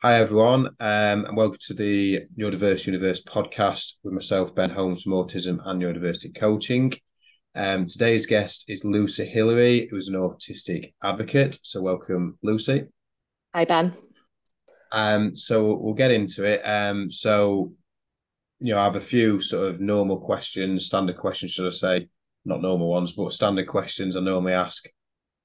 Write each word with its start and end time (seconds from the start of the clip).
Hi, 0.00 0.20
everyone, 0.20 0.68
um, 0.78 1.24
and 1.24 1.36
welcome 1.36 1.58
to 1.62 1.74
the 1.74 2.20
Neurodiverse 2.38 2.86
Universe 2.86 3.20
podcast 3.24 3.94
with 4.04 4.14
myself, 4.14 4.54
Ben 4.54 4.70
Holmes 4.70 5.02
from 5.02 5.14
Autism 5.14 5.58
and 5.64 5.82
Neurodiversity 5.82 6.38
Coaching. 6.38 6.92
Um, 7.56 7.84
today's 7.84 8.24
guest 8.24 8.66
is 8.68 8.84
Lucy 8.84 9.26
Hilary, 9.26 9.88
who 9.90 9.96
is 9.96 10.06
an 10.06 10.14
autistic 10.14 10.94
advocate. 11.02 11.58
So, 11.64 11.80
welcome, 11.80 12.38
Lucy. 12.44 12.84
Hi, 13.52 13.64
Ben. 13.64 13.92
Um, 14.92 15.34
so, 15.34 15.74
we'll 15.74 15.94
get 15.94 16.12
into 16.12 16.44
it. 16.44 16.60
Um, 16.60 17.10
so, 17.10 17.72
you 18.60 18.74
know, 18.74 18.78
I 18.78 18.84
have 18.84 18.94
a 18.94 19.00
few 19.00 19.40
sort 19.40 19.68
of 19.68 19.80
normal 19.80 20.20
questions, 20.20 20.86
standard 20.86 21.16
questions, 21.16 21.50
should 21.50 21.66
I 21.66 21.70
say, 21.70 22.08
not 22.44 22.62
normal 22.62 22.88
ones, 22.88 23.14
but 23.14 23.32
standard 23.32 23.66
questions 23.66 24.16
I 24.16 24.20
normally 24.20 24.52
ask, 24.52 24.88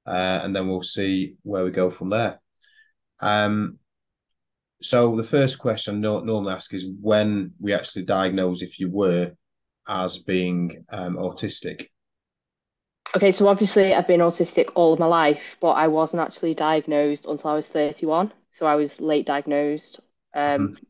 uh, 0.05 0.41
and 0.43 0.55
then 0.55 0.67
we'll 0.67 0.83
see 0.83 1.37
where 1.41 1.63
we 1.63 1.71
go 1.71 1.89
from 1.89 2.11
there. 2.11 2.39
Um, 3.19 3.79
so 4.83 5.15
the 5.15 5.23
first 5.23 5.59
question 5.59 5.95
I 5.95 5.99
normally 5.99 6.53
ask 6.53 6.73
is 6.73 6.85
when 7.01 7.53
we 7.59 7.73
actually 7.73 8.03
diagnose 8.03 8.61
if 8.61 8.79
you 8.79 8.91
were 8.91 9.31
as 9.87 10.17
being 10.19 10.85
um, 10.89 11.15
autistic. 11.15 11.87
Okay, 13.15 13.31
so 13.31 13.47
obviously 13.47 13.93
I've 13.93 14.07
been 14.07 14.19
autistic 14.19 14.71
all 14.75 14.93
of 14.93 14.99
my 14.99 15.05
life, 15.05 15.57
but 15.61 15.71
I 15.71 15.87
wasn't 15.87 16.21
actually 16.21 16.53
diagnosed 16.53 17.27
until 17.27 17.51
I 17.51 17.55
was 17.55 17.69
31. 17.69 18.33
So 18.51 18.65
I 18.65 18.75
was 18.75 18.99
late 18.99 19.25
diagnosed 19.25 20.01
um, 20.33 20.41
mm-hmm. 20.41 20.83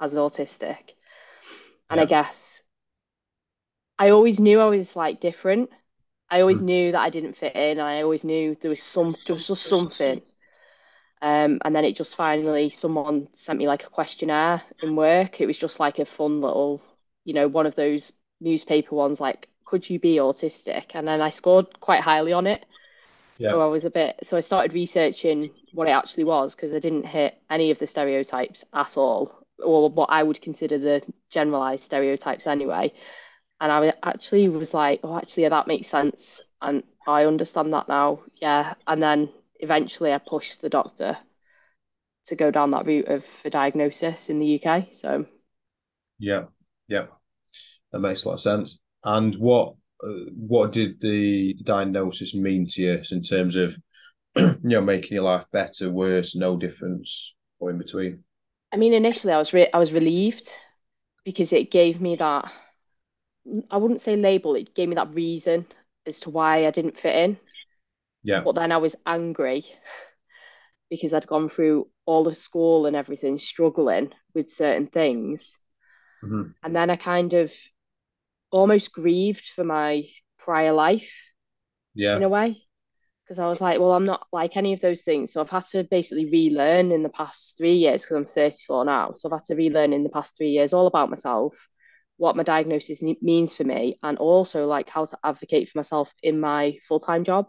as 0.00 0.14
autistic. 0.14 0.94
And 1.90 1.98
yeah. 1.98 2.02
I 2.02 2.06
guess 2.06 2.62
I 3.98 4.10
always 4.10 4.40
knew 4.40 4.58
I 4.58 4.66
was 4.66 4.96
like 4.96 5.20
different. 5.20 5.70
I 6.28 6.40
always 6.40 6.56
mm-hmm. 6.56 6.66
knew 6.66 6.92
that 6.92 7.02
I 7.02 7.10
didn't 7.10 7.36
fit 7.36 7.54
in. 7.54 7.78
I 7.78 8.02
always 8.02 8.24
knew 8.24 8.56
there 8.60 8.70
was 8.70 8.82
some, 8.82 9.14
just 9.26 9.46
something 9.54 10.22
um, 11.22 11.60
and 11.64 11.74
then 11.74 11.84
it 11.84 11.96
just 11.96 12.16
finally, 12.16 12.68
someone 12.68 13.28
sent 13.34 13.60
me 13.60 13.68
like 13.68 13.84
a 13.84 13.90
questionnaire 13.90 14.60
in 14.82 14.96
work. 14.96 15.40
It 15.40 15.46
was 15.46 15.56
just 15.56 15.78
like 15.78 16.00
a 16.00 16.04
fun 16.04 16.40
little, 16.40 16.82
you 17.24 17.32
know, 17.32 17.46
one 17.46 17.64
of 17.64 17.76
those 17.76 18.10
newspaper 18.40 18.96
ones 18.96 19.20
like, 19.20 19.48
could 19.64 19.88
you 19.88 20.00
be 20.00 20.16
autistic? 20.16 20.86
And 20.94 21.06
then 21.06 21.20
I 21.20 21.30
scored 21.30 21.78
quite 21.78 22.00
highly 22.00 22.32
on 22.32 22.48
it. 22.48 22.66
Yeah. 23.38 23.50
So 23.50 23.60
I 23.60 23.66
was 23.66 23.84
a 23.84 23.90
bit, 23.90 24.16
so 24.24 24.36
I 24.36 24.40
started 24.40 24.72
researching 24.74 25.50
what 25.72 25.86
it 25.86 25.92
actually 25.92 26.24
was 26.24 26.56
because 26.56 26.74
I 26.74 26.80
didn't 26.80 27.06
hit 27.06 27.40
any 27.48 27.70
of 27.70 27.78
the 27.78 27.86
stereotypes 27.86 28.64
at 28.74 28.96
all, 28.96 29.46
or 29.64 29.90
what 29.90 30.10
I 30.10 30.24
would 30.24 30.42
consider 30.42 30.76
the 30.76 31.02
generalized 31.30 31.84
stereotypes 31.84 32.48
anyway. 32.48 32.92
And 33.60 33.70
I 33.70 33.92
actually 34.02 34.48
was 34.48 34.74
like, 34.74 35.00
oh, 35.04 35.16
actually, 35.16 35.44
yeah, 35.44 35.50
that 35.50 35.68
makes 35.68 35.88
sense. 35.88 36.40
And 36.60 36.82
I 37.06 37.26
understand 37.26 37.72
that 37.74 37.88
now. 37.88 38.22
Yeah. 38.40 38.74
And 38.88 39.00
then 39.00 39.28
eventually 39.62 40.12
I 40.12 40.18
pushed 40.18 40.60
the 40.60 40.68
doctor 40.68 41.18
to 42.26 42.34
go 42.34 42.50
down 42.50 42.72
that 42.72 42.84
route 42.84 43.06
of 43.06 43.24
a 43.44 43.50
diagnosis 43.50 44.28
in 44.28 44.40
the 44.40 44.46
UK. 44.46 44.88
So, 44.92 45.24
yeah, 46.18 46.44
yeah, 46.88 47.06
that 47.92 48.00
makes 48.00 48.24
a 48.24 48.28
lot 48.28 48.34
of 48.36 48.40
sense. 48.40 48.80
And 49.04 49.34
what 49.36 49.74
uh, 50.04 50.30
what 50.36 50.72
did 50.72 51.00
the 51.00 51.54
diagnosis 51.64 52.34
mean 52.34 52.66
to 52.70 52.82
you 52.82 53.02
in 53.12 53.22
terms 53.22 53.56
of 53.56 53.76
you 54.36 54.58
know 54.64 54.80
making 54.82 55.14
your 55.14 55.24
life 55.24 55.46
better, 55.52 55.90
worse, 55.90 56.36
no 56.36 56.56
difference, 56.56 57.34
or 57.60 57.70
in 57.70 57.78
between? 57.78 58.24
I 58.72 58.76
mean, 58.76 58.92
initially 58.92 59.32
I 59.32 59.38
was 59.38 59.52
re- 59.52 59.70
I 59.72 59.78
was 59.78 59.92
relieved 59.92 60.50
because 61.24 61.52
it 61.52 61.70
gave 61.70 62.00
me 62.00 62.16
that 62.16 62.52
I 63.70 63.76
wouldn't 63.76 64.00
say 64.00 64.16
label, 64.16 64.54
it 64.56 64.74
gave 64.74 64.88
me 64.88 64.94
that 64.96 65.14
reason 65.14 65.66
as 66.06 66.20
to 66.20 66.30
why 66.30 66.66
I 66.66 66.70
didn't 66.70 66.98
fit 66.98 67.14
in. 67.14 67.38
Yeah. 68.24 68.42
But 68.42 68.54
then 68.54 68.72
I 68.72 68.78
was 68.78 68.96
angry 69.06 69.64
because 70.90 71.12
I'd 71.12 71.26
gone 71.26 71.48
through 71.48 71.88
all 72.06 72.24
the 72.24 72.34
school 72.34 72.86
and 72.86 72.96
everything, 72.96 73.38
struggling 73.38 74.12
with 74.34 74.50
certain 74.50 74.86
things. 74.86 75.58
Mm-hmm. 76.22 76.50
And 76.62 76.76
then 76.76 76.90
I 76.90 76.96
kind 76.96 77.32
of 77.32 77.52
almost 78.50 78.92
grieved 78.92 79.46
for 79.54 79.64
my 79.64 80.04
prior 80.38 80.72
life. 80.72 81.12
Yeah. 81.94 82.16
In 82.16 82.22
a 82.22 82.28
way. 82.28 82.62
Because 83.24 83.38
I 83.38 83.46
was 83.46 83.60
like, 83.60 83.78
well, 83.78 83.92
I'm 83.92 84.04
not 84.04 84.26
like 84.32 84.56
any 84.56 84.72
of 84.72 84.80
those 84.80 85.02
things. 85.02 85.32
So 85.32 85.40
I've 85.40 85.48
had 85.48 85.66
to 85.66 85.84
basically 85.84 86.28
relearn 86.28 86.90
in 86.90 87.02
the 87.02 87.08
past 87.08 87.56
three 87.56 87.76
years 87.76 88.02
because 88.02 88.16
I'm 88.16 88.26
34 88.26 88.84
now. 88.84 89.12
So 89.14 89.28
I've 89.28 89.38
had 89.38 89.44
to 89.44 89.54
relearn 89.54 89.92
in 89.92 90.02
the 90.02 90.10
past 90.10 90.36
three 90.36 90.50
years 90.50 90.72
all 90.72 90.86
about 90.86 91.08
myself, 91.08 91.54
what 92.16 92.36
my 92.36 92.42
diagnosis 92.42 93.02
means 93.22 93.54
for 93.54 93.64
me, 93.64 93.98
and 94.02 94.18
also 94.18 94.66
like 94.66 94.88
how 94.88 95.06
to 95.06 95.18
advocate 95.24 95.68
for 95.68 95.78
myself 95.78 96.12
in 96.22 96.40
my 96.40 96.78
full 96.86 96.98
time 96.98 97.24
job 97.24 97.46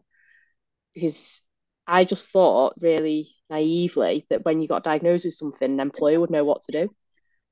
because 0.94 1.42
I 1.88 2.06
just 2.06 2.31
thought 2.31 2.76
really 2.80 3.30
naively 3.50 4.26
that 4.30 4.46
when 4.46 4.62
you 4.62 4.68
got 4.68 4.84
diagnosed 4.84 5.26
with 5.26 5.34
something, 5.34 5.72
an 5.72 5.80
employer 5.80 6.20
would 6.20 6.30
know 6.30 6.46
what 6.46 6.64
to 6.64 6.72
do. 6.72 6.96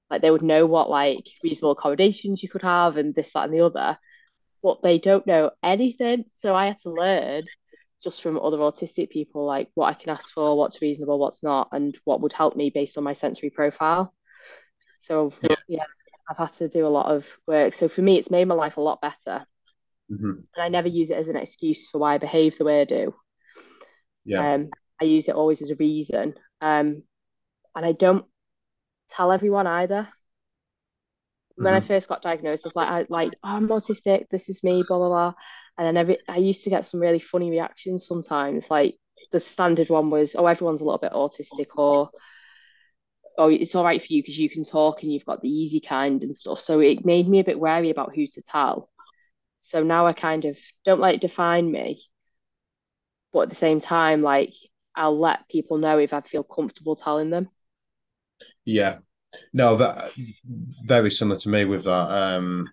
Like 0.09 0.21
they 0.21 0.31
would 0.31 0.41
know 0.41 0.65
what 0.65 0.89
like 0.89 1.25
reasonable 1.43 1.71
accommodations 1.71 2.43
you 2.43 2.49
could 2.49 2.63
have 2.63 2.97
and 2.97 3.15
this, 3.15 3.33
that, 3.33 3.45
and 3.45 3.53
the 3.53 3.61
other. 3.61 3.97
But 4.61 4.81
they 4.83 4.99
don't 4.99 5.25
know 5.25 5.51
anything. 5.63 6.25
So 6.35 6.55
I 6.55 6.67
had 6.67 6.79
to 6.81 6.91
learn 6.91 7.43
just 8.03 8.21
from 8.21 8.39
other 8.39 8.57
autistic 8.57 9.09
people, 9.09 9.45
like 9.45 9.69
what 9.73 9.87
I 9.87 9.93
can 9.93 10.09
ask 10.09 10.33
for, 10.33 10.57
what's 10.57 10.81
reasonable, 10.81 11.19
what's 11.19 11.43
not, 11.43 11.69
and 11.71 11.97
what 12.03 12.21
would 12.21 12.33
help 12.33 12.55
me 12.55 12.69
based 12.69 12.97
on 12.97 13.03
my 13.03 13.13
sensory 13.13 13.49
profile. 13.49 14.13
So 14.99 15.33
yeah, 15.41 15.55
yeah 15.67 15.83
I've 16.29 16.37
had 16.37 16.53
to 16.55 16.69
do 16.69 16.87
a 16.87 16.89
lot 16.89 17.11
of 17.11 17.25
work. 17.47 17.73
So 17.73 17.87
for 17.87 18.01
me, 18.01 18.17
it's 18.17 18.31
made 18.31 18.47
my 18.47 18.55
life 18.55 18.77
a 18.77 18.81
lot 18.81 19.01
better. 19.01 19.45
Mm-hmm. 20.11 20.31
And 20.55 20.63
I 20.63 20.69
never 20.69 20.87
use 20.87 21.09
it 21.09 21.17
as 21.17 21.27
an 21.27 21.35
excuse 21.35 21.89
for 21.89 21.99
why 21.99 22.15
I 22.15 22.17
behave 22.17 22.57
the 22.57 22.65
way 22.65 22.81
I 22.81 22.85
do. 22.85 23.13
Yeah. 24.25 24.53
Um, 24.53 24.69
I 25.01 25.05
use 25.05 25.27
it 25.27 25.35
always 25.35 25.61
as 25.61 25.71
a 25.71 25.75
reason. 25.75 26.35
Um, 26.61 27.03
and 27.75 27.85
I 27.85 27.91
don't 27.91 28.25
tell 29.09 29.31
everyone 29.31 29.67
either. 29.67 30.07
When 31.55 31.73
mm-hmm. 31.73 31.83
I 31.83 31.87
first 31.87 32.09
got 32.09 32.21
diagnosed, 32.21 32.65
I 32.65 32.67
was 32.67 32.75
like, 32.75 32.87
I 32.87 33.05
like, 33.09 33.31
oh, 33.43 33.55
I'm 33.55 33.67
autistic. 33.67 34.29
This 34.29 34.49
is 34.49 34.63
me, 34.63 34.83
blah 34.87 34.97
blah 34.97 35.09
blah. 35.09 35.33
And 35.77 35.87
then 35.87 35.97
every, 35.97 36.17
I 36.27 36.37
used 36.37 36.63
to 36.63 36.69
get 36.69 36.85
some 36.85 36.99
really 36.99 37.19
funny 37.19 37.49
reactions 37.49 38.05
sometimes. 38.05 38.69
Like 38.69 38.97
the 39.31 39.39
standard 39.39 39.89
one 39.89 40.09
was, 40.09 40.35
oh, 40.35 40.47
everyone's 40.47 40.81
a 40.81 40.85
little 40.85 40.99
bit 40.99 41.13
autistic, 41.13 41.77
or 41.77 42.09
oh, 43.37 43.49
it's 43.49 43.75
all 43.75 43.83
right 43.83 44.01
for 44.01 44.13
you 44.13 44.21
because 44.21 44.37
you 44.37 44.49
can 44.49 44.63
talk 44.63 45.03
and 45.03 45.11
you've 45.11 45.25
got 45.25 45.41
the 45.41 45.49
easy 45.49 45.79
kind 45.79 46.23
and 46.23 46.35
stuff. 46.35 46.59
So 46.59 46.79
it 46.79 47.05
made 47.05 47.27
me 47.27 47.39
a 47.39 47.43
bit 47.43 47.59
wary 47.59 47.89
about 47.89 48.15
who 48.15 48.27
to 48.27 48.41
tell. 48.41 48.89
So 49.59 49.83
now 49.83 50.07
I 50.07 50.13
kind 50.13 50.45
of 50.45 50.57
don't 50.85 50.99
let 50.99 51.15
it 51.15 51.21
define 51.21 51.71
me 51.71 52.01
but 53.31 53.41
at 53.41 53.49
the 53.49 53.55
same 53.55 53.81
time, 53.81 54.21
like 54.21 54.53
I'll 54.95 55.19
let 55.19 55.47
people 55.49 55.77
know 55.77 55.97
if 55.97 56.13
I 56.13 56.21
feel 56.21 56.43
comfortable 56.43 56.95
telling 56.95 57.29
them. 57.29 57.49
Yeah, 58.65 58.99
no, 59.53 59.77
that 59.77 60.11
very 60.85 61.11
similar 61.11 61.39
to 61.39 61.49
me 61.49 61.65
with 61.65 61.85
that. 61.85 61.89
Um, 61.91 62.67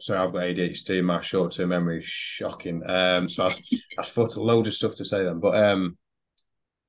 so 0.00 0.16
I've 0.16 0.32
got 0.32 0.42
ADHD. 0.42 1.02
My 1.02 1.20
short-term 1.20 1.70
memory 1.70 2.00
is 2.00 2.06
shocking. 2.06 2.82
Um, 2.88 3.28
so 3.28 3.48
I, 3.48 3.60
I 3.98 4.04
thought 4.04 4.36
a 4.36 4.42
load 4.42 4.66
of 4.66 4.74
stuff 4.74 4.94
to 4.96 5.04
say 5.04 5.24
then, 5.24 5.40
but 5.40 5.56
um, 5.56 5.96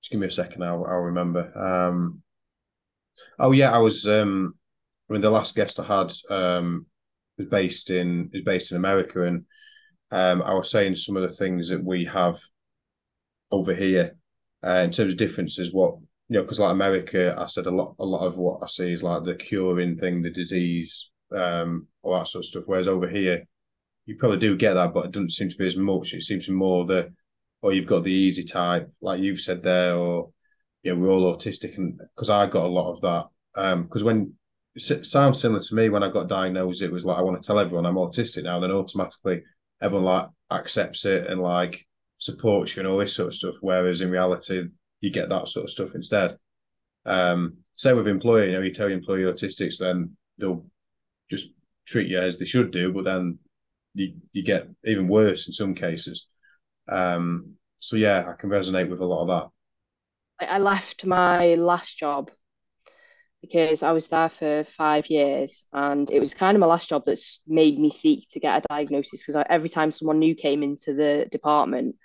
just 0.01 0.11
give 0.11 0.19
me 0.19 0.27
a 0.27 0.31
second. 0.31 0.63
I'll, 0.63 0.85
I'll 0.85 1.01
remember. 1.01 1.51
Um, 1.57 2.21
oh 3.39 3.51
yeah, 3.51 3.71
I 3.71 3.79
was. 3.79 4.07
Um, 4.07 4.55
I 5.09 5.13
mean, 5.13 5.21
the 5.21 5.29
last 5.29 5.55
guest 5.55 5.79
I 5.79 5.85
had 5.85 6.13
um 6.29 6.85
was 7.37 7.47
based 7.47 7.89
in 7.89 8.29
is 8.33 8.43
based 8.43 8.71
in 8.71 8.77
America, 8.77 9.23
and 9.23 9.45
um, 10.11 10.41
I 10.41 10.53
was 10.53 10.71
saying 10.71 10.95
some 10.95 11.15
of 11.15 11.23
the 11.23 11.31
things 11.31 11.69
that 11.69 11.83
we 11.83 12.05
have 12.05 12.39
over 13.51 13.73
here 13.73 14.15
uh, 14.65 14.81
in 14.83 14.91
terms 14.91 15.11
of 15.11 15.17
differences. 15.17 15.73
What 15.73 15.95
you 16.29 16.37
know, 16.37 16.41
because 16.43 16.59
like 16.59 16.71
America, 16.71 17.35
I 17.37 17.45
said 17.47 17.65
a 17.65 17.71
lot. 17.71 17.95
A 17.99 18.05
lot 18.05 18.25
of 18.25 18.37
what 18.37 18.59
I 18.63 18.67
see 18.67 18.91
is 18.91 19.03
like 19.03 19.23
the 19.23 19.35
curing 19.35 19.97
thing, 19.97 20.21
the 20.21 20.31
disease, 20.31 21.09
um, 21.35 21.87
all 22.01 22.17
that 22.17 22.27
sort 22.27 22.43
of 22.43 22.47
stuff. 22.47 22.63
Whereas 22.65 22.87
over 22.87 23.07
here, 23.07 23.45
you 24.05 24.15
probably 24.15 24.39
do 24.39 24.57
get 24.57 24.73
that, 24.73 24.93
but 24.93 25.05
it 25.05 25.11
doesn't 25.11 25.31
seem 25.31 25.49
to 25.49 25.57
be 25.57 25.67
as 25.67 25.77
much. 25.77 26.13
It 26.13 26.23
seems 26.23 26.49
more 26.49 26.85
the, 26.85 27.13
or 27.61 27.73
you've 27.73 27.87
got 27.87 28.03
the 28.03 28.11
easy 28.11 28.43
type, 28.43 28.91
like 29.01 29.21
you've 29.21 29.41
said 29.41 29.63
there, 29.63 29.95
or 29.95 30.31
you 30.83 30.93
know, 30.93 30.99
we're 30.99 31.09
all 31.11 31.35
autistic, 31.35 31.77
and 31.77 31.99
because 32.15 32.29
I 32.29 32.47
got 32.47 32.65
a 32.65 32.67
lot 32.67 32.93
of 32.93 33.01
that. 33.01 33.25
Because 33.83 34.01
um, 34.01 34.05
when 34.05 34.33
it 34.75 35.05
sounds 35.05 35.41
similar 35.41 35.61
to 35.61 35.75
me 35.75 35.89
when 35.89 36.03
I 36.03 36.09
got 36.09 36.29
diagnosed, 36.29 36.81
it 36.81 36.91
was 36.91 37.05
like 37.05 37.17
I 37.17 37.21
want 37.21 37.41
to 37.41 37.45
tell 37.45 37.59
everyone 37.59 37.85
I'm 37.85 37.95
autistic 37.95 38.43
now. 38.43 38.59
Then 38.59 38.71
automatically 38.71 39.41
everyone 39.81 40.05
like 40.05 40.29
accepts 40.51 41.05
it 41.05 41.27
and 41.27 41.41
like 41.41 41.85
supports 42.17 42.75
you 42.75 42.81
and 42.81 42.87
all 42.87 42.97
this 42.97 43.13
sort 43.13 43.27
of 43.27 43.35
stuff. 43.35 43.55
Whereas 43.61 44.01
in 44.01 44.11
reality, 44.11 44.67
you 45.01 45.09
get 45.09 45.29
that 45.29 45.47
sort 45.47 45.65
of 45.65 45.69
stuff 45.69 45.95
instead. 45.95 46.37
Um, 47.05 47.57
same 47.73 47.95
with 47.97 48.07
employer, 48.07 48.45
you 48.45 48.51
know, 48.53 48.61
you 48.61 48.73
tell 48.73 48.89
your 48.89 48.97
employee 48.97 49.23
autistics, 49.23 49.77
then 49.77 50.15
they'll 50.37 50.65
just 51.29 51.53
treat 51.87 52.09
you 52.09 52.19
as 52.19 52.37
they 52.37 52.45
should 52.45 52.71
do, 52.71 52.91
but 52.91 53.05
then 53.05 53.39
you, 53.93 54.13
you 54.33 54.43
get 54.43 54.67
even 54.85 55.07
worse 55.07 55.47
in 55.47 55.53
some 55.53 55.73
cases. 55.73 56.27
Um, 56.89 57.53
so 57.79 57.95
yeah, 57.95 58.25
I 58.27 58.33
can 58.39 58.49
resonate 58.49 58.89
with 58.89 58.99
a 58.99 59.05
lot 59.05 59.21
of 59.21 59.27
that. 59.27 60.47
I 60.49 60.59
left 60.59 61.05
my 61.05 61.55
last 61.55 61.97
job 61.97 62.31
because 63.41 63.83
I 63.83 63.91
was 63.91 64.07
there 64.09 64.29
for 64.29 64.65
five 64.77 65.07
years 65.07 65.65
and 65.71 66.09
it 66.11 66.19
was 66.19 66.33
kind 66.33 66.55
of 66.55 66.59
my 66.59 66.67
last 66.67 66.89
job 66.89 67.03
that's 67.05 67.41
made 67.47 67.79
me 67.79 67.89
seek 67.89 68.27
to 68.31 68.39
get 68.39 68.63
a 68.63 68.67
diagnosis 68.67 69.23
because 69.23 69.41
every 69.49 69.69
time 69.69 69.91
someone 69.91 70.19
new 70.19 70.35
came 70.35 70.61
into 70.61 70.93
the 70.93 71.27
department, 71.31 71.95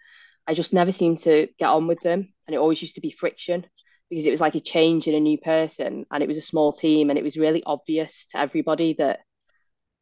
I 0.46 0.54
just 0.54 0.72
never 0.72 0.92
seemed 0.92 1.20
to 1.20 1.48
get 1.58 1.68
on 1.68 1.86
with 1.86 2.00
them 2.02 2.32
and 2.46 2.54
it 2.54 2.58
always 2.58 2.82
used 2.82 2.94
to 2.96 3.00
be 3.00 3.10
friction 3.10 3.66
because 4.10 4.26
it 4.26 4.30
was 4.30 4.40
like 4.40 4.54
a 4.54 4.60
change 4.60 5.08
in 5.08 5.14
a 5.14 5.20
new 5.20 5.38
person 5.38 6.06
and 6.10 6.22
it 6.22 6.28
was 6.28 6.36
a 6.36 6.42
small 6.42 6.72
team 6.72 7.10
and 7.10 7.18
it 7.18 7.24
was 7.24 7.36
really 7.36 7.62
obvious 7.64 8.26
to 8.26 8.38
everybody 8.38 8.94
that 8.98 9.20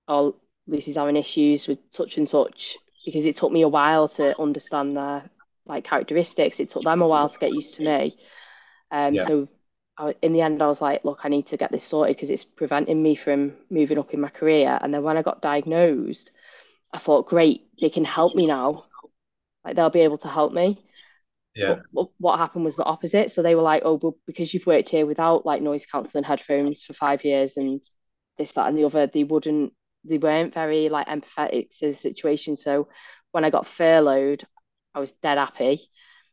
oh 0.08 0.36
Lucy's 0.66 0.96
having 0.96 1.16
issues 1.16 1.66
with 1.66 1.78
such 1.90 2.18
and 2.18 2.28
such 2.28 2.76
because 3.04 3.26
it 3.26 3.36
took 3.36 3.52
me 3.52 3.62
a 3.62 3.68
while 3.68 4.08
to 4.08 4.38
understand 4.40 4.96
their 4.96 5.30
like 5.66 5.84
characteristics. 5.84 6.60
It 6.60 6.70
took 6.70 6.84
them 6.84 7.02
a 7.02 7.08
while 7.08 7.28
to 7.28 7.38
get 7.38 7.52
used 7.52 7.76
to 7.76 7.84
me. 7.84 8.14
Um, 8.90 9.14
yeah. 9.14 9.26
so 9.26 9.48
I, 9.98 10.14
in 10.22 10.32
the 10.32 10.40
end, 10.40 10.62
I 10.62 10.66
was 10.66 10.80
like, 10.80 11.04
look, 11.04 11.20
I 11.24 11.28
need 11.28 11.46
to 11.48 11.56
get 11.56 11.70
this 11.70 11.84
sorted 11.84 12.16
because 12.16 12.30
it's 12.30 12.44
preventing 12.44 13.02
me 13.02 13.14
from 13.14 13.54
moving 13.70 13.98
up 13.98 14.14
in 14.14 14.20
my 14.20 14.28
career. 14.28 14.78
And 14.80 14.92
then 14.92 15.02
when 15.02 15.16
I 15.16 15.22
got 15.22 15.42
diagnosed, 15.42 16.30
I 16.92 16.98
thought, 16.98 17.26
great, 17.26 17.68
they 17.80 17.90
can 17.90 18.04
help 18.04 18.34
me 18.34 18.46
now. 18.46 18.84
Like 19.64 19.76
they'll 19.76 19.90
be 19.90 20.00
able 20.00 20.18
to 20.18 20.28
help 20.28 20.52
me. 20.52 20.84
Yeah. 21.54 21.80
But 21.92 22.08
what 22.18 22.38
happened 22.38 22.64
was 22.64 22.76
the 22.76 22.84
opposite. 22.84 23.30
So 23.30 23.42
they 23.42 23.54
were 23.54 23.62
like, 23.62 23.82
oh, 23.84 23.98
but 23.98 24.14
because 24.26 24.52
you've 24.52 24.66
worked 24.66 24.88
here 24.88 25.06
without 25.06 25.44
like 25.44 25.62
noise 25.62 25.86
cancelling 25.86 26.24
headphones 26.24 26.82
for 26.82 26.94
five 26.94 27.24
years 27.24 27.56
and 27.56 27.82
this, 28.38 28.52
that, 28.52 28.68
and 28.68 28.78
the 28.78 28.84
other, 28.84 29.06
they 29.06 29.24
wouldn't, 29.24 29.72
they 30.04 30.18
weren't 30.18 30.54
very 30.54 30.88
like 30.88 31.06
empathetic 31.06 31.78
to 31.78 31.88
the 31.88 31.94
situation. 31.94 32.56
So 32.56 32.88
when 33.30 33.44
I 33.44 33.50
got 33.50 33.66
furloughed, 33.66 34.44
I 34.94 35.00
was 35.00 35.12
dead 35.12 35.38
happy. 35.38 35.88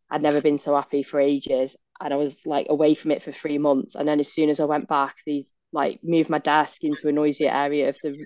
I'd 0.10 0.22
never 0.22 0.42
been 0.42 0.60
so 0.60 0.76
happy 0.76 1.04
for 1.04 1.20
ages. 1.20 1.76
And 2.02 2.14
I 2.14 2.18
was 2.18 2.46
like 2.46 2.68
away 2.70 2.96
from 2.96 3.12
it 3.12 3.24
for 3.24 3.32
three 3.32 3.58
months. 3.58 3.96
And 3.96 4.08
then 4.08 4.20
as 4.20 4.32
soon 4.32 4.50
as 4.50 4.60
I 4.60 4.66
went 4.66 4.88
back, 4.88 5.16
they 5.26 5.48
like 5.72 6.00
moved 6.04 6.30
my 6.30 6.40
desk 6.40 6.84
into 6.84 7.08
a 7.08 7.12
noisier 7.12 7.52
area 7.52 7.90
of 7.90 7.98
the 8.02 8.26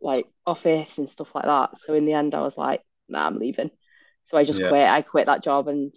like 0.00 0.26
office 0.46 0.98
and 0.98 1.08
stuff 1.08 1.34
like 1.34 1.44
that. 1.44 1.78
So 1.78 1.94
in 1.94 2.06
the 2.06 2.12
end, 2.12 2.34
I 2.34 2.40
was 2.40 2.56
like, 2.56 2.82
nah, 3.08 3.26
I'm 3.26 3.38
leaving. 3.38 3.70
So 4.24 4.36
I 4.36 4.44
just 4.44 4.60
yeah. 4.60 4.68
quit. 4.68 4.88
I 4.88 5.02
quit 5.02 5.26
that 5.26 5.42
job 5.42 5.68
and 5.68 5.94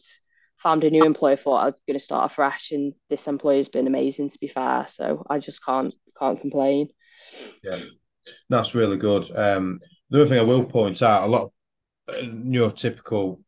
found 0.57 0.83
a 0.83 0.89
new 0.89 1.03
employer. 1.03 1.35
Thought 1.35 1.63
I 1.63 1.65
was 1.65 1.81
going 1.87 1.97
to 1.97 2.03
start 2.03 2.31
afresh, 2.31 2.71
and 2.71 2.93
this 3.09 3.27
employer's 3.27 3.69
been 3.69 3.87
amazing. 3.87 4.29
To 4.29 4.39
be 4.39 4.47
fair, 4.47 4.85
so 4.87 5.25
I 5.29 5.39
just 5.39 5.65
can't 5.65 5.93
can't 6.17 6.39
complain. 6.39 6.89
Yeah, 7.63 7.79
that's 8.49 8.75
really 8.75 8.97
good. 8.97 9.35
Um, 9.35 9.79
the 10.09 10.21
other 10.21 10.29
thing 10.29 10.39
I 10.39 10.43
will 10.43 10.63
point 10.63 11.01
out, 11.01 11.23
a 11.23 11.27
lot 11.27 11.43
of 11.43 12.15
uh, 12.15 12.21
neurotypical, 12.21 13.39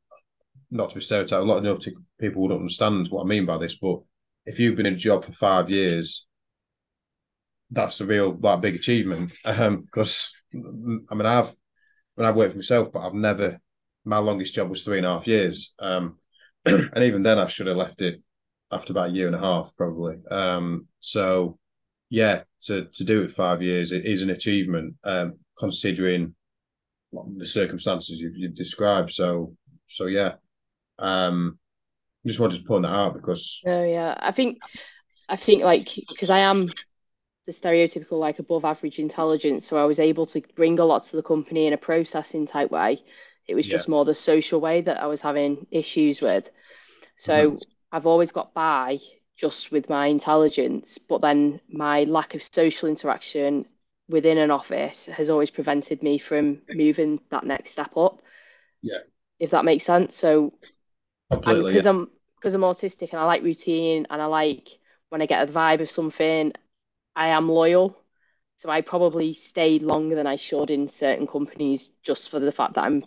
not 0.72 0.90
to 0.90 0.96
be 0.96 1.02
stereotyped, 1.02 1.42
a 1.42 1.46
lot 1.46 1.66
of 1.66 1.86
people 2.20 2.42
would 2.42 2.52
understand 2.52 3.10
what 3.10 3.24
I 3.24 3.26
mean 3.26 3.46
by 3.46 3.58
this, 3.58 3.78
but 3.78 4.00
if 4.46 4.60
you've 4.60 4.76
been 4.76 4.86
in 4.86 4.94
a 4.94 4.98
job 4.98 5.26
for 5.26 5.32
five 5.32 5.70
years, 5.70 6.26
that's 7.70 8.02
a 8.02 8.06
real 8.06 8.38
like 8.42 8.62
big 8.62 8.76
achievement. 8.76 9.34
Um, 9.46 9.82
because 9.82 10.34
I 10.54 11.16
mean, 11.16 11.26
I've 11.26 11.54
when 12.16 12.28
I've 12.28 12.36
worked 12.36 12.54
for 12.54 12.58
myself, 12.58 12.92
but 12.92 13.06
I've 13.06 13.14
never. 13.14 13.60
My 14.04 14.18
longest 14.18 14.56
job 14.56 14.70
was 14.70 14.84
three 14.84 14.98
and 14.98 15.06
a 15.06 15.12
half 15.12 15.28
years. 15.28 15.74
Um, 15.78 16.18
and 16.66 17.04
even 17.04 17.22
then, 17.22 17.38
I 17.38 17.46
should 17.46 17.68
have 17.68 17.78
left 17.78 18.02
it 18.02 18.22
after 18.72 18.94
about 18.94 19.10
a 19.10 19.14
year 19.14 19.28
and 19.28 19.36
a 19.36 19.40
half, 19.40 19.72
probably. 19.78 20.16
Um, 20.30 20.88
so, 21.00 21.60
yeah, 22.10 22.44
to 22.64 22.86
to 22.86 23.04
do 23.04 23.22
it 23.22 23.32
five 23.32 23.62
years 23.62 23.92
it 23.92 24.06
is 24.06 24.24
an 24.24 24.32
achievement, 24.32 24.96
um, 25.04 25.38
considering 25.58 26.36
the 27.38 27.46
circumstances 27.46 28.20
you've, 28.20 28.38
you've, 28.38 28.56
described. 28.56 29.12
So, 29.12 29.56
so 29.88 30.08
yeah, 30.08 30.34
um, 31.02 31.60
I 32.24 32.28
just 32.28 32.40
wanted 32.40 32.60
to 32.60 32.68
point 32.68 32.84
that 32.84 32.94
out 32.94 33.14
because. 33.14 33.62
Oh 33.66 33.84
yeah, 33.84 34.16
I 34.18 34.32
think, 34.32 34.60
I 35.28 35.36
think 35.36 35.64
like 35.64 35.90
because 36.10 36.30
I 36.30 36.40
am 36.40 36.72
the 37.48 37.54
stereotypical 37.54 38.20
like 38.20 38.40
above 38.40 38.64
average 38.64 39.00
intelligence, 39.00 39.66
so 39.66 39.78
I 39.78 39.86
was 39.86 40.00
able 40.00 40.26
to 40.28 40.42
bring 40.56 40.80
a 40.80 40.86
lot 40.86 41.04
to 41.06 41.16
the 41.16 41.24
company 41.24 41.68
in 41.68 41.74
a 41.74 41.78
processing 41.78 42.48
type 42.48 42.72
way 42.72 43.04
it 43.48 43.56
was 43.56 43.68
yeah. 43.68 43.74
just 43.74 43.90
more 43.90 44.06
the 44.06 44.16
social 44.16 44.62
way 44.62 44.82
that 44.82 45.02
I 45.02 45.08
was 45.08 45.22
having 45.22 45.68
issues 45.72 46.22
with. 46.22 46.50
So 47.18 47.52
mm-hmm. 47.52 47.58
I've 47.92 48.06
always 48.06 48.32
got 48.32 48.54
by 48.54 49.00
just 49.38 49.72
with 49.72 49.90
my 49.90 50.08
intelligence, 50.08 50.98
but 50.98 51.22
then 51.22 51.60
my 51.70 52.04
lack 52.04 52.36
of 52.36 52.44
social 52.44 52.88
interaction 52.88 53.66
within 54.08 54.38
an 54.38 54.52
office 54.52 55.08
has 55.08 55.30
always 55.30 55.50
prevented 55.50 56.04
me 56.04 56.18
from 56.18 56.62
moving 56.70 57.20
that 57.30 57.44
next 57.44 57.72
step 57.72 57.96
up. 57.98 58.22
Yeah. 58.82 59.00
If 59.40 59.52
that 59.52 59.66
makes 59.66 59.86
sense. 59.86 60.16
So 60.16 60.54
because 61.32 61.86
yeah. 61.86 61.92
I'm 61.92 62.10
because 62.36 62.54
I'm 62.54 62.62
autistic 62.62 63.12
and 63.12 63.20
I 63.20 63.26
like 63.26 63.44
routine 63.44 64.08
and 64.10 64.22
I 64.22 64.26
like 64.26 64.80
when 65.10 65.22
I 65.22 65.26
get 65.26 65.48
a 65.48 65.52
vibe 65.52 65.82
of 65.82 65.92
something, 65.92 66.54
I 67.16 67.28
am 67.30 67.50
loyal. 67.50 67.98
So 68.58 68.70
I 68.70 68.82
probably 68.82 69.34
stay 69.34 69.80
longer 69.80 70.16
than 70.16 70.28
I 70.28 70.36
should 70.36 70.70
in 70.70 70.88
certain 70.88 71.28
companies 71.28 71.92
just 72.04 72.30
for 72.30 72.40
the 72.40 72.52
fact 72.52 72.76
that 72.76 72.84
I'm 72.84 73.04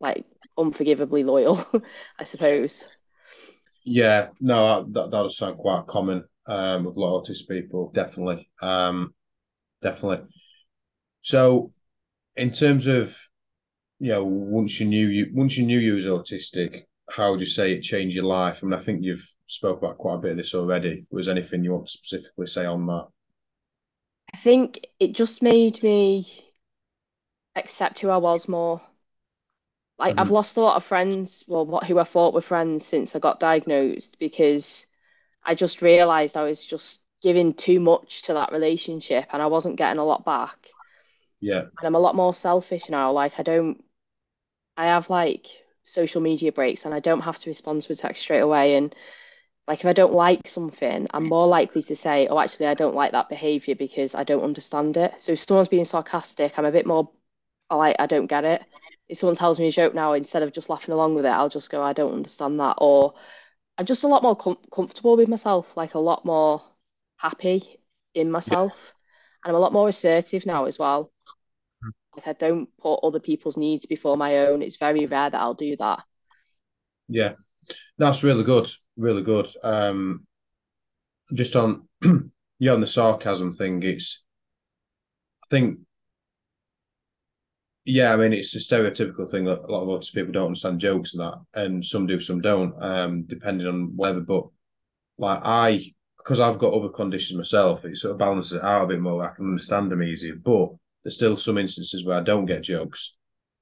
like 0.00 0.24
unforgivably 0.58 1.24
loyal, 1.24 1.64
I 2.18 2.24
suppose. 2.24 2.84
Yeah, 3.84 4.30
no, 4.40 4.84
that 4.84 4.92
that 4.94 5.10
does 5.10 5.36
sound 5.36 5.58
quite 5.58 5.86
common 5.86 6.24
um, 6.46 6.84
with 6.84 6.96
a 6.96 7.00
lot 7.00 7.18
of 7.20 7.24
autistic 7.26 7.48
people, 7.48 7.90
definitely, 7.94 8.48
um, 8.62 9.14
definitely. 9.82 10.26
So, 11.22 11.72
in 12.36 12.50
terms 12.50 12.86
of, 12.86 13.16
you 13.98 14.10
know, 14.10 14.24
once 14.24 14.80
you 14.80 14.86
knew 14.86 15.06
you 15.06 15.30
once 15.32 15.56
you 15.56 15.64
knew 15.66 15.78
you 15.78 15.94
was 15.94 16.06
autistic, 16.06 16.84
how 17.10 17.30
would 17.30 17.40
you 17.40 17.46
say 17.46 17.72
it 17.72 17.82
changed 17.82 18.16
your 18.16 18.24
life? 18.24 18.60
I 18.62 18.66
mean, 18.66 18.78
I 18.78 18.82
think 18.82 19.02
you've 19.02 19.26
spoke 19.46 19.78
about 19.78 19.98
quite 19.98 20.16
a 20.16 20.18
bit 20.18 20.30
of 20.32 20.36
this 20.36 20.54
already. 20.54 21.06
Was 21.10 21.28
anything 21.28 21.64
you 21.64 21.72
want 21.72 21.86
to 21.86 21.92
specifically 21.92 22.46
say 22.46 22.66
on 22.66 22.86
that? 22.86 23.08
I 24.32 24.36
think 24.38 24.86
it 24.98 25.12
just 25.12 25.42
made 25.42 25.82
me 25.82 26.26
accept 27.54 28.00
who 28.00 28.08
I 28.08 28.16
was 28.16 28.48
more 28.48 28.80
like 29.98 30.12
mm-hmm. 30.12 30.20
I've 30.20 30.30
lost 30.30 30.56
a 30.56 30.60
lot 30.60 30.76
of 30.76 30.84
friends, 30.84 31.44
well, 31.46 31.64
what 31.64 31.84
who 31.84 31.98
I 31.98 32.04
thought 32.04 32.34
were 32.34 32.40
friends 32.40 32.84
since 32.84 33.14
I 33.14 33.18
got 33.20 33.40
diagnosed 33.40 34.16
because 34.18 34.86
I 35.44 35.54
just 35.54 35.82
realized 35.82 36.36
I 36.36 36.42
was 36.42 36.64
just 36.64 37.00
giving 37.22 37.54
too 37.54 37.80
much 37.80 38.22
to 38.22 38.34
that 38.34 38.52
relationship 38.52 39.26
and 39.32 39.40
I 39.40 39.46
wasn't 39.46 39.76
getting 39.76 40.00
a 40.00 40.04
lot 40.04 40.24
back. 40.24 40.70
Yeah. 41.44 41.64
And 41.78 41.86
I'm 41.86 41.94
a 41.94 41.98
lot 42.00 42.14
more 42.14 42.34
selfish 42.34 42.88
now. 42.88 43.12
Like 43.12 43.38
I 43.38 43.42
don't 43.42 43.84
I 44.76 44.86
have 44.86 45.10
like 45.10 45.46
social 45.84 46.20
media 46.22 46.52
breaks 46.52 46.84
and 46.84 46.94
I 46.94 47.00
don't 47.00 47.20
have 47.20 47.38
to 47.40 47.50
respond 47.50 47.82
to 47.82 47.92
a 47.92 47.96
text 47.96 48.22
straight 48.22 48.40
away 48.40 48.76
and 48.76 48.94
like 49.68 49.80
if 49.80 49.86
I 49.86 49.92
don't 49.94 50.12
like 50.14 50.48
something, 50.48 51.06
I'm 51.12 51.24
more 51.28 51.46
likely 51.46 51.82
to 51.84 51.96
say, 51.96 52.26
"Oh, 52.28 52.38
actually, 52.38 52.66
I 52.66 52.74
don't 52.74 52.94
like 52.94 53.12
that 53.12 53.30
behavior 53.30 53.74
because 53.74 54.14
I 54.14 54.24
don't 54.24 54.44
understand 54.44 54.96
it." 54.98 55.14
So 55.20 55.32
if 55.32 55.40
someone's 55.40 55.68
being 55.70 55.86
sarcastic, 55.86 56.58
I'm 56.58 56.66
a 56.66 56.72
bit 56.72 56.86
more 56.86 57.10
like, 57.70 57.96
"I 57.98 58.06
don't 58.06 58.26
get 58.26 58.44
it." 58.44 58.62
if 59.08 59.18
someone 59.18 59.36
tells 59.36 59.58
me 59.58 59.68
a 59.68 59.72
joke 59.72 59.94
now, 59.94 60.12
instead 60.14 60.42
of 60.42 60.52
just 60.52 60.70
laughing 60.70 60.94
along 60.94 61.14
with 61.14 61.26
it, 61.26 61.30
I'll 61.30 61.48
just 61.50 61.70
go, 61.70 61.82
I 61.82 61.92
don't 61.92 62.14
understand 62.14 62.58
that. 62.60 62.76
Or 62.78 63.14
I'm 63.78 63.86
just 63.86 64.04
a 64.04 64.08
lot 64.08 64.22
more 64.22 64.36
com- 64.36 64.58
comfortable 64.72 65.16
with 65.16 65.28
myself, 65.28 65.76
like 65.76 65.94
a 65.94 65.98
lot 65.98 66.24
more 66.24 66.62
happy 67.16 67.80
in 68.14 68.30
myself. 68.30 68.72
Yeah. 68.74 68.90
And 69.44 69.50
I'm 69.50 69.56
a 69.56 69.60
lot 69.60 69.72
more 69.72 69.88
assertive 69.88 70.46
now 70.46 70.66
as 70.66 70.78
well. 70.78 71.12
Like 72.16 72.28
I 72.28 72.32
don't 72.32 72.68
put 72.78 73.00
other 73.02 73.20
people's 73.20 73.56
needs 73.56 73.86
before 73.86 74.16
my 74.16 74.38
own. 74.46 74.62
It's 74.62 74.76
very 74.76 75.06
rare 75.06 75.30
that 75.30 75.40
I'll 75.40 75.54
do 75.54 75.76
that. 75.76 76.04
Yeah, 77.08 77.32
that's 77.98 78.22
really 78.22 78.44
good. 78.44 78.68
Really 78.96 79.22
good. 79.22 79.48
Um, 79.62 80.26
just 81.32 81.56
on 81.56 81.88
yeah, 82.58 82.72
on 82.72 82.80
the 82.80 82.86
sarcasm 82.86 83.54
thing, 83.54 83.82
it's 83.82 84.22
I 85.44 85.46
think 85.50 85.80
yeah, 87.84 88.12
I 88.12 88.16
mean 88.16 88.32
it's 88.32 88.54
a 88.54 88.58
stereotypical 88.58 89.30
thing 89.30 89.44
that 89.44 89.60
a 89.60 89.70
lot 89.70 89.82
of 89.82 89.90
other 89.90 90.06
people 90.14 90.32
don't 90.32 90.46
understand 90.46 90.80
jokes 90.80 91.14
and 91.14 91.22
that, 91.22 91.40
and 91.54 91.84
some 91.84 92.06
do, 92.06 92.18
some 92.18 92.40
don't, 92.40 92.74
um, 92.82 93.24
depending 93.24 93.66
on 93.66 93.92
whatever. 93.94 94.20
But 94.20 94.46
like 95.18 95.40
I, 95.44 95.92
because 96.18 96.40
I've 96.40 96.58
got 96.58 96.72
other 96.72 96.88
conditions 96.88 97.36
myself, 97.36 97.84
it 97.84 97.96
sort 97.98 98.12
of 98.12 98.18
balances 98.18 98.54
it 98.54 98.62
out 98.62 98.84
a 98.84 98.88
bit 98.88 99.00
more. 99.00 99.22
I 99.22 99.34
can 99.34 99.46
understand 99.46 99.90
them 99.90 100.02
easier, 100.02 100.34
but 100.36 100.70
there's 101.04 101.14
still 101.16 101.36
some 101.36 101.58
instances 101.58 102.04
where 102.04 102.18
I 102.18 102.22
don't 102.22 102.46
get 102.46 102.62
jokes, 102.62 103.14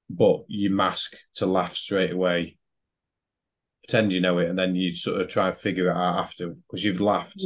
but 0.09 0.45
you 0.47 0.69
mask 0.69 1.15
to 1.35 1.45
laugh 1.45 1.75
straight 1.75 2.11
away 2.11 2.57
pretend 3.83 4.13
you 4.13 4.21
know 4.21 4.39
it 4.39 4.49
and 4.49 4.57
then 4.57 4.75
you 4.75 4.95
sort 4.95 5.19
of 5.19 5.27
try 5.27 5.49
and 5.49 5.57
figure 5.57 5.89
it 5.89 5.95
out 5.95 6.17
after 6.17 6.49
because 6.49 6.83
you've 6.83 7.01
laughed. 7.01 7.43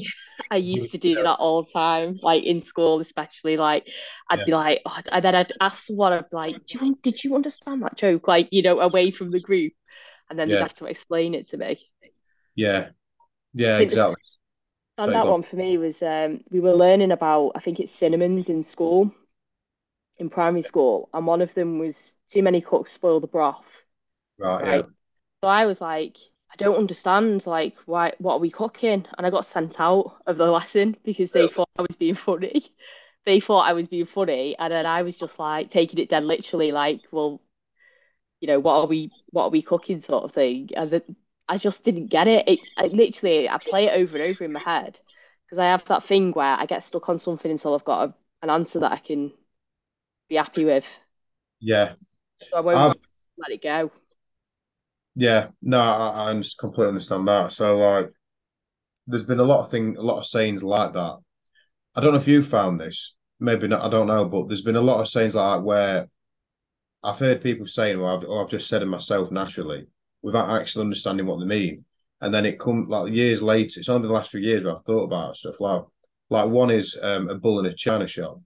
I 0.52 0.58
used 0.58 0.92
to 0.92 0.98
do 0.98 1.16
that 1.16 1.36
all 1.40 1.64
the 1.64 1.72
time, 1.72 2.20
like 2.22 2.44
in 2.44 2.62
school, 2.62 3.00
especially. 3.00 3.58
Like, 3.58 3.90
I'd 4.30 4.40
yeah. 4.40 4.46
be 4.46 4.52
like, 4.52 4.82
oh, 4.86 5.00
and 5.12 5.26
then 5.26 5.34
I'd 5.34 5.54
ask 5.60 5.86
someone, 5.86 6.14
I'd 6.14 6.30
be 6.30 6.36
like, 6.36 6.66
Do 6.66 6.86
you, 6.86 7.00
did 7.02 7.24
you 7.24 7.36
understand 7.36 7.82
that 7.82 7.98
joke? 7.98 8.28
Like, 8.28 8.50
you 8.52 8.62
know, 8.62 8.80
away 8.80 9.10
from 9.10 9.32
the 9.32 9.40
group. 9.40 9.74
And 10.30 10.38
then 10.38 10.48
yeah. 10.50 10.58
they'd 10.58 10.62
have 10.62 10.76
to 10.76 10.86
explain 10.86 11.34
it 11.34 11.50
to 11.50 11.58
me. 11.58 11.80
Yeah. 12.56 12.90
Yeah, 13.54 13.80
exactly. 13.80 14.22
And 15.00 15.14
that 15.14 15.28
one 15.28 15.44
for 15.44 15.56
me 15.56 15.78
was 15.78 16.02
um, 16.04 16.42
we 16.52 16.60
were 16.60 16.74
learning 16.74 17.12
about, 17.12 17.54
I 17.56 17.60
think 17.60 17.80
it's 17.80 17.92
cinnamons 17.92 18.50
in 18.50 18.64
school, 18.64 19.12
in 20.18 20.30
primary 20.30 20.64
school. 20.64 21.10
And 21.14 21.26
one 21.26 21.42
of 21.42 21.54
them 21.54 21.80
was 21.80 22.16
too 22.28 22.44
many 22.44 22.62
cooks 22.62 22.92
spoil 22.92 23.20
the 23.20 23.28
broth. 23.28 23.66
Right. 24.40 24.64
right? 24.64 24.86
Yeah 24.86 24.92
so 25.42 25.48
I 25.48 25.66
was 25.66 25.82
like, 25.82 26.18
I 26.52 26.56
don't 26.58 26.78
understand, 26.78 27.46
like, 27.46 27.76
why, 27.86 28.14
what 28.20 28.36
are 28.36 28.40
we 28.40 28.50
cooking? 28.50 29.06
And 29.18 29.28
I 29.28 29.30
got 29.30 29.46
sent 29.46 29.80
out 29.80 30.18
of 30.26 30.38
the 30.38 30.50
lesson 30.50 30.96
because 31.04 31.32
they 31.32 31.48
thought 31.48 31.70
I 31.78 31.84
was 31.84 31.96
being 31.96 32.16
funny. 32.16 32.66
They 33.26 33.42
thought 33.42 33.68
I 33.68 33.74
was 33.74 33.90
being 33.90 34.06
funny, 34.06 34.56
and 34.58 34.72
then 34.72 34.86
I 34.86 35.02
was 35.02 35.18
just 35.18 35.38
like 35.38 35.70
taking 35.70 36.00
it 36.00 36.08
dead 36.08 36.24
literally, 36.24 36.72
like, 36.72 37.02
well, 37.12 37.42
you 38.40 38.48
know, 38.48 38.62
what 38.62 38.76
are 38.76 38.88
we, 38.88 39.12
what 39.32 39.44
are 39.46 39.50
we 39.50 39.62
cooking, 39.62 40.00
sort 40.00 40.24
of 40.24 40.32
thing. 40.32 40.70
And 40.78 41.02
I 41.50 41.58
just 41.58 41.84
didn't 41.84 42.08
get 42.08 42.30
it. 42.30 42.48
it 42.48 42.60
I 42.78 42.88
literally 42.88 43.50
I 43.50 43.58
play 43.58 43.88
it 43.88 44.00
over 44.02 44.16
and 44.16 44.32
over 44.32 44.46
in 44.46 44.54
my 44.54 44.62
head 44.62 44.98
because 45.46 45.60
I 45.60 45.66
have 45.66 45.84
that 45.88 46.06
thing 46.06 46.32
where 46.32 46.56
I 46.56 46.66
get 46.68 46.86
stuck 46.86 47.10
on 47.10 47.20
something 47.20 47.52
until 47.52 47.76
I've 47.76 47.84
got 47.84 48.10
a, 48.10 48.14
an 48.44 48.50
answer 48.50 48.80
that 48.80 48.94
I 48.94 48.98
can 48.98 49.34
be 50.30 50.36
happy 50.36 50.66
with. 50.66 50.86
Yeah. 51.60 51.94
So 52.52 52.58
I 52.58 52.62
won't 52.62 52.78
I've, 52.78 52.96
let 53.38 53.52
it 53.52 53.62
go. 53.62 53.92
yeah, 55.16 55.50
no, 55.62 55.80
I, 55.80 56.30
I 56.30 56.34
just 56.36 56.58
completely 56.60 56.90
understand 56.90 57.28
that. 57.28 57.52
So 57.52 57.78
like 57.78 58.12
there's 59.08 59.24
been 59.24 59.40
a 59.40 59.44
lot 59.44 59.62
of 59.62 59.72
thing 59.72 59.96
a 59.98 60.02
lot 60.02 60.20
of 60.20 60.26
sayings 60.26 60.64
like 60.64 60.94
that. 60.94 61.18
I 61.96 62.02
don't 62.02 62.12
know 62.12 62.20
if 62.20 62.28
you 62.28 62.42
found 62.44 62.80
this, 62.80 63.16
maybe 63.40 63.68
not, 63.68 63.84
I 63.84 63.90
don't 63.90 64.08
know, 64.08 64.26
but 64.30 64.48
there's 64.48 64.62
been 64.62 64.76
a 64.76 64.82
lot 64.82 65.02
of 65.02 65.08
sayings 65.08 65.36
like 65.36 65.60
that 65.60 65.64
where 65.66 66.08
I've 67.04 67.20
heard 67.20 67.42
people 67.42 67.68
saying, 67.68 68.00
well, 68.00 68.18
I've, 68.18 68.24
or 68.28 68.44
I've 68.44 68.50
just 68.50 68.68
said 68.70 68.82
it 68.84 68.88
myself 68.88 69.32
naturally 69.32 69.88
without 70.22 70.50
actually 70.50 70.84
understanding 70.86 71.26
what 71.26 71.40
they 71.40 71.46
mean. 71.46 71.86
And 72.22 72.34
then 72.34 72.46
it 72.46 72.60
come 72.60 72.88
like 72.88 73.14
years 73.14 73.42
later, 73.42 73.80
it's 73.80 73.90
only 73.90 74.08
the 74.08 74.14
last 74.14 74.32
few 74.32 74.40
years 74.42 74.64
where 74.64 74.76
I've 74.76 74.84
thought 74.84 75.04
about 75.04 75.38
stuff 75.38 75.60
like 75.60 75.84
like 76.30 76.50
one 76.50 76.70
is 76.72 76.98
um, 77.02 77.30
a 77.30 77.36
bull 77.36 77.60
in 77.60 77.66
a 77.68 77.74
china 77.76 78.08
shop. 78.08 78.42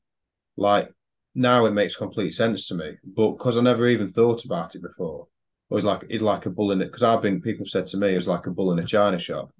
Like 0.58 0.90
now 1.36 1.66
it 1.66 1.72
makes 1.72 1.96
complete 1.96 2.34
sense 2.34 2.68
to 2.68 2.76
me, 2.76 2.98
but 3.16 3.32
because 3.32 3.58
I 3.58 3.62
never 3.62 3.88
even 3.88 4.12
thought 4.12 4.46
about 4.46 4.76
it 4.76 4.82
before, 4.82 5.28
it 5.70 5.74
was 5.74 5.86
like 5.86 6.04
it's 6.10 6.24
like 6.24 6.46
a 6.46 6.50
bull 6.50 6.72
in 6.72 6.82
it. 6.82 6.86
Because 6.86 7.04
I've 7.04 7.22
been 7.22 7.42
people 7.42 7.66
have 7.66 7.72
said 7.72 7.88
to 7.88 7.98
me 7.98 8.14
it 8.14 8.18
was 8.18 8.28
like 8.28 8.48
a 8.48 8.52
bull 8.52 8.72
in 8.74 8.80
a 8.80 8.86
china 8.86 9.20
shop, 9.20 9.52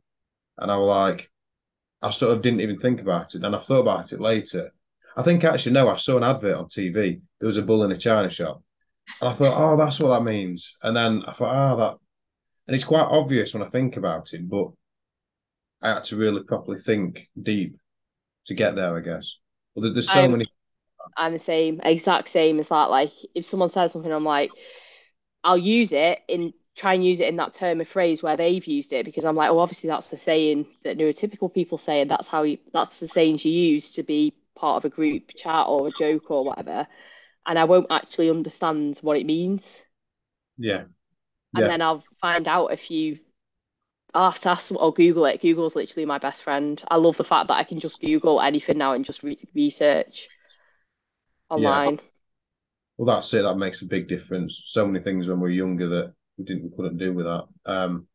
and 0.58 0.72
I 0.72 0.78
was 0.78 0.88
like, 0.88 1.32
I 2.02 2.12
sort 2.12 2.36
of 2.36 2.42
didn't 2.42 2.62
even 2.62 2.78
think 2.78 3.02
about 3.02 3.36
it. 3.36 3.44
And 3.44 3.56
I 3.56 3.60
thought 3.60 3.82
about 3.82 4.12
it 4.12 4.20
later. 4.20 4.72
I 5.16 5.24
think 5.24 5.44
actually 5.44 5.74
no, 5.74 5.90
I 5.90 5.96
saw 5.96 6.18
an 6.18 6.24
advert 6.24 6.56
on 6.56 6.66
TV. 6.66 7.22
There 7.40 7.48
was 7.48 7.58
a 7.58 7.62
bull 7.62 7.84
in 7.84 7.92
a 7.92 7.98
china 7.98 8.30
shop, 8.30 8.62
and 9.22 9.30
I 9.30 9.34
thought, 9.34 9.56
oh, 9.58 9.78
that's 9.78 10.00
what 10.00 10.10
that 10.18 10.26
means. 10.26 10.76
And 10.84 10.96
then 10.96 11.24
I 11.28 11.34
thought, 11.34 11.74
oh, 11.74 11.78
that, 11.78 11.98
and 12.68 12.76
it's 12.76 12.84
quite 12.84 13.08
obvious 13.10 13.54
when 13.54 13.64
I 13.64 13.70
think 13.70 13.98
about 13.98 14.34
it, 14.34 14.48
but 14.50 14.72
I 15.82 15.90
had 15.90 16.04
to 16.06 16.18
really 16.18 16.44
properly 16.44 16.78
think 16.78 17.28
deep 17.42 17.78
to 18.46 18.54
get 18.54 18.76
there, 18.76 18.96
I 18.96 19.02
guess. 19.02 19.38
But 19.76 19.94
there's 19.94 20.10
so 20.10 20.22
I'm 20.22 20.32
many. 20.32 20.48
I'm 21.18 21.34
the 21.34 21.40
same, 21.40 21.82
exact 21.84 22.30
same 22.30 22.60
as 22.60 22.70
that. 22.70 22.90
Like 22.90 23.12
if 23.36 23.46
someone 23.46 23.70
says 23.70 23.92
something, 23.92 24.12
I'm 24.12 24.24
like, 24.26 24.52
I'll 25.44 25.58
use 25.58 25.92
it 25.92 26.20
in 26.28 26.54
try 26.76 26.94
and 26.94 27.06
use 27.06 27.20
it 27.20 27.28
in 27.28 27.36
that 27.36 27.54
term 27.54 27.82
of 27.82 27.88
phrase 27.88 28.24
where 28.24 28.38
they've 28.38 28.66
used 28.66 28.94
it 28.94 29.06
because 29.06 29.26
I'm 29.26 29.36
like, 29.36 29.50
oh, 29.50 29.60
obviously 29.60 29.90
that's 29.90 30.10
the 30.10 30.18
saying 30.18 30.66
that 30.84 30.98
neurotypical 30.98 31.54
people 31.54 31.78
say, 31.78 32.02
and 32.02 32.10
that's 32.10 32.28
how 32.28 32.44
you, 32.44 32.60
that's 32.74 32.98
the 33.00 33.08
sayings 33.08 33.44
you 33.44 33.52
use 33.52 33.94
to 33.94 34.04
be 34.04 34.34
part 34.56 34.78
of 34.78 34.92
a 34.92 34.96
group 34.96 35.32
chat 35.36 35.66
or 35.68 35.88
a 35.88 35.92
joke 35.92 36.32
or 36.32 36.46
whatever. 36.46 36.88
And 37.46 37.60
I 37.60 37.66
won't 37.66 37.88
actually 37.90 38.30
understand 38.30 39.00
what 39.02 39.18
it 39.18 39.26
means. 39.26 39.82
Yeah, 40.58 40.86
And 41.54 41.64
yeah, 41.64 41.68
then 41.68 41.82
I'll 41.82 42.04
find 42.22 42.48
out 42.48 42.68
if 42.68 42.90
you 42.90 43.20
I'll 44.14 44.32
have 44.32 44.42
to 44.42 44.52
ask 44.52 44.74
or 44.76 44.94
Google 44.94 45.26
it. 45.26 45.42
Google's 45.42 45.76
literally 45.76 46.06
my 46.06 46.18
best 46.18 46.44
friend. 46.44 46.82
I 46.90 46.98
love 46.98 47.18
the 47.18 47.24
fact 47.24 47.48
that 47.48 47.56
I 47.56 47.64
can 47.64 47.80
just 47.80 48.02
Google 48.02 48.42
anything 48.42 48.78
now 48.78 48.94
and 48.94 49.06
just 49.06 49.24
re 49.24 49.38
research 49.56 50.28
yeah. 51.60 51.92
Well, 52.98 53.16
that's 53.16 53.34
it. 53.34 53.42
That 53.42 53.58
makes 53.58 53.82
a 53.82 53.88
big 53.88 54.08
difference. 54.08 54.62
So 54.66 54.86
many 54.86 55.04
things 55.04 55.28
when 55.28 55.40
we 55.40 55.44
were 55.44 55.50
younger 55.50 55.88
that 55.90 56.14
we 56.38 56.46
didn't, 56.46 56.64
we 56.64 56.76
couldn't 56.76 56.98
do 56.98 57.14
with 57.14 57.26
that. 57.26 57.46
Um, 57.66 58.08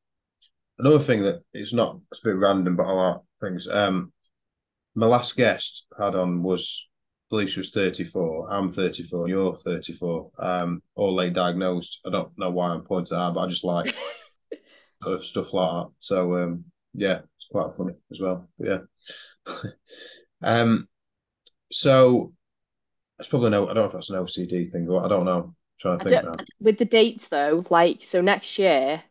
another 0.78 0.98
thing 0.98 1.22
that 1.22 1.42
it's 1.52 1.72
not 1.72 1.98
it's 2.10 2.24
a 2.24 2.28
bit 2.28 2.36
random, 2.36 2.76
but 2.76 2.86
a 2.86 2.92
lot 2.92 3.16
of 3.16 3.22
things. 3.40 3.66
Um, 3.68 4.12
my 4.94 5.06
last 5.06 5.36
guest 5.36 5.86
had 5.98 6.14
on 6.14 6.42
was, 6.42 6.86
I 6.88 7.26
believe 7.30 7.50
she 7.50 7.60
was 7.60 7.70
34. 7.70 8.52
I'm 8.52 8.70
34. 8.70 9.28
You're 9.28 9.56
34. 9.56 10.30
Um, 10.38 10.82
all 10.94 11.14
late 11.14 11.34
diagnosed. 11.34 12.00
I 12.06 12.10
don't 12.10 12.30
know 12.38 12.50
why 12.50 12.70
I'm 12.70 12.82
pointing 12.82 13.18
out, 13.18 13.34
but 13.34 13.40
I 13.40 13.48
just 13.48 13.64
like 13.64 13.94
sort 15.02 15.14
of 15.14 15.24
stuff 15.24 15.52
like 15.52 15.70
that. 15.70 15.90
So 16.00 16.36
um, 16.36 16.64
yeah, 16.94 17.20
it's 17.36 17.48
quite 17.50 17.76
funny 17.76 17.94
as 18.12 18.20
well. 18.20 18.48
But 18.58 18.68
yeah. 18.68 19.70
um, 20.42 20.88
so 21.70 22.32
it's 23.18 23.28
probably 23.28 23.50
no. 23.50 23.64
I 23.64 23.74
don't 23.74 23.76
know 23.76 23.84
if 23.84 23.92
that's 23.92 24.10
an 24.10 24.16
OCD 24.16 24.70
thing, 24.70 24.86
but 24.86 24.98
I 25.04 25.08
don't 25.08 25.24
know. 25.24 25.44
I'm 25.44 25.56
trying 25.80 25.98
to 25.98 26.08
think 26.08 26.24
now. 26.24 26.36
with 26.60 26.78
the 26.78 26.84
dates 26.84 27.28
though, 27.28 27.64
like 27.70 28.00
so 28.02 28.20
next 28.20 28.58
year 28.58 29.02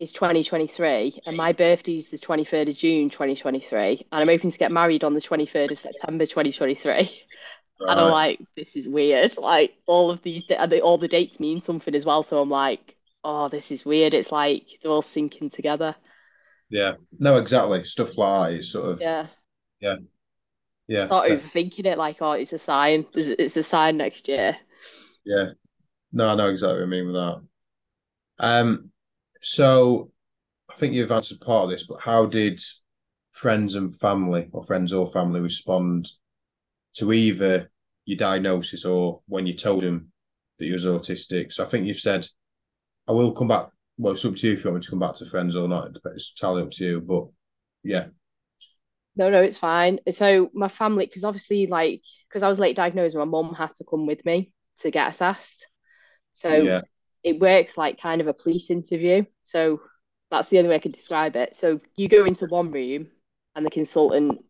is 0.00 0.12
2023 0.12 1.20
and 1.24 1.36
my 1.36 1.52
birthday 1.52 1.98
is 1.98 2.08
the 2.08 2.18
23rd 2.18 2.70
of 2.70 2.76
June 2.76 3.10
2023 3.10 4.06
and 4.10 4.20
I'm 4.20 4.28
hoping 4.28 4.50
to 4.50 4.58
get 4.58 4.72
married 4.72 5.04
on 5.04 5.14
the 5.14 5.20
23rd 5.20 5.70
of 5.70 5.78
September 5.78 6.26
2023. 6.26 7.10
And 7.80 8.00
I'm 8.00 8.12
like, 8.12 8.40
this 8.56 8.76
is 8.76 8.86
weird. 8.86 9.36
Like 9.36 9.74
all 9.86 10.10
of 10.10 10.22
these, 10.22 10.44
da- 10.44 10.80
all 10.80 10.96
the 10.96 11.08
dates 11.08 11.40
mean 11.40 11.60
something 11.60 11.94
as 11.94 12.06
well. 12.06 12.22
So 12.22 12.40
I'm 12.40 12.48
like, 12.48 12.94
oh, 13.24 13.48
this 13.48 13.72
is 13.72 13.84
weird. 13.84 14.14
It's 14.14 14.30
like 14.30 14.62
they're 14.80 14.92
all 14.92 15.02
syncing 15.02 15.52
together. 15.52 15.96
Yeah. 16.70 16.94
No, 17.18 17.36
exactly. 17.36 17.82
Stuff 17.84 18.16
like 18.16 18.58
that. 18.58 18.64
Sort 18.64 18.90
of 18.92 19.00
Yeah. 19.00 19.26
yeah, 19.80 19.96
yeah, 20.88 21.06
Start 21.06 21.28
def- 21.28 21.42
overthinking 21.42 21.86
it 21.86 21.98
like, 21.98 22.18
oh, 22.20 22.32
it's 22.32 22.52
a 22.52 22.58
sign. 22.58 23.06
It's 23.14 23.56
a 23.56 23.62
sign 23.62 23.96
next 23.96 24.28
year. 24.28 24.56
yeah. 25.24 25.50
No, 26.12 26.28
I 26.28 26.34
know 26.36 26.48
exactly 26.50 26.78
what 26.78 26.86
I 26.86 26.90
mean 26.90 27.06
with 27.06 27.14
that. 27.16 27.42
Um, 28.38 28.90
so 29.42 30.10
I 30.70 30.74
think 30.74 30.94
you've 30.94 31.10
answered 31.10 31.40
part 31.40 31.64
of 31.64 31.70
this, 31.70 31.86
but 31.86 32.00
how 32.00 32.26
did 32.26 32.60
friends 33.32 33.74
and 33.74 33.96
family, 33.96 34.48
or 34.52 34.62
friends 34.62 34.92
or 34.92 35.10
family, 35.10 35.40
respond 35.40 36.10
to 36.96 37.12
either 37.12 37.70
your 38.04 38.16
diagnosis 38.16 38.84
or 38.84 39.22
when 39.26 39.46
you 39.46 39.54
told 39.54 39.82
them 39.82 40.12
that 40.58 40.66
you 40.66 40.72
was 40.72 40.84
autistic? 40.84 41.52
So 41.52 41.64
I 41.64 41.66
think 41.66 41.86
you've 41.86 41.98
said, 41.98 42.28
I 43.08 43.12
will 43.12 43.32
come 43.32 43.48
back. 43.48 43.68
Well, 43.98 44.12
it's 44.12 44.24
up 44.24 44.36
to 44.36 44.46
you 44.46 44.54
if 44.54 44.64
you 44.64 44.70
want 44.70 44.82
me 44.82 44.84
to 44.84 44.90
come 44.90 45.00
back 45.00 45.14
to 45.16 45.26
friends 45.26 45.56
or 45.56 45.68
not. 45.68 45.96
It's 46.14 46.32
entirely 46.36 46.62
up 46.62 46.70
to 46.72 46.84
you. 46.84 47.00
But 47.00 47.26
yeah, 47.82 48.06
No, 49.16 49.30
no, 49.30 49.40
it's 49.42 49.58
fine. 49.58 50.00
So 50.12 50.50
my 50.54 50.68
family, 50.68 51.06
because 51.06 51.24
obviously, 51.24 51.66
like, 51.66 52.02
because 52.28 52.42
I 52.42 52.48
was 52.48 52.58
late 52.58 52.76
diagnosed, 52.76 53.16
my 53.16 53.24
mum 53.24 53.54
had 53.54 53.74
to 53.76 53.84
come 53.84 54.06
with 54.06 54.24
me 54.24 54.52
to 54.78 54.90
get 54.90 55.08
assessed. 55.08 55.68
So 56.32 56.52
yeah, 56.52 56.80
it 57.22 57.40
works 57.40 57.78
like 57.78 58.00
kind 58.00 58.20
of 58.20 58.26
a 58.26 58.34
police 58.34 58.70
interview. 58.70 59.24
So 59.42 59.80
that's 60.30 60.48
the 60.48 60.58
only 60.58 60.70
way 60.70 60.76
I 60.76 60.80
could 60.80 60.92
describe 60.92 61.36
it. 61.36 61.56
So 61.56 61.80
you 61.96 62.08
go 62.08 62.24
into 62.24 62.46
one 62.46 62.72
room 62.72 63.08
and 63.54 63.64
the 63.64 63.70
consultant 63.70 64.44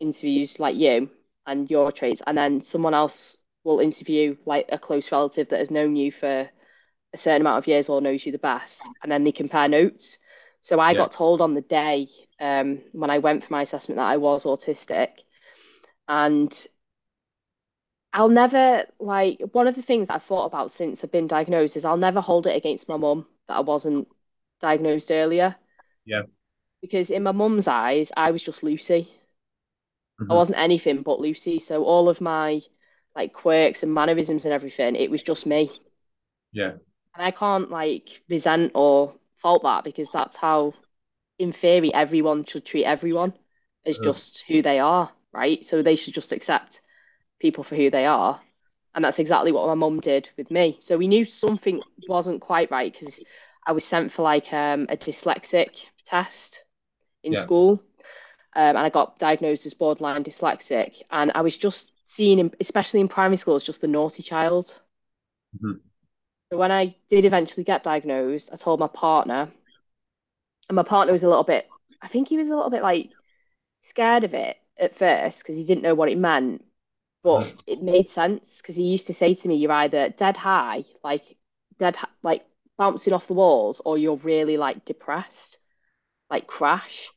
interviews 0.00 0.58
like 0.58 0.76
you 0.76 1.10
and 1.46 1.70
your 1.70 1.92
traits, 1.92 2.22
and 2.26 2.36
then 2.36 2.62
someone 2.62 2.94
else 2.94 3.36
will 3.62 3.80
interview 3.80 4.36
like 4.46 4.66
a 4.70 4.78
close 4.78 5.12
relative 5.12 5.50
that 5.50 5.58
has 5.58 5.70
known 5.70 5.96
you 5.96 6.10
for 6.12 6.48
a 7.12 7.18
certain 7.18 7.42
amount 7.42 7.58
of 7.58 7.66
years 7.66 7.88
or 7.88 8.00
knows 8.00 8.24
you 8.24 8.32
the 8.32 8.38
best, 8.38 8.82
and 9.02 9.12
then 9.12 9.24
they 9.24 9.32
compare 9.32 9.68
notes. 9.68 10.18
So 10.64 10.80
I 10.80 10.94
yeah, 10.94 10.96
got 10.96 11.12
told 11.12 11.42
on 11.42 11.54
the 11.54 11.62
day 11.62 12.08
um, 12.40 12.82
when 12.92 13.10
I 13.10 13.20
went 13.20 13.44
for 13.44 13.52
my 13.54 13.62
assessment 13.62 13.98
that 13.98 14.08
I 14.08 14.18
was 14.18 14.46
autistic, 14.46 15.10
and 16.08 16.52
I'll 18.14 18.30
never 18.30 18.86
like 18.98 19.40
one 19.52 19.66
of 19.66 19.74
the 19.74 19.82
things 19.82 20.08
that 20.08 20.14
I've 20.14 20.22
thought 20.22 20.46
about 20.46 20.70
since 20.70 21.04
I've 21.04 21.12
been 21.12 21.26
diagnosed 21.26 21.76
is 21.76 21.84
I'll 21.84 21.98
never 21.98 22.20
hold 22.22 22.46
it 22.46 22.56
against 22.56 22.88
my 22.88 22.96
mum 22.96 23.26
that 23.48 23.56
I 23.58 23.60
wasn't 23.60 24.08
diagnosed 24.60 25.10
earlier 25.10 25.56
yeah, 26.04 26.22
because 26.80 27.10
in 27.10 27.24
my 27.24 27.32
mum's 27.32 27.66
eyes 27.66 28.12
I 28.16 28.30
was 28.30 28.40
just 28.42 28.62
Lucy. 28.62 29.10
I 30.28 30.34
hmm 30.34 30.34
wasn't 30.34 30.58
anything 30.58 31.00
but 31.02 31.18
Lucy. 31.18 31.58
So 31.60 31.84
all 31.84 32.10
of 32.10 32.20
my 32.20 32.60
like 33.16 33.32
quirks 33.32 33.82
and 33.82 33.94
mannerisms 33.94 34.44
and 34.44 34.52
everything, 34.52 34.96
it 34.96 35.10
was 35.10 35.22
just 35.22 35.46
me. 35.46 35.70
yeah, 36.52 36.74
And 37.16 37.24
I 37.24 37.32
can't 37.32 37.70
like 37.72 38.22
resent 38.28 38.70
or 38.76 39.14
fault 39.44 39.64
that 39.64 39.84
because 39.84 40.10
that's 40.10 40.38
how, 40.38 40.74
in 41.38 41.52
theory, 41.52 41.94
everyone 41.94 42.44
should 42.44 42.66
treat 42.66 42.86
everyone 42.86 43.34
as 43.86 43.98
uh, 43.98 44.12
just 44.12 44.44
who 44.48 44.62
they 44.62 44.80
are, 44.80 45.12
right? 45.32 45.64
So 45.66 45.82
they 45.82 45.96
should 45.96 46.14
just 46.14 46.32
accept 46.32 46.82
people 47.40 47.64
for 47.64 47.76
who 47.76 47.90
they 47.90 48.06
are. 48.06 48.40
And 48.94 49.04
that's 49.04 49.20
exactly 49.20 49.52
what 49.52 49.68
my 49.68 49.74
mum 49.74 50.00
did 50.00 50.30
with 50.38 50.50
me. 50.50 50.78
So 50.80 50.98
we 50.98 51.08
knew 51.08 51.26
something 51.26 51.82
wasn't 52.06 52.42
quite 52.42 52.70
right 52.72 52.92
because 52.92 53.22
I 53.66 53.72
was 53.72 53.84
sent 53.84 54.12
for 54.12 54.22
like 54.22 54.52
um, 54.52 54.86
a 54.90 54.96
dyslexic 54.96 55.70
test 56.04 56.64
in 57.24 57.36
yeah, 57.36 57.38
school. 57.38 57.82
Um, 58.56 58.76
and 58.76 58.78
I 58.78 58.90
got 58.90 59.18
diagnosed 59.18 59.66
as 59.66 59.74
borderline 59.74 60.24
dyslexic. 60.24 61.02
And 61.10 61.32
I 61.34 61.42
was 61.42 61.56
just 61.58 61.92
seen, 62.04 62.38
in, 62.40 62.52
especially 62.60 63.00
in 63.00 63.08
primary 63.08 63.38
school, 63.38 63.56
as 63.56 63.64
just 63.64 63.82
the 63.82 63.88
naughty 63.88 64.22
child. 64.22 64.80
hmm 65.60 65.93
So 66.54 66.58
when 66.58 66.72
I 66.72 66.96
did 67.10 67.26
eventually 67.26 67.64
get 67.64 67.82
diagnosed, 67.82 68.48
I 68.52 68.56
told 68.56 68.80
my 68.80 68.86
partner, 68.86 69.52
and 70.68 70.76
my 70.76 70.82
partner 70.82 71.12
was 71.12 71.22
a 71.22 71.28
little 71.28 71.44
bit, 71.44 71.72
I 72.00 72.08
think 72.08 72.28
he 72.28 72.36
was 72.38 72.48
a 72.48 72.54
little 72.54 72.70
bit 72.70 72.82
like 72.82 73.10
scared 73.82 74.24
of 74.24 74.34
it 74.34 74.58
at 74.78 74.96
first 74.96 75.38
because 75.40 75.56
he 75.56 75.64
didn't 75.66 75.82
know 75.84 75.94
what 75.94 76.10
it 76.10 76.18
meant, 76.18 76.64
but 77.22 77.46
hmm 77.46 77.64
it 77.66 77.82
made 77.82 78.10
sense 78.10 78.58
because 78.58 78.76
he 78.76 78.84
used 78.84 79.08
to 79.08 79.14
say 79.14 79.34
to 79.34 79.48
me, 79.48 79.56
"You're 79.56 79.72
either 79.72 80.10
dead 80.10 80.36
high, 80.38 80.84
like 81.04 81.38
dead, 81.78 81.96
like 82.22 82.46
bouncing 82.78 83.12
off 83.14 83.28
the 83.28 83.34
walls, 83.34 83.80
or 83.84 83.98
you're 83.98 84.16
really 84.16 84.56
like 84.58 84.84
depressed, 84.84 85.58
like 86.30 86.46
crash." 86.48 87.12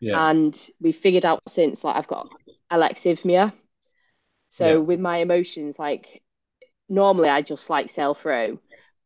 yeah, 0.00 0.24
And 0.24 0.56
we 0.80 0.92
figured 0.92 1.26
out 1.26 1.42
since 1.48 1.84
like 1.84 1.96
I've 1.96 2.08
got 2.08 2.30
alexithymia, 2.72 3.54
so 4.50 4.66
yeah, 4.66 4.80
with 4.80 5.00
my 5.00 5.18
emotions, 5.18 5.78
like 5.78 6.22
normally 6.88 7.28
I 7.30 7.42
just 7.42 7.70
like 7.70 7.90
sail 7.90 8.14
through. 8.14 8.60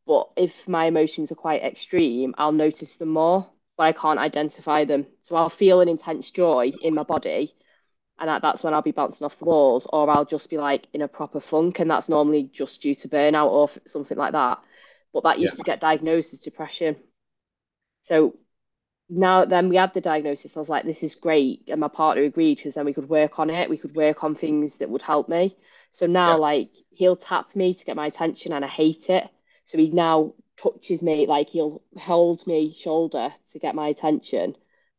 But 0.06 0.30
if 0.36 0.68
my 0.68 0.86
emotions 0.86 1.32
are 1.32 1.36
quite 1.36 1.62
extreme, 1.62 2.34
I'll 2.36 2.52
notice 2.52 2.96
them 2.96 3.10
more, 3.10 3.48
but 3.76 3.84
I 3.84 3.92
can't 3.92 4.18
identify 4.18 4.84
them. 4.84 5.06
So 5.22 5.36
I'll 5.36 5.50
feel 5.50 5.80
an 5.80 5.88
intense 5.88 6.30
joy 6.30 6.72
in 6.82 6.94
my 6.94 7.04
body, 7.04 7.54
and 8.18 8.42
that's 8.42 8.62
when 8.62 8.74
I'll 8.74 8.82
be 8.82 8.92
bouncing 8.92 9.24
off 9.24 9.38
the 9.38 9.46
walls, 9.46 9.86
or 9.92 10.10
I'll 10.10 10.24
just 10.24 10.50
be 10.50 10.58
like 10.58 10.86
in 10.92 11.02
a 11.02 11.08
proper 11.08 11.40
funk, 11.40 11.78
and 11.80 11.90
that's 11.90 12.08
normally 12.08 12.50
just 12.52 12.82
due 12.82 12.94
to 12.96 13.08
burnout 13.08 13.50
or 13.50 13.70
something 13.86 14.18
like 14.18 14.32
that. 14.32 14.58
But 15.12 15.24
that 15.24 15.38
used 15.38 15.54
yeah. 15.54 15.58
to 15.58 15.70
get 15.70 15.80
diagnosed 15.80 16.34
as 16.34 16.40
depression. 16.40 16.96
So 18.02 18.36
now 19.08 19.44
then 19.44 19.68
we 19.68 19.76
had 19.76 19.94
the 19.94 20.00
diagnosis, 20.00 20.56
I 20.56 20.60
was 20.60 20.68
like, 20.68 20.84
this 20.84 21.02
is 21.02 21.14
great. 21.14 21.64
And 21.68 21.80
my 21.80 21.88
partner 21.88 22.24
agreed 22.24 22.56
because 22.56 22.74
then 22.74 22.84
we 22.84 22.94
could 22.94 23.08
work 23.08 23.38
on 23.38 23.50
it. 23.50 23.70
We 23.70 23.78
could 23.78 23.94
work 23.94 24.24
on 24.24 24.34
things 24.34 24.78
that 24.78 24.90
would 24.90 25.02
help 25.02 25.28
me. 25.28 25.56
So 25.90 26.06
now 26.06 26.30
yeah. 26.30 26.36
like 26.36 26.70
he'll 26.90 27.16
tap 27.16 27.54
me 27.54 27.74
to 27.74 27.84
get 27.84 27.96
my 27.96 28.06
attention 28.06 28.52
and 28.52 28.64
I 28.64 28.68
hate 28.68 29.08
it. 29.10 29.28
So 29.66 29.78
he 29.78 29.90
now 29.90 30.34
touches 30.56 31.02
me, 31.02 31.26
like 31.26 31.48
he'll 31.48 31.82
hold 31.98 32.46
me 32.46 32.74
shoulder 32.78 33.32
to 33.50 33.58
get 33.58 33.74
my 33.74 33.88
attention 33.88 34.56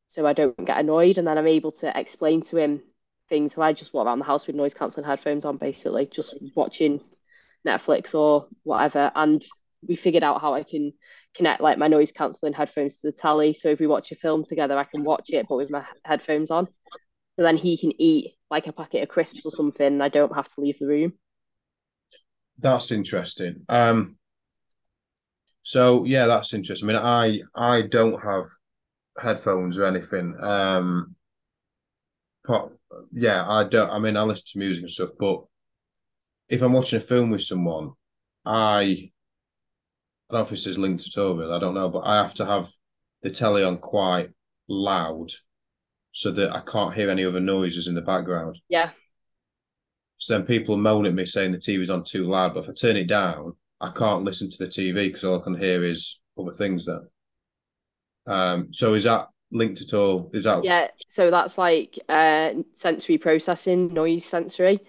so 0.08 0.26
I 0.26 0.34
don't 0.34 0.66
get 0.66 0.80
annoyed. 0.80 1.18
And 1.18 1.28
then 1.28 1.38
I'm 1.38 1.48
able 1.48 1.72
to 1.72 2.00
explain 2.00 2.42
to 2.44 2.58
him 2.58 2.82
things. 3.30 3.54
So 3.54 3.62
I 3.62 3.74
just 3.74 3.94
walk 3.94 4.06
around 4.06 4.20
the 4.20 4.26
house 4.26 4.48
with 4.48 4.56
noise 4.56 4.74
cancelling 4.74 5.06
headphones 5.06 5.46
on, 5.46 5.58
basically, 5.58 6.06
just 6.08 6.36
watching 6.56 7.02
Netflix 7.66 8.14
or 8.14 8.48
whatever. 8.64 9.12
And 9.16 9.44
we 9.88 9.96
figured 9.96 10.24
out 10.24 10.42
how 10.42 10.54
I 10.54 10.64
can 10.64 10.94
connect 11.36 11.62
like 11.62 11.78
my 11.78 11.88
noise 11.88 12.12
cancelling 12.12 12.54
headphones 12.54 12.98
to 12.98 13.08
the 13.08 13.18
telly. 13.18 13.54
So 13.54 13.70
if 13.70 13.80
we 13.80 13.88
watch 13.88 14.12
a 14.12 14.16
film 14.16 14.44
together, 14.46 14.78
I 14.78 14.84
can 14.84 15.04
watch 15.04 15.32
it 15.32 15.48
but 15.48 15.58
with 15.58 15.70
my 15.70 15.86
headphones 16.04 16.52
on. 16.52 16.68
So 17.36 17.44
then 17.44 17.58
he 17.58 17.78
can 17.78 17.92
eat 18.02 18.36
like 18.50 18.68
a 18.68 18.74
packet 18.74 19.04
of 19.04 19.10
crisps 19.10 19.46
or 19.46 19.52
something, 19.52 19.86
and 19.86 20.04
I 20.04 20.10
don't 20.10 20.34
have 20.34 20.48
to 20.54 20.62
leave 20.62 20.80
the 20.80 20.88
room. 20.88 21.14
That's 22.60 22.92
interesting. 22.92 23.66
Um, 23.68 24.18
so 25.66 26.06
yeah, 26.06 26.28
that's 26.28 26.54
interesting. 26.54 26.88
I 26.90 26.94
mean, 26.94 27.02
I 27.02 27.42
I 27.56 27.82
don't 27.82 28.22
have 28.22 28.46
headphones 29.20 29.80
or 29.80 29.86
anything. 29.86 30.36
Um, 30.40 31.16
but 32.48 32.70
yeah, 33.12 33.44
I 33.50 33.64
don't. 33.64 33.90
I 33.90 33.98
mean, 33.98 34.16
I 34.16 34.22
listen 34.22 34.46
to 34.50 34.60
music 34.60 34.84
and 34.84 34.92
stuff, 34.92 35.10
but 35.20 35.44
if 36.50 36.62
I'm 36.62 36.74
watching 36.74 36.98
a 36.98 37.02
film 37.02 37.32
with 37.32 37.42
someone, 37.42 37.94
I 38.46 39.12
I 40.30 40.34
don't 40.34 40.40
know 40.40 40.44
if 40.44 40.50
this 40.52 40.68
is 40.68 40.78
linked 40.78 41.04
to 41.06 41.10
Toby, 41.12 41.52
I 41.52 41.58
don't 41.58 41.74
know, 41.74 41.90
but 41.90 42.04
I 42.06 42.22
have 42.22 42.36
to 42.36 42.46
have 42.46 42.70
the 43.24 43.32
telly 43.32 43.64
on 43.64 43.80
quite 43.80 44.30
loud 44.68 45.32
so 46.12 46.30
that 46.32 46.56
I 46.56 46.62
can't 46.62 46.94
hear 46.94 47.10
any 47.10 47.26
other 47.26 47.40
noises 47.40 47.88
in 47.88 47.96
the 47.96 48.02
background. 48.02 48.60
Yeah. 48.70 48.92
So 50.20 50.38
then 50.38 50.46
people 50.46 50.78
moan 50.78 51.08
at 51.08 51.14
me 51.16 51.26
saying 51.26 51.54
the 51.54 51.58
TV's 51.58 51.90
on 51.90 52.04
too 52.04 52.26
loud, 52.26 52.54
but 52.54 52.66
if 52.66 52.70
I 52.70 52.74
turn 52.74 52.98
it 52.98 53.08
down, 53.08 53.54
I 53.86 53.92
can't 53.92 54.24
listen 54.24 54.50
to 54.50 54.58
the 54.66 54.70
TV 54.70 55.08
because 55.08 55.24
all 55.24 55.40
I 55.40 55.44
can 55.44 55.60
hear 55.60 55.84
is 55.84 56.20
other 56.40 56.52
things 56.52 56.86
then. 56.86 57.08
Um, 58.28 58.74
so 58.74 58.94
is 58.96 59.04
that 59.04 59.28
linked 59.52 59.82
at 59.82 59.94
all? 59.94 60.32
Is 60.34 60.46
that 60.46 60.64
yeah? 60.64 60.88
So 61.10 61.30
that's 61.32 61.58
like 61.58 62.00
uh, 62.10 62.54
sensory 62.76 63.18
processing, 63.18 63.94
noise 63.94 64.26
sensory. 64.26 64.80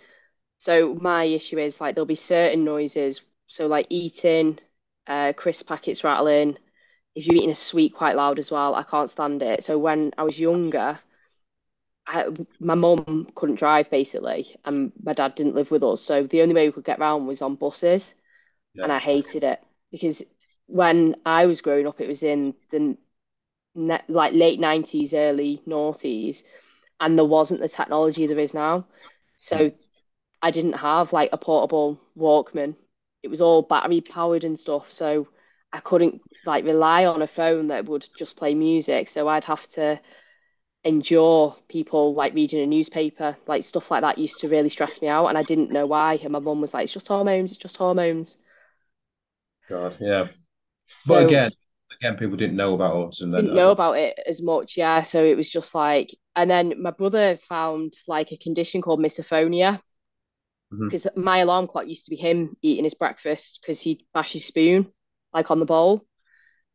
So 0.59 0.95
my 0.95 1.25
issue 1.25 1.59
is 1.59 1.81
like 1.81 1.95
there'll 1.95 2.07
be 2.07 2.17
certain 2.17 2.65
noises, 2.65 3.21
so 3.47 3.67
like 3.67 3.87
eating, 3.91 4.59
uh, 5.07 5.35
crisp 5.35 5.69
packets 5.69 6.03
rattling. 6.03 6.57
If 7.15 7.27
you're 7.27 7.37
eating 7.37 7.51
a 7.51 7.55
sweet 7.55 7.95
quite 7.95 8.17
loud 8.17 8.39
as 8.39 8.51
well, 8.51 8.75
I 8.75 8.83
can't 8.83 9.11
stand 9.11 9.43
it. 9.43 9.65
So 9.65 9.79
when 9.79 10.13
I 10.19 10.23
was 10.23 10.41
younger, 10.41 10.99
I, 12.07 12.27
my 12.61 12.75
mum 12.75 13.29
couldn't 13.35 13.57
drive 13.57 13.91
basically, 13.91 14.57
and 14.65 14.93
my 15.03 15.13
dad 15.13 15.35
didn't 15.35 15.55
live 15.55 15.71
with 15.71 15.83
us. 15.83 16.01
So 16.03 16.25
the 16.27 16.43
only 16.43 16.55
way 16.55 16.69
we 16.69 16.73
could 16.73 16.85
get 16.85 16.99
around 17.01 17.27
was 17.27 17.43
on 17.43 17.57
buses, 17.57 18.15
yeah. 18.77 18.85
and 18.85 18.93
I 18.93 18.99
hated 18.99 19.45
it 19.45 19.63
because 19.91 20.23
when 20.67 21.17
I 21.25 21.47
was 21.47 21.61
growing 21.61 21.87
up, 21.87 22.01
it 22.01 22.09
was 22.09 22.23
in 22.23 22.55
the 22.71 22.97
like 24.09 24.33
late 24.33 24.59
nineties, 24.59 25.15
early 25.15 25.63
noughties, 25.67 26.43
and 27.01 27.19
there 27.19 27.25
wasn't 27.25 27.61
the 27.61 27.69
technology 27.69 28.27
there 28.27 28.39
is 28.39 28.55
now. 28.55 28.87
So 29.37 29.71
hmm. 29.71 29.77
I 30.43 30.51
didn't 30.51 30.75
have 30.75 31.13
like 31.13 31.31
a 31.33 31.39
portable 31.39 32.01
Walkman 32.17 32.77
it 33.27 33.31
was 33.31 33.41
all 33.41 33.63
battery 33.63 34.01
powered 34.01 34.45
and 34.45 34.59
stuff. 34.59 34.93
So 34.93 35.27
I 35.73 35.81
couldn't 35.81 36.23
like 36.45 36.65
rely 36.65 37.05
on 37.07 37.23
a 37.23 37.27
phone 37.27 37.69
that 37.69 37.87
would 37.87 38.09
just 38.17 38.37
play 38.37 38.55
music. 38.55 39.11
So 39.11 39.27
I'd 39.27 39.45
have 39.45 39.69
to 39.71 40.01
endure 40.85 41.57
people 41.69 42.15
like 42.15 42.35
reading 42.35 42.63
a 42.63 42.67
newspaper, 42.67 43.37
like 43.49 43.65
stuff 43.65 43.91
like 43.91 44.03
that 44.03 44.19
used 44.19 44.39
to 44.41 44.49
really 44.49 44.69
stress 44.69 45.03
me 45.03 45.09
out. 45.09 45.27
And 45.27 45.37
I 45.37 45.43
didn't 45.43 45.73
know 45.73 45.87
why. 45.87 46.21
And 46.23 46.31
my 46.31 46.39
mum 46.39 46.61
was 46.61 46.73
like, 46.73 46.85
it's 46.85 46.93
just 46.93 47.09
hormones, 47.09 47.51
it's 47.51 47.59
just 47.59 47.77
hormones. 47.77 48.39
God, 49.69 49.97
yeah. 50.01 50.29
So, 51.01 51.09
but 51.09 51.27
again, 51.27 51.51
again, 52.01 52.17
people 52.17 52.37
didn't 52.37 52.57
know 52.57 52.75
about 52.75 52.95
autism. 52.95 53.33
Then, 53.33 53.43
didn't 53.43 53.55
know 53.55 53.71
about 53.71 53.99
it 53.99 54.19
as 54.27 54.43
much, 54.43 54.77
yeah. 54.77 55.03
So 55.03 55.25
it 55.25 55.37
was 55.37 55.51
just 55.51 55.75
like, 55.75 56.15
and 56.35 56.51
then 56.51 56.81
my 56.81 56.91
brother 56.91 57.39
found 57.49 57.95
like 58.07 58.33
a 58.33 58.37
condition 58.37 58.83
called 58.83 59.01
misophonia, 59.01 59.81
because 60.71 61.05
mm-hmm. 61.05 61.23
my 61.23 61.39
alarm 61.39 61.67
clock 61.67 61.87
used 61.87 62.05
to 62.07 62.11
be 62.11 62.17
him 62.17 62.57
eating 62.63 62.85
his 62.85 62.95
breakfast 62.95 63.61
because 63.63 63.81
he'd 63.81 64.03
bash 64.13 64.33
his 64.33 64.45
spoon 64.45 64.91
like 65.33 65.51
on 65.51 65.61
the 65.61 65.67
bowl 65.67 66.05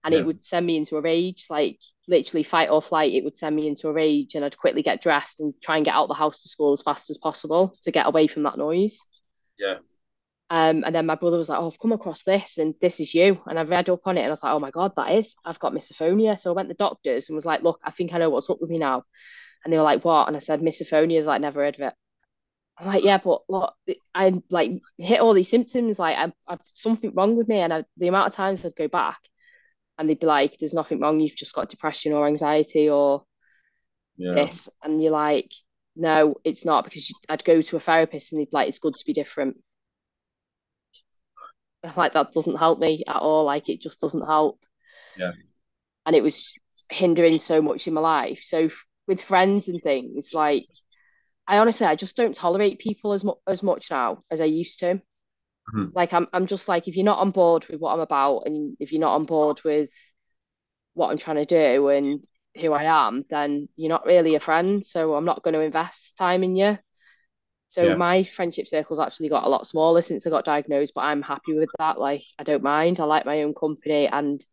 and 0.04 0.14
yeah. 0.14 0.22
it 0.22 0.26
would 0.26 0.44
send 0.46 0.66
me 0.66 0.78
into 0.78 0.98
a 0.98 1.02
rage 1.02 1.46
like 1.50 1.80
literally 2.08 2.44
fight 2.44 2.70
or 2.70 2.82
flight 2.82 3.14
it 3.14 3.24
would 3.24 3.38
send 3.38 3.56
me 3.56 3.68
into 3.68 3.88
a 3.88 3.94
rage 3.94 4.36
and 4.36 4.46
i'd 4.46 4.58
quickly 4.58 4.82
get 4.82 5.02
dressed 5.02 5.40
and 5.40 5.54
try 5.62 5.76
and 5.76 5.86
get 5.86 5.94
out 5.94 6.08
the 6.08 6.14
house 6.14 6.42
to 6.42 6.50
school 6.50 6.72
as 6.72 6.82
fast 6.82 7.10
as 7.10 7.18
possible 7.18 7.74
to 7.82 7.92
get 7.92 8.08
away 8.08 8.28
from 8.28 8.44
that 8.44 8.58
noise 8.58 9.00
yeah 9.60 9.76
um, 10.52 10.84
and 10.84 10.94
then 10.94 11.06
my 11.06 11.16
brother 11.16 11.38
was 11.38 11.48
like, 11.48 11.60
"Oh, 11.60 11.68
I've 11.72 11.80
come 11.80 11.94
across 11.94 12.24
this, 12.24 12.58
and 12.58 12.76
this 12.82 13.00
is 13.00 13.14
you." 13.14 13.42
And 13.48 13.58
I 13.58 13.64
read 13.64 13.90
up 13.90 14.02
on 14.06 14.18
it, 14.18 14.22
and 14.22 14.28
I 14.28 14.32
was 14.32 14.44
like, 14.44 14.54
"Oh 14.54 14.60
my 14.60 14.72
god, 14.72 14.92
that 14.98 15.14
is! 15.14 15.34
I've 15.46 15.60
got 15.60 15.74
misophonia." 15.74 16.38
So 16.38 16.52
I 16.52 16.54
went 16.56 16.68
to 16.68 16.74
the 16.74 16.78
doctors 16.84 17.30
and 17.30 17.36
was 17.38 17.46
like, 17.46 17.64
"Look, 17.64 17.80
I 17.86 17.92
think 17.92 18.14
I 18.14 18.18
know 18.18 18.30
what's 18.30 18.50
up 18.50 18.60
with 18.60 18.70
me 18.70 18.78
now." 18.78 19.06
And 19.64 19.72
they 19.74 19.78
were 19.78 19.84
like, 19.84 20.04
"What?" 20.04 20.28
And 20.28 20.36
I 20.36 20.42
said, 20.42 20.62
"Misophonia." 20.62 21.24
Like, 21.24 21.40
never 21.42 21.64
heard 21.64 21.76
of 21.76 21.82
it. 21.82 21.94
I'm 22.78 22.88
like, 22.88 23.04
yeah, 23.06 23.20
but 23.24 23.42
what 23.48 23.76
I 24.16 24.42
like 24.50 24.72
hit 24.98 25.22
all 25.22 25.34
these 25.34 25.50
symptoms, 25.50 26.00
like 26.00 26.18
I, 26.18 26.34
I've 26.48 26.60
something 26.66 27.14
wrong 27.16 27.38
with 27.38 27.48
me, 27.48 27.60
and 27.60 27.74
I, 27.74 27.86
the 27.98 28.08
amount 28.10 28.28
of 28.28 28.36
times 28.36 28.66
I'd 28.66 28.76
go 28.76 28.88
back, 28.90 29.20
and 29.98 30.10
they'd 30.10 30.20
be 30.20 30.26
like, 30.28 30.58
"There's 30.60 30.74
nothing 30.74 31.00
wrong. 31.00 31.20
You've 31.22 31.36
just 31.36 31.56
got 31.56 31.70
depression 31.70 32.12
or 32.14 32.28
anxiety 32.28 32.90
or 32.90 33.24
yeah. 34.18 34.34
this," 34.34 34.68
and 34.84 35.02
you're 35.02 35.12
like, 35.14 35.52
"No, 35.96 36.36
it's 36.44 36.66
not," 36.66 36.84
because 36.86 37.14
I'd 37.30 37.46
go 37.46 37.62
to 37.62 37.78
a 37.78 37.80
therapist 37.80 38.32
and 38.34 38.42
they'd 38.42 38.50
be 38.50 38.58
like, 38.58 38.70
"It's 38.70 38.80
good 38.80 38.96
to 38.98 39.06
be 39.06 39.14
different." 39.14 39.58
Like, 41.98 42.14
that 42.14 42.32
doesn't 42.32 42.58
help 42.58 42.80
me 42.80 43.04
at 43.08 43.16
all. 43.16 43.46
Like, 43.46 43.68
it 43.68 43.82
just 43.82 44.00
doesn't 44.00 44.26
help. 44.26 44.60
Yeah. 45.18 45.32
And 46.06 46.16
it 46.16 46.22
was 46.22 46.54
hindering 46.92 47.40
so 47.40 47.62
much 47.62 47.88
in 47.88 47.94
my 47.94 48.02
life. 48.02 48.42
So 48.44 48.70
with 49.08 49.22
friends 49.22 49.68
and 49.68 49.82
things, 49.82 50.32
like 50.34 50.68
I 51.48 51.58
honestly, 51.58 51.86
I 51.86 51.96
just 51.96 52.16
don't 52.16 52.36
tolerate 52.36 52.80
people 52.80 53.14
as 53.14 53.24
much 53.24 53.38
as 53.48 53.64
much 53.64 53.92
now 53.92 54.24
as 54.30 54.42
I 54.42 54.46
used 54.46 54.80
to. 54.80 55.02
Mm-hmm. 55.76 55.86
Like 55.94 56.14
I'm, 56.14 56.28
I'm 56.34 56.48
just 56.48 56.68
like, 56.68 56.88
if 56.88 56.96
you're 56.96 57.06
not 57.06 57.20
on 57.20 57.32
board 57.32 57.66
with 57.68 57.80
what 57.80 57.94
I'm 57.94 58.00
about, 58.00 58.44
and 58.46 58.76
if 58.80 58.92
you're 58.92 59.02
not 59.02 59.16
on 59.16 59.26
board 59.26 59.62
with 59.64 59.90
what 60.94 61.10
I'm 61.10 61.18
trying 61.18 61.38
to 61.38 61.46
do 61.46 61.90
and 61.90 62.22
who 62.60 62.74
I 62.74 62.84
am, 62.84 63.26
then 63.30 63.70
you're 63.76 63.90
not 63.90 64.06
really 64.06 64.36
a 64.36 64.40
friend. 64.40 64.86
So 64.86 65.16
I'm 65.16 65.26
not 65.26 65.44
going 65.44 65.54
to 65.54 65.62
invest 65.62 66.18
time 66.18 66.44
in 66.44 66.56
you. 66.56 66.78
So 67.72 67.84
yeah. 67.84 67.96
my 67.96 68.26
friendship 68.26 68.68
circle's 68.68 69.00
actually 69.00 69.30
got 69.30 69.46
a 69.46 69.50
lot 69.50 69.66
smaller 69.66 70.02
since 70.02 70.28
I 70.28 70.30
got 70.30 70.44
diagnosed, 70.44 70.92
but 70.94 71.06
I'm 71.06 71.22
happy 71.22 71.54
with 71.54 71.70
that. 71.80 71.98
Like 71.98 72.22
I 72.38 72.44
don't 72.44 72.62
mind. 72.62 73.00
I 73.00 73.06
like 73.06 73.26
my 73.26 73.44
own 73.44 73.54
company 73.54 74.08
and 74.08 74.44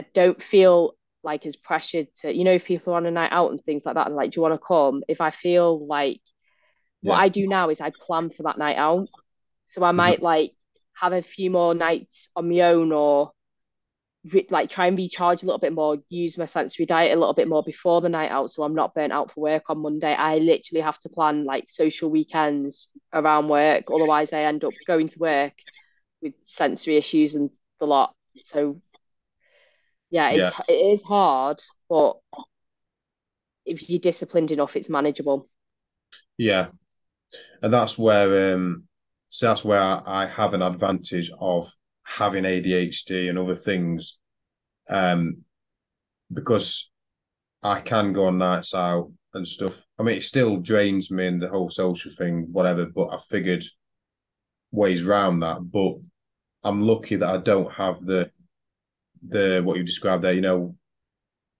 I 0.00 0.06
don't 0.14 0.42
feel 0.42 0.96
like 1.22 1.44
as 1.44 1.56
pressured 1.56 2.06
to, 2.22 2.34
you 2.34 2.42
know, 2.42 2.52
if 2.52 2.64
people 2.64 2.94
are 2.94 2.96
on 2.96 3.04
a 3.04 3.10
night 3.10 3.32
out 3.32 3.50
and 3.50 3.62
things 3.62 3.84
like 3.84 3.96
that 3.96 4.06
and 4.06 4.16
like, 4.16 4.30
do 4.30 4.38
you 4.38 4.42
want 4.42 4.54
to 4.54 4.66
come? 4.66 5.02
If 5.08 5.20
I 5.20 5.30
feel 5.30 5.86
like 5.86 6.22
what 7.02 7.16
I 7.16 7.28
do 7.28 7.46
now 7.46 7.68
is 7.68 7.82
I 7.82 7.90
plan 7.90 8.30
for 8.30 8.44
that 8.44 8.56
night 8.56 8.78
out. 8.78 9.08
So 9.66 9.84
I 9.84 9.92
might 9.92 10.16
mm-hmm. 10.16 10.24
like 10.24 10.52
have 10.94 11.12
a 11.12 11.20
few 11.20 11.50
more 11.50 11.74
nights 11.74 12.30
on 12.34 12.48
my 12.48 12.60
own 12.60 12.92
or 12.92 13.32
re- 14.32 14.46
like 14.50 14.70
try 14.70 14.86
and 14.86 14.96
recharge 14.96 15.42
a 15.42 15.46
little 15.46 15.58
bit 15.58 15.72
more, 15.72 15.98
use 16.08 16.38
my 16.38 16.46
sensory 16.46 16.86
diet 16.86 17.16
a 17.16 17.20
little 17.20 17.34
bit 17.34 17.48
more 17.48 17.62
before 17.62 18.00
the 18.00 18.08
night 18.08 18.30
out 18.30 18.50
so 18.50 18.62
I'm 18.62 18.74
not 18.74 18.94
burnt 18.94 19.12
out 19.12 19.32
for 19.32 19.40
work 19.40 19.64
on 19.68 19.78
Monday. 19.78 20.14
I 20.14 20.38
literally 20.38 20.82
have 20.82 20.98
to 21.00 21.08
plan 21.08 21.44
like 21.44 21.66
social 21.68 22.10
weekends 22.10 22.88
around 23.12 23.48
work. 23.48 23.84
Otherwise 23.92 24.32
I 24.32 24.42
end 24.42 24.64
up 24.64 24.72
going 24.86 25.08
to 25.08 25.18
work 25.18 25.54
with 26.22 26.34
sensory 26.44 26.96
issues 26.96 27.34
and 27.34 27.50
the 27.80 27.86
lot. 27.86 28.14
So 28.42 28.80
yeah, 30.10 30.30
it's 30.30 30.58
yeah. 30.58 30.74
it 30.74 30.92
is 30.92 31.02
hard, 31.02 31.62
but 31.88 32.18
if 33.66 33.88
you're 33.88 33.98
disciplined 33.98 34.50
enough, 34.50 34.76
it's 34.76 34.88
manageable. 34.88 35.48
Yeah, 36.38 36.68
and 37.62 37.72
that's 37.72 37.98
where 37.98 38.54
um, 38.54 38.84
so 39.28 39.46
that's 39.46 39.64
where 39.64 39.80
I 39.80 40.26
have 40.26 40.54
an 40.54 40.62
advantage 40.62 41.32
of 41.38 41.72
having 42.04 42.44
ADHD 42.44 43.28
and 43.28 43.38
other 43.38 43.56
things, 43.56 44.18
um, 44.88 45.38
because 46.32 46.90
I 47.62 47.80
can 47.80 48.12
go 48.12 48.26
on 48.26 48.38
nights 48.38 48.74
out 48.74 49.10
and 49.32 49.46
stuff. 49.46 49.84
I 49.98 50.02
mean, 50.02 50.16
it 50.16 50.22
still 50.22 50.58
drains 50.58 51.10
me 51.10 51.26
and 51.26 51.42
the 51.42 51.48
whole 51.48 51.70
social 51.70 52.12
thing, 52.12 52.48
whatever. 52.52 52.86
But 52.86 53.08
I 53.08 53.18
figured 53.18 53.64
ways 54.70 55.02
around 55.02 55.40
that. 55.40 55.58
But 55.70 55.94
I'm 56.62 56.82
lucky 56.82 57.16
that 57.16 57.28
I 57.28 57.38
don't 57.38 57.72
have 57.72 58.04
the 58.04 58.30
the 59.26 59.62
what 59.64 59.76
you 59.76 59.82
described 59.82 60.24
there. 60.24 60.32
You 60.32 60.40
know, 60.40 60.76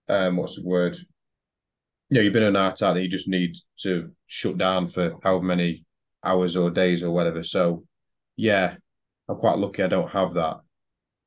um, 0.09 0.37
what's 0.37 0.55
the 0.55 0.63
word? 0.63 0.95
You 2.09 2.15
know, 2.15 2.21
you've 2.21 2.33
been 2.33 2.43
in 2.43 2.55
an 2.55 2.61
out 2.61 2.77
that 2.77 3.01
you 3.01 3.09
just 3.09 3.27
need 3.27 3.55
to 3.79 4.11
shut 4.27 4.57
down 4.57 4.89
for 4.89 5.15
however 5.23 5.43
many 5.43 5.85
hours 6.23 6.55
or 6.55 6.69
days 6.69 7.01
or 7.03 7.11
whatever. 7.11 7.43
So, 7.43 7.83
yeah, 8.35 8.75
I'm 9.27 9.37
quite 9.37 9.57
lucky 9.57 9.83
I 9.83 9.87
don't 9.87 10.09
have 10.09 10.33
that. 10.35 10.57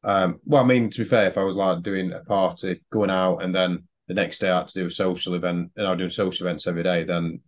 Um, 0.05 0.41
well, 0.45 0.63
I 0.63 0.67
mean, 0.67 0.91
to 0.91 0.99
be 1.01 1.05
fair, 1.05 1.27
if 1.27 1.37
I 1.39 1.45
was 1.45 1.57
like 1.57 1.83
doing 1.83 2.13
a 2.13 2.21
party, 2.21 2.81
going 2.91 3.11
out, 3.11 3.39
and 3.39 3.55
then 3.55 3.85
the 4.07 4.15
next 4.15 4.39
day 4.39 4.51
I 4.51 4.59
had 4.59 4.69
to 4.69 4.81
do 4.81 4.87
a 4.87 4.91
social 4.91 5.35
event, 5.35 5.73
and 5.77 5.87
I'm 5.87 5.99
doing 5.99 6.11
social 6.11 6.47
events 6.47 6.67
every 6.67 6.83
day, 6.83 7.05
then 7.05 7.41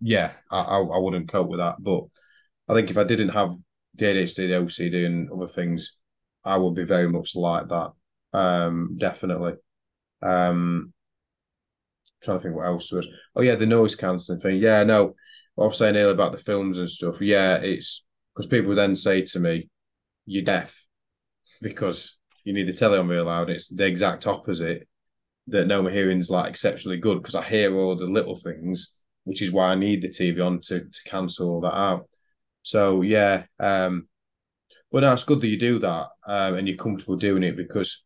yeah, 0.00 0.32
I, 0.50 0.60
I, 0.60 0.78
I 0.78 0.98
wouldn't 0.98 1.28
cope 1.28 1.48
with 1.48 1.60
that. 1.60 1.76
But 1.78 2.04
I 2.68 2.74
think 2.74 2.90
if 2.90 2.96
I 2.96 3.04
didn't 3.04 3.30
have 3.30 3.50
the 3.96 4.06
ADHD, 4.06 4.36
the 4.36 4.54
OCD, 4.54 5.06
and 5.06 5.30
other 5.30 5.48
things, 5.48 5.96
I 6.44 6.56
would 6.56 6.74
be 6.74 6.84
very 6.84 7.08
much 7.08 7.36
like 7.36 7.68
that. 7.68 7.92
Um, 8.32 8.96
definitely. 8.98 9.54
Um, 10.22 10.92
trying 12.22 12.38
to 12.38 12.42
think 12.42 12.56
what 12.56 12.66
else 12.66 12.92
was. 12.92 13.06
Oh 13.36 13.42
yeah, 13.42 13.56
the 13.56 13.66
noise 13.66 13.94
cancelling 13.94 14.40
thing. 14.40 14.56
Yeah, 14.56 14.84
no, 14.84 15.14
what 15.54 15.64
I 15.64 15.68
was 15.68 15.78
saying 15.78 15.96
earlier 15.96 16.12
about 16.12 16.32
the 16.32 16.38
films 16.38 16.78
and 16.78 16.88
stuff. 16.88 17.20
Yeah, 17.20 17.56
it's 17.56 18.04
because 18.34 18.46
people 18.46 18.74
then 18.74 18.96
say 18.96 19.22
to 19.22 19.40
me, 19.40 19.68
"You're 20.30 20.44
deaf," 20.44 20.86
because 21.60 22.16
you 22.44 22.52
need 22.52 22.68
the 22.68 22.72
telly 22.72 22.98
on 22.98 23.08
real 23.08 23.24
loud. 23.24 23.50
It's 23.50 23.68
the 23.68 23.86
exact 23.86 24.26
opposite. 24.26 24.88
That 25.48 25.66
no, 25.66 25.82
my 25.82 25.90
hearing's 25.90 26.30
like 26.30 26.50
exceptionally 26.50 26.98
good 26.98 27.18
because 27.20 27.34
I 27.34 27.42
hear 27.42 27.76
all 27.76 27.96
the 27.96 28.04
little 28.04 28.36
things, 28.36 28.92
which 29.24 29.42
is 29.42 29.50
why 29.50 29.70
I 29.70 29.74
need 29.74 30.02
the 30.02 30.08
TV 30.08 30.40
on 30.40 30.60
to 30.62 30.80
to 30.80 31.00
cancel 31.06 31.50
all 31.50 31.60
that 31.62 31.76
out. 31.76 32.08
So 32.62 33.02
yeah, 33.02 33.44
um, 33.58 34.08
well, 34.90 35.02
no, 35.02 35.12
it's 35.12 35.24
good 35.24 35.40
that 35.40 35.48
you 35.48 35.58
do 35.58 35.78
that 35.80 36.08
um, 36.26 36.54
and 36.54 36.68
you're 36.68 36.76
comfortable 36.76 37.16
doing 37.16 37.42
it 37.42 37.56
because 37.56 38.02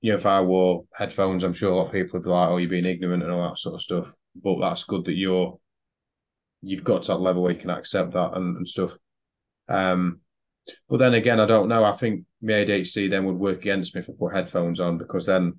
you 0.00 0.10
know, 0.10 0.16
if 0.16 0.26
I 0.26 0.40
wore 0.40 0.84
headphones, 0.92 1.44
I'm 1.44 1.54
sure 1.54 1.72
a 1.72 1.76
lot 1.76 1.86
of 1.86 1.92
people 1.92 2.18
would 2.18 2.24
be 2.24 2.30
like, 2.30 2.48
"Oh, 2.48 2.56
you're 2.56 2.68
being 2.68 2.86
ignorant" 2.86 3.22
and 3.22 3.32
all 3.32 3.48
that 3.48 3.58
sort 3.58 3.76
of 3.76 3.82
stuff. 3.82 4.08
But 4.34 4.60
that's 4.60 4.84
good 4.84 5.04
that 5.06 5.14
you're 5.14 5.58
you've 6.60 6.84
got 6.84 7.02
to 7.02 7.12
that 7.12 7.20
level 7.20 7.42
where 7.42 7.52
you 7.52 7.58
can 7.58 7.70
accept 7.70 8.12
that 8.12 8.36
and, 8.36 8.56
and 8.56 8.68
stuff. 8.68 8.96
Um, 9.68 10.20
but 10.88 10.98
then 10.98 11.14
again, 11.14 11.40
I 11.40 11.46
don't 11.46 11.68
know. 11.68 11.84
I 11.84 11.96
think 11.96 12.24
my 12.40 12.52
ADHD 12.52 13.10
then 13.10 13.24
would 13.24 13.38
work 13.38 13.58
against 13.58 13.94
me 13.94 14.00
if 14.00 14.10
I 14.10 14.12
put 14.18 14.34
headphones 14.34 14.80
on 14.80 14.98
because 14.98 15.26
then 15.26 15.58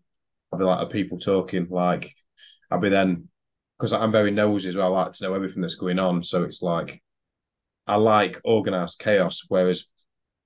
I'd 0.52 0.60
be 0.60 0.66
like, 0.66 0.80
are 0.80 0.89
people 0.89 1.20
talking? 1.20 1.68
Like, 1.70 2.13
I'd 2.72 2.82
be 2.82 2.89
then 2.89 3.28
because 3.78 3.94
I'm 3.94 4.12
very 4.12 4.32
nosy 4.32 4.70
as 4.70 4.76
well. 4.76 4.94
I 4.96 5.04
like 5.04 5.13
to 5.13 5.24
know 5.24 5.34
everything 5.34 5.62
that's 5.62 5.76
going 5.76 6.00
on. 6.00 6.24
So 6.24 6.44
it's 6.44 6.62
like 6.62 7.02
I 7.86 7.98
like 7.98 8.39
organized 8.44 9.00
chaos, 9.00 9.42
whereas 9.48 9.86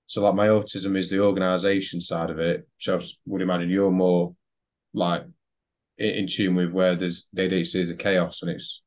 so 0.07 0.21
like 0.23 0.35
my 0.35 0.47
autism 0.47 0.97
is 0.97 1.09
the 1.09 1.19
organization 1.19 2.01
side 2.01 2.29
of 2.29 2.39
it. 2.39 2.67
So 2.79 2.97
I 2.97 3.01
would 3.25 3.41
imagine 3.41 3.69
you're 3.69 3.91
more 3.91 4.35
like 4.93 5.23
in 5.97 6.27
tune 6.27 6.55
with 6.55 6.71
where 6.71 6.95
there's 6.95 7.25
ADHD 7.35 7.75
is 7.75 7.89
a 7.89 7.95
chaos 7.95 8.41
and 8.41 8.51
it's 8.51 8.83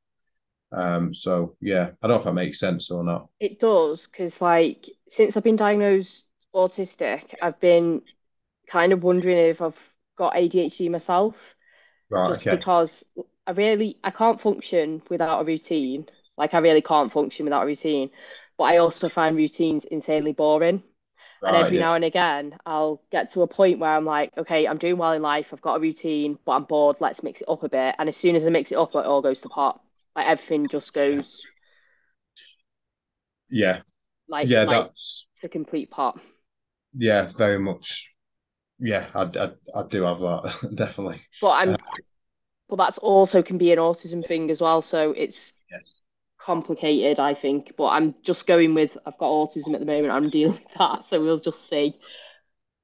um 0.73 1.15
so 1.15 1.57
yeah, 1.61 1.91
I 2.03 2.07
don't 2.07 2.17
know 2.17 2.19
if 2.19 2.25
that 2.25 2.35
makes 2.35 2.61
sense 2.61 2.91
or 2.91 3.05
not. 3.05 3.29
It 3.41 3.59
does, 3.59 4.07
because 4.07 4.41
like 4.41 4.89
since 5.09 5.37
I've 5.37 5.43
been 5.45 5.57
diagnosed 5.57 6.27
autistic, 6.55 7.35
I've 7.43 7.59
been 7.61 8.03
kind 8.69 8.93
of 8.93 9.03
wondering 9.05 9.39
if 9.39 9.61
I've 9.63 9.79
got 10.17 10.37
ADHD 10.37 10.89
myself. 10.91 11.55
Right, 12.11 12.27
Just 12.27 12.49
okay. 12.49 12.61
because 12.61 13.05
I 13.47 13.53
really 13.53 13.99
I 14.05 14.11
can't 14.13 14.41
function 14.41 15.03
without 15.11 15.41
a 15.43 15.45
routine. 15.45 16.09
Like 16.39 16.55
I 16.55 16.59
really 16.59 16.83
can't 16.83 17.13
function 17.13 17.45
without 17.47 17.65
a 17.65 17.67
routine. 17.67 18.11
But 18.59 18.65
I 18.67 18.79
also 18.79 19.09
find 19.11 19.37
routines 19.37 19.85
insanely 19.87 20.33
boring. 20.33 20.83
Right, 21.43 21.53
And 21.53 21.57
every 21.57 21.79
yeah. 21.79 21.81
now 21.81 21.95
and 21.95 22.05
again, 22.05 22.59
I'll 22.67 23.03
get 23.13 23.31
to 23.33 23.43
a 23.43 23.49
point 23.49 23.79
where 23.81 23.93
I'm 23.97 24.05
like, 24.07 24.37
okay, 24.39 24.67
I'm 24.69 24.79
doing 24.79 24.99
well 24.99 25.13
in 25.13 25.23
life. 25.23 25.49
I've 25.53 25.63
got 25.63 25.77
a 25.77 25.81
routine, 25.81 26.39
but 26.47 26.53
I'm 26.53 26.65
bored. 26.65 26.97
Let's 27.01 27.23
mix 27.25 27.43
it 27.43 27.49
up 27.51 27.63
a 27.65 27.69
bit. 27.71 27.97
And 27.99 28.09
as 28.09 28.17
soon 28.17 28.37
as 28.37 28.47
I 28.47 28.51
mix 28.51 28.73
it 28.73 28.79
up, 28.79 28.95
it 28.95 29.07
all 29.07 29.23
goes 29.23 29.41
to 29.43 29.49
pot. 29.51 29.83
Like 30.21 30.29
everything 30.29 30.69
just 30.69 30.93
goes 30.95 31.49
Yeah. 33.51 33.83
like 34.29 34.51
Yeah, 34.51 34.65
like 34.65 34.87
that's 34.91 35.27
to 35.41 35.49
complete 35.49 35.91
pot. 35.91 36.21
yeah, 36.95 37.31
very 37.37 37.59
much. 37.59 38.09
Yeah, 38.81 39.09
I, 39.15 39.23
I, 39.23 39.81
I 39.81 39.89
do 39.89 40.03
have 40.05 40.21
that, 40.21 40.73
definitely. 40.77 41.23
But 41.41 41.51
Uh, 41.65 41.77
I'm 41.77 41.79
but 42.69 42.77
that's 42.77 42.99
also 42.99 43.43
can 43.43 43.59
be 43.59 43.73
an 43.73 43.79
autism 43.79 44.27
thing 44.27 44.51
as 44.51 44.61
well. 44.61 44.83
So 44.83 45.13
it's 45.13 45.53
yes. 45.71 46.03
complicated, 46.39 47.19
I 47.21 47.35
think. 47.35 47.75
But 47.77 47.89
I'm 47.89 48.15
just 48.23 48.47
going 48.47 48.75
with 48.75 48.97
I've 49.07 49.19
got 49.19 49.29
autism 49.31 49.75
at 49.75 49.81
the 49.81 49.87
moment. 49.87 50.13
I'm 50.13 50.31
dealing 50.31 50.55
with 50.55 50.75
that. 50.79 51.07
So 51.07 51.23
we'll 51.23 51.41
just 51.41 51.69
see 51.69 51.99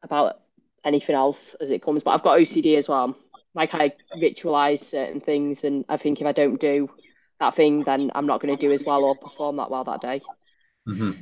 about 0.03 0.40
anything 0.85 1.16
else 1.16 1.55
as 1.57 1.70
it 1.70 1.83
comes. 1.83 2.03
But 2.05 2.12
I've 2.12 2.22
got 2.25 2.38
OCD 2.38 2.77
as 2.77 2.88
well. 2.88 3.16
Like 3.55 3.75
I 3.75 3.94
ritualize 4.16 4.81
certain 4.81 5.20
things, 5.20 5.64
and 5.64 5.85
I 5.88 5.96
think 5.99 6.20
if 6.20 6.27
I 6.27 6.33
don't 6.33 6.61
do 6.61 6.90
that 7.40 7.55
thing, 7.55 7.85
then 7.85 8.11
I'm 8.14 8.27
not 8.27 8.40
going 8.40 8.57
to 8.57 8.61
do 8.61 8.72
as 8.72 8.85
well 8.85 9.05
or 9.05 9.16
perform 9.16 9.57
that 9.57 9.70
well 9.70 9.85
that 9.85 10.01
day. 10.01 10.20
hmm 10.87 11.12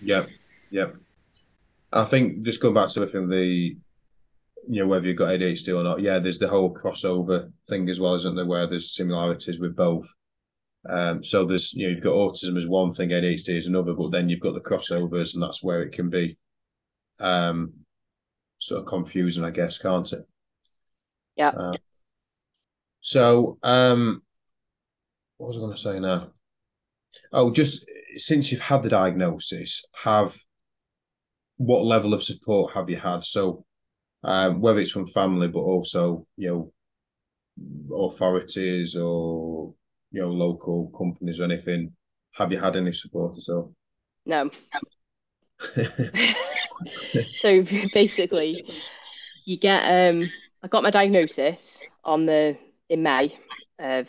Yeah, 0.00 0.26
yeah. 0.70 0.88
I 1.92 2.04
think 2.04 2.42
just 2.42 2.60
going 2.60 2.74
back 2.74 2.88
to 2.90 3.00
the 3.00 3.06
thing, 3.06 3.28
the 3.28 3.76
you 4.68 4.80
know 4.80 4.86
whether 4.86 5.06
you've 5.06 5.18
got 5.18 5.30
ADHD 5.30 5.72
or 5.78 5.82
not, 5.82 6.00
yeah, 6.00 6.18
there's 6.18 6.38
the 6.38 6.48
whole 6.48 6.74
crossover 6.74 7.52
thing 7.68 7.88
as 7.88 8.00
well, 8.00 8.14
isn't 8.14 8.36
there? 8.36 8.46
Where 8.46 8.66
there's 8.66 8.94
similarities 8.94 9.58
with 9.58 9.76
both. 9.76 10.08
Um, 10.88 11.22
so 11.24 11.44
there's 11.44 11.72
you 11.74 11.86
know 11.88 11.94
you've 11.94 12.04
got 12.04 12.14
autism 12.14 12.56
as 12.56 12.66
one 12.66 12.92
thing, 12.92 13.10
ADHD 13.10 13.56
is 13.56 13.66
another, 13.66 13.94
but 13.94 14.10
then 14.10 14.28
you've 14.28 14.40
got 14.40 14.54
the 14.54 14.60
crossovers, 14.60 15.34
and 15.34 15.42
that's 15.42 15.62
where 15.62 15.82
it 15.82 15.92
can 15.92 16.10
be 16.10 16.36
um 17.20 17.72
sort 18.58 18.80
of 18.80 18.86
confusing, 18.86 19.44
I 19.44 19.50
guess, 19.50 19.78
can't 19.78 20.12
it? 20.12 20.26
Yeah. 21.36 21.52
Uh, 21.56 21.76
so 23.00 23.58
um, 23.62 24.22
what 25.42 25.48
was 25.48 25.56
I 25.56 25.60
going 25.60 25.74
to 25.74 25.80
say 25.80 25.98
now? 25.98 26.30
Oh, 27.32 27.50
just 27.50 27.84
since 28.14 28.52
you've 28.52 28.60
had 28.60 28.84
the 28.84 28.88
diagnosis, 28.88 29.84
have 30.04 30.36
what 31.56 31.84
level 31.84 32.14
of 32.14 32.22
support 32.22 32.72
have 32.74 32.88
you 32.88 32.96
had? 32.96 33.24
So 33.24 33.64
um, 34.22 34.60
whether 34.60 34.78
it's 34.78 34.92
from 34.92 35.08
family, 35.08 35.48
but 35.48 35.58
also 35.58 36.28
you 36.36 36.48
know 36.48 36.72
authorities 37.96 38.94
or 38.94 39.74
you 40.12 40.22
know 40.22 40.30
local 40.30 40.92
companies 40.96 41.40
or 41.40 41.44
anything. 41.44 41.92
Have 42.34 42.52
you 42.52 42.60
had 42.60 42.76
any 42.76 42.92
support 42.92 43.36
at 43.36 43.52
all? 43.52 43.74
No. 44.24 44.50
So 47.36 47.62
basically, 47.92 48.64
you 49.44 49.56
get 49.56 49.82
um 49.84 50.28
I 50.64 50.68
got 50.68 50.82
my 50.82 50.90
diagnosis 50.90 51.80
on 52.04 52.26
the 52.26 52.58
in 52.88 53.04
May 53.04 53.36
of 53.78 54.08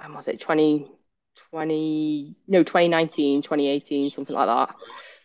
when 0.00 0.14
was 0.14 0.28
it 0.28 0.40
2020 0.40 2.36
no 2.48 2.62
2019 2.62 3.42
2018 3.42 4.10
something 4.10 4.34
like 4.36 4.48
that. 4.48 4.76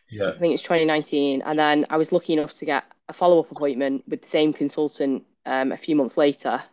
Yeah, 0.10 0.34
I 0.38 0.40
think 0.42 0.54
it's 0.54 0.64
2019 0.64 1.42
and 1.44 1.58
then 1.60 1.86
I 1.90 1.98
was 1.98 2.12
lucky 2.12 2.34
enough 2.34 2.54
to 2.56 2.66
get 2.66 2.86
a 3.10 3.14
follow-up 3.14 3.52
appointment 3.52 4.04
with 4.08 4.22
the 4.22 4.28
same 4.28 4.54
consultant 4.54 5.26
um, 5.46 5.72
a 5.72 5.78
few 5.78 5.96
months 5.96 6.18
later. 6.18 6.64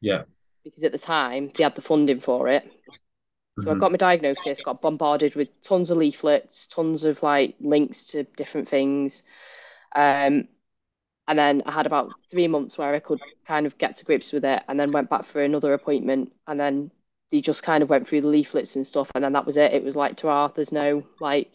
Yeah, 0.00 0.24
because 0.64 0.84
at 0.84 0.92
the 0.92 0.98
time 0.98 1.52
they 1.56 1.62
had 1.64 1.74
the 1.74 1.82
funding 1.82 2.20
for 2.20 2.48
it. 2.48 2.70
So 3.56 3.72
I 3.72 3.74
hmm 3.74 3.76
got 3.76 3.92
my 3.92 3.98
diagnosis 3.98 4.62
got 4.62 4.82
bombarded 4.82 5.34
with 5.36 5.48
tons 5.62 5.90
of 5.90 5.98
leaflets 5.98 6.66
tons 6.68 7.04
of 7.04 7.22
like 7.22 7.56
links 7.60 8.06
to 8.08 8.24
different 8.24 8.68
things. 8.68 9.24
Um, 9.96 10.48
And 11.28 11.38
then 11.38 11.62
I 11.66 11.72
had 11.72 11.86
about 11.86 12.16
three 12.30 12.48
months 12.48 12.78
where 12.78 12.94
I 12.94 13.00
could 13.00 13.20
kind 13.46 13.66
of 13.66 13.78
get 13.78 13.96
to 13.98 14.04
grips 14.06 14.32
with 14.32 14.44
it, 14.44 14.62
and 14.68 14.78
then 14.80 14.92
went 14.92 15.10
back 15.10 15.26
for 15.26 15.42
another 15.42 15.74
appointment. 15.74 16.32
And 16.48 16.60
then 16.60 16.92
they 17.32 17.40
just 17.40 17.62
kind 17.62 17.82
of 17.82 17.88
went 17.90 18.08
through 18.08 18.20
the 18.20 18.28
leaflets 18.28 18.76
and 18.76 18.86
stuff, 18.86 19.10
and 19.14 19.24
then 19.24 19.32
that 19.32 19.46
was 19.46 19.56
it. 19.56 19.72
It 19.72 19.84
was 19.84 19.96
like, 19.96 20.16
Tara, 20.16 20.52
there's 20.54 20.72
no 20.72 21.02
like 21.20 21.52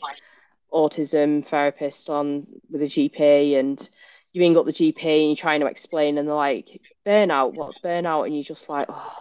autism 0.73 1.45
therapist 1.45 2.09
on 2.09 2.47
with 2.69 2.81
a 2.81 2.85
GP, 2.85 3.59
and 3.59 3.89
you 4.33 4.41
ring 4.41 4.57
up 4.57 4.65
the 4.65 4.71
GP 4.73 5.03
and 5.03 5.27
you're 5.29 5.35
trying 5.35 5.59
to 5.61 5.65
explain, 5.67 6.17
and 6.17 6.27
they're 6.27 6.35
like, 6.35 6.81
burnout, 7.05 7.53
what's 7.53 7.79
burnout? 7.79 8.25
And 8.25 8.35
you're 8.35 8.43
just 8.43 8.69
like, 8.69 8.87
oh, 8.89 9.17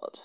God. 0.00 0.18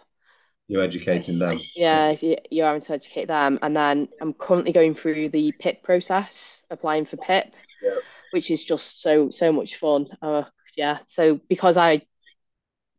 you're 0.68 0.82
educating 0.84 1.40
them. 1.40 1.60
Yeah, 1.76 2.12
Yeah, 2.12 2.18
you- 2.22 2.38
you're 2.50 2.66
having 2.68 2.82
to 2.84 2.94
educate 2.94 3.28
them. 3.28 3.60
And 3.62 3.76
then 3.76 4.10
I'm 4.20 4.34
currently 4.34 4.72
going 4.74 4.96
through 4.96 5.30
the 5.30 5.52
PIP 5.54 5.84
process, 5.84 6.64
applying 6.70 7.06
for 7.06 7.18
PIP, 7.18 7.54
yeah, 7.82 7.96
which 8.32 8.52
is 8.52 8.64
just 8.66 9.02
so, 9.02 9.30
so 9.32 9.52
much 9.52 9.78
fun. 9.78 10.08
Uh, 10.22 10.44
yeah. 10.76 11.00
So 11.08 11.40
because 11.50 11.78
I 11.78 12.02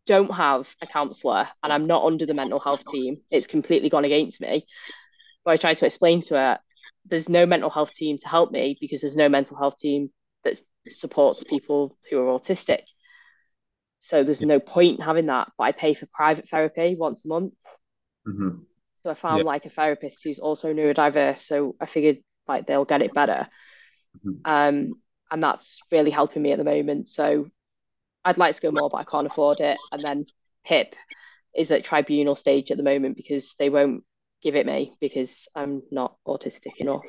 don't 0.07 0.33
have 0.35 0.75
a 0.81 0.87
counsellor 0.87 1.49
and 1.63 1.73
I'm 1.73 1.87
not 1.87 2.05
under 2.05 2.27
the 2.27 2.35
mental 2.35 2.61
health 2.61 2.85
team, 2.87 3.19
it's 3.31 3.47
completely 3.47 3.89
gone 3.89 4.05
against 4.05 4.41
me. 4.41 4.67
But 5.45 5.53
I 5.53 5.57
try 5.57 5.75
to 5.75 5.87
explain 5.87 6.23
to 6.23 6.35
her 6.35 6.59
there's 7.07 7.29
no 7.29 7.47
mental 7.47 7.71
health 7.71 7.93
team 7.93 8.19
to 8.19 8.29
help 8.29 8.51
me 8.53 8.77
because 8.81 9.01
there's 9.01 9.17
no 9.17 9.29
mental 9.29 9.57
health 9.57 9.77
team 9.79 10.11
that 10.45 10.61
supports 10.87 11.45
people 11.45 11.97
who 12.11 12.19
are 12.21 12.39
autistic. 12.39 12.83
So 14.01 14.25
there's 14.25 14.41
yeah. 14.41 14.49
no 14.49 14.61
point 14.61 14.99
in 14.99 15.05
having 15.05 15.27
that. 15.27 15.51
But 15.57 15.65
I 15.65 15.73
pay 15.73 15.95
for 15.95 16.07
private 16.13 16.49
therapy 16.49 16.97
once 16.99 17.25
a 17.25 17.29
month. 17.29 17.55
hmm 18.27 18.49
So 19.03 19.11
I 19.11 19.15
yeah, 19.15 19.15
found 19.15 19.45
like 19.45 19.65
a 19.65 19.71
therapist 19.71 20.23
who's 20.25 20.39
also 20.39 20.73
neurodiverse. 20.73 21.39
So 21.39 21.77
I 21.81 21.87
figured 21.87 22.19
like 22.49 22.67
they'll 22.67 22.85
get 22.85 23.03
it 23.03 23.15
better. 23.15 23.49
mm-hmm. 24.25 24.41
um, 24.45 24.95
and 25.31 25.43
that's 25.43 25.81
really 25.91 26.11
helping 26.11 26.43
me 26.43 26.53
at 26.53 26.59
the 26.59 26.65
moment. 26.65 27.09
So 27.09 27.49
I'd 28.25 28.39
like 28.39 28.55
to 28.55 28.61
go 28.61 28.71
more, 28.71 28.89
but 28.91 28.99
I 28.99 29.05
can't 29.05 29.27
afford 29.27 29.61
it. 29.61 29.79
And 29.91 30.05
then 30.05 30.27
PIP 30.65 30.95
is 31.55 31.71
at 31.71 31.85
tribunal 31.85 32.35
stage 32.35 32.71
at 32.71 32.77
the 32.77 32.83
moment 32.83 33.17
because 33.17 33.55
they 33.59 33.69
won't 33.69 34.05
give 34.43 34.57
it 34.57 34.67
me 34.67 34.93
because 35.01 35.49
I'm 35.55 35.83
not 35.91 36.17
autistic 36.27 36.77
enough. 36.79 37.03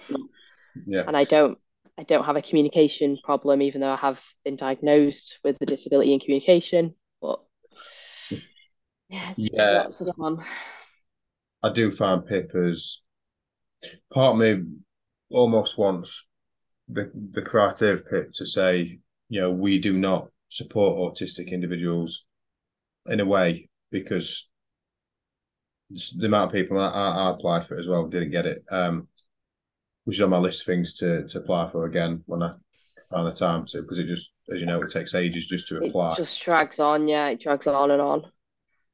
Yeah. 0.85 1.03
And 1.07 1.15
I 1.15 1.23
don't 1.23 1.57
I 1.97 2.03
don't 2.03 2.25
have 2.25 2.35
a 2.35 2.41
communication 2.41 3.17
problem, 3.23 3.61
even 3.61 3.81
though 3.81 3.91
I 3.91 3.97
have 3.97 4.21
been 4.43 4.55
diagnosed 4.55 5.39
with 5.43 5.57
a 5.61 5.65
disability 5.65 6.13
in 6.13 6.19
communication. 6.19 6.95
But 7.21 7.39
yeah, 9.09 9.33
yeah. 9.37 9.83
lots 9.83 10.01
of 10.01 10.15
fun. 10.15 10.43
I 11.61 11.71
do 11.71 11.91
find 11.91 12.25
PIP 12.25 12.55
as 12.55 12.99
part 14.11 14.33
of 14.33 14.39
me 14.39 14.63
almost 15.29 15.77
wants 15.77 16.27
the 16.89 17.11
the 17.31 17.41
creative 17.41 18.09
PIP 18.09 18.33
to 18.33 18.45
say, 18.45 18.99
you 19.29 19.41
know, 19.41 19.51
we 19.51 19.77
do 19.79 19.93
not 19.93 20.29
support 20.53 21.15
autistic 21.15 21.51
individuals 21.51 22.25
in 23.07 23.19
a 23.19 23.25
way 23.25 23.69
because 23.91 24.47
the 25.89 26.27
amount 26.27 26.49
of 26.49 26.53
people 26.53 26.79
I, 26.79 26.87
I, 26.87 27.31
applied 27.31 27.67
for 27.67 27.75
it 27.75 27.79
as 27.79 27.87
well 27.87 28.07
didn't 28.07 28.31
get 28.31 28.45
it, 28.45 28.63
um, 28.69 29.07
which 30.03 30.17
is 30.17 30.21
on 30.21 30.29
my 30.29 30.37
list 30.37 30.61
of 30.61 30.67
things 30.67 30.93
to 30.95 31.27
to 31.27 31.39
apply 31.39 31.69
for 31.71 31.85
again 31.85 32.23
when 32.25 32.43
I 32.43 32.53
find 33.09 33.27
the 33.27 33.33
time 33.33 33.65
to, 33.67 33.81
because 33.81 33.99
it 33.99 34.07
just, 34.07 34.31
as 34.51 34.59
you 34.59 34.65
know, 34.65 34.81
it 34.81 34.91
takes 34.91 35.15
ages 35.15 35.47
just 35.47 35.67
to 35.67 35.83
apply. 35.83 36.13
It 36.13 36.17
just 36.17 36.41
drags 36.41 36.79
on, 36.79 37.07
yeah, 37.07 37.27
it 37.29 37.41
drags 37.41 37.67
on 37.67 37.91
and 37.91 38.01
on. 38.01 38.23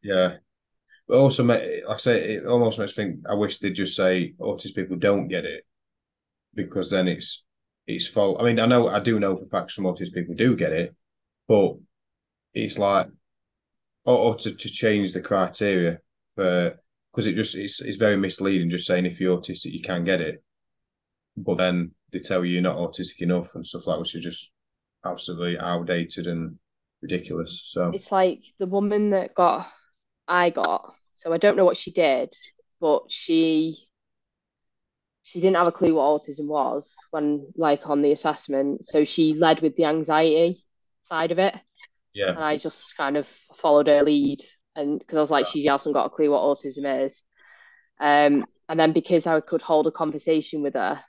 Yeah, 0.02 0.38
but 1.08 1.18
also, 1.18 1.44
like 1.44 1.84
I 1.90 1.98
say, 1.98 2.36
it 2.36 2.46
almost 2.46 2.80
makes 2.80 2.98
me 2.98 3.04
think. 3.04 3.20
I 3.30 3.34
wish 3.34 3.58
they'd 3.58 3.74
just 3.74 3.96
say 3.96 4.34
autistic 4.40 4.76
people 4.76 4.98
don't 4.98 5.28
get 5.28 5.46
it, 5.46 5.66
because 6.56 6.90
then 6.90 7.10
it's 7.10 7.44
it's 7.86 8.08
fault. 8.08 8.38
I 8.40 8.46
mean, 8.46 8.60
I 8.60 8.66
know 8.66 8.88
I 8.88 9.00
do 9.02 9.20
know 9.20 9.36
for 9.36 9.46
fact 9.48 9.72
some 9.72 9.86
autistic 9.86 10.14
people 10.14 10.36
do 10.36 10.56
get 10.56 10.72
it, 10.72 10.96
but 11.50 11.74
it's 12.54 12.78
like 12.78 13.08
or, 14.06 14.18
or 14.18 14.36
to, 14.36 14.56
to 14.56 14.70
change 14.70 15.12
the 15.12 15.20
criteria 15.20 16.00
for 16.36 16.80
because 17.12 17.28
it 17.28 17.36
just 17.36 17.58
it's 17.58 17.82
it's 17.82 17.98
very 17.98 18.16
misleading 18.16 18.70
just 18.70 18.88
saying 18.88 19.06
if 19.06 19.20
you're 19.20 19.38
autistic 19.38 19.74
you 19.74 19.82
can 19.82 20.06
get 20.06 20.22
it, 20.22 20.42
but 21.36 21.58
then 21.58 21.92
they 22.14 22.20
tell 22.20 22.46
you 22.46 22.54
you're 22.54 22.62
not 22.62 22.78
autistic 22.78 23.22
enough 23.22 23.56
and 23.56 23.68
stuff 23.68 23.88
like 23.88 24.00
which 24.00 24.16
is 24.16 24.24
just 24.24 24.52
absolutely 25.06 25.58
outdated 25.60 26.28
and 26.28 26.58
ridiculous. 27.02 27.68
So 27.72 27.92
it's 27.94 28.12
like 28.12 28.42
the 28.60 28.68
woman 28.68 29.10
that 29.10 29.34
got 29.34 29.68
I 30.28 30.52
got. 30.52 30.94
So 31.14 31.34
I 31.34 31.38
don't 31.38 31.58
know 31.58 31.66
what 31.66 31.78
she 31.78 31.92
did, 31.92 32.34
but 32.80 33.04
she 33.10 33.88
she 35.24 35.42
didn't 35.42 35.58
have 35.58 35.68
a 35.68 35.72
clue 35.72 35.96
what 35.96 36.22
autism 36.22 36.48
was 36.48 36.96
when 37.10 37.48
like 37.56 37.90
on 37.90 38.04
the 38.04 38.12
assessment. 38.12 38.88
So 38.88 39.04
she 39.04 39.34
led 39.34 39.62
with 39.62 39.76
the 39.76 39.86
anxiety 39.86 40.64
side 41.10 41.32
of 41.32 41.40
it. 41.40 41.56
Yeah. 42.14 42.30
And 42.30 42.40
I 42.40 42.58
just 42.58 42.96
kind 42.98 43.18
of 43.18 43.28
followed 43.56 43.88
her 43.88 44.04
lead 44.04 44.40
and 44.76 45.00
because 45.00 45.18
I 45.18 45.22
was 45.22 45.32
like, 45.32 45.48
she 45.48 45.66
hasn't 45.66 45.94
got 45.94 46.06
a 46.06 46.10
clue 46.10 46.32
what 46.32 46.42
autism 46.42 47.06
is. 47.06 47.24
Um, 48.00 48.46
and 48.70 48.80
then 48.80 48.94
because 48.94 49.28
I 49.28 49.40
could 49.42 49.62
hold 49.62 49.88
a 49.88 49.92
conversation 49.92 50.62
with 50.62 50.76
her, 50.76 51.02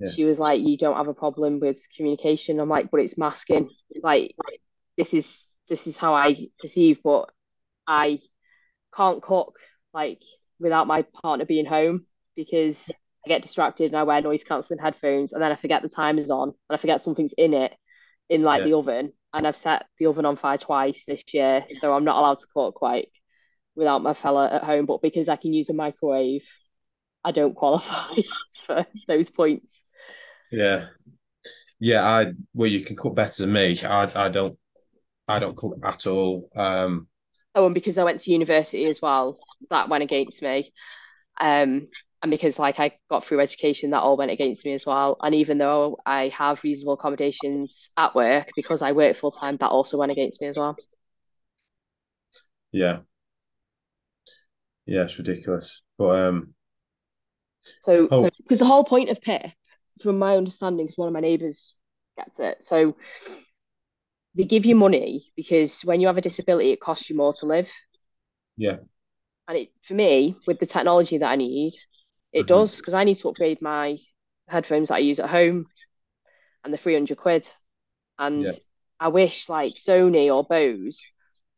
yeah. 0.00 0.10
she 0.10 0.24
was 0.24 0.38
like, 0.38 0.60
"You 0.62 0.78
don't 0.78 0.96
have 0.96 1.08
a 1.08 1.14
problem 1.14 1.60
with 1.60 1.76
communication." 1.96 2.58
I'm 2.58 2.68
like, 2.68 2.90
"But 2.90 3.00
it's 3.00 3.18
masking. 3.18 3.70
Like, 4.02 4.34
this 4.96 5.12
is 5.12 5.46
this 5.68 5.86
is 5.86 5.96
how 5.96 6.14
I 6.14 6.48
perceive, 6.60 7.00
but 7.04 7.30
I 7.86 8.20
can't 8.94 9.22
cook 9.22 9.58
like 9.92 10.22
without 10.58 10.86
my 10.86 11.02
partner 11.02 11.44
being 11.44 11.66
home 11.66 12.06
because 12.36 12.90
I 13.24 13.28
get 13.28 13.42
distracted 13.42 13.86
and 13.86 13.96
I 13.96 14.04
wear 14.04 14.20
noise 14.22 14.44
cancelling 14.44 14.80
headphones, 14.80 15.32
and 15.32 15.42
then 15.42 15.52
I 15.52 15.56
forget 15.56 15.82
the 15.82 15.88
timer's 15.88 16.30
on 16.30 16.48
and 16.48 16.54
I 16.70 16.76
forget 16.78 17.02
something's 17.02 17.34
in 17.36 17.52
it 17.54 17.74
in 18.28 18.42
like 18.42 18.60
yeah. 18.60 18.68
the 18.68 18.76
oven, 18.76 19.12
and 19.32 19.46
I've 19.46 19.56
set 19.56 19.86
the 19.98 20.06
oven 20.06 20.24
on 20.24 20.36
fire 20.36 20.58
twice 20.58 21.04
this 21.06 21.22
year, 21.32 21.64
so 21.78 21.92
I'm 21.94 22.04
not 22.04 22.16
allowed 22.16 22.40
to 22.40 22.46
cook 22.52 22.80
like 22.82 23.10
without 23.74 24.02
my 24.02 24.14
fella 24.14 24.48
at 24.50 24.64
home. 24.64 24.86
But 24.86 25.02
because 25.02 25.28
I 25.28 25.36
can 25.36 25.52
use 25.52 25.68
a 25.68 25.74
microwave, 25.74 26.44
I 27.24 27.32
don't 27.32 27.54
qualify 27.54 28.14
for 28.54 28.86
those 29.06 29.30
points. 29.30 29.82
Yeah, 30.50 30.86
yeah. 31.78 32.04
I 32.04 32.32
well, 32.54 32.70
you 32.70 32.84
can 32.84 32.96
cook 32.96 33.14
better 33.14 33.44
than 33.44 33.52
me. 33.52 33.82
I 33.82 34.26
I 34.26 34.28
don't 34.30 34.58
I 35.26 35.38
don't 35.38 35.56
cook 35.56 35.78
at 35.84 36.06
all. 36.06 36.48
Um, 36.56 37.08
oh, 37.54 37.66
and 37.66 37.74
because 37.74 37.98
I 37.98 38.04
went 38.04 38.20
to 38.20 38.32
university 38.32 38.86
as 38.86 39.02
well, 39.02 39.38
that 39.70 39.88
went 39.88 40.04
against 40.04 40.42
me. 40.42 40.72
Um, 41.40 41.88
and 42.22 42.30
because 42.30 42.58
like 42.58 42.80
I 42.80 42.92
got 43.08 43.24
through 43.24 43.40
education, 43.40 43.90
that 43.90 44.02
all 44.02 44.16
went 44.16 44.30
against 44.30 44.64
me 44.64 44.72
as 44.72 44.84
well. 44.84 45.16
And 45.22 45.34
even 45.34 45.58
though 45.58 45.98
I 46.04 46.28
have 46.28 46.62
reasonable 46.64 46.94
accommodations 46.94 47.90
at 47.96 48.14
work, 48.14 48.48
because 48.56 48.82
I 48.82 48.92
work 48.92 49.16
full 49.16 49.30
time, 49.30 49.56
that 49.58 49.68
also 49.68 49.98
went 49.98 50.12
against 50.12 50.40
me 50.40 50.48
as 50.48 50.56
well. 50.56 50.76
Yeah. 52.72 53.00
Yeah, 54.86 55.02
it's 55.02 55.18
ridiculous. 55.18 55.82
But 55.96 56.26
um 56.26 56.54
so 57.82 58.08
oh. 58.10 58.30
because 58.38 58.58
the 58.58 58.64
whole 58.64 58.84
point 58.84 59.10
of 59.10 59.20
PIP, 59.20 59.52
from 60.02 60.18
my 60.18 60.36
understanding, 60.36 60.86
because 60.86 60.98
one 60.98 61.08
of 61.08 61.14
my 61.14 61.20
neighbours 61.20 61.74
gets 62.16 62.40
it. 62.40 62.58
So 62.62 62.96
they 64.34 64.44
give 64.44 64.64
you 64.66 64.74
money 64.76 65.26
because 65.36 65.82
when 65.82 66.00
you 66.00 66.06
have 66.06 66.16
a 66.16 66.22
disability, 66.22 66.70
it 66.70 66.80
costs 66.80 67.08
you 67.08 67.16
more 67.16 67.32
to 67.34 67.46
live. 67.46 67.70
Yeah. 68.56 68.76
And 69.46 69.58
it, 69.58 69.68
for 69.86 69.94
me, 69.94 70.36
with 70.46 70.58
the 70.58 70.66
technology 70.66 71.18
that 71.18 71.30
I 71.30 71.36
need, 71.36 71.74
it 72.32 72.40
mm-hmm. 72.40 72.46
does 72.46 72.76
because 72.76 72.94
I 72.94 73.04
need 73.04 73.16
to 73.16 73.28
upgrade 73.28 73.62
my 73.62 73.98
headphones 74.48 74.88
that 74.88 74.96
I 74.96 74.98
use 74.98 75.20
at 75.20 75.30
home 75.30 75.66
and 76.64 76.72
the 76.72 76.78
300 76.78 77.16
quid. 77.16 77.48
And 78.18 78.42
yeah. 78.42 78.52
I 78.98 79.08
wish 79.08 79.48
like 79.48 79.74
Sony 79.74 80.34
or 80.34 80.44
Bose 80.44 81.04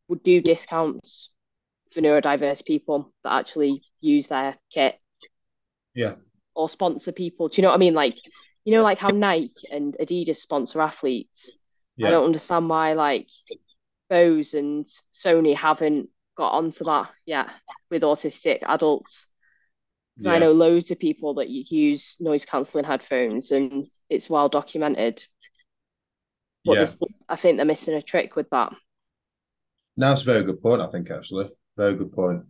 would 0.09 0.23
do 0.23 0.41
discounts 0.41 1.31
for 1.93 2.01
neurodiverse 2.01 2.65
people 2.65 3.13
that 3.25 3.33
actually 3.33 3.83
use 4.01 4.29
their 4.29 4.57
kit. 4.73 4.99
Yeah. 5.95 6.15
Or 6.55 6.69
sponsor 6.69 7.13
people. 7.13 7.49
Do 7.49 7.57
you 7.57 7.63
know 7.63 7.71
what 7.71 7.77
I 7.77 7.79
mean? 7.79 7.95
Like, 7.95 8.19
you 8.65 8.75
know, 8.75 8.83
like 8.83 8.99
how 8.99 9.09
Nike 9.09 9.69
and 9.71 9.97
Adidas 10.01 10.37
sponsor 10.37 10.81
athletes. 10.81 11.53
Yeah. 11.97 12.09
I 12.09 12.11
don't 12.11 12.27
understand 12.27 12.69
why 12.69 12.93
like 12.93 13.29
Bose 14.09 14.55
and 14.55 14.87
Sony 15.13 15.55
haven't 15.55 16.11
got 16.37 16.53
onto 16.53 16.85
that 16.85 17.11
yet 17.27 17.49
with 17.91 18.03
autistic 18.03 18.61
adults. 18.63 19.27
Yeah. 20.21 20.33
I 20.33 20.39
know 20.39 20.53
loads 20.53 20.91
of 20.91 20.99
people 20.99 21.35
that 21.35 21.49
use 21.49 22.17
noise 22.21 22.45
cancelling 22.45 22.85
headphones 22.85 23.53
and 23.53 23.87
it's 24.09 24.29
well 24.29 24.49
documented. 24.49 25.23
But 26.65 26.77
yeah. 26.77 27.09
I 27.29 27.37
think 27.37 27.57
they're 27.57 27.65
missing 27.65 27.95
a 27.95 28.03
trick 28.03 28.37
with 28.37 28.51
that. 28.51 28.73
No, 29.97 30.09
that's 30.09 30.23
a 30.23 30.27
very 30.27 30.45
good 30.45 30.63
point, 30.63 30.83
I 30.83 30.89
think, 30.89 31.11
actually. 31.11 31.49
Very 31.77 31.97
good 31.97 32.13
point. 32.13 32.45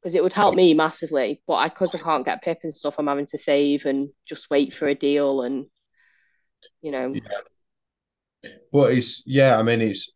Because 0.00 0.14
it 0.14 0.22
would 0.22 0.32
help 0.32 0.54
me 0.54 0.74
massively, 0.74 1.42
but 1.46 1.54
I 1.54 1.68
because 1.68 1.94
I 1.94 1.98
can't 1.98 2.24
get 2.24 2.42
PIP 2.42 2.60
and 2.62 2.74
stuff, 2.74 2.94
I'm 2.98 3.08
having 3.08 3.26
to 3.26 3.38
save 3.38 3.84
and 3.84 4.10
just 4.26 4.48
wait 4.48 4.72
for 4.72 4.86
a 4.86 4.94
deal 4.94 5.42
and 5.42 5.66
you 6.80 6.92
know. 6.92 7.12
Yeah. 7.12 8.50
But 8.72 8.92
it's 8.92 9.22
yeah, 9.26 9.58
I 9.58 9.62
mean 9.62 9.80
it's 9.80 10.12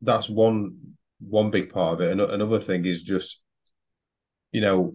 that's 0.00 0.28
one 0.28 0.94
one 1.18 1.50
big 1.50 1.72
part 1.72 1.94
of 1.94 2.00
it. 2.00 2.12
And 2.12 2.20
another 2.20 2.60
thing 2.60 2.84
is 2.84 3.02
just, 3.02 3.40
you 4.52 4.60
know, 4.60 4.94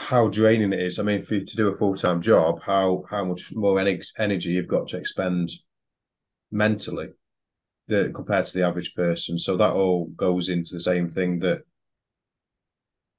how 0.00 0.28
draining 0.28 0.72
it 0.72 0.80
is. 0.80 0.98
I 0.98 1.02
mean, 1.02 1.22
for 1.22 1.34
you 1.34 1.44
to 1.44 1.56
do 1.56 1.68
a 1.68 1.74
full 1.74 1.94
time 1.94 2.22
job, 2.22 2.60
how 2.62 3.04
how 3.08 3.24
much 3.24 3.52
more 3.54 3.78
energy 3.78 4.50
you've 4.50 4.66
got 4.66 4.88
to 4.88 4.96
expend 4.96 5.50
mentally 6.50 7.10
the, 7.86 8.10
compared 8.14 8.46
to 8.46 8.54
the 8.54 8.66
average 8.66 8.94
person. 8.94 9.38
So 9.38 9.56
that 9.56 9.72
all 9.72 10.06
goes 10.16 10.48
into 10.48 10.74
the 10.74 10.80
same 10.80 11.10
thing 11.10 11.38
that 11.40 11.62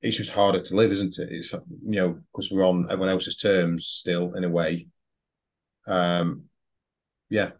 it's 0.02 0.18
just 0.18 0.34
harder 0.34 0.60
to 0.60 0.76
live, 0.76 0.92
isn't 0.92 1.20
it? 1.20 1.30
It's 1.32 1.54
you 1.54 2.02
know 2.02 2.20
because 2.34 2.52
we're 2.52 2.68
on 2.68 2.88
everyone 2.90 3.10
else's 3.10 3.38
terms 3.38 3.86
still 3.86 4.34
in 4.34 4.44
a 4.44 4.50
way. 4.50 4.88
Um, 5.86 6.46
yeah. 7.30 7.52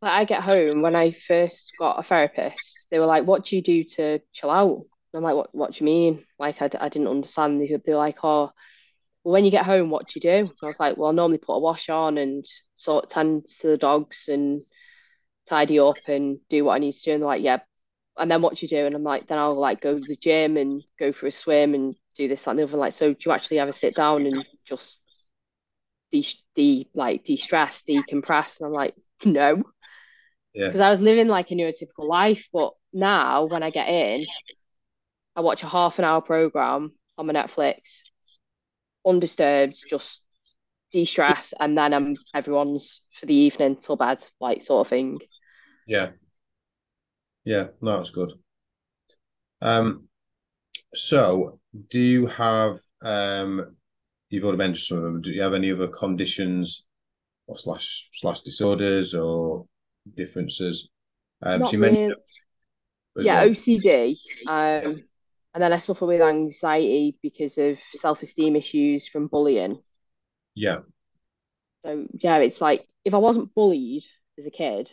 Like 0.00 0.12
I 0.12 0.24
get 0.24 0.44
home 0.44 0.82
when 0.82 0.94
I 0.94 1.10
first 1.10 1.72
got 1.80 1.98
a 1.98 2.04
therapist, 2.04 2.86
they 2.92 3.00
were 3.00 3.06
like, 3.06 3.26
"What 3.26 3.44
do 3.44 3.56
you 3.56 3.62
do 3.62 3.82
to 3.96 4.20
chill 4.32 4.50
out?" 4.50 4.84
I'm 5.18 5.24
like, 5.24 5.36
"What? 5.36 5.54
What 5.54 5.72
do 5.72 5.78
you 5.80 5.84
mean?" 5.86 6.24
Like 6.38 6.62
I, 6.62 6.70
I 6.80 6.88
didn't 6.88 7.08
understand. 7.08 7.60
They, 7.60 7.78
they're 7.84 7.96
like, 7.96 8.18
"Oh." 8.22 8.52
well, 9.24 9.32
when 9.32 9.44
you 9.44 9.50
get 9.50 9.66
home, 9.66 9.90
what 9.90 10.06
do 10.06 10.12
you 10.14 10.20
do? 10.20 10.28
And 10.48 10.52
I 10.62 10.66
was 10.66 10.80
like, 10.80 10.96
well, 10.96 11.10
I 11.10 11.12
normally 11.12 11.38
put 11.38 11.54
a 11.54 11.58
wash 11.58 11.88
on 11.88 12.18
and 12.18 12.46
sort 12.74 13.10
tend 13.10 13.46
to 13.60 13.66
the 13.66 13.76
dogs 13.76 14.28
and 14.28 14.62
tidy 15.46 15.78
up 15.78 15.96
and 16.06 16.38
do 16.48 16.64
what 16.64 16.74
I 16.74 16.78
need 16.78 16.92
to 16.94 17.02
do. 17.02 17.12
And 17.12 17.22
they're 17.22 17.26
like, 17.26 17.42
yeah. 17.42 17.58
And 18.16 18.30
then 18.30 18.42
what 18.42 18.56
do 18.56 18.64
you 18.64 18.68
do? 18.68 18.86
And 18.86 18.94
I'm 18.94 19.02
like, 19.02 19.28
then 19.28 19.38
I'll 19.38 19.58
like 19.58 19.80
go 19.80 19.98
to 19.98 20.04
the 20.06 20.16
gym 20.16 20.56
and 20.56 20.82
go 20.98 21.12
for 21.12 21.26
a 21.26 21.30
swim 21.30 21.74
and 21.74 21.94
do 22.16 22.26
this, 22.26 22.44
that, 22.44 22.52
and 22.52 22.58
the 22.58 22.64
other. 22.64 22.76
Like, 22.76 22.94
so 22.94 23.12
do 23.12 23.18
you 23.26 23.32
actually 23.32 23.58
ever 23.58 23.72
sit 23.72 23.94
down 23.94 24.26
and 24.26 24.44
just 24.64 25.02
de, 26.10 26.24
de 26.54 26.88
like 26.94 27.24
de-stress, 27.24 27.84
decompress? 27.88 28.60
And 28.60 28.66
I'm 28.66 28.72
like, 28.72 28.94
no. 29.24 29.62
Yeah. 30.54 30.68
Because 30.68 30.80
I 30.80 30.90
was 30.90 31.00
living 31.00 31.28
like 31.28 31.50
a 31.50 31.54
neurotypical 31.54 32.08
life, 32.08 32.48
but 32.52 32.72
now 32.92 33.44
when 33.44 33.62
I 33.62 33.70
get 33.70 33.88
in, 33.88 34.26
I 35.38 35.40
watch 35.40 35.62
a 35.62 35.68
half 35.68 36.00
an 36.00 36.04
hour 36.04 36.20
program 36.20 36.92
on 37.16 37.26
my 37.26 37.32
Netflix 37.32 38.02
undisturbed, 39.06 39.76
just 39.88 40.24
de-stress, 40.90 41.54
and 41.60 41.78
then 41.78 41.94
I'm 41.94 42.16
everyone's 42.34 43.02
for 43.14 43.26
the 43.26 43.34
evening 43.34 43.76
till 43.76 43.94
bed, 43.94 44.26
like 44.40 44.64
sort 44.64 44.86
of 44.86 44.90
thing. 44.90 45.20
Yeah. 45.86 46.10
Yeah, 47.44 47.68
no, 47.80 47.98
that's 47.98 48.10
good. 48.10 48.32
Um, 49.62 50.08
so 50.94 51.60
do 51.90 52.00
you 52.00 52.26
have 52.26 52.78
um 53.02 53.76
you've 54.30 54.44
already 54.44 54.58
mentioned 54.58 54.80
some 54.84 54.98
of 54.98 55.04
them, 55.04 55.22
do 55.22 55.30
you 55.32 55.42
have 55.42 55.54
any 55.54 55.72
other 55.72 55.88
conditions 55.88 56.84
or 57.46 57.58
slash 57.58 58.08
slash 58.14 58.40
disorders 58.40 59.14
or 59.14 59.66
differences? 60.16 60.90
Um, 61.42 61.64
so 61.64 61.72
you 61.72 61.78
mentioned 61.78 62.14
Yeah. 63.18 63.42
OCD. 63.44 64.16
Um, 64.46 65.04
and 65.54 65.62
then 65.62 65.72
I 65.72 65.78
suffer 65.78 66.06
with 66.06 66.20
anxiety 66.20 67.18
because 67.22 67.58
of 67.58 67.78
self-esteem 67.92 68.56
issues 68.56 69.08
from 69.08 69.28
bullying. 69.28 69.82
Yeah. 70.54 70.80
So 71.82 72.06
yeah, 72.14 72.38
it's 72.38 72.60
like 72.60 72.86
if 73.04 73.14
I 73.14 73.18
wasn't 73.18 73.54
bullied 73.54 74.04
as 74.38 74.46
a 74.46 74.50
kid 74.50 74.90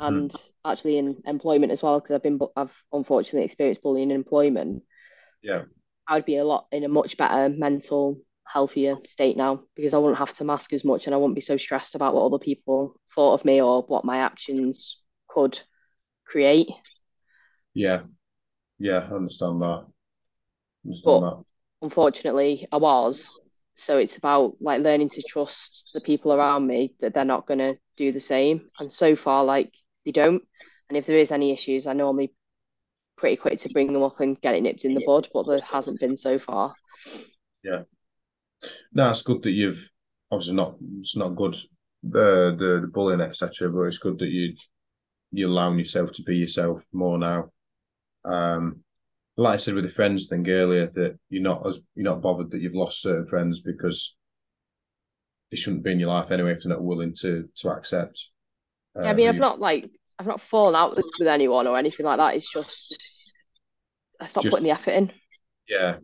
and 0.00 0.30
Mhm. 0.30 0.38
actually 0.64 0.98
in 0.98 1.22
employment 1.26 1.72
as 1.72 1.82
well, 1.82 2.00
because 2.00 2.14
I've 2.14 2.22
been 2.22 2.38
I've 2.56 2.82
unfortunately 2.92 3.44
experienced 3.44 3.82
bullying 3.82 4.10
in 4.10 4.16
employment, 4.16 4.82
Yeah. 5.42 5.64
I 6.08 6.14
would 6.16 6.24
be 6.24 6.36
a 6.36 6.44
lot 6.44 6.66
in 6.72 6.84
a 6.84 6.88
much 6.88 7.16
better 7.16 7.48
mental, 7.48 8.20
healthier 8.46 8.96
state 9.04 9.36
now 9.36 9.62
because 9.74 9.94
I 9.94 9.98
wouldn't 9.98 10.18
have 10.18 10.34
to 10.34 10.44
mask 10.44 10.72
as 10.72 10.84
much 10.84 11.06
and 11.06 11.14
I 11.14 11.18
wouldn't 11.18 11.34
be 11.34 11.40
so 11.40 11.56
stressed 11.56 11.94
about 11.94 12.14
what 12.14 12.24
other 12.26 12.38
people 12.38 13.00
thought 13.14 13.34
of 13.34 13.44
me 13.44 13.60
or 13.62 13.82
what 13.82 14.04
my 14.04 14.18
actions 14.18 15.00
could 15.28 15.60
create. 16.26 16.68
Yeah. 17.74 18.02
Yeah. 18.82 19.08
I 19.10 19.14
understand 19.14 19.62
that. 19.62 19.86
Understand 20.84 21.04
But 21.04 21.20
that. 21.20 21.44
unfortunately, 21.82 22.66
I 22.72 22.76
was. 22.76 23.30
So 23.74 23.98
it's 23.98 24.16
about 24.18 24.56
like 24.60 24.82
learning 24.82 25.10
to 25.10 25.22
trust 25.22 25.90
the 25.94 26.00
people 26.00 26.32
around 26.32 26.66
me 26.66 26.94
that 27.00 27.14
they're 27.14 27.24
not 27.24 27.46
going 27.46 27.58
to 27.58 27.78
do 27.96 28.12
the 28.12 28.20
same. 28.20 28.68
And 28.78 28.92
so 28.92 29.16
far, 29.16 29.44
like 29.44 29.72
they 30.04 30.12
don't. 30.12 30.42
And 30.88 30.96
if 30.96 31.06
there 31.06 31.16
is 31.16 31.32
any 31.32 31.52
issues, 31.52 31.86
I 31.86 31.94
normally 31.94 32.32
pretty 33.16 33.36
quick 33.36 33.60
to 33.60 33.68
bring 33.70 33.92
them 33.92 34.02
up 34.02 34.20
and 34.20 34.40
get 34.40 34.54
it 34.54 34.62
nipped 34.62 34.84
in 34.84 34.94
the 34.94 35.04
bud, 35.06 35.28
but 35.32 35.46
there 35.46 35.60
hasn't 35.60 36.00
been 36.00 36.16
so 36.16 36.38
far. 36.38 36.74
Yeah. 37.62 37.84
No, 38.92 39.10
it's 39.10 39.22
good 39.22 39.42
that 39.42 39.52
you've 39.52 39.88
obviously 40.30 40.54
not 40.54 40.76
it's 41.00 41.16
not 41.16 41.36
good 41.36 41.56
the 42.02 42.56
the, 42.58 42.80
the 42.82 42.90
bullying, 42.92 43.20
etc. 43.20 43.70
But 43.70 43.82
it's 43.82 43.98
good 43.98 44.18
that 44.18 44.28
you 44.28 44.54
you're 45.30 45.48
allowing 45.48 45.78
yourself 45.78 46.12
to 46.12 46.22
be 46.22 46.36
yourself 46.36 46.84
more 46.92 47.18
now. 47.18 47.50
Um, 48.24 48.84
like 49.36 49.54
I 49.54 49.58
said 49.58 49.74
with 49.74 49.84
the 49.84 49.90
friends 49.90 50.28
thing 50.28 50.48
earlier, 50.48 50.88
that 50.88 51.18
you're 51.30 51.42
not 51.42 51.66
as 51.66 51.80
you're 51.94 52.04
not 52.04 52.22
bothered 52.22 52.50
that 52.52 52.60
you've 52.60 52.74
lost 52.74 53.02
certain 53.02 53.26
friends 53.28 53.60
because 53.60 54.14
they 55.50 55.56
shouldn't 55.56 55.82
be 55.84 55.92
in 55.92 56.00
your 56.00 56.08
life 56.08 56.30
anyway 56.30 56.52
if 56.52 56.62
they're 56.62 56.70
not 56.72 56.82
willing 56.82 57.14
to 57.14 57.48
to 57.54 57.68
accept 57.70 58.28
Yeah, 59.00 59.10
I 59.10 59.12
uh, 59.12 59.14
mean, 59.14 59.28
I've 59.28 59.38
you 59.38 59.40
not 59.40 59.60
like 59.60 59.90
I've 60.18 60.26
not 60.26 60.40
fallen 60.40 60.74
out 60.74 60.96
with, 60.96 61.06
with 61.18 61.28
anyone 61.28 61.66
or 61.66 61.78
anything 61.78 62.06
like 62.06 62.18
that. 62.18 62.34
It's 62.36 62.50
just 62.50 62.98
I 64.20 64.26
stopped 64.26 64.48
just 64.48 64.50
putting 64.50 64.64
the 64.64 64.70
effort 64.70 64.92
in. 64.92 65.12
yeah 65.68 65.98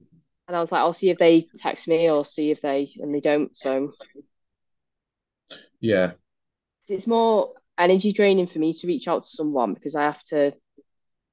And 0.48 0.56
I 0.56 0.60
was 0.60 0.72
like, 0.72 0.80
I'll 0.80 0.92
see 0.94 1.10
if 1.10 1.18
they 1.18 1.46
text 1.58 1.86
me 1.88 2.10
or 2.10 2.24
see 2.24 2.50
if 2.50 2.60
they 2.60 2.90
and 2.98 3.14
they 3.14 3.20
don't. 3.20 3.56
So 3.56 3.92
yeah 5.80 6.12
it's 6.88 7.06
more 7.06 7.52
energy 7.78 8.12
draining 8.12 8.46
for 8.46 8.58
me 8.58 8.72
to 8.72 8.86
reach 8.86 9.08
out 9.08 9.22
to 9.22 9.28
someone 9.28 9.74
because 9.74 9.94
I 9.94 10.04
have 10.04 10.22
to 10.24 10.52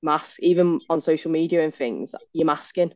mask 0.06 0.42
even 0.42 0.82
on 0.90 1.02
social 1.02 1.32
media 1.32 1.64
and 1.66 1.76
things, 1.76 2.16
you're 2.34 2.48
masking. 2.48 2.94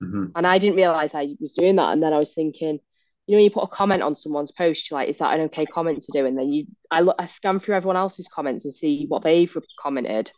hmm 0.00 0.34
And 0.34 0.46
I 0.46 0.58
didn't 0.58 0.76
realize 0.76 1.14
I 1.14 1.36
was 1.40 1.52
doing 1.52 1.76
that. 1.76 1.92
And 1.92 2.02
then 2.02 2.12
I 2.12 2.18
was 2.18 2.32
thinking, 2.34 2.78
you 3.26 3.36
know, 3.36 3.42
you 3.42 3.50
put 3.50 3.64
a 3.64 3.68
comment 3.68 4.02
on 4.02 4.14
someone's 4.14 4.52
post, 4.52 4.90
you're 4.90 4.98
like, 5.00 5.08
is 5.08 5.18
that 5.18 5.34
an 5.34 5.46
okay 5.46 5.66
comment 5.66 6.02
to 6.02 6.12
do? 6.12 6.26
And 6.26 6.38
then 6.38 6.52
you, 6.52 6.66
I 6.90 7.00
look, 7.00 7.16
I 7.18 7.26
scan 7.26 7.60
through 7.60 7.76
everyone 7.76 7.96
else's 7.96 8.28
comments 8.28 8.64
and 8.64 8.74
see 8.74 9.06
what 9.08 9.22
they've 9.22 9.54
commented. 9.78 10.30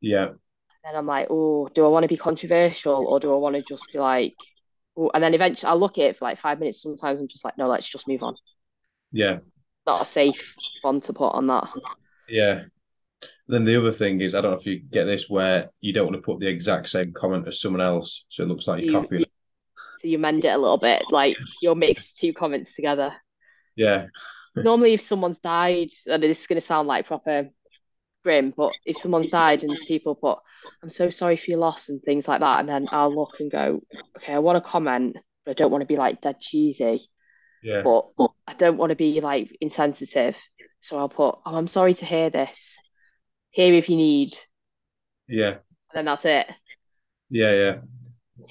yeah 0.00 0.32
And 0.84 0.96
I'm 0.96 1.06
like, 1.06 1.28
oh, 1.30 1.68
do 1.74 1.84
I 1.84 1.88
want 1.88 2.04
to 2.04 2.08
be 2.08 2.16
controversial 2.16 3.06
or 3.06 3.18
do 3.20 3.32
I 3.32 3.36
want 3.36 3.56
to 3.56 3.62
just 3.62 3.90
be 3.92 3.98
like, 3.98 4.34
oh, 4.96 5.10
and 5.14 5.22
then 5.22 5.34
eventually 5.34 5.68
I'll 5.70 5.78
look 5.80 5.98
at 5.98 6.04
it 6.04 6.16
for 6.18 6.26
like 6.26 6.38
five 6.38 6.58
minutes. 6.58 6.82
Sometimes 6.82 7.20
I'm 7.20 7.28
just 7.28 7.44
like, 7.44 7.58
no, 7.58 7.68
let's 7.68 7.88
just 7.88 8.08
move 8.08 8.22
on. 8.22 8.36
yeah 9.12 9.38
Not 9.86 10.02
a 10.02 10.04
safe 10.06 10.56
one 10.82 11.00
to 11.02 11.12
put 11.14 11.28
on 11.30 11.46
that. 11.46 11.68
yeah. 12.28 12.64
Then 13.46 13.64
the 13.64 13.76
other 13.76 13.90
thing 13.90 14.20
is, 14.20 14.34
I 14.34 14.40
don't 14.40 14.52
know 14.52 14.58
if 14.58 14.66
you 14.66 14.78
get 14.80 15.04
this, 15.04 15.28
where 15.28 15.70
you 15.80 15.92
don't 15.92 16.06
want 16.06 16.16
to 16.16 16.22
put 16.22 16.40
the 16.40 16.48
exact 16.48 16.88
same 16.88 17.12
comment 17.12 17.46
as 17.46 17.60
someone 17.60 17.82
else, 17.82 18.24
so 18.28 18.42
it 18.42 18.48
looks 18.48 18.66
like 18.66 18.82
you're 18.82 18.92
you, 18.92 19.00
copying. 19.00 19.24
so 20.00 20.08
you 20.08 20.18
mend 20.18 20.44
it 20.44 20.48
a 20.48 20.58
little 20.58 20.78
bit, 20.78 21.02
like 21.10 21.36
you'll 21.60 21.74
mix 21.74 22.12
two 22.12 22.32
comments 22.32 22.74
together. 22.74 23.12
Yeah, 23.76 24.06
Normally, 24.56 24.94
if 24.94 25.02
someone's 25.02 25.40
died, 25.40 25.90
and 26.06 26.22
this 26.22 26.40
is 26.40 26.46
going 26.46 26.60
to 26.60 26.66
sound 26.66 26.86
like 26.86 27.06
proper 27.06 27.50
grim, 28.22 28.54
but 28.56 28.72
if 28.86 28.96
someone's 28.96 29.28
died 29.28 29.62
and 29.64 29.76
people 29.86 30.14
put, 30.14 30.38
I'm 30.82 30.90
so 30.90 31.10
sorry 31.10 31.36
for 31.36 31.50
your 31.50 31.58
loss 31.58 31.88
and 31.88 32.00
things 32.02 32.28
like 32.28 32.40
that, 32.40 32.60
and 32.60 32.68
then 32.68 32.86
I'll 32.90 33.14
look 33.14 33.40
and 33.40 33.50
go, 33.50 33.82
okay, 34.16 34.32
I 34.32 34.38
want 34.38 34.62
to 34.62 34.70
comment, 34.70 35.16
but 35.44 35.50
I 35.50 35.54
don't 35.54 35.70
want 35.70 35.82
to 35.82 35.86
be 35.86 35.96
like 35.96 36.20
dead 36.20 36.40
cheesy, 36.40 37.00
yeah, 37.62 37.82
but 37.82 38.06
I 38.46 38.54
don't 38.54 38.78
want 38.78 38.90
to 38.90 38.96
be 38.96 39.20
like 39.20 39.56
insensitive. 39.60 40.36
So 40.80 40.98
I'll 40.98 41.08
put, 41.08 41.38
oh, 41.44 41.56
I'm 41.56 41.66
sorry 41.66 41.94
to 41.94 42.04
hear 42.04 42.30
this. 42.30 42.76
Here 43.54 43.72
if 43.72 43.88
you 43.88 43.96
need, 43.96 44.36
yeah, 45.28 45.58
and 45.92 45.98
then 45.98 46.04
that's 46.04 46.24
it. 46.24 46.46
yeah, 47.30 47.52
yeah, 47.52 47.76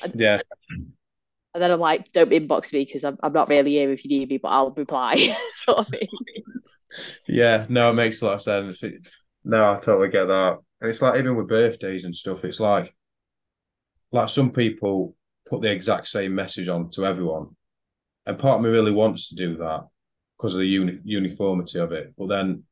And, 0.04 0.14
yeah, 0.14 0.42
and 1.54 1.62
then 1.62 1.72
I'm 1.72 1.80
like, 1.80 2.12
don't 2.12 2.32
inbox 2.32 2.74
me 2.74 2.84
because 2.84 3.04
I'm, 3.04 3.18
I'm 3.22 3.34
not 3.34 3.50
really 3.50 3.72
here 3.74 3.92
if 3.92 4.04
you 4.04 4.10
need 4.10 4.30
me, 4.30 4.38
but 4.40 4.50
I'll 4.50 4.72
reply, 4.72 5.36
sort 5.64 5.80
of 5.80 5.88
thing. 5.90 6.08
yeah. 7.28 7.66
No, 7.70 7.90
it 7.92 7.94
makes 7.96 8.22
a 8.22 8.26
lot 8.26 8.36
of 8.36 8.42
sense. 8.42 8.84
It, 8.84 9.08
no, 9.44 9.72
I 9.72 9.76
totally 9.80 10.10
get 10.10 10.26
that. 10.26 10.58
And 10.82 10.90
it's 10.90 11.02
like 11.02 11.20
even 11.20 11.36
with 11.36 11.48
birthdays 11.48 12.06
and 12.06 12.16
stuff, 12.16 12.44
it's 12.46 12.60
like 12.60 12.94
like 14.12 14.30
some 14.30 14.52
people 14.52 15.16
put 15.48 15.62
the 15.62 15.72
exact 15.72 16.08
same 16.08 16.36
message 16.36 16.68
on 16.68 16.90
to 16.92 17.06
everyone, 17.06 17.48
and 18.26 18.40
part 18.40 18.58
of 18.60 18.64
me 18.64 18.70
really 18.70 18.92
wants 18.92 19.30
to 19.30 19.36
do 19.36 19.58
that 19.58 19.88
because 20.38 20.54
of 20.54 20.60
the 20.60 20.68
uni 20.68 21.00
uniformity 21.04 21.80
of 21.80 21.92
it. 21.92 22.14
But 22.18 22.28
then 22.28 22.64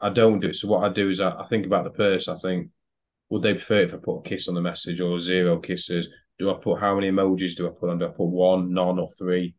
I 0.00 0.10
don't 0.10 0.40
do 0.40 0.48
it. 0.48 0.56
So 0.56 0.68
what 0.68 0.88
I 0.88 0.92
do 0.92 1.08
is 1.08 1.20
I, 1.20 1.40
I 1.40 1.44
think 1.44 1.66
about 1.66 1.84
the 1.84 1.90
person. 1.90 2.34
I 2.34 2.38
think, 2.38 2.70
would 3.30 3.42
they 3.42 3.54
prefer 3.54 3.80
if 3.80 3.94
I 3.94 3.98
put 3.98 4.18
a 4.18 4.22
kiss 4.22 4.48
on 4.48 4.54
the 4.54 4.60
message 4.60 5.00
or 5.00 5.18
zero 5.18 5.58
kisses? 5.58 6.08
Do 6.38 6.50
I 6.50 6.54
put 6.54 6.80
how 6.80 6.94
many 6.94 7.10
emojis 7.10 7.56
do 7.56 7.66
I 7.66 7.70
put 7.70 7.90
on? 7.90 7.98
Do 7.98 8.06
I 8.06 8.10
put 8.10 8.26
one, 8.26 8.72
none, 8.72 8.98
or 8.98 9.08
three? 9.18 9.54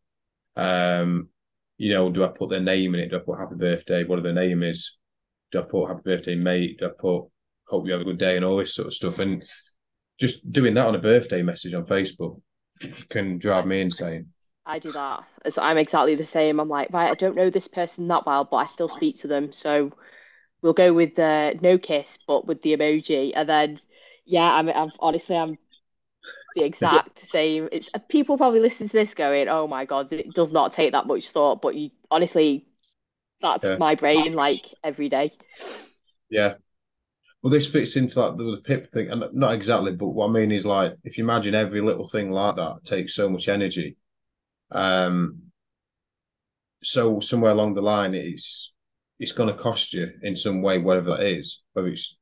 Um, 0.56 1.30
you 1.78 1.94
know, 1.94 2.10
do 2.10 2.24
I 2.24 2.30
put 2.30 2.50
their 2.50 2.62
name 2.62 2.96
in 2.96 3.02
it? 3.02 3.10
Do 3.10 3.18
I 3.18 3.20
put 3.20 3.40
happy 3.40 3.56
birthday, 3.56 4.04
whatever 4.04 4.34
their 4.34 4.48
name 4.48 4.64
is? 4.64 4.98
Do 5.52 5.60
I 5.60 5.64
put 5.64 5.88
happy 5.88 6.02
birthday, 6.06 6.36
mate? 6.36 6.80
Do 6.80 6.88
I 6.88 6.92
put 6.98 7.26
hope 7.68 7.86
you 7.86 7.92
have 7.92 8.02
a 8.02 8.06
good 8.06 8.18
day 8.18 8.36
and 8.36 8.46
all 8.46 8.58
this 8.58 8.76
sort 8.76 8.88
of 8.88 8.94
stuff? 8.94 9.20
And 9.20 9.44
just 10.20 10.52
doing 10.52 10.74
that 10.74 10.88
on 10.88 10.96
a 10.96 11.00
birthday 11.00 11.42
message 11.42 11.74
on 11.74 11.86
Facebook 11.86 12.42
can 13.10 13.38
drive 13.40 13.66
me 13.66 13.82
insane. 13.82 14.28
I 14.66 14.80
do 14.80 14.92
that. 14.92 15.24
So 15.50 15.62
I'm 15.62 15.78
exactly 15.78 16.16
the 16.16 16.26
same. 16.26 16.60
I'm 16.60 16.70
like, 16.70 16.90
right, 16.92 17.10
I 17.10 17.16
don't 17.16 17.36
know 17.36 17.50
this 17.50 17.68
person 17.68 18.08
that 18.10 18.26
well, 18.26 18.44
but 18.46 18.58
I 18.58 18.66
still 18.66 18.90
speak 18.90 19.18
to 19.20 19.28
them. 19.28 19.52
So 19.52 19.92
we'll 20.62 20.74
go 20.74 20.94
with 20.94 21.16
the 21.16 21.58
no 21.62 21.78
kiss, 21.78 22.18
but 22.28 22.48
with 22.48 22.62
the 22.62 22.76
emoji. 22.78 23.34
And 23.36 23.48
then, 23.50 23.80
yeah, 24.26 24.54
I'm, 24.54 24.70
I'm 24.70 24.94
honestly, 25.00 25.38
I'm 25.38 25.58
the 26.56 26.64
exact 26.64 27.20
same. 27.28 27.70
It's 27.72 27.90
people 28.10 28.38
probably 28.38 28.60
listen 28.60 28.88
to 28.88 28.94
this 28.94 29.14
going, 29.16 29.48
oh 29.50 29.68
my 29.68 29.86
God, 29.86 30.12
it 30.14 30.34
does 30.34 30.52
not 30.52 30.74
take 30.74 30.94
that 30.94 31.08
much 31.08 31.32
thought. 31.32 31.62
But 31.62 31.76
you 31.76 31.92
honestly, 32.12 32.68
that's 33.42 33.72
Yeah, 33.72 33.78
my 33.78 33.96
brain 33.96 34.34
like 34.34 34.74
every 34.84 35.10
day. 35.10 35.34
yeah. 36.30 36.56
Well, 37.44 37.52
this 37.52 37.72
fits 37.72 37.96
into 37.98 38.22
like 38.22 38.38
the, 38.38 38.44
the 38.58 38.62
pip 38.64 38.92
thing, 38.94 39.12
and 39.12 39.24
not 39.34 39.54
exactly, 39.54 39.96
but 39.96 40.10
what 40.10 40.30
I 40.30 40.32
mean 40.34 40.52
is 40.52 40.66
like 40.66 40.96
if 41.06 41.18
you 41.18 41.24
imagine 41.26 41.56
every 41.56 41.82
little 41.82 42.08
thing 42.08 42.32
like 42.32 42.58
that 42.58 42.82
takes 42.86 43.16
so 43.16 43.30
much 43.30 43.50
energy. 43.50 43.98
Um, 44.72 45.52
so 46.84 47.20
somewhere 47.20 47.52
along 47.52 47.74
the 47.74 47.82
line, 47.82 48.14
it's 48.14 48.72
it's 49.20 49.34
going 49.34 49.50
to 49.50 49.62
cost 49.62 49.94
you 49.94 50.12
in 50.24 50.36
some 50.36 50.62
way, 50.62 50.78
whatever 50.78 51.12
that 51.12 51.26
is. 51.26 51.62
Whether 51.74 51.90
it's 51.90 52.18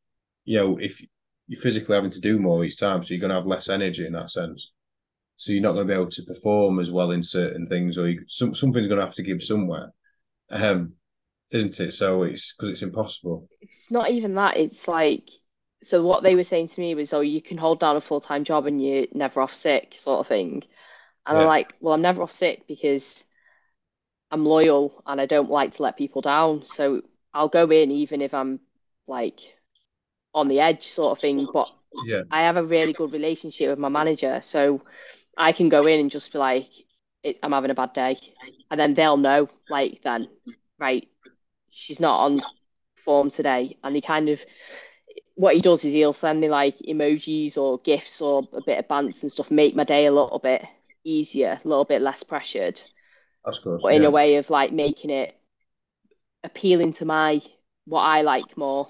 you 0.45 0.57
know 0.57 0.77
if 0.77 1.01
you're 1.47 1.61
physically 1.61 1.95
having 1.95 2.11
to 2.11 2.21
do 2.21 2.39
more 2.39 2.63
each 2.63 2.79
time, 2.79 3.03
so 3.03 3.13
you're 3.13 3.21
going 3.21 3.29
to 3.29 3.35
have 3.35 3.45
less 3.45 3.69
energy 3.69 4.05
in 4.05 4.13
that 4.13 4.31
sense. 4.31 4.71
So 5.37 5.51
you're 5.51 5.61
not 5.61 5.73
going 5.73 5.87
to 5.87 5.93
be 5.93 5.99
able 5.99 6.09
to 6.09 6.23
perform 6.23 6.79
as 6.79 6.89
well 6.89 7.11
in 7.11 7.23
certain 7.23 7.67
things, 7.67 7.97
or 7.97 8.09
you, 8.09 8.23
some 8.27 8.55
something's 8.55 8.87
going 8.87 8.99
to 8.99 9.05
have 9.05 9.15
to 9.15 9.23
give 9.23 9.43
somewhere, 9.43 9.93
um, 10.49 10.93
isn't 11.51 11.79
it? 11.79 11.93
So 11.93 12.23
it's 12.23 12.53
because 12.53 12.69
it's 12.69 12.81
impossible. 12.81 13.47
It's 13.61 13.91
not 13.91 14.09
even 14.09 14.33
that. 14.35 14.57
It's 14.57 14.87
like, 14.87 15.29
so 15.83 16.03
what 16.03 16.23
they 16.23 16.33
were 16.35 16.43
saying 16.43 16.69
to 16.69 16.81
me 16.81 16.95
was, 16.95 17.13
oh, 17.13 17.21
you 17.21 17.41
can 17.41 17.57
hold 17.57 17.79
down 17.79 17.95
a 17.95 18.01
full-time 18.01 18.43
job 18.45 18.65
and 18.65 18.83
you're 18.83 19.05
never 19.13 19.41
off 19.41 19.53
sick, 19.53 19.93
sort 19.95 20.21
of 20.21 20.27
thing. 20.27 20.63
And 21.27 21.37
I'm 21.37 21.45
like, 21.45 21.73
well, 21.81 21.93
I'm 21.93 22.01
never 22.01 22.23
off 22.23 22.31
sick 22.31 22.63
because 22.67 23.25
I'm 24.31 24.45
loyal 24.45 25.01
and 25.05 25.21
I 25.21 25.25
don't 25.25 25.49
like 25.49 25.73
to 25.75 25.83
let 25.83 25.97
people 25.97 26.21
down. 26.21 26.63
So 26.63 27.01
I'll 27.33 27.47
go 27.49 27.69
in 27.69 27.91
even 27.91 28.21
if 28.21 28.33
I'm 28.33 28.59
like 29.07 29.39
on 30.33 30.47
the 30.47 30.59
edge, 30.59 30.87
sort 30.87 31.17
of 31.17 31.21
thing. 31.21 31.47
But 31.51 31.69
yeah, 32.05 32.23
I 32.29 32.41
have 32.41 32.57
a 32.57 32.63
really 32.63 32.93
good 32.93 33.13
relationship 33.13 33.69
with 33.69 33.79
my 33.79 33.89
manager. 33.89 34.39
So 34.43 34.81
I 35.37 35.51
can 35.51 35.69
go 35.69 35.85
in 35.87 35.99
and 35.99 36.11
just 36.11 36.31
be 36.31 36.39
like, 36.39 36.69
I'm 37.43 37.51
having 37.51 37.71
a 37.71 37.75
bad 37.75 37.93
day, 37.93 38.17
and 38.71 38.79
then 38.79 38.93
they'll 38.93 39.17
know, 39.17 39.49
like 39.69 40.01
then, 40.03 40.29
right, 40.79 41.07
she's 41.69 41.99
not 41.99 42.19
on 42.21 42.41
form 42.95 43.31
today, 43.31 43.77
and 43.83 43.95
he 43.95 44.01
kind 44.01 44.29
of 44.29 44.39
what 45.35 45.55
he 45.55 45.61
does 45.61 45.85
is 45.85 45.93
he'll 45.93 46.13
send 46.13 46.39
me 46.39 46.49
like 46.49 46.77
emojis 46.77 47.57
or 47.57 47.79
gifts 47.79 48.21
or 48.21 48.43
a 48.53 48.61
bit 48.61 48.79
of 48.79 48.87
bants 48.87 49.21
and 49.21 49.31
stuff, 49.31 49.51
make 49.51 49.75
my 49.75 49.83
day 49.83 50.05
a 50.05 50.11
little 50.11 50.39
bit 50.39 50.65
easier, 51.03 51.59
a 51.63 51.67
little 51.67 51.85
bit 51.85 52.01
less 52.01 52.23
pressured. 52.23 52.81
That's 53.47 53.59
good. 53.59 53.79
But 53.81 53.93
in 53.93 54.01
yeah. 54.01 54.09
a 54.09 54.11
way 54.11 54.35
of 54.35 54.49
like 54.49 54.73
making 54.73 55.09
it 55.09 55.33
appealing 56.43 56.93
to 56.93 57.05
my 57.05 57.41
what 57.85 58.01
I 58.01 58.21
like 58.21 58.57
more. 58.57 58.89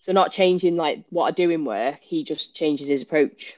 So 0.00 0.12
not 0.12 0.32
changing 0.32 0.76
like 0.76 1.04
what 1.10 1.26
I 1.26 1.30
do 1.30 1.48
in 1.50 1.64
work, 1.64 2.00
he 2.02 2.24
just 2.24 2.54
changes 2.54 2.88
his 2.88 3.02
approach. 3.02 3.56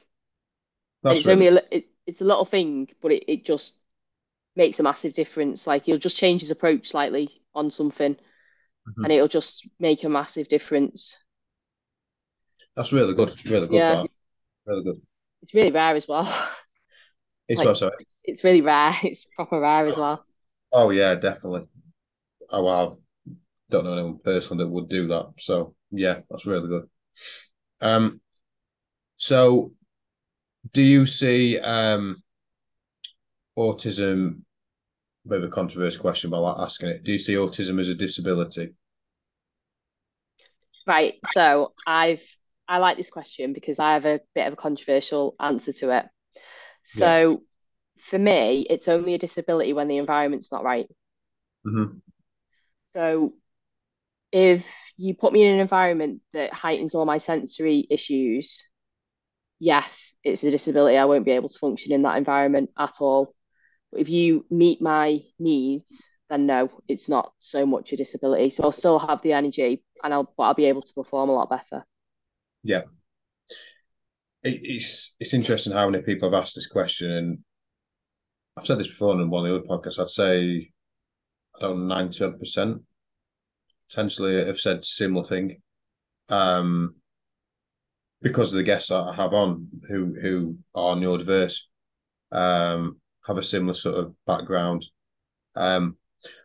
That's 1.03 1.19
it's 1.19 1.27
only 1.27 1.47
a, 1.47 1.61
it, 1.71 1.87
it's 2.05 2.21
a 2.21 2.25
little 2.25 2.45
thing, 2.45 2.89
but 3.01 3.11
it, 3.11 3.23
it 3.27 3.43
just 3.45 3.73
makes 4.55 4.79
a 4.79 4.83
massive 4.83 5.13
difference. 5.13 5.65
Like 5.65 5.85
he'll 5.85 5.97
just 5.97 6.15
change 6.15 6.41
his 6.41 6.51
approach 6.51 6.89
slightly 6.89 7.41
on 7.55 7.71
something, 7.71 8.15
Mhm. 8.87 9.03
and 9.03 9.11
it'll 9.11 9.27
just 9.27 9.67
make 9.79 10.03
a 10.03 10.09
massive 10.09 10.47
difference. 10.47 11.17
that's 12.75 12.93
really 12.93 13.15
good. 13.15 13.33
Really 13.43 13.67
good. 13.67 13.75
Yeah. 13.75 13.95
That. 14.03 14.09
Really 14.67 14.83
good. 14.83 15.01
It's 15.41 15.53
really 15.55 15.71
rare 15.71 15.95
as 15.95 16.07
well. 16.07 16.31
It's 17.47 17.57
Like- 17.59 17.67
what, 17.67 17.77
sorry. 17.77 18.05
It's 18.27 18.43
really 18.43 18.61
rare. 18.61 18.93
It's 19.03 19.25
proper 19.35 19.59
rare 19.59 19.87
as 19.87 19.97
well. 19.97 20.25
Oh 20.71 20.89
yeah, 20.91 21.15
definitely. 21.15 21.67
Oh 22.51 22.63
wow. 22.63 22.99
Don't 23.71 23.85
know 23.85 23.93
anyone 23.93 24.19
personally 24.19 24.65
that 24.65 24.69
would 24.71 24.89
do 24.89 25.07
that. 25.09 25.33
So 25.39 25.75
yeah, 25.91 26.21
that's 26.29 26.45
really 26.45 26.67
good. 26.69 26.89
Um, 27.81 28.21
so 29.17 29.73
do 30.73 30.81
you 30.81 31.05
see 31.05 31.59
um 31.59 32.23
autism, 33.57 34.43
bit 35.27 35.39
of 35.39 35.45
a 35.45 35.49
controversial 35.53 36.01
question, 36.01 36.29
but 36.31 36.37
I 36.37 36.51
like 36.51 36.59
asking 36.59 36.89
it. 36.89 37.03
Do 37.03 37.11
you 37.13 37.17
see 37.19 37.35
autism 37.35 37.79
as 37.79 37.89
a 37.89 37.95
disability? 37.95 38.75
Right. 40.85 41.15
So 41.23 41.73
I've 41.85 42.23
I 42.67 42.79
like 42.79 42.97
this 42.97 43.09
question 43.09 43.53
because 43.53 43.79
I 43.79 43.93
have 43.93 44.05
a 44.05 44.19
bit 44.35 44.47
of 44.47 44.53
a 44.53 44.57
controversial 44.57 45.35
answer 45.39 45.73
to 45.73 45.97
it. 45.97 46.05
So 46.85 47.43
for 47.99 48.19
me, 48.19 48.65
it's 48.69 48.87
only 48.87 49.13
a 49.13 49.17
disability 49.19 49.73
when 49.73 49.87
the 49.87 49.97
environment's 49.97 50.51
not 50.51 50.63
right. 50.63 50.87
hmm 51.65 52.01
So 52.93 53.33
if 54.31 54.65
you 54.97 55.15
put 55.15 55.33
me 55.33 55.43
in 55.45 55.55
an 55.55 55.59
environment 55.59 56.21
that 56.33 56.53
heightens 56.53 56.95
all 56.95 57.05
my 57.05 57.17
sensory 57.19 57.87
issues, 57.89 58.65
yes, 59.59 60.15
it's 60.23 60.43
a 60.43 60.51
disability. 60.51 60.97
I 60.97 61.05
won't 61.05 61.25
be 61.25 61.31
able 61.31 61.49
to 61.49 61.59
function 61.59 61.93
in 61.93 62.03
that 62.03 62.17
environment 62.17 62.71
at 62.79 62.95
all. 63.01 63.35
But 63.91 64.01
if 64.01 64.09
you 64.09 64.45
meet 64.51 64.81
my 64.81 65.21
needs, 65.39 66.03
then 66.29 66.47
no, 66.47 66.71
it's 66.87 67.09
not 67.09 67.33
so 67.39 67.65
much 67.65 67.93
a 67.93 67.97
disability. 67.97 68.51
So 68.51 68.63
I'll 68.65 68.73
still 68.73 68.99
have 68.99 69.21
the 69.23 69.33
energy 69.33 69.83
and 70.03 70.13
I'll 70.13 70.33
but 70.37 70.43
I'll 70.43 70.53
be 70.55 70.65
able 70.65 70.83
to 70.83 70.93
perform 70.93 71.29
a 71.29 71.35
lot 71.35 71.49
better. 71.49 71.85
Yeah. 72.63 72.83
It, 74.43 74.59
it's 74.63 75.13
it's 75.19 75.33
interesting 75.35 75.73
how 75.73 75.89
many 75.89 76.03
people 76.03 76.29
have 76.31 76.41
asked 76.41 76.55
this 76.55 76.67
question, 76.67 77.11
and 77.11 77.43
I've 78.57 78.65
said 78.65 78.79
this 78.79 78.87
before 78.87 79.13
in 79.21 79.29
one 79.29 79.45
of 79.45 79.51
the 79.51 79.57
other 79.59 79.67
podcasts. 79.67 79.99
I'd 79.99 80.09
say 80.09 80.71
I 81.55 81.59
don't 81.61 81.87
know, 81.87 81.95
90 81.95 82.31
percent 82.39 82.81
potentially 83.87 84.45
have 84.45 84.59
said 84.59 84.83
similar 84.83 85.23
thing. 85.23 85.61
Um, 86.29 86.95
because 88.21 88.51
of 88.51 88.57
the 88.57 88.63
guests 88.63 88.89
I 88.89 89.13
have 89.13 89.33
on 89.33 89.67
who 89.87 90.15
who 90.19 90.57
are 90.73 90.95
neurodiverse, 90.95 91.59
um, 92.31 92.99
have 93.27 93.37
a 93.37 93.43
similar 93.43 93.75
sort 93.75 93.95
of 93.95 94.15
background. 94.25 94.85
Um, 95.55 95.97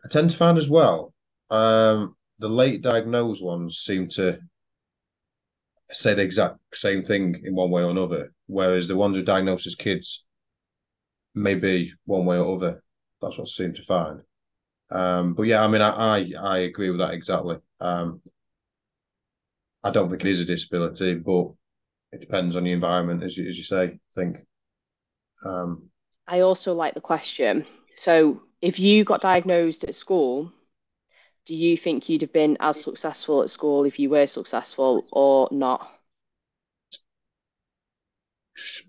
I 0.05 0.07
tend 0.07 0.29
to 0.29 0.37
find 0.37 0.59
as 0.59 0.69
well, 0.69 1.13
um, 1.49 2.15
the 2.37 2.47
late 2.47 2.83
diagnosed 2.83 3.43
ones 3.43 3.79
seem 3.79 4.07
to 4.09 4.39
say 5.91 6.13
the 6.13 6.21
exact 6.21 6.59
same 6.73 7.03
thing 7.03 7.41
in 7.43 7.55
one 7.55 7.71
way 7.71 7.83
or 7.83 7.89
another, 7.89 8.33
whereas 8.45 8.87
the 8.87 8.95
ones 8.95 9.15
who 9.15 9.23
are 9.23 9.25
diagnosed 9.25 9.65
as 9.65 9.75
kids 9.75 10.23
may 11.35 11.55
be 11.55 11.93
one 12.05 12.25
way 12.25 12.37
or 12.37 12.55
other. 12.55 12.83
That's 13.21 13.37
what 13.37 13.45
I 13.45 13.49
seem 13.49 13.73
to 13.73 13.83
find. 13.83 14.21
Um, 14.91 15.33
but 15.33 15.43
yeah, 15.43 15.63
I 15.63 15.67
mean, 15.67 15.81
I, 15.81 15.89
I 16.17 16.31
I 16.41 16.57
agree 16.59 16.89
with 16.89 16.99
that 16.99 17.13
exactly. 17.13 17.57
Um, 17.79 18.21
I 19.83 19.91
don't 19.91 20.09
think 20.09 20.23
it 20.23 20.29
is 20.29 20.39
a 20.39 20.45
disability, 20.45 21.15
but 21.15 21.51
it 22.11 22.21
depends 22.21 22.55
on 22.55 22.63
the 22.63 22.71
environment, 22.71 23.23
as 23.23 23.37
you, 23.37 23.47
as 23.47 23.57
you 23.57 23.63
say. 23.63 23.83
I 23.85 23.99
think. 24.15 24.37
Um, 25.45 25.89
I 26.27 26.41
also 26.41 26.73
like 26.73 26.95
the 26.95 27.01
question. 27.01 27.65
So, 27.95 28.41
if 28.61 28.77
you 28.77 29.05
got 29.05 29.21
diagnosed 29.21 29.85
at 29.85 29.95
school, 29.95 30.51
do 31.45 31.55
you 31.55 31.77
think 31.77 32.09
you'd 32.09 32.21
have 32.23 32.33
been 32.33 32.57
as 32.59 32.81
successful 32.83 33.43
at 33.43 33.49
school 33.49 33.85
if 33.85 33.99
you 33.99 34.09
were 34.09 34.27
successful 34.27 35.07
or 35.11 35.49
not? 35.51 35.91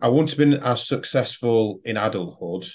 I 0.01 0.09
wouldn't 0.09 0.31
have 0.31 0.39
been 0.39 0.55
as 0.55 0.87
successful 0.87 1.81
in 1.85 1.97
adulthood. 1.97 2.67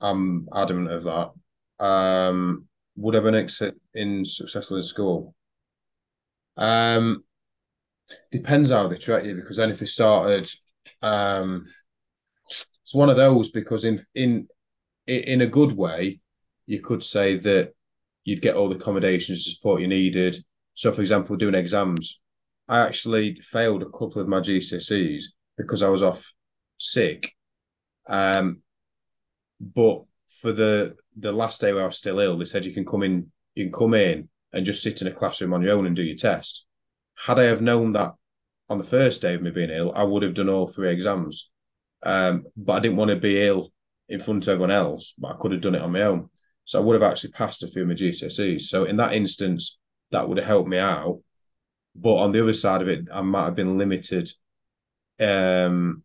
I'm 0.00 0.48
adamant 0.54 0.90
of 0.90 1.04
that. 1.04 1.84
Um, 1.84 2.68
would 2.96 3.14
have 3.14 3.24
been 3.24 3.34
ex- 3.34 3.62
in 3.94 4.24
successful 4.24 4.76
in 4.76 4.82
school. 4.82 5.34
Um, 6.56 7.24
depends 8.30 8.70
how 8.70 8.86
they 8.86 8.98
treat 8.98 9.24
you 9.24 9.34
because 9.34 9.56
then 9.56 9.70
if 9.70 9.80
they 9.80 9.86
started, 9.86 10.48
um, 11.02 11.66
it's 12.48 12.94
one 12.94 13.10
of 13.10 13.16
those 13.16 13.50
because 13.50 13.84
in 13.84 14.04
in 14.14 14.46
in 15.06 15.40
a 15.40 15.46
good 15.46 15.72
way, 15.72 16.20
you 16.66 16.80
could 16.80 17.02
say 17.02 17.36
that 17.38 17.72
you'd 18.24 18.42
get 18.42 18.56
all 18.56 18.68
the 18.68 18.76
accommodations 18.76 19.46
and 19.46 19.54
support 19.56 19.80
you 19.80 19.88
needed. 19.88 20.42
So, 20.74 20.92
for 20.92 21.00
example, 21.00 21.36
doing 21.36 21.54
exams, 21.54 22.20
I 22.68 22.80
actually 22.80 23.40
failed 23.40 23.82
a 23.82 23.90
couple 23.90 24.20
of 24.20 24.28
my 24.28 24.40
GCSEs 24.40 25.24
because 25.56 25.82
I 25.82 25.88
was 25.88 26.02
off 26.02 26.32
sick. 26.78 27.32
Um, 28.06 28.60
but 29.60 30.02
for 30.40 30.52
the 30.52 30.96
the 31.16 31.32
last 31.32 31.60
day 31.60 31.72
where 31.72 31.84
I 31.84 31.86
was 31.86 31.96
still 31.96 32.18
ill, 32.18 32.38
they 32.38 32.44
said 32.44 32.64
you 32.64 32.74
can 32.74 32.84
come 32.84 33.02
in, 33.02 33.30
you 33.54 33.64
can 33.64 33.72
come 33.72 33.94
in 33.94 34.28
and 34.52 34.66
just 34.66 34.82
sit 34.82 35.00
in 35.00 35.08
a 35.08 35.12
classroom 35.12 35.52
on 35.52 35.62
your 35.62 35.72
own 35.72 35.86
and 35.86 35.96
do 35.96 36.02
your 36.02 36.16
test. 36.16 36.66
Had 37.14 37.38
I 37.38 37.44
have 37.44 37.62
known 37.62 37.92
that 37.92 38.14
on 38.68 38.78
the 38.78 38.84
first 38.84 39.22
day 39.22 39.34
of 39.34 39.42
me 39.42 39.50
being 39.50 39.70
ill, 39.70 39.92
I 39.94 40.04
would 40.04 40.22
have 40.22 40.34
done 40.34 40.48
all 40.48 40.66
three 40.66 40.90
exams. 40.90 41.48
Um, 42.02 42.46
but 42.56 42.74
I 42.74 42.80
didn't 42.80 42.96
want 42.96 43.10
to 43.10 43.16
be 43.16 43.46
ill 43.46 43.72
in 44.08 44.20
front 44.20 44.44
of 44.44 44.48
everyone 44.48 44.70
else, 44.70 45.14
but 45.18 45.28
I 45.28 45.36
could 45.38 45.52
have 45.52 45.60
done 45.60 45.74
it 45.74 45.82
on 45.82 45.92
my 45.92 46.02
own. 46.02 46.28
So 46.64 46.78
I 46.80 46.84
would 46.84 47.00
have 47.00 47.10
actually 47.10 47.32
passed 47.32 47.62
a 47.62 47.68
few 47.68 47.82
of 47.82 47.88
my 47.88 47.94
GCSEs. 47.94 48.62
So 48.62 48.84
in 48.84 48.96
that 48.96 49.12
instance, 49.12 49.78
that 50.10 50.28
would 50.28 50.38
have 50.38 50.46
helped 50.46 50.68
me 50.68 50.78
out. 50.78 51.20
But 51.94 52.16
on 52.16 52.32
the 52.32 52.42
other 52.42 52.52
side 52.52 52.82
of 52.82 52.88
it, 52.88 53.06
I 53.12 53.20
might 53.22 53.44
have 53.44 53.54
been 53.54 53.78
limited. 53.78 54.30
Um, 55.20 56.02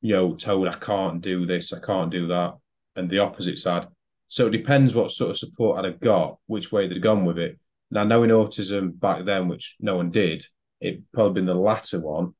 you 0.00 0.14
know, 0.14 0.34
told 0.34 0.68
I 0.68 0.74
can't 0.74 1.20
do 1.20 1.46
this, 1.46 1.72
I 1.72 1.80
can't 1.80 2.10
do 2.10 2.28
that, 2.28 2.54
and 2.96 3.08
the 3.08 3.20
opposite 3.20 3.58
side. 3.58 3.88
So 4.28 4.46
it 4.46 4.50
depends 4.50 4.94
what 4.94 5.10
sort 5.10 5.30
of 5.30 5.38
support 5.38 5.78
I'd 5.78 5.84
have 5.86 6.00
got, 6.00 6.38
which 6.46 6.72
way 6.72 6.86
they'd 6.88 7.00
gone 7.02 7.24
with 7.24 7.38
it. 7.38 7.58
Now, 7.90 8.04
knowing 8.04 8.30
autism 8.30 8.98
back 8.98 9.24
then, 9.24 9.48
which 9.48 9.76
no 9.80 9.96
one 9.96 10.10
did, 10.10 10.44
it 10.80 11.02
probably 11.12 11.34
been 11.34 11.46
the 11.46 11.54
latter 11.54 12.00
one, 12.00 12.34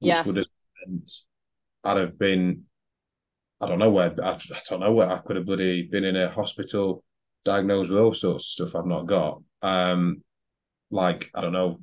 which 0.00 0.08
Yeah. 0.08 0.22
would 0.24 0.36
have 0.36 0.46
meant 0.86 1.10
I'd 1.84 1.96
have 1.96 2.18
been, 2.18 2.66
I 3.60 3.68
don't 3.68 3.78
know 3.78 3.90
where, 3.90 4.14
I, 4.24 4.32
I 4.34 4.60
don't 4.68 4.80
know 4.80 4.92
where 4.92 5.10
I 5.10 5.18
could 5.18 5.36
have 5.36 5.46
bloody 5.46 5.82
been 5.84 6.04
in 6.04 6.16
a 6.16 6.30
hospital 6.30 7.04
diagnosed 7.44 7.90
with 7.90 7.98
all 7.98 8.14
sorts 8.14 8.46
of 8.46 8.50
stuff 8.68 8.76
I've 8.76 8.86
not 8.86 9.06
got. 9.06 9.42
Um, 9.62 10.22
like 10.90 11.30
I 11.34 11.40
don't 11.42 11.52
know, 11.52 11.80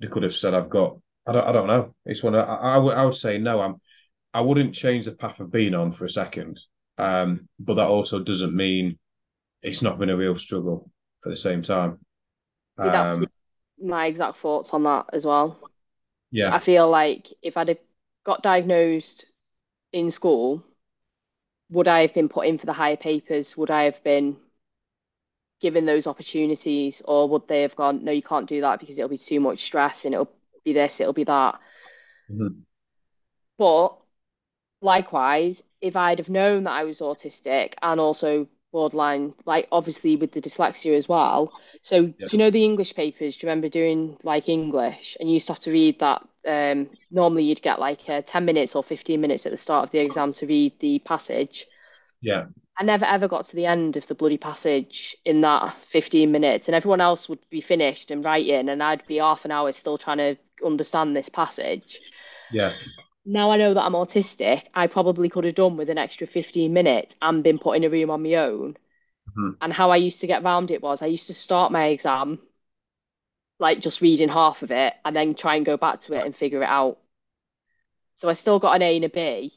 they 0.00 0.06
could 0.08 0.22
have 0.22 0.34
said 0.34 0.54
I've 0.54 0.70
got. 0.70 0.98
I 1.26 1.32
don't. 1.32 1.46
I 1.48 1.52
don't 1.52 1.66
know. 1.66 1.94
It's 2.04 2.22
one. 2.22 2.34
Of, 2.34 2.48
I, 2.48 2.54
I 2.74 2.78
would. 2.78 2.94
I 2.96 3.04
would 3.06 3.16
say 3.16 3.38
no. 3.38 3.60
I'm. 3.60 3.80
I 4.34 4.40
wouldn't 4.42 4.74
change 4.74 5.06
the 5.06 5.12
path 5.12 5.40
I've 5.40 5.50
been 5.50 5.74
on 5.74 5.92
for 5.92 6.04
a 6.04 6.10
second. 6.10 6.60
Um, 6.98 7.48
but 7.58 7.74
that 7.74 7.88
also 7.88 8.20
doesn't 8.22 8.54
mean 8.56 8.98
it's 9.62 9.82
not 9.82 9.98
been 9.98 10.10
a 10.10 10.16
real 10.16 10.36
struggle 10.36 10.90
at 11.26 11.30
the 11.30 11.36
same 11.36 11.62
time. 11.62 12.00
See, 12.82 12.90
that's 12.90 13.18
Um, 13.18 13.30
my 13.78 14.06
exact 14.06 14.38
thoughts 14.38 14.72
on 14.74 14.84
that 14.84 15.06
as 15.12 15.24
well. 15.26 15.58
yeah. 16.30 16.52
I 16.52 16.60
feel 16.60 16.90
like 16.90 17.32
if 17.42 17.56
I'd 17.56 17.68
have 17.68 17.80
got 18.24 18.42
diagnosed 18.42 19.26
in 19.92 20.10
school, 20.10 20.64
would 21.68 21.86
I 21.88 22.00
have 22.00 22.14
been 22.14 22.30
put 22.30 22.46
in 22.46 22.56
for 22.56 22.64
the 22.64 22.72
higher 22.72 22.96
papers? 22.96 23.54
Would 23.54 23.70
I 23.70 23.82
have 23.84 24.02
been 24.02 24.38
given 25.60 25.84
those 25.86 26.06
opportunities, 26.06 27.02
or 27.06 27.28
would 27.28 27.48
they 27.48 27.62
have 27.62 27.74
gone, 27.76 28.04
no, 28.04 28.12
you 28.12 28.22
can't 28.22 28.48
do 28.48 28.60
that 28.60 28.78
because 28.80 28.98
it'll 28.98 29.08
be 29.08 29.18
too 29.18 29.40
much 29.40 29.62
stress 29.62 30.04
and 30.04 30.14
it'll 30.14 30.30
be 30.64 30.72
this, 30.72 31.00
it'll 31.00 31.12
be 31.12 31.24
that. 31.24 31.60
Mhm. 32.30 32.64
But 33.58 33.96
likewise, 34.80 35.62
if 35.80 35.96
I'd 35.96 36.18
have 36.18 36.28
known 36.28 36.64
that 36.64 36.72
I 36.72 36.84
was 36.84 37.00
autistic 37.00 37.74
and 37.82 38.00
also 38.00 38.48
borderline, 38.72 39.34
like 39.46 39.68
obviously 39.70 40.16
with 40.16 40.32
the 40.32 40.40
dyslexia 40.40 40.96
as 40.96 41.08
well. 41.08 41.52
So 41.82 42.12
Yeah. 42.18 42.26
do 42.26 42.28
you 42.32 42.38
know 42.38 42.50
the 42.50 42.64
English 42.64 42.94
papers? 42.94 43.36
Do 43.36 43.46
you 43.46 43.50
remember 43.50 43.68
doing 43.68 44.18
like 44.24 44.48
English 44.48 45.16
and 45.20 45.28
you 45.28 45.34
used 45.34 45.46
to 45.46 45.52
have 45.52 45.60
to 45.62 45.70
read 45.70 46.00
that? 46.00 46.26
Um, 46.46 46.90
normally 47.10 47.44
you'd 47.44 47.62
get 47.62 47.78
like 47.78 48.08
uh, 48.08 48.22
10 48.26 48.44
minutes 48.44 48.74
or 48.74 48.82
15 48.82 49.20
minutes 49.20 49.46
at 49.46 49.52
the 49.52 49.58
start 49.58 49.84
of 49.84 49.90
the 49.92 50.00
exam 50.00 50.32
to 50.34 50.46
read 50.46 50.78
the 50.80 50.98
passage. 50.98 51.66
Yeah. 52.20 52.46
I 52.76 52.82
never 52.82 53.04
ever 53.04 53.28
got 53.28 53.46
to 53.46 53.56
the 53.56 53.66
end 53.66 53.96
of 53.96 54.06
the 54.08 54.16
bloody 54.16 54.38
passage 54.38 55.16
in 55.24 55.42
that 55.42 55.76
15 55.86 56.32
minutes, 56.32 56.66
and 56.66 56.74
everyone 56.74 57.00
else 57.00 57.28
would 57.28 57.38
be 57.48 57.60
finished 57.60 58.10
and 58.10 58.24
writing, 58.24 58.68
and 58.68 58.82
I'd 58.82 59.06
be 59.06 59.18
half 59.18 59.44
an 59.44 59.52
hour 59.52 59.70
still 59.72 59.96
trying 59.96 60.18
to 60.18 60.36
understand 60.64 61.16
this 61.16 61.28
passage. 61.28 62.00
Yeah. 62.50 62.72
Now 63.26 63.50
I 63.50 63.58
know 63.58 63.74
that 63.74 63.82
I'm 63.84 63.92
autistic, 63.92 64.68
I 64.72 64.86
probably 64.86 65.28
could 65.28 65.44
have 65.44 65.54
done 65.56 65.76
with 65.76 65.90
an 65.90 65.98
extra 65.98 66.26
15 66.26 66.72
minutes 66.72 67.14
and 67.20 67.44
been 67.44 67.58
put 67.58 67.76
in 67.76 67.84
a 67.84 67.90
room 67.90 68.08
on 68.08 68.22
my 68.22 68.32
own. 68.36 68.78
hmm 69.36 69.54
And 69.60 69.72
how 69.72 69.90
I 69.90 69.96
used 69.96 70.20
to 70.22 70.28
get 70.28 70.44
round 70.44 70.70
it 70.70 70.82
was 70.82 71.02
I 71.02 71.06
used 71.06 71.28
to 71.28 71.34
start 71.34 71.72
my 71.72 71.86
exam, 71.86 72.40
like 73.58 73.80
just 73.80 74.00
reading 74.00 74.28
half 74.28 74.62
of 74.62 74.70
it, 74.70 74.94
and 75.04 75.14
then 75.16 75.34
try 75.34 75.56
and 75.56 75.66
go 75.66 75.76
back 75.76 76.00
to 76.02 76.14
it 76.14 76.24
and 76.24 76.36
figure 76.36 76.62
it 76.62 76.68
out. 76.68 76.98
So 78.16 78.28
I 78.28 78.32
still 78.32 78.58
got 78.58 78.74
an 78.74 78.82
A 78.82 78.96
and 78.96 79.04
a 79.04 79.08
B 79.08 79.52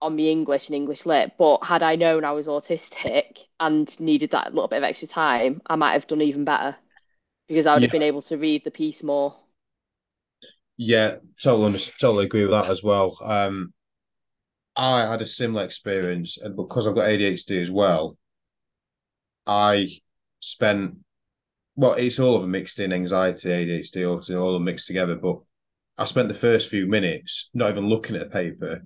on 0.00 0.14
the 0.16 0.30
English 0.30 0.68
and 0.68 0.76
English 0.76 1.04
Lit, 1.06 1.32
but 1.38 1.64
had 1.64 1.82
I 1.82 1.96
known 1.96 2.24
I 2.24 2.30
was 2.32 2.46
autistic 2.48 3.38
and 3.58 3.98
needed 4.00 4.30
that 4.30 4.54
little 4.54 4.68
bit 4.68 4.76
of 4.78 4.84
extra 4.84 5.08
time, 5.08 5.62
I 5.66 5.74
might 5.76 5.94
have 5.94 6.06
done 6.06 6.22
even 6.22 6.44
better 6.44 6.76
because 7.48 7.66
I 7.66 7.74
would 7.74 7.84
have 7.84 7.92
been 7.92 8.02
able 8.02 8.22
to 8.24 8.38
read 8.38 8.64
the 8.64 8.72
piece 8.72 9.02
more. 9.04 9.36
Yeah. 10.76 11.16
Totally, 11.42 11.78
totally 12.00 12.26
agree 12.26 12.42
with 12.42 12.52
that 12.52 12.70
as 12.70 12.82
well. 12.82 13.18
Um, 13.22 13.72
I 14.76 15.02
had 15.10 15.22
a 15.22 15.26
similar 15.26 15.64
experience, 15.64 16.38
and 16.38 16.56
because 16.56 16.86
I've 16.86 16.94
got 16.94 17.08
ADHD 17.08 17.60
as 17.60 17.70
well, 17.70 18.16
I 19.46 20.00
spent 20.40 20.98
well, 21.76 21.94
it's 21.94 22.20
all 22.20 22.36
of 22.36 22.42
them 22.42 22.52
mixed 22.52 22.80
in 22.80 22.92
anxiety, 22.92 23.48
ADHD, 23.50 24.02
autism, 24.02 24.40
all 24.40 24.50
of 24.50 24.54
them 24.54 24.64
mixed 24.64 24.86
together. 24.86 25.16
But 25.16 25.40
I 25.98 26.04
spent 26.06 26.28
the 26.28 26.34
first 26.34 26.68
few 26.70 26.86
minutes 26.86 27.50
not 27.54 27.70
even 27.70 27.88
looking 27.88 28.16
at 28.16 28.22
the 28.22 28.30
paper. 28.30 28.82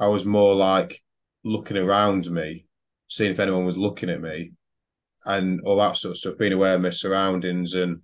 I 0.00 0.08
was 0.08 0.24
more 0.24 0.54
like 0.54 1.02
looking 1.44 1.76
around 1.76 2.30
me, 2.30 2.66
seeing 3.08 3.30
if 3.30 3.40
anyone 3.40 3.64
was 3.64 3.78
looking 3.78 4.10
at 4.10 4.20
me, 4.20 4.52
and 5.24 5.60
all 5.62 5.78
that 5.78 5.96
sort 5.96 6.12
of 6.12 6.18
stuff, 6.18 6.38
being 6.38 6.52
aware 6.52 6.74
of 6.74 6.80
my 6.82 6.90
surroundings 6.90 7.74
and 7.74 8.02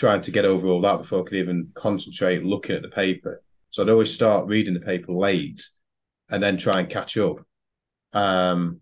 trying 0.00 0.22
to 0.22 0.30
get 0.30 0.46
over 0.46 0.66
all 0.66 0.80
that 0.80 0.96
before 0.96 1.20
I 1.20 1.24
could 1.24 1.38
even 1.38 1.70
concentrate 1.74 2.42
looking 2.42 2.74
at 2.74 2.80
the 2.80 2.88
paper. 2.88 3.42
So 3.68 3.82
I'd 3.82 3.90
always 3.90 4.12
start 4.12 4.48
reading 4.48 4.72
the 4.72 4.80
paper 4.80 5.12
late 5.12 5.62
and 6.30 6.42
then 6.42 6.56
try 6.56 6.80
and 6.80 6.88
catch 6.88 7.18
up. 7.18 7.36
Um, 8.14 8.80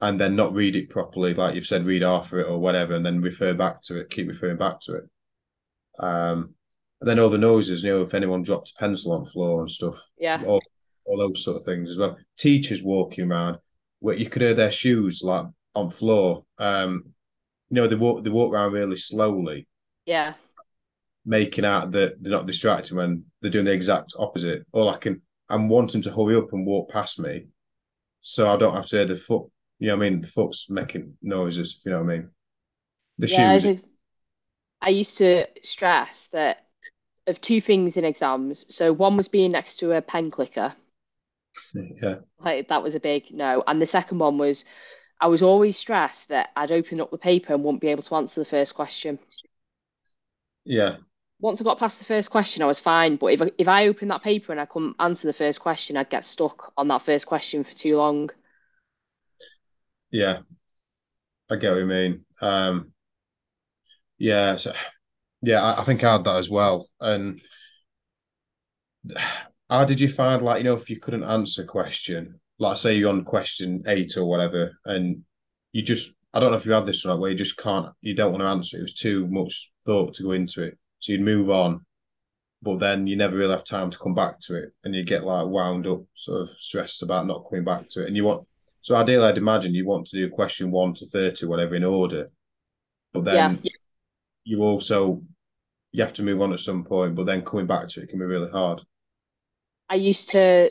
and 0.00 0.20
then 0.20 0.34
not 0.34 0.52
read 0.52 0.74
it 0.74 0.90
properly, 0.90 1.34
like 1.34 1.54
you've 1.54 1.68
said, 1.68 1.86
read 1.86 2.02
after 2.02 2.40
it 2.40 2.48
or 2.48 2.58
whatever, 2.58 2.94
and 2.94 3.06
then 3.06 3.20
refer 3.20 3.54
back 3.54 3.80
to 3.82 4.00
it, 4.00 4.10
keep 4.10 4.26
referring 4.26 4.58
back 4.58 4.80
to 4.80 4.96
it. 4.96 5.04
Um, 6.00 6.54
and 7.00 7.08
then 7.08 7.20
all 7.20 7.30
the 7.30 7.38
noises, 7.38 7.84
you 7.84 7.92
know, 7.92 8.02
if 8.02 8.12
anyone 8.12 8.42
dropped 8.42 8.70
a 8.70 8.80
pencil 8.80 9.12
on 9.12 9.22
the 9.22 9.30
floor 9.30 9.60
and 9.60 9.70
stuff, 9.70 10.02
Yeah, 10.18 10.42
all, 10.44 10.60
all 11.04 11.16
those 11.16 11.44
sort 11.44 11.58
of 11.58 11.64
things 11.64 11.90
as 11.90 11.96
well. 11.96 12.18
Teachers 12.36 12.82
walking 12.82 13.30
around 13.30 13.58
where 14.00 14.16
you 14.16 14.28
could 14.28 14.42
hear 14.42 14.54
their 14.54 14.72
shoes 14.72 15.22
like 15.24 15.46
on 15.76 15.90
floor. 15.90 16.44
Um, 16.58 17.04
you 17.70 17.76
know, 17.76 17.86
they 17.86 17.94
walk 17.94 18.24
they 18.24 18.30
walk 18.30 18.52
around 18.52 18.72
really 18.72 18.96
slowly, 18.96 19.68
yeah, 20.06 20.34
making 21.24 21.64
out 21.64 21.92
that 21.92 22.16
they're 22.20 22.32
not 22.32 22.46
distracted 22.46 22.96
when 22.96 23.24
they're 23.40 23.50
doing 23.50 23.64
the 23.64 23.72
exact 23.72 24.14
opposite. 24.18 24.66
All 24.72 24.88
I 24.88 24.98
can 24.98 25.22
I'm 25.48 25.68
wanting 25.68 26.02
to 26.02 26.10
hurry 26.10 26.36
up 26.36 26.52
and 26.52 26.66
walk 26.66 26.90
past 26.90 27.18
me 27.18 27.46
so 28.20 28.48
I 28.48 28.56
don't 28.56 28.74
have 28.74 28.86
to 28.86 28.96
hear 28.96 29.04
the 29.04 29.16
foot 29.16 29.50
you 29.78 29.88
know 29.88 29.96
what 29.96 30.06
I 30.06 30.10
mean, 30.10 30.20
the 30.20 30.26
foot's 30.26 30.70
making 30.70 31.16
noises, 31.20 31.76
if 31.78 31.84
you 31.84 31.92
know 31.92 32.02
what 32.02 32.12
I 32.12 32.16
mean. 32.16 32.30
The 33.18 33.26
yeah. 33.26 33.50
I 33.50 33.54
shoes 33.54 33.62
think 33.62 33.84
I 34.80 34.88
used 34.90 35.18
to 35.18 35.46
stress 35.62 36.28
that 36.32 36.64
of 37.26 37.40
two 37.40 37.60
things 37.60 37.96
in 37.96 38.04
exams. 38.04 38.74
So 38.74 38.92
one 38.92 39.16
was 39.16 39.28
being 39.28 39.52
next 39.52 39.78
to 39.78 39.92
a 39.92 40.02
pen 40.02 40.30
clicker, 40.30 40.74
yeah, 41.74 42.16
like 42.38 42.68
that 42.68 42.82
was 42.82 42.94
a 42.94 43.00
big 43.00 43.24
no, 43.30 43.62
and 43.66 43.80
the 43.80 43.86
second 43.86 44.18
one 44.18 44.38
was 44.38 44.64
I 45.20 45.28
was 45.28 45.42
always 45.42 45.76
stressed 45.76 46.28
that 46.28 46.50
I'd 46.56 46.72
open 46.72 47.00
up 47.00 47.10
the 47.10 47.18
paper 47.18 47.54
and 47.54 47.62
wouldn't 47.62 47.80
be 47.80 47.88
able 47.88 48.02
to 48.02 48.14
answer 48.16 48.40
the 48.40 48.44
first 48.48 48.74
question. 48.74 49.18
Yeah, 50.64 50.96
Once 51.38 51.60
I 51.60 51.64
got 51.64 51.78
past 51.78 52.00
the 52.00 52.04
first 52.04 52.28
question, 52.28 52.60
I 52.62 52.66
was 52.66 52.80
fine. 52.80 53.14
But 53.16 53.28
if 53.28 53.42
I, 53.42 53.50
if 53.56 53.68
I 53.68 53.86
opened 53.86 54.10
that 54.10 54.22
paper 54.24 54.50
and 54.50 54.60
I 54.60 54.66
couldn't 54.66 54.96
answer 54.98 55.28
the 55.28 55.32
first 55.32 55.60
question, 55.60 55.96
I'd 55.96 56.10
get 56.10 56.24
stuck 56.26 56.72
on 56.76 56.88
that 56.88 57.02
first 57.02 57.26
question 57.26 57.62
for 57.62 57.72
too 57.72 57.96
long. 57.96 58.30
yeah. 60.10 60.40
I 61.50 61.56
get 61.56 61.70
what 61.70 61.78
you 61.78 61.86
mean. 61.86 62.24
Um 62.40 62.92
yeah, 64.18 64.56
so 64.56 64.72
yeah, 65.42 65.62
I, 65.62 65.82
I 65.82 65.84
think 65.84 66.02
I 66.04 66.12
had 66.12 66.24
that 66.24 66.36
as 66.36 66.48
well. 66.50 66.88
And 67.00 67.40
how 69.70 69.84
did 69.84 70.00
you 70.00 70.08
find 70.08 70.42
like, 70.42 70.58
you 70.58 70.64
know, 70.64 70.74
if 70.74 70.90
you 70.90 70.98
couldn't 70.98 71.24
answer 71.24 71.62
a 71.62 71.66
question, 71.66 72.40
like 72.58 72.76
say 72.76 72.96
you're 72.96 73.10
on 73.10 73.24
question 73.24 73.82
eight 73.86 74.16
or 74.16 74.24
whatever, 74.24 74.72
and 74.84 75.22
you 75.72 75.82
just 75.82 76.12
I 76.34 76.40
don't 76.40 76.50
know 76.50 76.58
if 76.58 76.66
you 76.66 76.72
had 76.72 76.86
this 76.86 77.06
not, 77.06 77.18
where 77.20 77.30
you 77.30 77.36
just 77.38 77.56
can't 77.56 77.94
you 78.02 78.14
don't 78.14 78.32
want 78.32 78.42
to 78.42 78.48
answer 78.48 78.78
it. 78.78 78.82
Was 78.82 78.94
too 78.94 79.26
much 79.28 79.72
thought 79.86 80.14
to 80.14 80.24
go 80.24 80.32
into 80.32 80.62
it. 80.64 80.78
So 81.00 81.12
you'd 81.12 81.22
move 81.22 81.50
on, 81.50 81.86
but 82.62 82.78
then 82.80 83.06
you 83.06 83.16
never 83.16 83.36
really 83.36 83.52
have 83.54 83.64
time 83.64 83.90
to 83.90 83.98
come 83.98 84.14
back 84.14 84.40
to 84.42 84.56
it 84.56 84.70
and 84.84 84.94
you 84.94 85.04
get 85.04 85.24
like 85.24 85.46
wound 85.48 85.86
up, 85.86 86.02
sort 86.14 86.42
of 86.42 86.50
stressed 86.58 87.02
about 87.02 87.26
not 87.26 87.44
coming 87.48 87.64
back 87.64 87.88
to 87.90 88.02
it. 88.02 88.08
And 88.08 88.16
you 88.16 88.24
want 88.24 88.46
so 88.82 88.96
ideally 88.96 89.26
I'd 89.26 89.38
imagine 89.38 89.74
you 89.74 89.86
want 89.86 90.06
to 90.08 90.16
do 90.16 90.30
question 90.30 90.70
one 90.70 90.94
to 90.94 91.06
thirty, 91.06 91.46
whatever, 91.46 91.74
in 91.76 91.84
order. 91.84 92.30
But 93.14 93.24
Yeah, 93.28 93.52
then 93.52 93.64
you 94.44 94.62
also 94.62 95.22
you 95.92 96.02
have 96.02 96.14
to 96.14 96.22
move 96.24 96.42
on 96.42 96.52
at 96.54 96.60
some 96.60 96.84
point, 96.84 97.16
but 97.16 97.26
then 97.26 97.44
coming 97.44 97.66
back 97.68 97.88
to 97.90 98.02
it 98.02 98.10
can 98.10 98.18
be 98.20 98.26
really 98.26 98.50
hard. 98.50 98.82
I 99.88 99.94
used 99.96 100.30
to. 100.30 100.70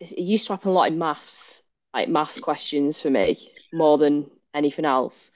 It 0.00 0.18
used 0.18 0.46
to 0.46 0.54
happen 0.54 0.70
a 0.70 0.72
lot 0.72 0.88
in 0.92 0.98
maths, 0.98 1.62
like 1.94 2.08
maths 2.08 2.40
questions 2.40 3.00
for 3.00 3.10
me 3.10 3.50
more 3.72 3.98
than 3.98 4.30
anything 4.54 4.84
else. 4.84 5.30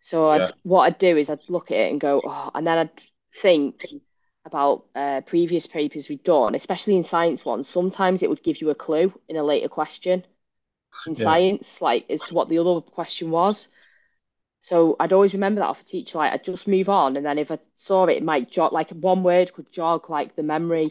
So 0.00 0.30
I'd 0.30 0.50
what 0.62 0.82
I'd 0.82 0.98
do 0.98 1.16
is 1.16 1.30
I'd 1.30 1.48
look 1.48 1.70
at 1.70 1.76
it 1.78 1.90
and 1.92 2.00
go, 2.00 2.22
oh, 2.24 2.50
and 2.54 2.66
then 2.66 2.78
I'd 2.78 3.02
think 3.42 3.94
about 4.44 4.86
uh, 4.94 5.20
previous 5.22 5.66
papers 5.66 6.08
we'd 6.08 6.24
done, 6.24 6.54
especially 6.54 6.96
in 6.96 7.04
science 7.04 7.44
ones. 7.44 7.68
Sometimes 7.68 8.22
it 8.22 8.30
would 8.30 8.42
give 8.42 8.60
you 8.60 8.70
a 8.70 8.74
clue 8.74 9.12
in 9.28 9.36
a 9.36 9.44
later 9.44 9.68
question 9.68 10.24
in 11.06 11.16
yeah, 11.16 11.16
science, 11.16 11.80
like 11.82 12.06
as 12.10 12.24
to 12.24 12.34
what 12.34 12.48
the 12.48 12.58
other 12.58 12.80
question 12.82 13.30
was. 13.30 13.68
So 14.62 14.96
I'd 15.00 15.12
always 15.12 15.32
remember 15.34 15.60
that 15.60 15.68
off 15.68 15.80
a 15.80 15.84
teacher, 15.84 16.18
like 16.18 16.32
I'd 16.32 16.44
just 16.44 16.68
move 16.68 16.88
on, 16.88 17.16
and 17.16 17.24
then 17.24 17.38
if 17.38 17.50
I 17.50 17.58
saw 17.74 18.04
it, 18.06 18.16
it 18.18 18.22
might 18.22 18.50
jog 18.50 18.72
like 18.72 18.90
one 18.90 19.22
word 19.22 19.52
could 19.54 19.72
jog 19.72 20.10
like 20.10 20.36
the 20.36 20.42
memory. 20.42 20.90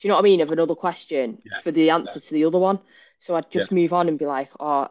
Do 0.00 0.08
you 0.08 0.08
know 0.08 0.14
what 0.16 0.22
I 0.22 0.24
mean? 0.24 0.40
Of 0.40 0.50
another 0.50 0.74
question 0.74 1.42
yeah, 1.44 1.58
for 1.58 1.70
the 1.70 1.90
answer 1.90 2.20
to 2.20 2.34
the 2.34 2.44
other 2.46 2.58
one. 2.58 2.80
So 3.18 3.36
I'd 3.36 3.50
yeah, 3.52 3.60
just 3.60 3.70
move 3.72 3.92
on 3.92 4.08
and 4.08 4.18
be 4.18 4.26
like, 4.26 4.48
oh, 4.58 4.88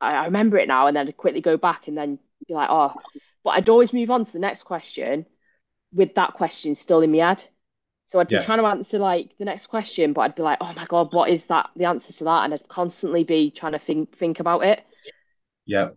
I, 0.00 0.12
I 0.16 0.24
remember 0.26 0.58
it 0.58 0.68
now, 0.68 0.86
and 0.86 0.96
then 0.96 1.08
I'd 1.08 1.16
quickly 1.16 1.40
go 1.40 1.56
back 1.56 1.88
and 1.88 1.96
then 1.96 2.18
be 2.48 2.54
like, 2.54 2.68
oh, 2.70 2.94
but 3.44 3.50
I'd 3.50 3.68
always 3.68 3.92
move 3.92 4.10
on 4.10 4.24
to 4.24 4.32
the 4.32 4.38
next 4.38 4.64
question 4.64 5.26
with 5.92 6.14
that 6.16 6.34
question 6.34 6.74
still 6.74 7.00
in 7.02 7.12
my 7.12 7.18
head. 7.28 7.44
So 8.06 8.20
I'd 8.20 8.30
be 8.32 8.38
yeah, 8.38 8.40
trying 8.40 8.58
to 8.60 8.66
answer 8.66 8.98
like 8.98 9.36
the 9.38 9.44
next 9.46 9.68
question, 9.68 10.12
but 10.14 10.22
I'd 10.22 10.34
be 10.36 10.42
like, 10.42 10.58
oh 10.60 10.72
my 10.74 10.86
God, 10.86 11.14
what 11.14 11.30
is 11.30 11.46
that? 11.46 11.70
The 11.76 11.86
answer 11.86 12.12
to 12.14 12.24
that? 12.24 12.44
And 12.44 12.54
I'd 12.54 12.68
constantly 12.68 13.24
be 13.24 13.50
trying 13.50 13.72
to 13.72 13.78
think 13.80 14.16
think 14.16 14.40
about 14.40 14.64
it. 14.64 14.84
yeah, 15.66 15.90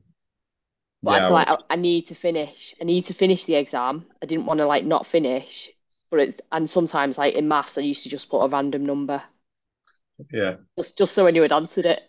But 1.06 1.12
I'd 1.12 1.28
be 1.28 1.32
like, 1.34 1.48
I, 1.48 1.58
I 1.70 1.76
need 1.78 2.08
to 2.08 2.16
finish. 2.16 2.76
I 2.82 2.84
need 2.84 3.06
to 3.06 3.14
finish 3.14 3.46
the 3.46 3.56
exam. 3.56 4.06
I 4.22 4.26
didn't 4.26 4.46
want 4.48 4.58
to 4.58 4.66
like 4.68 4.84
not 4.84 5.08
finish. 5.08 5.72
But 6.10 6.20
it's 6.20 6.42
and 6.52 6.70
sometimes 6.70 7.18
like 7.18 7.36
in 7.36 7.48
maths, 7.48 7.78
I 7.78 7.82
used 7.82 8.04
to 8.04 8.10
just 8.10 8.30
put 8.30 8.42
a 8.44 8.50
random 8.50 8.86
number 8.86 9.24
yeah, 10.32 10.56
just 10.78 10.98
just 10.98 11.14
so 11.14 11.28
I 11.28 11.32
knew 11.32 11.44
I'd 11.44 11.52
answered 11.52 11.86
it. 11.86 12.02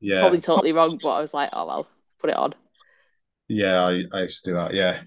Yeah, 0.00 0.34
Probably 0.34 0.40
totally 0.40 0.72
wrong, 0.72 0.98
but 0.98 1.08
I 1.08 1.20
was 1.20 1.34
like, 1.34 1.50
oh 1.52 1.66
well, 1.66 1.88
put 2.20 2.30
it 2.30 2.36
on. 2.36 2.54
yeah. 3.48 3.80
I, 3.84 4.02
I 4.12 4.22
used 4.22 4.44
to 4.44 4.50
do 4.50 4.54
that. 4.56 4.74
Yeah, 4.74 5.02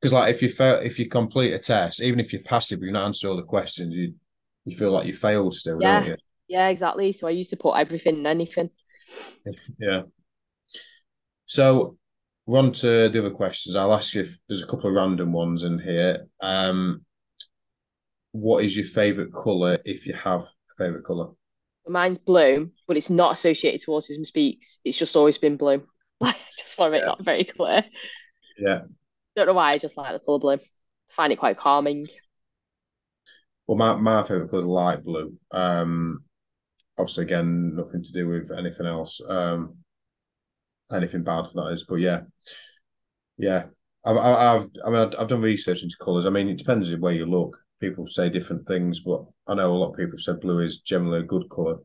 because 0.00 0.12
like 0.12 0.34
if 0.34 0.42
you 0.42 0.50
fail, 0.50 0.76
if 0.76 0.98
you 0.98 1.08
complete 1.08 1.54
a 1.54 1.58
test, 1.58 2.02
even 2.02 2.20
if 2.20 2.32
you 2.32 2.42
pass 2.44 2.72
it, 2.72 2.76
but 2.78 2.84
you're 2.84 2.92
not 2.92 3.06
answered 3.06 3.28
all 3.30 3.36
the 3.36 3.42
questions, 3.44 3.94
you 3.94 4.14
you 4.66 4.76
feel 4.76 4.92
like 4.92 5.06
you 5.06 5.14
failed 5.14 5.54
still, 5.54 5.82
don't 5.82 6.00
Yeah, 6.00 6.06
you? 6.06 6.16
yeah, 6.48 6.68
exactly. 6.68 7.12
So 7.12 7.26
I 7.26 7.30
used 7.30 7.50
to 7.50 7.56
put 7.56 7.74
everything 7.76 8.16
and 8.16 8.26
anything. 8.26 8.70
Yeah. 9.78 10.02
So 11.46 11.98
we're 12.46 12.58
on 12.60 12.72
to 12.72 13.08
the 13.08 13.18
other 13.18 13.30
questions. 13.30 13.76
I'll 13.76 13.92
ask 13.92 14.14
you 14.14 14.22
if 14.22 14.38
there's 14.48 14.62
a 14.62 14.66
couple 14.66 14.88
of 14.88 14.94
random 14.94 15.32
ones 15.32 15.62
in 15.62 15.78
here. 15.78 16.26
Um, 16.40 17.04
what 18.32 18.64
is 18.64 18.76
your 18.76 18.86
favorite 18.86 19.32
color 19.32 19.78
if 19.84 20.06
you 20.06 20.14
have 20.14 20.42
a 20.42 20.74
favorite 20.78 21.04
color? 21.04 21.28
Mine's 21.90 22.18
blue, 22.18 22.70
but 22.86 22.96
it's 22.96 23.10
not 23.10 23.32
associated 23.34 23.82
to 23.82 23.90
Autism 23.92 24.26
Speaks. 24.26 24.78
It's 24.84 24.98
just 24.98 25.16
always 25.16 25.38
been 25.38 25.56
blue. 25.56 25.86
Like, 26.20 26.36
I 26.36 26.38
just 26.56 26.78
want 26.78 26.90
to 26.92 26.98
make 26.98 27.04
Yeah. 27.04 27.06
that 27.06 27.24
very 27.24 27.44
clear. 27.44 27.84
Yeah. 28.58 28.82
Don't 29.36 29.46
know 29.46 29.54
why, 29.54 29.72
I 29.72 29.78
just 29.78 29.96
like 29.96 30.12
the 30.12 30.18
colour 30.20 30.38
blue. 30.38 30.58
find 31.10 31.32
it 31.32 31.38
quite 31.38 31.56
calming. 31.58 32.08
Well, 33.66 33.76
my, 33.78 33.94
my 33.96 34.22
favorite 34.22 34.50
color 34.50 34.62
is 34.62 34.66
light 34.66 35.04
blue. 35.04 35.38
Um, 35.52 36.24
obviously, 36.98 37.24
again, 37.24 37.76
nothing 37.76 38.02
to 38.02 38.12
do 38.12 38.28
with 38.28 38.50
anything 38.52 38.86
else. 38.86 39.20
Um, 39.28 39.78
anything 40.92 41.22
bad 41.22 41.46
for 41.46 41.54
that 41.64 41.72
is, 41.72 41.84
but 41.84 41.96
yeah, 41.96 42.20
yeah. 43.36 43.66
I've, 44.04 44.16
I've, 44.16 44.70
I 44.86 44.90
mean, 44.90 45.14
I've 45.18 45.28
done 45.28 45.40
research 45.42 45.82
into 45.82 45.96
colors. 46.00 46.24
I 46.26 46.30
mean, 46.30 46.48
it 46.48 46.58
depends 46.58 46.92
on 46.92 47.00
where 47.00 47.12
you 47.12 47.26
look. 47.26 47.58
People 47.80 48.08
say 48.08 48.28
different 48.28 48.66
things, 48.66 49.00
but 49.00 49.24
I 49.46 49.54
know 49.54 49.72
a 49.72 49.74
lot 49.74 49.90
of 49.90 49.96
people 49.96 50.12
have 50.12 50.20
said 50.20 50.40
blue 50.40 50.60
is 50.60 50.78
generally 50.78 51.20
a 51.20 51.26
good 51.26 51.48
color. 51.48 51.76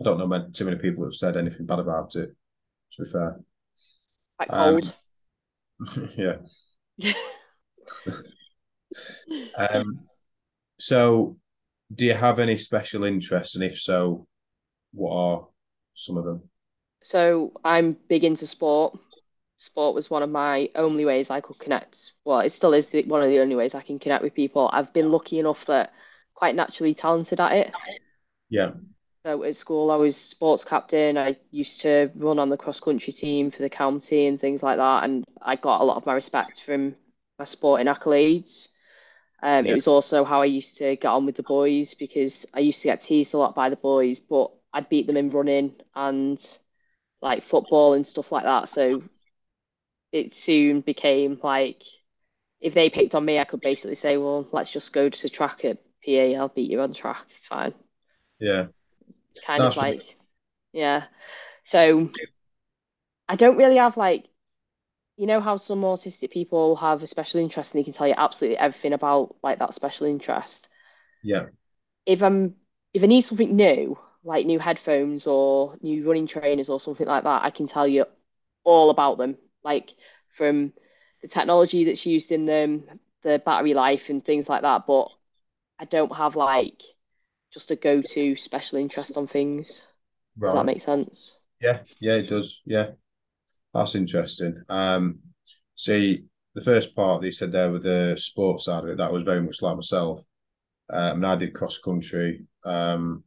I 0.00 0.04
don't 0.04 0.18
know 0.18 0.48
too 0.52 0.64
many 0.64 0.78
people 0.78 1.04
have 1.04 1.14
said 1.14 1.36
anything 1.36 1.66
bad 1.66 1.78
about 1.78 2.16
it. 2.16 2.30
To 2.92 3.04
be 3.04 3.10
fair, 3.10 3.40
quite 4.36 4.48
cold. 4.48 4.94
Um, 5.96 6.10
yeah. 6.16 6.36
um, 9.56 10.00
so, 10.78 11.36
do 11.94 12.04
you 12.04 12.14
have 12.14 12.38
any 12.38 12.56
special 12.56 13.04
interests, 13.04 13.54
and 13.54 13.64
if 13.64 13.80
so, 13.80 14.26
what 14.92 15.14
are 15.14 15.46
some 15.94 16.16
of 16.16 16.24
them? 16.24 16.42
So 17.02 17.52
I'm 17.64 17.96
big 18.08 18.24
into 18.24 18.46
sport. 18.46 18.98
Sport 19.62 19.94
was 19.94 20.10
one 20.10 20.24
of 20.24 20.30
my 20.30 20.68
only 20.74 21.04
ways 21.04 21.30
I 21.30 21.40
could 21.40 21.56
connect. 21.60 22.14
Well, 22.24 22.40
it 22.40 22.50
still 22.50 22.74
is 22.74 22.92
one 23.06 23.22
of 23.22 23.28
the 23.28 23.38
only 23.38 23.54
ways 23.54 23.76
I 23.76 23.80
can 23.80 24.00
connect 24.00 24.24
with 24.24 24.34
people. 24.34 24.68
I've 24.72 24.92
been 24.92 25.12
lucky 25.12 25.38
enough 25.38 25.66
that 25.66 25.92
quite 26.34 26.56
naturally 26.56 26.94
talented 26.94 27.38
at 27.38 27.52
it. 27.52 27.72
Yeah. 28.48 28.72
So 29.24 29.44
at 29.44 29.54
school, 29.54 29.92
I 29.92 29.94
was 29.94 30.16
sports 30.16 30.64
captain. 30.64 31.16
I 31.16 31.36
used 31.52 31.80
to 31.82 32.10
run 32.16 32.40
on 32.40 32.48
the 32.48 32.56
cross 32.56 32.80
country 32.80 33.12
team 33.12 33.52
for 33.52 33.62
the 33.62 33.70
county 33.70 34.26
and 34.26 34.40
things 34.40 34.64
like 34.64 34.78
that. 34.78 35.04
And 35.04 35.24
I 35.40 35.54
got 35.54 35.80
a 35.80 35.84
lot 35.84 35.96
of 35.96 36.06
my 36.06 36.14
respect 36.14 36.62
from 36.62 36.96
my 37.38 37.44
sporting 37.44 37.86
accolades. 37.86 38.66
Um, 39.44 39.64
yeah. 39.64 39.72
It 39.72 39.74
was 39.76 39.86
also 39.86 40.24
how 40.24 40.42
I 40.42 40.46
used 40.46 40.78
to 40.78 40.96
get 40.96 41.06
on 41.06 41.24
with 41.24 41.36
the 41.36 41.44
boys 41.44 41.94
because 41.94 42.46
I 42.52 42.58
used 42.58 42.82
to 42.82 42.88
get 42.88 43.02
teased 43.02 43.32
a 43.34 43.38
lot 43.38 43.54
by 43.54 43.70
the 43.70 43.76
boys, 43.76 44.18
but 44.18 44.50
I'd 44.72 44.88
beat 44.88 45.06
them 45.06 45.16
in 45.16 45.30
running 45.30 45.76
and 45.94 46.44
like 47.20 47.44
football 47.44 47.92
and 47.92 48.04
stuff 48.04 48.32
like 48.32 48.42
that. 48.42 48.68
So 48.68 49.04
it 50.12 50.34
soon 50.34 50.80
became 50.82 51.40
like 51.42 51.82
if 52.60 52.74
they 52.74 52.90
picked 52.90 53.14
on 53.14 53.24
me, 53.24 53.38
I 53.40 53.44
could 53.44 53.62
basically 53.62 53.96
say, 53.96 54.16
"Well, 54.18 54.48
let's 54.52 54.70
just 54.70 54.92
go 54.94 55.08
to 55.10 55.30
track 55.30 55.64
at 55.66 55.78
PE. 56.02 56.36
I'll 56.36 56.48
beat 56.48 56.70
you 56.70 56.80
on 56.82 56.94
track. 56.94 57.26
It's 57.30 57.46
fine." 57.48 57.74
Yeah. 58.38 58.68
Kind 59.44 59.64
That's 59.64 59.76
of 59.76 59.76
like, 59.76 60.00
right. 60.00 60.16
yeah. 60.72 61.04
So 61.64 62.10
I 63.28 63.34
don't 63.34 63.56
really 63.56 63.78
have 63.78 63.96
like, 63.96 64.28
you 65.16 65.26
know, 65.26 65.40
how 65.40 65.56
some 65.58 65.82
autistic 65.82 66.30
people 66.32 66.76
have 66.76 67.02
a 67.02 67.06
special 67.08 67.40
interest 67.40 67.74
and 67.74 67.80
they 67.80 67.84
can 67.84 67.94
tell 67.94 68.08
you 68.08 68.14
absolutely 68.16 68.58
everything 68.58 68.92
about 68.94 69.36
like 69.42 69.58
that 69.60 69.74
special 69.74 70.06
interest. 70.08 70.68
Yeah. 71.22 71.46
If 72.06 72.22
I'm 72.22 72.56
if 72.94 73.02
I 73.02 73.06
need 73.06 73.22
something 73.22 73.54
new, 73.56 73.98
like 74.24 74.46
new 74.46 74.58
headphones 74.58 75.26
or 75.26 75.76
new 75.82 76.06
running 76.06 76.26
trainers 76.26 76.68
or 76.68 76.80
something 76.80 77.06
like 77.06 77.24
that, 77.24 77.42
I 77.44 77.50
can 77.50 77.66
tell 77.66 77.86
you 77.86 78.06
all 78.64 78.90
about 78.90 79.18
them, 79.18 79.38
like 79.64 79.90
from 80.34 80.72
the 81.22 81.28
technology 81.28 81.84
that's 81.84 82.06
used 82.06 82.32
in 82.32 82.46
them, 82.46 82.84
the 83.22 83.42
battery 83.44 83.74
life, 83.74 84.08
and 84.08 84.24
things 84.24 84.48
like 84.48 84.62
that. 84.62 84.86
But 84.86 85.08
I 85.78 85.84
don't 85.84 86.14
have 86.14 86.36
like 86.36 86.82
just 87.52 87.70
a 87.70 87.76
go-to 87.76 88.36
special 88.36 88.78
interest 88.78 89.16
on 89.16 89.26
things. 89.26 89.82
Right. 90.38 90.50
Does 90.50 90.58
that 90.58 90.66
make 90.66 90.82
sense? 90.82 91.34
Yeah, 91.60 91.80
yeah, 92.00 92.14
it 92.14 92.28
does. 92.28 92.60
Yeah, 92.64 92.90
that's 93.74 93.94
interesting. 93.94 94.62
Um, 94.68 95.20
see, 95.76 96.24
the 96.54 96.62
first 96.62 96.96
part 96.96 97.20
that 97.20 97.26
you 97.26 97.32
said 97.32 97.52
there 97.52 97.70
with 97.70 97.84
the 97.84 98.16
sports 98.18 98.64
side 98.64 98.84
of 98.84 98.90
it, 98.90 98.98
that 98.98 99.12
was 99.12 99.22
very 99.22 99.40
much 99.40 99.62
like 99.62 99.76
myself. 99.76 100.20
Um, 100.90 101.16
and 101.16 101.26
I 101.26 101.36
did 101.36 101.54
cross 101.54 101.78
country. 101.78 102.44
Um, 102.64 103.24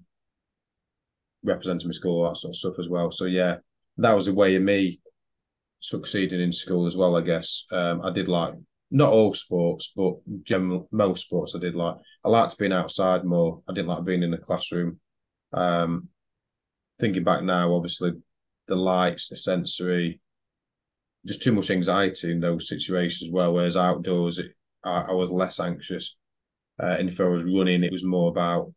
representing 1.46 1.88
my 1.88 1.94
school, 1.94 2.28
that 2.28 2.38
sort 2.38 2.52
of 2.52 2.56
stuff 2.56 2.80
as 2.80 2.90
well. 2.90 3.12
So 3.12 3.26
yeah, 3.26 3.58
that 3.98 4.14
was 4.14 4.28
a 4.28 4.34
way 4.34 4.56
of 4.56 4.64
me 4.64 5.00
succeeding 5.86 6.42
in 6.42 6.52
school 6.52 6.88
as 6.88 6.96
well. 6.96 7.16
I 7.16 7.22
guess 7.22 7.66
um, 7.72 8.02
I 8.04 8.12
did 8.12 8.28
like 8.28 8.54
not 8.92 9.12
all 9.12 9.34
sports, 9.34 9.92
but 9.96 10.16
general 10.44 10.88
most 10.92 11.26
sports 11.26 11.56
I 11.56 11.60
did 11.60 11.76
like. 11.76 11.96
I 12.24 12.30
liked 12.30 12.58
being 12.58 12.74
outside 12.74 13.24
more. 13.24 13.62
I 13.68 13.74
didn't 13.74 13.90
like 13.90 14.06
being 14.06 14.24
in 14.24 14.32
the 14.32 14.38
classroom. 14.38 15.00
Um, 15.54 16.10
thinking 17.00 17.24
back 17.24 17.44
now, 17.44 17.74
obviously, 17.74 18.14
the 18.68 18.76
lights, 18.76 19.30
the 19.30 19.38
sensory, 19.38 20.20
just 21.26 21.44
too 21.44 21.54
much 21.54 21.72
anxiety 21.72 22.32
in 22.32 22.40
those 22.40 22.68
situations. 22.68 23.32
Well, 23.32 23.54
whereas 23.54 23.78
outdoors, 23.78 24.40
it, 24.40 24.52
I, 24.84 25.02
I, 25.10 25.12
was 25.14 25.30
less 25.30 25.60
anxious, 25.60 26.16
uh, 26.82 26.96
and 27.00 27.10
if 27.10 27.20
I 27.20 27.26
was 27.26 27.44
running, 27.44 27.84
it 27.84 27.92
was 27.92 28.04
more 28.04 28.30
about 28.30 28.74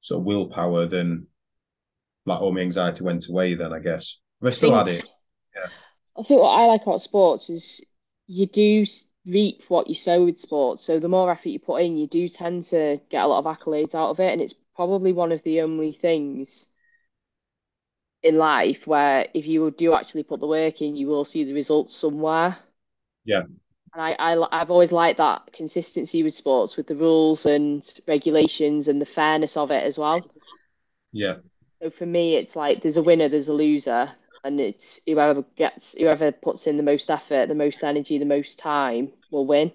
sort 0.00 0.20
of 0.20 0.24
willpower 0.24 0.86
than 0.86 1.26
like 2.26 2.40
all 2.40 2.52
my 2.52 2.60
anxiety 2.60 3.04
went 3.04 3.28
away 3.28 3.54
then, 3.54 3.72
I 3.72 3.80
guess. 3.80 4.18
But 4.40 4.48
I 4.48 4.50
still 4.52 4.70
think, 4.70 4.86
had 4.86 4.96
it. 4.96 5.04
Yeah. 5.54 5.68
I 6.22 6.24
think 6.24 6.40
what 6.40 6.50
I 6.50 6.66
like 6.66 6.82
about 6.82 7.00
sports 7.00 7.50
is 7.50 7.84
you 8.28 8.46
do 8.46 8.86
reap 9.26 9.62
what 9.66 9.88
you 9.88 9.96
sow 9.96 10.24
with 10.24 10.38
sports. 10.38 10.84
So 10.84 11.00
the 11.00 11.08
more 11.08 11.32
effort 11.32 11.48
you 11.48 11.58
put 11.58 11.82
in, 11.82 11.96
you 11.96 12.06
do 12.06 12.28
tend 12.28 12.62
to 12.66 13.00
get 13.10 13.24
a 13.24 13.26
lot 13.26 13.44
of 13.44 13.58
accolades 13.58 13.96
out 13.96 14.10
of 14.10 14.20
it. 14.20 14.32
And 14.32 14.40
it's 14.40 14.54
probably 14.76 15.12
one 15.12 15.32
of 15.32 15.42
the 15.42 15.62
only 15.62 15.90
things 15.90 16.66
in 18.22 18.36
life 18.36 18.86
where 18.86 19.26
if 19.34 19.48
you 19.48 19.68
do 19.72 19.94
actually 19.94 20.22
put 20.22 20.38
the 20.38 20.46
work 20.46 20.80
in, 20.80 20.94
you 20.94 21.08
will 21.08 21.24
see 21.24 21.42
the 21.42 21.54
results 21.54 21.96
somewhere. 21.96 22.56
Yeah. 23.24 23.42
And 23.92 24.00
I, 24.00 24.12
I 24.12 24.60
I've 24.60 24.70
always 24.70 24.92
liked 24.92 25.18
that 25.18 25.52
consistency 25.52 26.22
with 26.22 26.34
sports, 26.34 26.76
with 26.76 26.86
the 26.86 26.94
rules 26.94 27.46
and 27.46 27.82
regulations 28.06 28.86
and 28.86 29.00
the 29.00 29.06
fairness 29.06 29.56
of 29.56 29.72
it 29.72 29.82
as 29.82 29.98
well. 29.98 30.24
Yeah. 31.10 31.38
So 31.82 31.90
for 31.90 32.06
me, 32.06 32.36
it's 32.36 32.54
like 32.54 32.80
there's 32.80 32.96
a 32.96 33.02
winner, 33.02 33.28
there's 33.28 33.48
a 33.48 33.52
loser, 33.52 34.12
and 34.44 34.60
it's 34.60 35.00
whoever 35.06 35.42
gets 35.56 35.96
whoever 35.98 36.32
puts 36.32 36.66
in 36.66 36.76
the 36.76 36.82
most 36.82 37.10
effort, 37.10 37.48
the 37.48 37.54
most 37.54 37.84
energy, 37.84 38.18
the 38.18 38.24
most 38.24 38.58
time 38.58 39.12
will 39.30 39.46
win. 39.46 39.72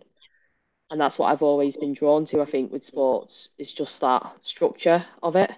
And 0.89 1.01
that's 1.01 1.19
what 1.19 1.31
I've 1.31 1.43
always 1.43 1.75
been 1.75 1.93
drawn 1.93 2.25
to. 2.25 2.41
I 2.41 2.45
think 2.45 2.71
with 2.71 2.85
sports, 2.85 3.49
it's 3.57 3.73
just 3.73 3.99
that 4.01 4.35
structure 4.39 5.05
of 5.21 5.35
it. 5.35 5.51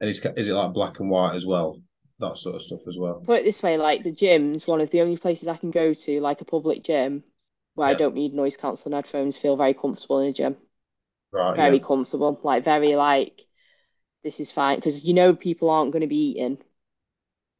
And 0.00 0.10
is 0.10 0.18
is 0.36 0.48
it 0.48 0.52
like 0.52 0.72
black 0.72 0.98
and 1.00 1.10
white 1.10 1.36
as 1.36 1.46
well? 1.46 1.80
That 2.18 2.38
sort 2.38 2.56
of 2.56 2.62
stuff 2.62 2.80
as 2.88 2.96
well. 2.98 3.22
Put 3.24 3.40
it 3.40 3.44
this 3.44 3.62
way, 3.62 3.76
like 3.76 4.02
the 4.02 4.12
gym's 4.12 4.66
one 4.66 4.80
of 4.80 4.90
the 4.90 5.00
only 5.00 5.16
places 5.16 5.48
I 5.48 5.56
can 5.56 5.70
go 5.70 5.94
to, 5.94 6.20
like 6.20 6.40
a 6.40 6.44
public 6.44 6.84
gym, 6.84 7.24
where 7.74 7.88
yeah. 7.88 7.94
I 7.94 7.98
don't 7.98 8.14
need 8.14 8.34
noise 8.34 8.56
cancelling 8.56 8.94
headphones. 8.94 9.38
Feel 9.38 9.56
very 9.56 9.74
comfortable 9.74 10.20
in 10.20 10.28
a 10.28 10.32
gym. 10.32 10.56
Right. 11.32 11.56
Very 11.56 11.78
yeah. 11.78 11.84
comfortable, 11.84 12.40
like 12.42 12.64
very 12.64 12.94
like 12.94 13.40
this 14.22 14.40
is 14.40 14.52
fine 14.52 14.76
because 14.76 15.04
you 15.04 15.14
know 15.14 15.34
people 15.34 15.70
aren't 15.70 15.92
going 15.92 16.02
to 16.02 16.08
be 16.08 16.30
eating. 16.32 16.58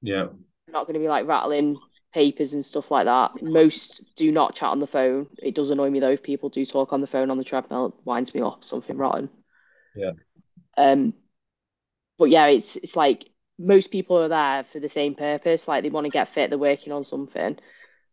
Yeah. 0.01 0.27
Not 0.73 0.87
going 0.87 0.95
to 0.95 1.01
be 1.01 1.09
like 1.09 1.27
rattling 1.27 1.79
papers 2.13 2.53
and 2.55 2.65
stuff 2.65 2.91
like 2.91 3.07
that. 3.07 3.43
Most 3.43 4.03
do 4.17 4.31
not 4.33 4.55
chat 4.55 4.71
on 4.71 4.81
the 4.81 4.87
phone. 4.87 5.29
It 5.39 5.55
does 5.55 5.71
annoy 5.71 5.91
me 5.91 6.01
though 6.01 6.11
if 6.11 6.23
people 6.23 6.49
do 6.49 6.65
talk 6.65 6.93
on 6.93 7.01
the 7.01 7.07
phone 7.07 7.31
on 7.31 7.39
the 7.39 7.45
treadmill. 7.45 7.87
It 7.87 7.95
winds 8.05 8.35
me 8.35 8.43
off. 8.43 8.65
something 8.65 8.97
rotten. 8.97 9.31
Yeah. 9.95 10.13
Um, 10.77 11.15
but 12.19 12.31
yeah, 12.31 12.47
it's 12.47 12.77
it's 12.77 12.97
like 12.97 13.29
most 13.59 13.91
people 13.91 14.19
are 14.19 14.29
there 14.29 14.65
for 14.65 14.81
the 14.81 14.89
same 14.89 15.15
purpose. 15.15 15.69
Like 15.69 15.83
they 15.83 15.91
want 15.91 16.05
to 16.05 16.11
get 16.11 16.29
fit. 16.29 16.51
They're 16.51 16.59
working 16.59 16.93
on 16.93 17.05
something. 17.05 17.59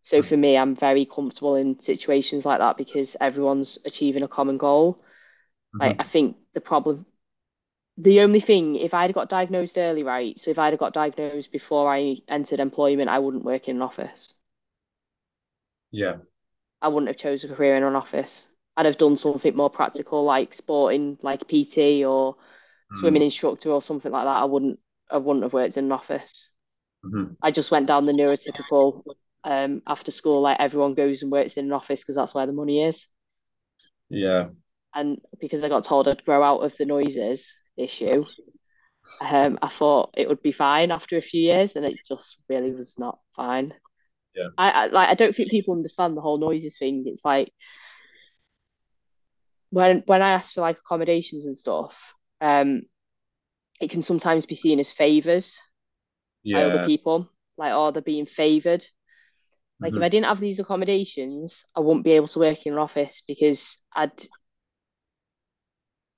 So 0.01 0.23
for 0.23 0.37
me, 0.37 0.57
I'm 0.57 0.75
very 0.75 1.05
comfortable 1.05 1.55
in 1.55 1.81
situations 1.81 2.45
like 2.45 2.59
that 2.59 2.77
because 2.77 3.17
everyone's 3.19 3.79
achieving 3.85 4.23
a 4.23 4.27
common 4.27 4.57
goal. 4.57 4.93
Mm-hmm. 4.93 5.81
Like 5.81 5.95
I 5.99 6.03
think 6.03 6.37
the 6.53 6.61
problem 6.61 7.05
the 7.99 8.21
only 8.21 8.39
thing, 8.39 8.77
if 8.77 8.93
I'd 8.93 9.13
got 9.13 9.29
diagnosed 9.29 9.77
early, 9.77 10.03
right? 10.03 10.39
So 10.39 10.51
if 10.51 10.57
I'd 10.57 10.77
got 10.79 10.93
diagnosed 10.93 11.51
before 11.51 11.93
I 11.93 12.17
entered 12.29 12.61
employment, 12.61 13.09
I 13.09 13.19
wouldn't 13.19 13.43
work 13.43 13.67
in 13.67 13.75
an 13.75 13.81
office. 13.81 14.33
Yeah. 15.91 16.17
I 16.81 16.87
wouldn't 16.87 17.09
have 17.09 17.17
chosen 17.17 17.51
a 17.51 17.55
career 17.55 17.75
in 17.75 17.83
an 17.83 17.95
office. 17.95 18.47
I'd 18.77 18.85
have 18.85 18.97
done 18.97 19.17
something 19.17 19.53
more 19.53 19.69
practical, 19.69 20.23
like 20.23 20.53
sporting, 20.53 21.17
like 21.21 21.41
PT 21.41 22.05
or 22.05 22.35
mm. 22.35 22.37
swimming 22.93 23.21
instructor 23.21 23.69
or 23.71 23.81
something 23.81 24.11
like 24.11 24.23
that. 24.23 24.37
I 24.37 24.45
wouldn't. 24.45 24.79
I 25.11 25.17
wouldn't 25.17 25.43
have 25.43 25.53
worked 25.53 25.75
in 25.75 25.85
an 25.85 25.91
office. 25.91 26.51
Mm-hmm. 27.03 27.33
I 27.41 27.51
just 27.51 27.71
went 27.71 27.87
down 27.87 28.05
the 28.05 28.13
neurotypical 28.13 29.03
um, 29.43 29.81
after 29.87 30.11
school, 30.11 30.41
like 30.41 30.59
everyone 30.59 30.93
goes 30.93 31.21
and 31.21 31.31
works 31.31 31.57
in 31.57 31.65
an 31.65 31.73
office 31.73 32.01
because 32.01 32.15
that's 32.15 32.35
where 32.35 32.45
the 32.45 32.53
money 32.53 32.83
is. 32.83 33.07
Yeah. 34.09 34.49
And 34.93 35.19
because 35.39 35.63
I 35.63 35.69
got 35.69 35.83
told 35.83 36.07
I'd 36.07 36.25
grow 36.25 36.43
out 36.43 36.59
of 36.59 36.77
the 36.77 36.85
noises, 36.85 37.53
issue. 37.79 38.25
Um, 39.21 39.57
I 39.61 39.69
thought 39.69 40.13
it 40.17 40.27
would 40.27 40.41
be 40.41 40.51
fine 40.51 40.91
after 40.91 41.17
a 41.17 41.21
few 41.21 41.41
years, 41.41 41.75
and 41.75 41.85
it 41.85 41.99
just 42.07 42.37
really 42.47 42.71
was 42.71 42.99
not 42.99 43.19
fine. 43.35 43.73
Yeah, 44.35 44.49
I, 44.57 44.69
I 44.69 44.85
like. 44.87 45.09
I 45.09 45.15
don't 45.15 45.35
think 45.35 45.49
people 45.49 45.73
understand 45.73 46.15
the 46.15 46.21
whole 46.21 46.37
noises 46.37 46.77
thing. 46.77 47.03
It's 47.07 47.25
like 47.25 47.51
when 49.71 50.03
when 50.05 50.21
I 50.21 50.31
ask 50.31 50.53
for 50.53 50.61
like 50.61 50.77
accommodations 50.77 51.45
and 51.45 51.57
stuff, 51.57 52.13
um, 52.41 52.83
it 53.81 53.89
can 53.89 54.01
sometimes 54.01 54.45
be 54.45 54.55
seen 54.55 54.79
as 54.79 54.91
favors 54.91 55.59
yeah. 56.43 56.57
by 56.57 56.63
other 56.65 56.85
people, 56.85 57.29
like 57.57 57.71
oh 57.73 57.91
they're 57.91 58.01
being 58.01 58.25
favored. 58.25 58.85
Like 59.79 59.93
mm-hmm. 59.93 60.01
if 60.01 60.05
I 60.05 60.09
didn't 60.09 60.25
have 60.25 60.39
these 60.39 60.59
accommodations, 60.59 61.65
I 61.75 61.79
wouldn't 61.79 62.03
be 62.03 62.11
able 62.11 62.27
to 62.27 62.39
work 62.39 62.65
in 62.65 62.73
an 62.73 62.79
office 62.79 63.23
because 63.27 63.77
I'd 63.95 64.11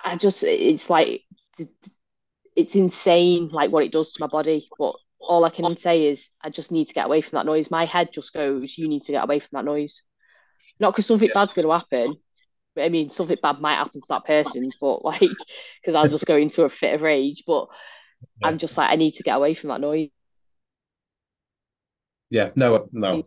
I 0.04 0.18
just 0.18 0.44
it's 0.44 0.90
like 0.90 1.24
it's 2.56 2.76
insane 2.76 3.50
like 3.50 3.72
what 3.72 3.84
it 3.84 3.92
does 3.92 4.14
to 4.14 4.22
my 4.22 4.28
body 4.28 4.68
but 4.78 4.94
all 5.20 5.46
i 5.46 5.50
can 5.50 5.78
say 5.78 6.06
is 6.06 6.30
i 6.42 6.50
just 6.50 6.72
need 6.72 6.88
to 6.88 6.94
get 6.94 7.06
away 7.06 7.22
from 7.22 7.38
that 7.38 7.46
noise 7.46 7.72
my 7.72 7.86
head 7.86 8.10
just 8.12 8.34
goes 8.34 8.78
you 8.78 8.88
need 8.88 9.04
to 9.04 9.12
get 9.12 9.24
away 9.24 9.40
from 9.40 9.50
that 9.54 9.66
noise 9.66 10.02
not 10.80 10.92
because 10.92 11.06
something 11.06 11.30
bad's 11.34 11.54
going 11.54 11.68
to 11.68 11.74
happen 11.74 12.18
I 12.78 12.90
mean, 12.90 13.10
something 13.10 13.38
bad 13.42 13.60
might 13.60 13.76
happen 13.76 14.02
to 14.02 14.08
that 14.10 14.26
person, 14.26 14.72
but 14.80 15.04
like, 15.06 15.20
because 15.20 15.96
I'll 15.96 16.08
just 16.08 16.26
go 16.26 16.38
into 16.38 16.64
a 16.64 16.70
fit 16.70 16.96
of 16.96 17.02
rage. 17.02 17.44
But 17.46 17.68
I'm 18.44 18.58
just 18.58 18.78
like 18.78 18.90
I 18.90 18.96
need 18.96 19.16
to 19.16 19.24
get 19.24 19.36
away 19.36 19.54
from 19.54 19.70
that 19.70 19.82
noise. 19.82 20.10
Yeah, 22.30 22.52
no, 22.56 22.88
no. 22.94 23.24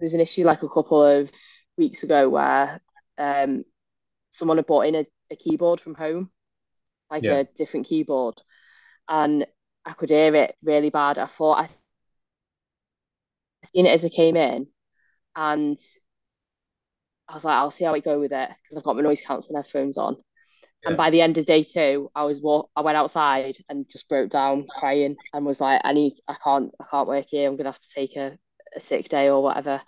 There's 0.00 0.12
an 0.12 0.20
issue 0.20 0.44
like 0.44 0.62
a 0.62 0.68
couple 0.68 1.02
of 1.02 1.30
weeks 1.76 2.02
ago 2.02 2.28
where 2.28 2.80
um, 3.16 3.64
someone 4.32 4.56
had 4.58 4.66
brought 4.66 4.86
in 4.86 4.94
a, 4.94 5.06
a 5.30 5.36
keyboard 5.36 5.80
from 5.80 5.94
home, 5.94 6.30
like 7.10 7.24
Yeah. 7.24 7.40
a 7.42 7.44
different 7.56 7.86
keyboard, 7.86 8.40
and 9.08 9.46
I 9.86 9.92
could 9.94 10.10
hear 10.10 10.34
it 10.36 10.56
really 10.62 10.90
bad. 10.90 11.18
I 11.18 11.26
thought 11.26 11.60
I 11.64 11.70
seen 13.72 13.86
it 13.86 13.90
as 13.90 14.04
I 14.04 14.08
came 14.08 14.36
in, 14.36 14.66
and 15.36 15.78
I 17.28 17.34
was 17.34 17.44
like, 17.44 17.54
I'll 17.56 17.70
see 17.70 17.84
how 17.84 17.94
it 17.94 18.04
go 18.04 18.18
with 18.18 18.32
it 18.32 18.50
because 18.62 18.76
I've 18.76 18.84
got 18.84 18.96
my 18.96 19.02
noise 19.02 19.20
cancelling 19.20 19.56
headphones 19.62 19.98
on. 19.98 20.16
And 20.84 20.96
by 20.96 21.10
the 21.10 21.20
end 21.22 21.38
of 21.38 21.46
day 21.46 21.64
two, 21.64 22.10
I 22.14 22.24
was 22.24 22.40
walk 22.42 22.70
I 22.76 22.82
went 22.82 22.96
outside 22.98 23.56
and 23.68 23.88
just 23.90 24.08
broke 24.08 24.30
down 24.30 24.66
crying 24.68 25.16
and 25.32 25.46
was 25.46 25.60
like, 25.60 25.80
I 25.84 25.92
need 25.94 26.14
I 26.28 26.36
can't 26.42 26.72
I 26.80 26.84
can't 26.90 27.08
work 27.08 27.26
here. 27.30 27.48
I'm 27.48 27.56
gonna 27.56 27.70
have 27.72 27.80
to 27.80 27.90
take 27.94 28.16
a, 28.16 28.38
a 28.76 28.80
sick 28.80 29.08
day 29.08 29.30
or 29.30 29.42
whatever. 29.42 29.82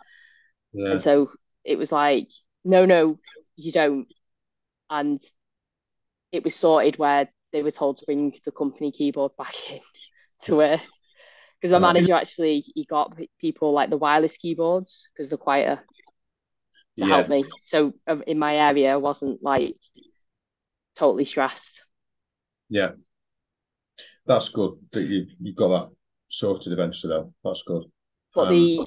Yeah. 0.72 0.92
And 0.92 1.02
so 1.02 1.32
it 1.64 1.76
was 1.78 1.92
like, 1.92 2.28
no, 2.64 2.86
no, 2.86 3.18
you 3.56 3.72
don't. 3.72 4.08
And 4.90 5.22
it 6.32 6.44
was 6.44 6.54
sorted 6.54 6.98
where 6.98 7.28
they 7.52 7.62
were 7.62 7.70
told 7.70 7.98
to 7.98 8.06
bring 8.06 8.34
the 8.44 8.52
company 8.52 8.92
keyboard 8.92 9.32
back 9.36 9.54
in 9.70 9.80
to 10.44 10.56
where 10.56 10.80
Because 11.60 11.72
my 11.72 11.78
Uh, 11.78 11.92
manager 11.92 12.14
actually 12.14 12.60
he 12.74 12.84
got 12.86 13.18
people 13.40 13.72
like 13.72 13.90
the 13.90 13.98
wireless 13.98 14.36
keyboards 14.38 15.08
because 15.14 15.30
they're 15.30 15.38
quieter 15.38 15.82
to 16.98 17.04
Yeah. 17.04 17.06
help 17.06 17.28
me. 17.28 17.50
So 17.62 17.92
um, 18.06 18.22
in 18.26 18.38
my 18.38 18.56
area, 18.56 18.92
I 18.92 18.96
wasn't 18.96 19.42
like 19.42 19.76
totally 20.94 21.24
stressed. 21.24 21.84
Yeah. 22.68 22.92
That's 24.26 24.48
good 24.48 24.78
that 24.92 25.02
you 25.04 25.26
you 25.40 25.54
got 25.54 25.68
that 25.68 25.94
sorted 26.28 26.72
eventually 26.72 27.12
though. 27.12 27.34
That's 27.44 27.62
good. 27.62 27.84
But 28.34 28.48
Um, 28.48 28.48
the 28.48 28.86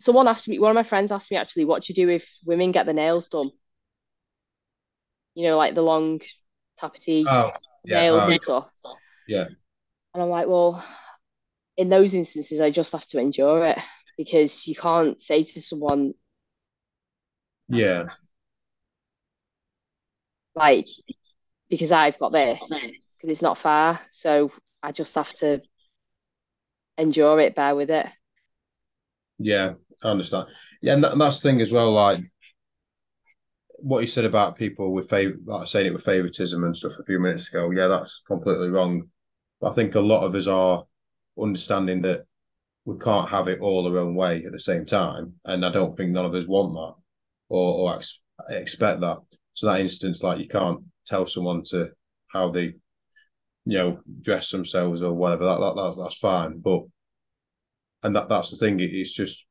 someone 0.00 0.28
asked 0.28 0.48
me, 0.48 0.58
one 0.58 0.70
of 0.70 0.74
my 0.74 0.82
friends 0.82 1.12
asked 1.12 1.30
me 1.30 1.36
actually, 1.36 1.64
what 1.64 1.82
do 1.82 1.92
you 1.92 1.94
do 2.06 2.10
if 2.10 2.36
women 2.44 2.72
get 2.72 2.86
the 2.86 2.92
nails 2.92 3.28
done? 3.28 3.50
You 5.36 5.44
know, 5.48 5.56
like 5.56 5.76
the 5.76 5.82
long 5.82 6.20
tappety 6.82 7.24
Oh, 7.28 7.52
yeah. 7.84 8.00
nails 8.00 8.24
oh, 8.24 8.30
and 8.30 8.40
stuff. 8.40 8.68
yeah. 9.28 9.46
And 10.14 10.22
I'm 10.22 10.30
like, 10.30 10.48
well, 10.48 10.84
in 11.76 11.88
those 11.88 12.14
instances, 12.14 12.60
I 12.60 12.70
just 12.70 12.92
have 12.92 13.06
to 13.08 13.20
endure 13.20 13.66
it 13.66 13.78
because 14.16 14.66
you 14.66 14.74
can't 14.74 15.20
say 15.22 15.42
to 15.44 15.60
someone 15.60 16.14
Yeah. 17.68 18.06
like, 20.54 20.88
because 21.68 21.92
I've 21.92 22.18
got 22.18 22.32
this, 22.32 22.60
because 22.60 23.30
it's 23.30 23.42
not 23.42 23.58
fair. 23.58 24.00
So 24.10 24.52
I 24.82 24.92
just 24.92 25.14
have 25.16 25.32
to 25.36 25.62
endure 26.98 27.40
it, 27.40 27.54
bear 27.54 27.74
with 27.74 27.90
it. 27.90 28.06
Yeah. 29.38 29.74
I 30.02 30.08
understand. 30.10 30.48
Yeah, 30.82 30.94
and, 30.94 31.04
that, 31.04 31.12
and 31.12 31.20
that's 31.20 31.40
the 31.40 31.48
thing 31.48 31.60
as 31.62 31.72
well, 31.72 31.92
like 31.92 32.20
what 33.78 34.00
you 34.00 34.06
said 34.06 34.24
about 34.24 34.56
people 34.56 34.92
with 34.92 35.08
favor 35.08 35.36
like 35.44 35.66
saying 35.66 35.86
it 35.86 35.92
with 35.92 36.04
favoritism 36.04 36.64
and 36.64 36.76
stuff 36.76 36.98
a 36.98 37.04
few 37.04 37.18
minutes 37.18 37.48
ago. 37.48 37.70
Yeah, 37.70 37.88
that's 37.88 38.22
completely 38.26 38.68
wrong. 38.68 39.08
But 39.60 39.72
I 39.72 39.74
think 39.74 39.94
a 39.94 40.00
lot 40.00 40.24
of 40.24 40.34
us 40.34 40.46
are 40.46 40.84
understanding 41.40 42.02
that 42.02 42.24
we 42.84 42.96
can't 42.98 43.28
have 43.28 43.48
it 43.48 43.60
all 43.60 43.86
our 43.86 43.98
own 43.98 44.14
way 44.14 44.44
at 44.44 44.52
the 44.52 44.60
same 44.60 44.86
time. 44.86 45.34
And 45.44 45.64
I 45.64 45.70
don't 45.70 45.96
think 45.96 46.10
none 46.10 46.24
of 46.24 46.34
us 46.34 46.46
want 46.46 46.74
that 46.74 47.02
or, 47.48 47.74
or 47.74 47.96
ex- 47.96 48.20
expect 48.48 49.00
that. 49.00 49.18
So 49.54 49.66
that 49.66 49.80
instance, 49.80 50.22
like 50.22 50.38
you 50.38 50.48
can't 50.48 50.80
tell 51.06 51.26
someone 51.26 51.64
to 51.64 51.90
how 52.28 52.50
they, 52.50 52.74
you 53.64 53.78
know, 53.78 54.00
dress 54.20 54.50
themselves 54.50 55.02
or 55.02 55.12
whatever. 55.14 55.44
That, 55.44 55.58
that, 55.58 55.74
that 55.74 56.02
that's 56.02 56.18
fine. 56.18 56.58
But 56.58 56.82
and 58.02 58.14
that 58.14 58.28
that's 58.28 58.50
the 58.50 58.56
thing. 58.56 58.78
It, 58.80 58.90
it's 58.92 59.14
just 59.14 59.44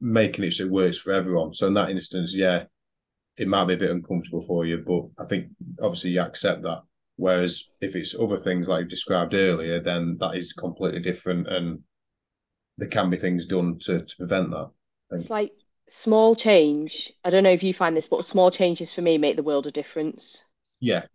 making 0.00 0.44
it 0.44 0.52
so 0.52 0.64
it 0.64 0.70
works 0.70 0.98
for 0.98 1.12
everyone. 1.12 1.54
So 1.54 1.66
in 1.66 1.74
that 1.74 1.90
instance, 1.90 2.34
yeah, 2.34 2.64
it 3.40 3.48
might 3.48 3.66
be 3.66 3.74
a 3.74 3.78
bit 3.78 3.90
uncomfortable 3.90 4.44
for 4.46 4.66
you, 4.66 4.78
but 4.86 5.24
I 5.24 5.26
think 5.26 5.48
obviously 5.82 6.12
you 6.12 6.20
accept 6.22 6.62
that. 6.62 6.82
Whereas 7.16 7.64
if 7.80 7.96
it's 7.96 8.18
other 8.18 8.38
things 8.38 8.68
like 8.68 8.84
you 8.84 8.88
described 8.88 9.34
earlier, 9.34 9.80
then 9.80 10.18
that 10.20 10.36
is 10.36 10.52
completely 10.52 11.00
different, 11.00 11.48
and 11.48 11.80
there 12.78 12.88
can 12.88 13.10
be 13.10 13.16
things 13.18 13.46
done 13.46 13.78
to, 13.80 14.02
to 14.04 14.16
prevent 14.16 14.50
that. 14.50 14.70
It's 15.12 15.30
like 15.30 15.52
small 15.88 16.36
change. 16.36 17.12
I 17.24 17.30
don't 17.30 17.44
know 17.44 17.52
if 17.52 17.62
you 17.62 17.72
find 17.74 17.96
this, 17.96 18.08
but 18.08 18.24
small 18.24 18.50
changes 18.50 18.92
for 18.92 19.02
me 19.02 19.18
make 19.18 19.36
the 19.36 19.42
world 19.42 19.66
a 19.66 19.70
difference. 19.70 20.42
Yeah, 20.80 21.06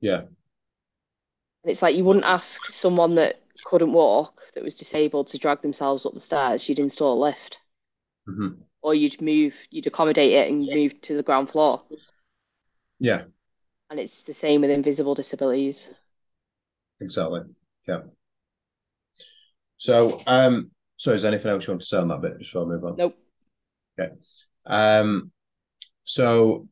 yeah, 0.00 0.24
And 1.64 1.70
it's 1.70 1.82
like 1.82 1.94
you 1.96 2.04
wouldn't 2.04 2.24
ask 2.24 2.64
someone 2.70 3.16
that 3.16 3.42
couldn't 3.62 3.92
walk, 3.92 4.40
that 4.54 4.64
was 4.64 4.74
disabled, 4.76 5.28
to 5.28 5.38
drag 5.38 5.60
themselves 5.60 6.06
up 6.06 6.14
the 6.14 6.20
stairs. 6.22 6.66
You'd 6.66 6.78
install 6.78 7.18
a 7.18 7.24
lift, 7.26 7.58
hmm 8.26 8.66
or 8.86 8.94
you'd 8.94 9.20
move, 9.20 9.54
you'd 9.70 9.88
accommodate 9.88 10.32
it 10.32 10.48
and 10.48 10.72
move 10.72 11.00
to 11.02 11.16
the 11.16 11.22
ground 11.24 11.50
floor. 11.50 11.82
yeah, 12.98 13.24
And 13.90 13.98
it's 13.98 14.22
the 14.22 14.32
same 14.32 14.60
with 14.60 14.70
invisible 14.70 15.16
disabilities. 15.16 15.88
exactly. 17.00 17.40
Yeah. 17.86 18.00
So, 19.78 20.22
um, 20.26 20.70
so 20.96 21.12
is 21.12 21.22
there 21.22 21.32
anything 21.32 21.50
else 21.50 21.66
you 21.66 21.72
want 21.72 21.82
to 21.82 21.86
say 21.86 21.98
on 21.98 22.08
that 22.08 22.22
bit 22.22 22.38
before 22.38 22.62
I 22.62 22.66
move 22.66 22.84
on? 22.84 22.96
Nope. 22.96 23.16
Okay. 23.98 24.12
Um, 24.66 25.30
so 26.04 26.68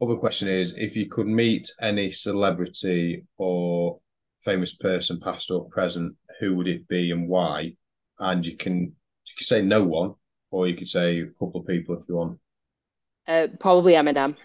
other 0.00 0.16
question 0.16 0.48
is 0.48 0.76
if 0.76 0.96
you 0.96 1.08
could 1.08 1.26
meet 1.26 1.70
any 1.80 2.10
celebrity 2.10 3.24
or 3.38 3.98
famous 4.44 4.74
person, 4.74 5.20
past 5.20 5.50
or 5.50 5.68
present, 5.68 6.14
who 6.40 6.54
would 6.56 6.68
it 6.68 6.86
be 6.88 7.10
and 7.10 7.28
why? 7.28 7.74
And 8.18 8.44
you 8.44 8.56
can 8.56 8.74
you 8.82 9.34
can 9.36 9.44
say 9.44 9.62
no 9.62 9.82
one, 9.82 10.14
or 10.50 10.66
you 10.68 10.76
could 10.76 10.88
say 10.88 11.20
a 11.20 11.26
couple 11.26 11.60
of 11.60 11.66
people 11.66 11.96
if 11.96 12.08
you 12.08 12.16
want. 12.16 12.38
Uh, 13.28 13.48
probably 13.60 13.94
Eminem. 13.94 14.36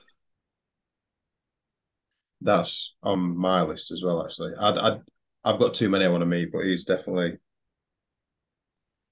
That's 2.41 2.93
on 3.03 3.37
my 3.37 3.61
list 3.61 3.91
as 3.91 4.03
well. 4.03 4.23
Actually, 4.25 4.53
I'd, 4.59 4.77
I'd 4.77 5.01
I've 5.43 5.59
got 5.59 5.73
too 5.73 5.89
many 5.89 6.05
I 6.05 6.09
want 6.09 6.21
to 6.21 6.25
meet, 6.25 6.51
but 6.51 6.65
he's 6.65 6.83
definitely. 6.83 7.37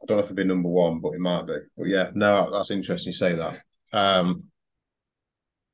I 0.01 0.05
don't 0.05 0.17
know 0.17 0.23
if 0.23 0.25
it'd 0.27 0.35
be 0.37 0.43
number 0.43 0.69
one, 0.69 0.99
but 0.99 1.11
he 1.11 1.17
might 1.19 1.43
be. 1.45 1.55
But 1.77 1.87
yeah, 1.87 2.11
no, 2.13 2.49
that's 2.51 2.71
interesting. 2.71 3.09
You 3.09 3.13
say 3.13 3.35
that. 3.35 3.61
Um, 3.91 4.49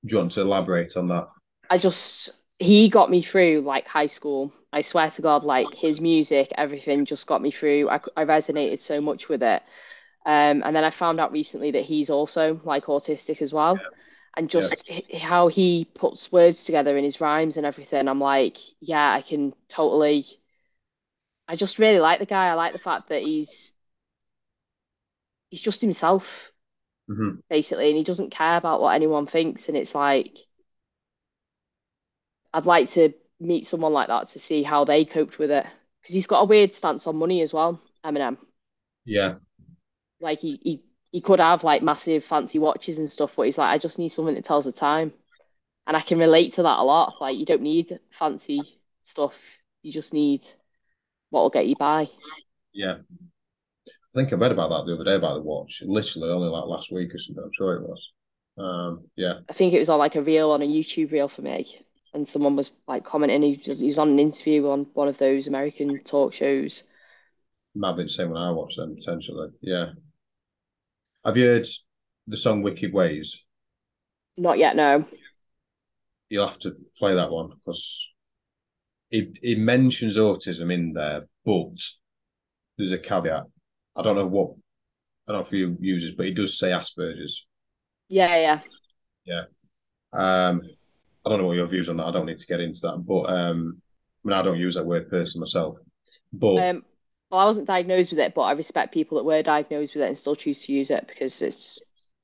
do 0.06 0.14
you 0.14 0.18
want 0.20 0.32
to 0.32 0.42
elaborate 0.42 0.96
on 0.96 1.08
that? 1.10 1.28
I 1.70 1.78
just 1.78 2.32
he 2.60 2.90
got 2.90 3.10
me 3.10 3.22
through 3.22 3.62
like 3.62 3.88
high 3.88 4.08
school. 4.08 4.54
I 4.72 4.82
swear 4.82 5.10
to 5.12 5.22
God, 5.22 5.44
like 5.44 5.74
his 5.74 6.02
music, 6.02 6.52
everything 6.58 7.06
just 7.06 7.28
got 7.28 7.42
me 7.42 7.52
through. 7.52 7.90
I, 7.90 8.00
I 8.18 8.26
resonated 8.26 8.80
so 8.80 9.00
much 9.02 9.30
with 9.30 9.42
it. 9.44 9.64
Um, 10.26 10.64
and 10.66 10.76
then 10.76 10.84
I 10.84 10.90
found 10.90 11.20
out 11.20 11.32
recently 11.32 11.72
that 11.72 11.84
he's 11.86 12.10
also 12.10 12.60
like 12.64 12.86
autistic 12.86 13.42
as 13.42 13.54
well. 13.54 13.88
And 14.38 14.50
just 14.50 14.86
h- 14.90 15.22
how 15.22 15.48
he 15.48 15.86
puts 15.86 16.32
words 16.32 16.64
together 16.66 16.98
in 16.98 17.04
his 17.04 17.22
rhymes 17.22 17.58
and 17.58 17.66
everything, 17.66 18.08
I'm 18.08 18.20
like, 18.20 18.58
yeah, 18.82 19.12
I 19.14 19.22
can 19.22 19.54
totally. 19.70 20.26
I 21.48 21.56
just 21.56 21.80
really 21.80 22.00
like 22.00 22.20
the 22.20 22.26
guy. 22.28 22.48
I 22.50 22.54
like 22.54 22.74
the 22.74 22.80
fact 22.80 23.10
that 23.10 23.22
he's 23.24 23.72
he's 25.50 25.62
just 25.62 25.82
himself 25.82 26.52
hmm 27.08 27.36
basically, 27.50 27.90
and 27.90 27.98
he 27.98 28.04
doesn't 28.04 28.32
care 28.32 28.58
about 28.58 28.82
what 28.82 28.96
anyone 28.96 29.28
thinks. 29.28 29.68
And 29.70 29.78
it's 29.78 29.96
like, 29.96 30.38
I'd 32.54 32.66
like 32.66 32.90
to 32.92 33.14
meet 33.40 33.68
someone 33.68 33.94
like 33.94 34.08
that 34.08 34.30
to 34.30 34.40
see 34.40 34.64
how 34.64 34.86
they 34.86 35.06
coped 35.06 35.38
with 35.38 35.52
it 35.52 35.66
because 36.02 36.14
he's 36.14 36.28
got 36.28 36.42
a 36.42 36.46
weird 36.46 36.74
stance 36.74 37.06
on 37.08 37.18
money 37.18 37.42
as 37.42 37.54
well. 37.54 37.80
Eminem, 38.04 38.38
Yeah, 39.06 39.38
like 40.20 40.40
he 40.40 40.60
he 40.64 40.84
he 41.12 41.22
could 41.22 41.40
have 41.40 41.64
like 41.64 41.82
massive 41.84 42.24
fancy 42.24 42.60
watches 42.60 43.00
and 43.00 43.10
stuff, 43.10 43.36
but 43.36 43.44
he's 43.44 43.58
like, 43.58 43.70
I 43.70 43.78
just 43.78 44.00
need 44.00 44.10
something 44.10 44.36
that 44.36 44.46
tells 44.46 44.66
the 44.66 44.72
time, 44.72 45.14
and 45.88 45.98
I 45.98 46.02
can 46.02 46.20
relate 46.20 46.54
to 46.54 46.64
that 46.64 46.80
a 46.80 46.84
lot. 46.84 47.16
Like 47.22 47.38
you 47.38 47.46
don't 47.46 47.62
need 47.64 48.00
fancy 48.12 48.80
stuff, 49.04 49.36
you 49.84 49.92
just 49.92 50.14
need 50.14 50.46
what 51.30 51.42
will 51.44 51.50
get 51.50 51.68
you 51.68 51.76
by. 51.76 52.10
yeah. 52.74 52.98
I 54.16 54.20
think 54.20 54.32
I 54.32 54.38
read 54.38 54.52
about 54.52 54.70
that 54.70 54.86
the 54.86 54.96
other 54.96 55.04
day 55.04 55.16
about 55.16 55.36
the 55.36 55.42
watch. 55.42 55.84
Literally 55.86 56.30
only 56.30 56.48
like 56.48 56.66
last 56.66 56.92
week 56.92 57.14
or 57.14 57.20
something. 57.20 57.44
I'm 57.44 57.52
sure 57.54 57.76
it 57.76 57.88
was. 57.88 58.12
Um, 58.58 59.10
yeah, 59.16 59.40
I 59.50 59.54
think 59.54 59.74
it 59.74 59.80
was 59.80 59.90
on 59.90 60.00
like 60.00 60.16
a 60.16 60.22
reel 60.22 60.52
on 60.52 60.62
a 60.62 60.68
YouTube 60.68 61.12
reel 61.12 61.28
for 61.28 61.42
me, 61.42 61.86
and 62.14 62.28
someone 62.30 62.56
was 62.56 62.72
like 62.88 63.04
commenting. 63.04 63.42
He 63.42 63.62
was, 63.68 63.80
he 63.80 63.88
was 63.88 64.00
on 64.00 64.10
an 64.10 64.20
interview 64.20 64.70
on 64.70 64.88
one 64.94 65.08
of 65.08 65.18
those 65.18 65.48
American 65.48 66.00
talk 66.04 66.34
shows. 66.34 66.84
might 67.76 67.96
be 67.98 68.04
the 68.04 68.10
same 68.10 68.30
when 68.30 68.42
I 68.42 68.52
watched 68.52 68.78
them 68.78 68.96
potentially. 68.96 69.50
Yeah. 69.62 69.92
Have 71.26 71.36
you 71.36 71.46
heard 71.48 71.68
the 72.28 72.38
song 72.38 72.62
"Wicked 72.62 72.94
Ways"? 72.94 73.44
Not 74.38 74.58
yet, 74.58 74.76
no. 74.76 75.06
You'll 76.30 76.48
have 76.48 76.60
to 76.60 76.76
play 76.98 77.16
that 77.16 77.32
one 77.32 77.50
because 77.50 78.08
it 79.12 79.30
it 79.42 79.58
mentions 79.60 80.18
autism 80.18 80.74
in 80.74 80.94
there, 80.94 81.28
but 81.46 81.78
there's 82.78 82.92
a 82.92 82.98
caveat. 83.00 83.46
I 83.96 84.02
don't 84.04 84.16
know 84.16 84.28
what 84.28 84.52
I 85.28 85.34
don't 85.34 85.42
know 85.42 85.48
if 85.48 85.54
you 85.54 85.78
use 85.80 86.04
it, 86.04 86.18
but 86.18 86.28
he 86.28 86.34
does 86.34 86.58
say 86.60 86.70
Asperger's. 86.72 87.46
Yeah, 88.08 88.36
yeah. 88.38 88.62
Yeah. 89.26 89.44
Um, 90.14 90.62
I 91.26 91.30
don't 91.30 91.40
know 91.40 91.48
what 91.48 91.58
your 91.58 91.68
views 91.68 91.90
on 91.90 91.98
that. 91.98 92.08
I 92.08 92.12
don't 92.12 92.28
need 92.28 92.40
to 92.40 92.48
get 92.48 92.62
into 92.62 92.82
that, 92.84 93.04
but 93.06 93.30
um, 93.30 93.82
I 94.24 94.28
mean, 94.28 94.38
I 94.38 94.42
don't 94.42 94.60
use 94.60 94.76
that 94.76 94.86
word 94.86 95.10
person 95.10 95.42
myself, 95.42 95.78
but 96.34 96.58
Um, 96.58 96.86
well, 97.30 97.42
I 97.42 97.46
wasn't 97.46 97.68
diagnosed 97.68 98.12
with 98.12 98.20
it, 98.20 98.34
but 98.36 98.42
I 98.44 98.52
respect 98.54 98.94
people 98.94 99.18
that 99.18 99.24
were 99.26 99.44
diagnosed 99.44 99.96
with 99.96 100.04
it 100.04 100.08
and 100.08 100.18
still 100.18 100.36
choose 100.36 100.64
to 100.66 100.74
use 100.74 100.92
it 100.92 101.08
because 101.08 101.42
it's 101.42 101.80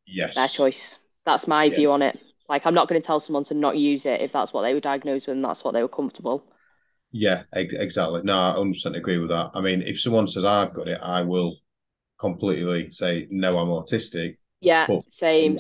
yes, 0.06 0.36
their 0.36 0.50
choice. 0.50 1.00
That's 1.26 1.48
my 1.48 1.70
Yeah. 1.70 1.76
view 1.76 1.92
on 1.92 2.02
it. 2.04 2.20
Like, 2.50 2.66
I'm 2.66 2.74
not 2.76 2.88
going 2.90 3.02
to 3.02 3.06
tell 3.06 3.20
someone 3.22 3.46
to 3.46 3.54
not 3.56 3.78
use 3.78 4.06
it 4.06 4.22
if 4.22 4.32
that's 4.34 4.54
what 4.54 4.64
they 4.64 4.74
were 4.74 4.80
diagnosed 4.82 5.28
with 5.28 5.36
and 5.38 5.46
that's 5.46 5.64
what 5.64 5.74
they 5.74 5.82
were 5.84 5.90
comfortable. 5.90 6.44
Yeah, 7.12 7.44
exactly. 7.54 8.22
No, 8.24 8.34
I 8.38 8.52
100% 8.52 8.96
agree 8.96 9.18
with 9.18 9.30
that. 9.30 9.52
I 9.54 9.62
mean, 9.62 9.82
if 9.82 10.00
someone 10.00 10.28
says 10.28 10.46
I've 10.46 10.74
got 10.74 10.88
it, 10.88 11.00
I 11.02 11.22
will 11.24 11.58
completely 12.20 12.92
say, 12.92 13.28
no, 13.32 13.58
I'm 13.58 13.70
autistic. 13.70 14.38
Yeah, 14.62 14.88
But 14.88 15.04
same. 15.10 15.60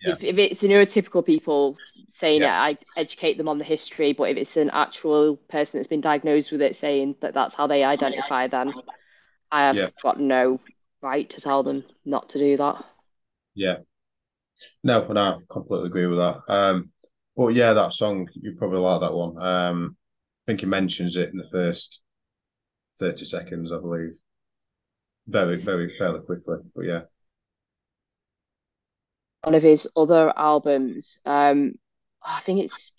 Yeah. 0.00 0.14
If, 0.14 0.24
if 0.24 0.38
it's 0.38 0.62
neurotypical 0.62 1.24
people 1.24 1.78
saying 2.10 2.42
Yeah. 2.42 2.44
it, 2.44 2.50
I 2.50 2.78
educate 2.96 3.38
them 3.38 3.48
on 3.48 3.58
the 3.58 3.64
history. 3.64 4.12
But 4.12 4.30
if 4.30 4.36
it's 4.36 4.56
an 4.56 4.70
actual 4.70 5.36
person 5.36 5.78
that's 5.78 5.88
been 5.88 6.00
diagnosed 6.00 6.52
with 6.52 6.62
it 6.62 6.76
saying 6.76 7.16
that 7.20 7.34
that's 7.34 7.54
how 7.54 7.66
they 7.66 7.84
identify, 7.84 8.46
then 8.48 8.74
I 9.50 9.62
have 9.68 9.78
Yeah. 9.78 9.90
got 10.02 10.20
no 10.20 10.60
right 11.02 11.28
to 11.30 11.40
tell 11.40 11.62
them 11.64 11.84
not 12.04 12.30
to 12.30 12.38
do 12.38 12.56
that. 12.58 12.84
yeah, 13.54 13.78
no, 14.82 15.02
but 15.02 15.16
I 15.16 15.38
completely 15.50 15.86
agree 15.88 16.06
with 16.06 16.18
that. 16.18 16.40
Um, 16.48 16.90
but 17.36 17.48
yeah, 17.48 17.72
that 17.72 17.94
song, 17.94 18.28
you 18.34 18.54
probably 18.56 18.80
like 18.80 19.00
that 19.00 19.14
one. 19.14 19.40
Um, 19.42 19.96
I 20.46 20.52
think 20.52 20.60
he 20.60 20.66
mentions 20.66 21.16
it 21.16 21.30
in 21.30 21.38
the 21.38 21.48
first 21.50 22.02
30 23.00 23.24
seconds, 23.24 23.72
I 23.72 23.78
believe. 23.80 24.14
Very, 25.28 25.56
very 25.62 25.96
fairly 25.96 26.20
quickly. 26.20 26.56
But 26.74 26.84
yeah, 26.86 27.02
One 29.42 29.54
of 29.54 29.62
his 29.62 29.88
other 29.96 30.32
albums, 30.36 31.18
um, 31.24 31.74
I 32.22 32.40
think 32.40 32.64
it's 32.64 32.92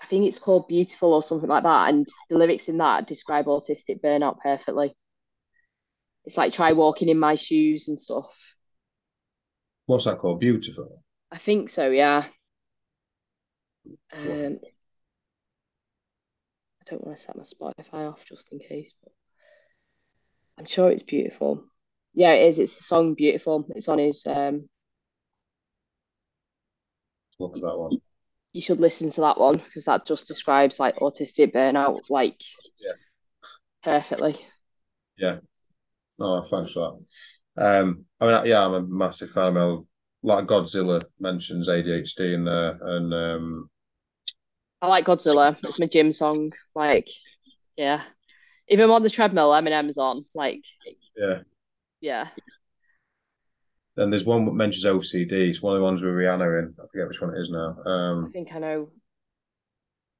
I 0.00 0.06
think 0.06 0.26
it's 0.26 0.38
called 0.38 0.68
Beautiful 0.68 1.12
or 1.12 1.22
something 1.22 1.48
like 1.48 1.62
that, 1.62 1.90
and 1.90 2.06
the 2.28 2.36
lyrics 2.36 2.68
in 2.68 2.78
that 2.78 3.06
describe 3.06 3.46
autistic 3.46 4.00
burnout 4.02 4.38
perfectly. 4.40 4.94
It's 6.24 6.36
like 6.36 6.52
try 6.52 6.72
walking 6.72 7.08
in 7.08 7.18
my 7.18 7.34
shoes 7.34 7.88
and 7.88 7.98
stuff. 7.98 8.54
what's 9.86 10.04
that 10.04 10.18
called? 10.18 10.40
Beautiful. 10.40 11.02
I 11.30 11.38
think 11.38 11.70
so, 11.70 11.90
yeah. 11.90 12.26
Um, 14.12 14.58
I 16.80 16.90
don't 16.90 17.04
want 17.04 17.18
to 17.18 17.24
set 17.24 17.36
my 17.36 17.44
Spotify 17.44 18.10
off 18.10 18.24
just 18.24 18.52
in 18.52 18.58
case, 18.58 18.94
but 19.02 19.12
I'm 20.58 20.66
sure 20.66 20.90
it's 20.90 21.02
beautiful. 21.02 21.64
Yeah, 22.14 22.32
it 22.32 22.48
is. 22.48 22.58
It's 22.58 22.76
the 22.76 22.84
song 22.84 23.14
Beautiful. 23.14 23.66
It's 23.74 23.88
on 23.88 23.98
his 23.98 24.26
um 24.26 24.68
Look 27.38 27.56
at 27.56 27.62
that 27.62 27.78
one. 27.78 27.98
you 28.52 28.60
should 28.62 28.80
listen 28.80 29.10
to 29.12 29.22
that 29.22 29.38
one 29.38 29.56
because 29.56 29.86
that 29.86 30.06
just 30.06 30.28
describes 30.28 30.78
like 30.78 30.96
autistic 30.96 31.52
burnout 31.54 32.00
like 32.10 32.36
Yeah. 32.78 32.92
perfectly. 33.82 34.38
Yeah. 35.16 35.38
No, 36.18 36.46
thanks 36.50 36.72
for 36.72 36.98
that. 37.56 37.64
Um, 37.64 38.04
I 38.20 38.26
mean, 38.26 38.46
yeah, 38.46 38.64
I'm 38.64 38.74
a 38.74 38.82
massive 38.82 39.30
fan 39.30 39.56
of 39.56 39.78
him. 39.78 39.88
Like 40.22 40.46
Godzilla 40.46 41.02
mentions 41.18 41.68
ADHD 41.68 42.34
in 42.34 42.44
there, 42.44 42.78
and 42.80 43.12
um, 43.12 43.70
I 44.80 44.86
like 44.86 45.04
Godzilla. 45.04 45.58
It's 45.64 45.80
my 45.80 45.86
gym 45.86 46.12
song. 46.12 46.52
Like, 46.76 47.08
yeah. 47.76 48.02
If 48.68 48.78
I'm 48.78 48.90
on 48.92 49.02
the 49.02 49.10
treadmill, 49.10 49.50
Eminem's 49.50 49.98
on. 49.98 50.24
Like, 50.32 50.62
yeah. 51.16 51.40
yeah. 52.00 52.28
Then 53.96 54.10
there's 54.10 54.24
one 54.26 54.44
that 54.46 54.52
mentions 54.52 54.84
OCD. 54.86 55.48
It's 55.50 55.62
one 55.62 55.74
of 55.74 55.80
the 55.80 55.84
ones 55.84 56.02
with 56.02 56.12
Rihanna 56.12 56.58
in. 56.62 56.74
I 56.78 56.86
forget 56.90 57.08
which 57.08 57.20
one 57.20 57.34
it 57.34 57.40
is 57.40 57.50
now. 57.50 57.76
I 58.24 58.26
Um, 58.26 58.32
think 58.32 58.54
I 58.54 58.58
know. 58.58 58.90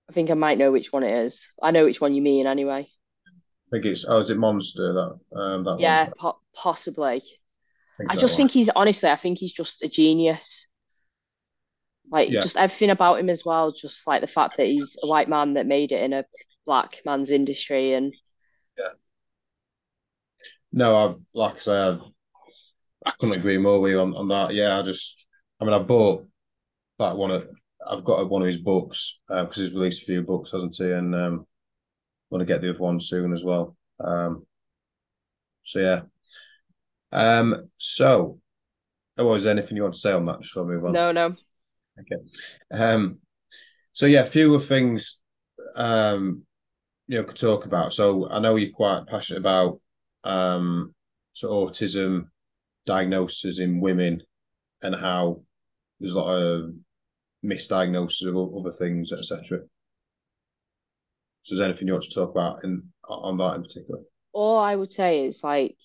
I 0.08 0.12
think 0.12 0.30
I 0.30 0.34
might 0.34 0.58
know 0.58 0.70
which 0.70 0.92
one 0.92 1.02
it 1.02 1.10
is. 1.24 1.48
I 1.60 1.70
know 1.72 1.84
which 1.84 2.00
one 2.00 2.14
you 2.14 2.22
mean 2.22 2.46
anyway. 2.46 2.88
I 3.66 3.70
think 3.72 3.86
it's 3.86 4.04
oh, 4.06 4.20
is 4.20 4.30
it 4.30 4.38
Monster 4.38 4.92
that 4.92 5.36
um 5.36 5.64
that 5.64 5.76
Yeah, 5.76 6.06
one? 6.06 6.12
po 6.16 6.40
possibly. 6.54 7.22
I, 8.00 8.04
I 8.08 8.16
just 8.16 8.36
one. 8.36 8.36
think 8.36 8.52
he's 8.52 8.68
honestly, 8.70 9.10
I 9.10 9.16
think 9.16 9.38
he's 9.38 9.52
just 9.52 9.82
a 9.82 9.88
genius. 9.88 10.66
Like 12.10 12.38
Yeah. 12.38 12.40
just 12.40 12.56
everything 12.56 12.90
about 12.90 13.18
him 13.18 13.28
as 13.30 13.44
well, 13.44 13.72
just 13.72 14.06
like 14.06 14.20
the 14.20 14.26
fact 14.28 14.56
that 14.58 14.66
he's 14.66 14.96
a 15.02 15.06
white 15.06 15.28
man 15.28 15.54
that 15.54 15.66
made 15.66 15.90
it 15.92 16.02
in 16.02 16.12
a 16.12 16.24
black 16.66 17.00
man's 17.04 17.30
industry 17.32 17.94
and 17.94 18.14
Yeah. 18.78 18.92
No, 20.72 20.94
I 20.96 21.14
like 21.38 21.56
I 21.56 21.58
said, 21.58 22.00
I 22.00 22.10
couldn't 23.10 23.38
agree 23.38 23.58
more 23.58 23.80
with 23.80 23.92
you 23.92 24.00
on, 24.00 24.14
on 24.14 24.28
that. 24.28 24.54
Yeah, 24.54 24.78
I 24.78 24.82
just, 24.82 25.26
I 25.60 25.64
mean, 25.64 25.74
I 25.74 25.78
bought 25.78 26.26
that 26.98 27.16
one. 27.16 27.30
Of, 27.30 27.48
I've 27.88 28.04
got 28.04 28.30
one 28.30 28.42
of 28.42 28.46
his 28.46 28.58
books 28.58 29.18
because 29.28 29.56
he's 29.56 29.72
released 29.72 30.02
a 30.02 30.06
few 30.06 30.22
books, 30.22 30.52
hasn't 30.52 30.76
he? 30.76 30.90
And 30.90 31.14
um, 31.14 31.46
want 32.30 32.40
to 32.40 32.46
get 32.46 32.62
the 32.62 32.70
other 32.70 32.78
one 32.78 33.00
soon 33.00 33.32
as 33.32 33.44
well. 33.44 33.76
Um, 34.00 34.46
so 35.64 35.78
yeah. 35.80 36.02
Um, 37.12 37.70
so, 37.76 38.40
oh, 39.18 39.34
is 39.34 39.44
there 39.44 39.52
anything 39.52 39.76
you 39.76 39.82
want 39.82 39.94
to 39.94 40.00
say 40.00 40.12
on 40.12 40.26
that? 40.26 40.40
Before 40.40 40.64
we 40.64 40.74
move 40.74 40.86
on. 40.86 40.92
no, 40.92 41.12
no. 41.12 41.36
Okay. 42.00 42.22
Um, 42.70 43.18
so 43.92 44.06
yeah, 44.06 44.22
a 44.22 44.26
fewer 44.26 44.58
things 44.58 45.18
um, 45.76 46.42
you 47.06 47.18
know, 47.18 47.24
could 47.24 47.36
talk 47.36 47.66
about. 47.66 47.92
So 47.92 48.28
I 48.30 48.40
know 48.40 48.56
you're 48.56 48.72
quite 48.72 49.06
passionate 49.06 49.40
about 49.40 49.80
um, 50.24 50.94
so 51.32 51.50
autism 51.50 52.28
diagnosis 52.86 53.58
in 53.58 53.80
women 53.80 54.22
and 54.82 54.94
how 54.94 55.42
there's 56.00 56.12
a 56.12 56.18
lot 56.18 56.34
of 56.34 56.74
misdiagnosis 57.44 58.26
of 58.26 58.56
other 58.56 58.72
things, 58.72 59.12
etc. 59.12 59.60
So 61.44 61.54
is 61.54 61.58
there 61.58 61.68
anything 61.68 61.88
you 61.88 61.94
want 61.94 62.04
to 62.04 62.14
talk 62.14 62.30
about 62.30 62.64
in 62.64 62.82
on 63.08 63.36
that 63.38 63.56
in 63.56 63.62
particular? 63.62 64.00
All 64.32 64.58
I 64.58 64.76
would 64.76 64.92
say 64.92 65.26
is 65.26 65.42
like 65.42 65.76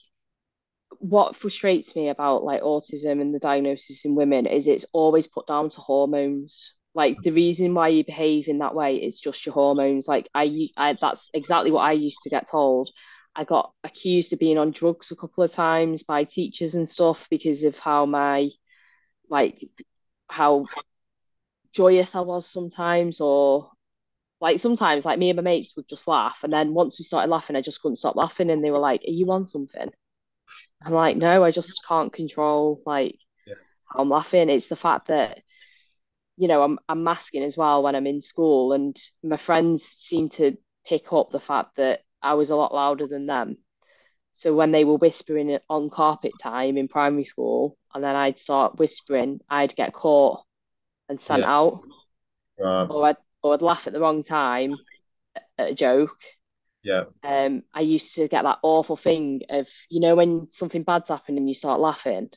what 0.99 1.35
frustrates 1.35 1.95
me 1.95 2.09
about 2.09 2.43
like 2.43 2.61
autism 2.61 3.21
and 3.21 3.33
the 3.33 3.39
diagnosis 3.39 4.05
in 4.05 4.15
women 4.15 4.45
is 4.45 4.67
it's 4.67 4.85
always 4.93 5.27
put 5.27 5.47
down 5.47 5.69
to 5.69 5.81
hormones. 5.81 6.73
Like 6.93 7.17
the 7.21 7.31
reason 7.31 7.73
why 7.73 7.89
you 7.89 8.03
behave 8.03 8.47
in 8.47 8.59
that 8.59 8.73
way 8.73 8.97
is 8.97 9.19
just 9.19 9.45
your 9.45 9.53
hormones. 9.53 10.07
Like 10.07 10.29
I, 10.33 10.69
I 10.75 10.97
that's 10.99 11.29
exactly 11.33 11.71
what 11.71 11.81
I 11.81 11.91
used 11.91 12.19
to 12.23 12.29
get 12.29 12.49
told. 12.49 12.89
I 13.37 13.45
got 13.45 13.73
accused 13.83 14.33
of 14.33 14.39
being 14.39 14.57
on 14.57 14.71
drugs 14.71 15.11
a 15.11 15.15
couple 15.15 15.43
of 15.43 15.51
times 15.51 16.03
by 16.03 16.25
teachers 16.25 16.75
and 16.75 16.89
stuff 16.89 17.27
because 17.29 17.63
of 17.63 17.79
how 17.79 18.05
my 18.07 18.49
like 19.29 19.63
how 20.29 20.65
joyous 21.73 22.15
I 22.15 22.21
was 22.21 22.49
sometimes 22.49 23.21
or 23.21 23.71
like 24.41 24.59
sometimes 24.59 25.05
like 25.05 25.19
me 25.19 25.29
and 25.29 25.37
my 25.37 25.43
mates 25.43 25.75
would 25.75 25.87
just 25.87 26.07
laugh 26.07 26.43
and 26.43 26.51
then 26.53 26.73
once 26.73 26.99
we 26.99 27.05
started 27.05 27.31
laughing 27.31 27.55
I 27.55 27.61
just 27.61 27.81
couldn't 27.81 27.97
stop 27.97 28.15
laughing 28.15 28.49
and 28.49 28.63
they 28.63 28.71
were 28.71 28.79
like, 28.79 29.01
Are 29.07 29.11
you 29.11 29.31
on 29.31 29.47
something? 29.47 29.89
I'm 30.85 30.93
like, 30.93 31.17
no, 31.17 31.43
I 31.43 31.51
just 31.51 31.85
can't 31.87 32.13
control 32.13 32.81
like 32.85 33.17
Yeah. 33.47 33.55
how 33.85 34.01
I'm 34.01 34.09
laughing. 34.09 34.49
It's 34.49 34.67
the 34.69 34.75
fact 34.75 35.07
that, 35.09 35.41
you 36.37 36.47
know, 36.47 36.63
I'm 36.63 36.79
I'm 36.89 37.03
masking 37.03 37.43
as 37.43 37.57
well 37.57 37.83
when 37.83 37.95
I'm 37.95 38.07
in 38.07 38.21
school, 38.21 38.73
and 38.73 38.97
my 39.23 39.37
friends 39.37 39.83
seem 39.83 40.29
to 40.31 40.57
pick 40.85 41.11
up 41.13 41.31
the 41.31 41.39
fact 41.39 41.77
that 41.77 42.01
I 42.21 42.35
was 42.35 42.49
a 42.49 42.55
lot 42.55 42.73
louder 42.73 43.07
than 43.07 43.25
them. 43.27 43.57
So 44.33 44.55
when 44.55 44.71
they 44.71 44.85
were 44.85 44.97
whispering 44.97 45.59
on 45.69 45.89
carpet 45.89 46.39
time 46.39 46.77
in 46.77 46.87
primary 46.89 47.25
school, 47.25 47.77
and 47.93 48.03
then 48.03 48.15
I'd 48.15 48.39
start 48.39 48.79
whispering, 48.79 49.41
I'd 49.49 49.75
get 49.75 49.93
caught 49.93 50.45
and 51.09 51.21
sent 51.21 51.43
Yeah. 51.43 51.49
out, 51.49 51.83
Right. 52.59 52.89
or 52.89 53.05
I'd 53.05 53.17
or 53.43 53.53
I'd 53.53 53.61
laugh 53.61 53.87
at 53.87 53.93
the 53.93 53.99
wrong 53.99 54.23
time 54.23 54.75
at 55.57 55.71
a 55.71 55.75
joke. 55.75 56.17
Yeah. 56.83 57.05
Um, 57.23 57.63
I 57.73 57.81
used 57.81 58.15
to 58.15 58.27
get 58.27 58.43
that 58.43 58.59
awful 58.63 58.95
thing 58.95 59.41
of, 59.49 59.67
you 59.89 59.99
know, 59.99 60.15
when 60.15 60.49
something 60.51 60.83
bad's 60.83 61.09
happened 61.09 61.37
and 61.37 61.47
you 61.47 61.53
start 61.55 61.79
laughing. 61.79 62.29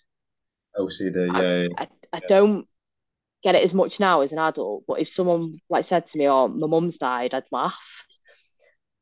OCD. 0.76 1.26
Yeah. 1.26 1.62
yeah. 1.62 1.68
I, 1.76 1.88
I 2.12 2.20
don't 2.20 2.66
get 3.42 3.54
it 3.56 3.64
as 3.64 3.74
much 3.74 4.00
now 4.00 4.22
as 4.22 4.32
an 4.32 4.38
adult, 4.38 4.84
but 4.88 5.00
if 5.00 5.08
someone 5.08 5.60
like 5.70 5.86
said 5.86 6.06
to 6.08 6.18
me, 6.18 6.28
"Oh, 6.28 6.48
my 6.48 6.66
mum's 6.66 6.98
died," 6.98 7.34
I'd 7.34 7.44
laugh, 7.52 8.06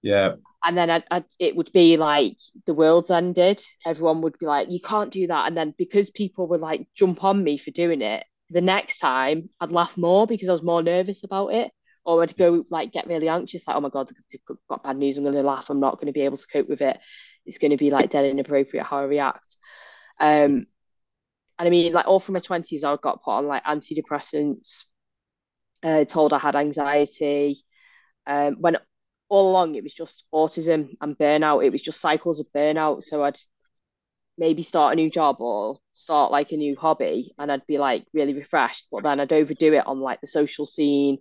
Yeah. 0.02 0.36
and 0.64 0.76
then 0.76 0.90
I'd, 0.90 1.04
I'd, 1.10 1.24
it 1.38 1.56
would 1.56 1.72
be 1.72 1.96
like 1.96 2.36
the 2.66 2.74
world's 2.74 3.10
ended. 3.10 3.62
Everyone 3.86 4.22
would 4.22 4.38
be 4.38 4.46
like, 4.46 4.70
"You 4.70 4.80
can't 4.80 5.12
do 5.12 5.26
that," 5.28 5.46
and 5.46 5.56
then 5.56 5.74
because 5.78 6.10
people 6.10 6.48
would 6.48 6.60
like 6.60 6.88
jump 6.94 7.24
on 7.24 7.42
me 7.42 7.58
for 7.58 7.70
doing 7.70 8.02
it, 8.02 8.24
the 8.50 8.60
next 8.60 8.98
time 8.98 9.50
I'd 9.60 9.72
laugh 9.72 9.96
more 9.96 10.26
because 10.26 10.48
I 10.48 10.52
was 10.52 10.62
more 10.62 10.82
nervous 10.82 11.22
about 11.24 11.48
it. 11.54 11.72
Or 12.04 12.22
I'd 12.22 12.36
go 12.36 12.64
like 12.70 12.92
get 12.92 13.06
really 13.06 13.28
anxious, 13.28 13.68
like, 13.68 13.76
oh 13.76 13.80
my 13.80 13.90
God, 13.90 14.10
I've 14.32 14.56
got 14.68 14.82
bad 14.82 14.96
news. 14.96 15.18
I'm 15.18 15.24
going 15.24 15.34
to 15.34 15.42
laugh. 15.42 15.68
I'm 15.68 15.80
not 15.80 15.96
going 15.96 16.06
to 16.06 16.12
be 16.12 16.22
able 16.22 16.38
to 16.38 16.46
cope 16.50 16.68
with 16.68 16.80
it. 16.80 16.98
It's 17.44 17.58
going 17.58 17.70
to 17.72 17.76
be 17.76 17.90
like 17.90 18.10
dead 18.10 18.24
inappropriate 18.24 18.86
how 18.86 18.98
I 18.98 19.02
react. 19.04 19.56
Um, 20.18 20.66
and 21.58 21.66
I 21.66 21.70
mean, 21.70 21.92
like 21.92 22.06
all 22.06 22.20
through 22.20 22.34
my 22.34 22.40
twenties, 22.40 22.82
I 22.84 22.96
got 22.96 23.22
put 23.22 23.32
on 23.32 23.46
like 23.46 23.64
antidepressants, 23.64 24.84
uh, 25.82 26.04
told 26.04 26.32
I 26.32 26.38
had 26.38 26.56
anxiety. 26.56 27.58
Um, 28.26 28.56
when 28.60 28.78
all 29.28 29.50
along 29.50 29.74
it 29.74 29.82
was 29.82 29.94
just 29.94 30.24
autism 30.32 30.96
and 31.00 31.18
burnout. 31.18 31.64
It 31.64 31.70
was 31.70 31.82
just 31.82 32.00
cycles 32.00 32.40
of 32.40 32.46
burnout. 32.54 33.04
So 33.04 33.22
I'd 33.22 33.38
maybe 34.38 34.62
start 34.62 34.92
a 34.92 34.96
new 34.96 35.10
job 35.10 35.36
or 35.40 35.78
start 35.92 36.30
like 36.30 36.52
a 36.52 36.56
new 36.56 36.76
hobby 36.76 37.34
and 37.38 37.50
I'd 37.50 37.66
be 37.66 37.78
like 37.78 38.06
really 38.14 38.34
refreshed, 38.34 38.86
but 38.90 39.02
then 39.02 39.20
I'd 39.20 39.32
overdo 39.32 39.72
it 39.74 39.86
on 39.86 40.00
like 40.00 40.20
the 40.20 40.26
social 40.26 40.64
scene 40.64 41.18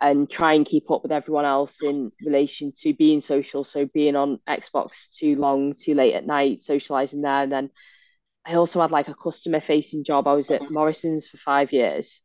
and 0.00 0.28
try 0.28 0.54
and 0.54 0.66
keep 0.66 0.90
up 0.90 1.02
with 1.02 1.12
everyone 1.12 1.44
else 1.44 1.82
in 1.82 2.10
relation 2.24 2.72
to 2.78 2.92
being 2.94 3.20
social. 3.20 3.64
So 3.64 3.86
being 3.86 4.16
on 4.16 4.40
Xbox 4.48 5.14
too 5.14 5.36
long, 5.36 5.74
too 5.78 5.94
late 5.94 6.14
at 6.14 6.26
night, 6.26 6.62
socializing 6.62 7.22
there. 7.22 7.42
And 7.42 7.52
then 7.52 7.70
I 8.44 8.54
also 8.54 8.80
had 8.80 8.90
like 8.90 9.08
a 9.08 9.14
customer 9.14 9.60
facing 9.60 10.04
job. 10.04 10.26
I 10.26 10.34
was 10.34 10.50
at 10.50 10.70
Morrisons 10.70 11.28
for 11.28 11.38
five 11.38 11.72
years. 11.72 12.20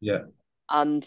Yeah. 0.00 0.22
And 0.70 1.06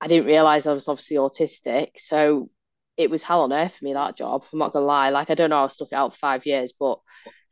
I 0.00 0.08
didn't 0.08 0.26
realize 0.26 0.66
I 0.66 0.72
was 0.72 0.88
obviously 0.88 1.16
autistic. 1.16 1.90
So 1.96 2.50
it 2.98 3.10
was 3.10 3.22
hell 3.22 3.42
on 3.42 3.52
earth 3.52 3.76
for 3.76 3.84
me, 3.84 3.94
that 3.94 4.16
job. 4.16 4.42
I'm 4.52 4.58
not 4.58 4.72
gonna 4.72 4.84
lie. 4.84 5.10
Like 5.10 5.30
I 5.30 5.34
don't 5.34 5.50
know, 5.50 5.64
I 5.64 5.68
stuck 5.68 5.92
it 5.92 5.94
out 5.94 6.12
for 6.12 6.18
five 6.18 6.44
years, 6.44 6.74
but 6.78 6.98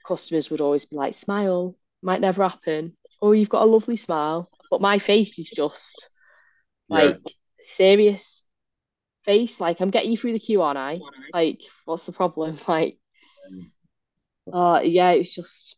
customers 0.06 0.50
would 0.50 0.60
always 0.60 0.84
be 0.84 0.96
like, 0.96 1.14
smile, 1.14 1.76
might 2.02 2.20
never 2.20 2.42
happen. 2.42 2.96
Oh, 3.22 3.32
you've 3.32 3.48
got 3.48 3.62
a 3.62 3.66
lovely 3.66 3.96
smile. 3.96 4.50
But 4.70 4.80
my 4.80 4.98
face 4.98 5.38
is 5.38 5.48
just 5.48 6.10
like 6.88 7.18
yeah. 7.24 7.32
serious 7.60 8.42
face. 9.24 9.60
Like 9.60 9.80
I'm 9.80 9.90
getting 9.90 10.10
you 10.10 10.18
through 10.18 10.32
the 10.32 10.40
queue, 10.40 10.62
aren't 10.62 10.78
I? 10.78 11.00
Like, 11.32 11.60
what's 11.84 12.06
the 12.06 12.12
problem? 12.12 12.58
Like, 12.68 12.98
uh, 14.52 14.80
yeah, 14.82 15.10
it 15.12 15.18
was 15.18 15.32
just. 15.32 15.76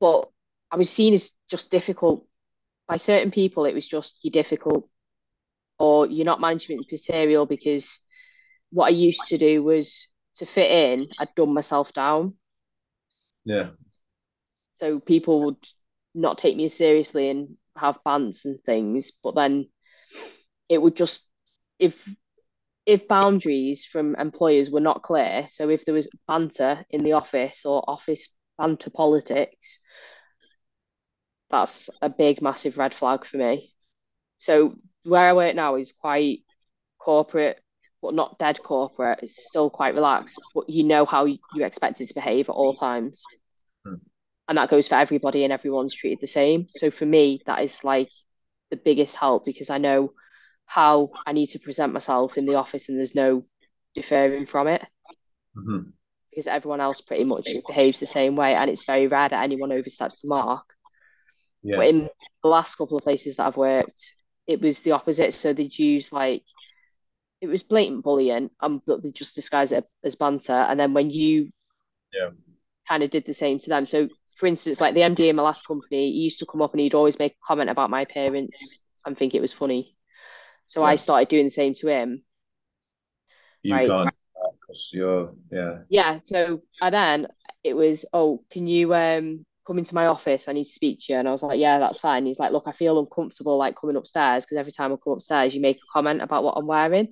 But 0.00 0.28
I 0.70 0.76
was 0.76 0.90
seen 0.90 1.14
as 1.14 1.30
just 1.48 1.70
difficult 1.70 2.26
by 2.88 2.96
certain 2.96 3.30
people. 3.30 3.64
It 3.64 3.74
was 3.74 3.86
just 3.86 4.18
you're 4.22 4.32
difficult, 4.32 4.88
or 5.80 6.06
you're 6.06 6.26
not 6.26 6.40
management 6.40 6.86
material 6.92 7.46
because 7.46 8.00
what 8.70 8.86
I 8.86 8.90
used 8.90 9.28
to 9.28 9.38
do 9.38 9.62
was 9.64 10.06
to 10.36 10.46
fit 10.46 10.70
in. 10.70 11.08
I'd 11.18 11.34
dumb 11.34 11.54
myself 11.54 11.92
down. 11.92 12.34
Yeah. 13.44 13.70
So 14.76 15.00
people 15.00 15.44
would 15.44 15.66
not 16.14 16.38
take 16.38 16.56
me 16.56 16.68
seriously 16.68 17.30
and 17.30 17.56
have 17.76 18.04
bands 18.04 18.44
and 18.44 18.62
things, 18.62 19.12
but 19.22 19.34
then 19.34 19.68
it 20.68 20.80
would 20.80 20.96
just 20.96 21.26
if 21.78 22.08
if 22.86 23.08
boundaries 23.08 23.84
from 23.84 24.16
employers 24.16 24.70
were 24.70 24.80
not 24.80 25.02
clear, 25.02 25.46
so 25.48 25.68
if 25.68 25.84
there 25.84 25.94
was 25.94 26.08
banter 26.26 26.84
in 26.90 27.04
the 27.04 27.12
office 27.12 27.64
or 27.64 27.88
office 27.88 28.34
banter 28.58 28.90
politics, 28.90 29.78
that's 31.50 31.88
a 32.02 32.10
big 32.10 32.42
massive 32.42 32.78
red 32.78 32.94
flag 32.94 33.24
for 33.24 33.36
me. 33.36 33.72
So 34.38 34.74
where 35.04 35.28
I 35.28 35.32
work 35.32 35.54
now 35.54 35.76
is 35.76 35.92
quite 35.92 36.40
corporate, 36.98 37.60
but 38.02 38.14
not 38.14 38.38
dead 38.38 38.62
corporate. 38.62 39.20
It's 39.22 39.46
still 39.46 39.70
quite 39.70 39.94
relaxed, 39.94 40.40
but 40.54 40.68
you 40.68 40.84
know 40.84 41.04
how 41.04 41.24
you 41.26 41.38
expect 41.56 42.00
it 42.00 42.06
to 42.06 42.14
behave 42.14 42.48
at 42.48 42.52
all 42.52 42.74
times. 42.74 43.24
Hmm. 43.84 43.94
And 44.48 44.58
that 44.58 44.70
goes 44.70 44.88
for 44.88 44.96
everybody, 44.96 45.44
and 45.44 45.52
everyone's 45.52 45.94
treated 45.94 46.20
the 46.20 46.26
same. 46.26 46.66
So 46.70 46.90
for 46.90 47.06
me, 47.06 47.40
that 47.46 47.62
is 47.62 47.84
like 47.84 48.10
the 48.70 48.76
biggest 48.76 49.14
help 49.14 49.44
because 49.44 49.70
I 49.70 49.78
know 49.78 50.12
how 50.66 51.10
I 51.26 51.32
need 51.32 51.48
to 51.48 51.58
present 51.58 51.92
myself 51.92 52.36
in 52.36 52.46
the 52.46 52.56
office, 52.56 52.88
and 52.88 52.98
there's 52.98 53.14
no 53.14 53.44
deferring 53.94 54.46
from 54.46 54.68
it. 54.68 54.82
Mm-hmm. 55.56 55.90
Because 56.30 56.46
everyone 56.46 56.80
else 56.80 57.00
pretty 57.00 57.24
much 57.24 57.48
behaves 57.66 57.98
the 57.98 58.06
same 58.06 58.36
way, 58.36 58.54
and 58.54 58.70
it's 58.70 58.84
very 58.84 59.08
rare 59.08 59.28
that 59.28 59.42
anyone 59.42 59.72
oversteps 59.72 60.20
the 60.20 60.28
mark. 60.28 60.74
Yeah. 61.62 61.76
But 61.76 61.88
in 61.88 62.08
the 62.42 62.48
last 62.48 62.76
couple 62.76 62.96
of 62.96 63.02
places 63.02 63.36
that 63.36 63.46
I've 63.46 63.56
worked, 63.56 64.14
it 64.50 64.60
was 64.60 64.80
the 64.80 64.90
opposite. 64.90 65.32
So 65.32 65.52
they'd 65.52 65.78
use 65.78 66.12
like 66.12 66.42
it 67.40 67.46
was 67.46 67.62
blatant 67.62 68.02
bullying, 68.02 68.50
um, 68.60 68.82
but 68.84 69.00
they 69.00 69.12
just 69.12 69.36
disguise 69.36 69.70
it 69.70 69.88
as 70.02 70.16
banter. 70.16 70.52
And 70.52 70.78
then 70.78 70.92
when 70.92 71.08
you 71.08 71.50
yeah. 72.12 72.30
kind 72.88 73.04
of 73.04 73.10
did 73.10 73.24
the 73.24 73.32
same 73.32 73.60
to 73.60 73.68
them. 73.68 73.86
So 73.86 74.08
for 74.36 74.46
instance, 74.46 74.80
like 74.80 74.94
the 74.94 75.02
MD 75.02 75.30
in 75.30 75.36
my 75.36 75.42
last 75.42 75.66
company, 75.66 76.10
he 76.10 76.18
used 76.18 76.40
to 76.40 76.46
come 76.46 76.62
up 76.62 76.72
and 76.72 76.80
he'd 76.80 76.94
always 76.94 77.18
make 77.18 77.32
a 77.32 77.46
comment 77.46 77.70
about 77.70 77.90
my 77.90 78.04
parents 78.04 78.78
and 79.06 79.16
think 79.16 79.34
it 79.34 79.40
was 79.40 79.52
funny. 79.52 79.96
So 80.66 80.80
yeah. 80.80 80.88
I 80.88 80.96
started 80.96 81.28
doing 81.28 81.44
the 81.46 81.50
same 81.52 81.74
to 81.74 81.88
him. 81.88 82.24
You 83.62 83.74
right? 83.74 83.88
can't 83.88 84.14
because 84.60 84.90
you're 84.92 85.32
yeah. 85.52 85.78
Yeah. 85.88 86.18
So 86.24 86.62
and 86.82 86.94
then 86.94 87.28
it 87.62 87.74
was, 87.74 88.04
oh, 88.12 88.42
can 88.50 88.66
you 88.66 88.92
um 88.94 89.46
come 89.66 89.78
into 89.78 89.94
my 89.94 90.06
office? 90.06 90.48
I 90.48 90.52
need 90.52 90.64
to 90.64 90.70
speak 90.70 90.98
to 91.02 91.12
you. 91.12 91.18
And 91.18 91.28
I 91.28 91.32
was 91.32 91.42
like, 91.42 91.58
yeah, 91.58 91.78
that's 91.78 92.00
fine. 92.00 92.26
He's 92.26 92.38
like, 92.38 92.52
look, 92.52 92.64
I 92.66 92.72
feel 92.72 92.98
uncomfortable 92.98 93.58
like 93.58 93.76
coming 93.76 93.96
upstairs 93.96 94.44
because 94.44 94.58
every 94.58 94.72
time 94.72 94.92
I 94.92 94.96
come 94.96 95.14
upstairs, 95.14 95.54
you 95.54 95.60
make 95.60 95.78
a 95.78 95.92
comment 95.92 96.22
about 96.22 96.44
what 96.44 96.56
I'm 96.56 96.66
wearing. 96.66 97.08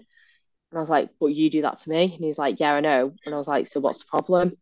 And 0.70 0.76
I 0.76 0.80
was 0.80 0.90
like, 0.90 1.10
but 1.20 1.28
you 1.28 1.50
do 1.50 1.62
that 1.62 1.78
to 1.78 1.90
me. 1.90 2.04
And 2.04 2.24
he's 2.24 2.38
like, 2.38 2.60
yeah, 2.60 2.74
I 2.74 2.80
know. 2.80 3.14
And 3.24 3.34
I 3.34 3.38
was 3.38 3.48
like, 3.48 3.68
so 3.68 3.80
what's 3.80 4.00
the 4.00 4.08
problem? 4.08 4.52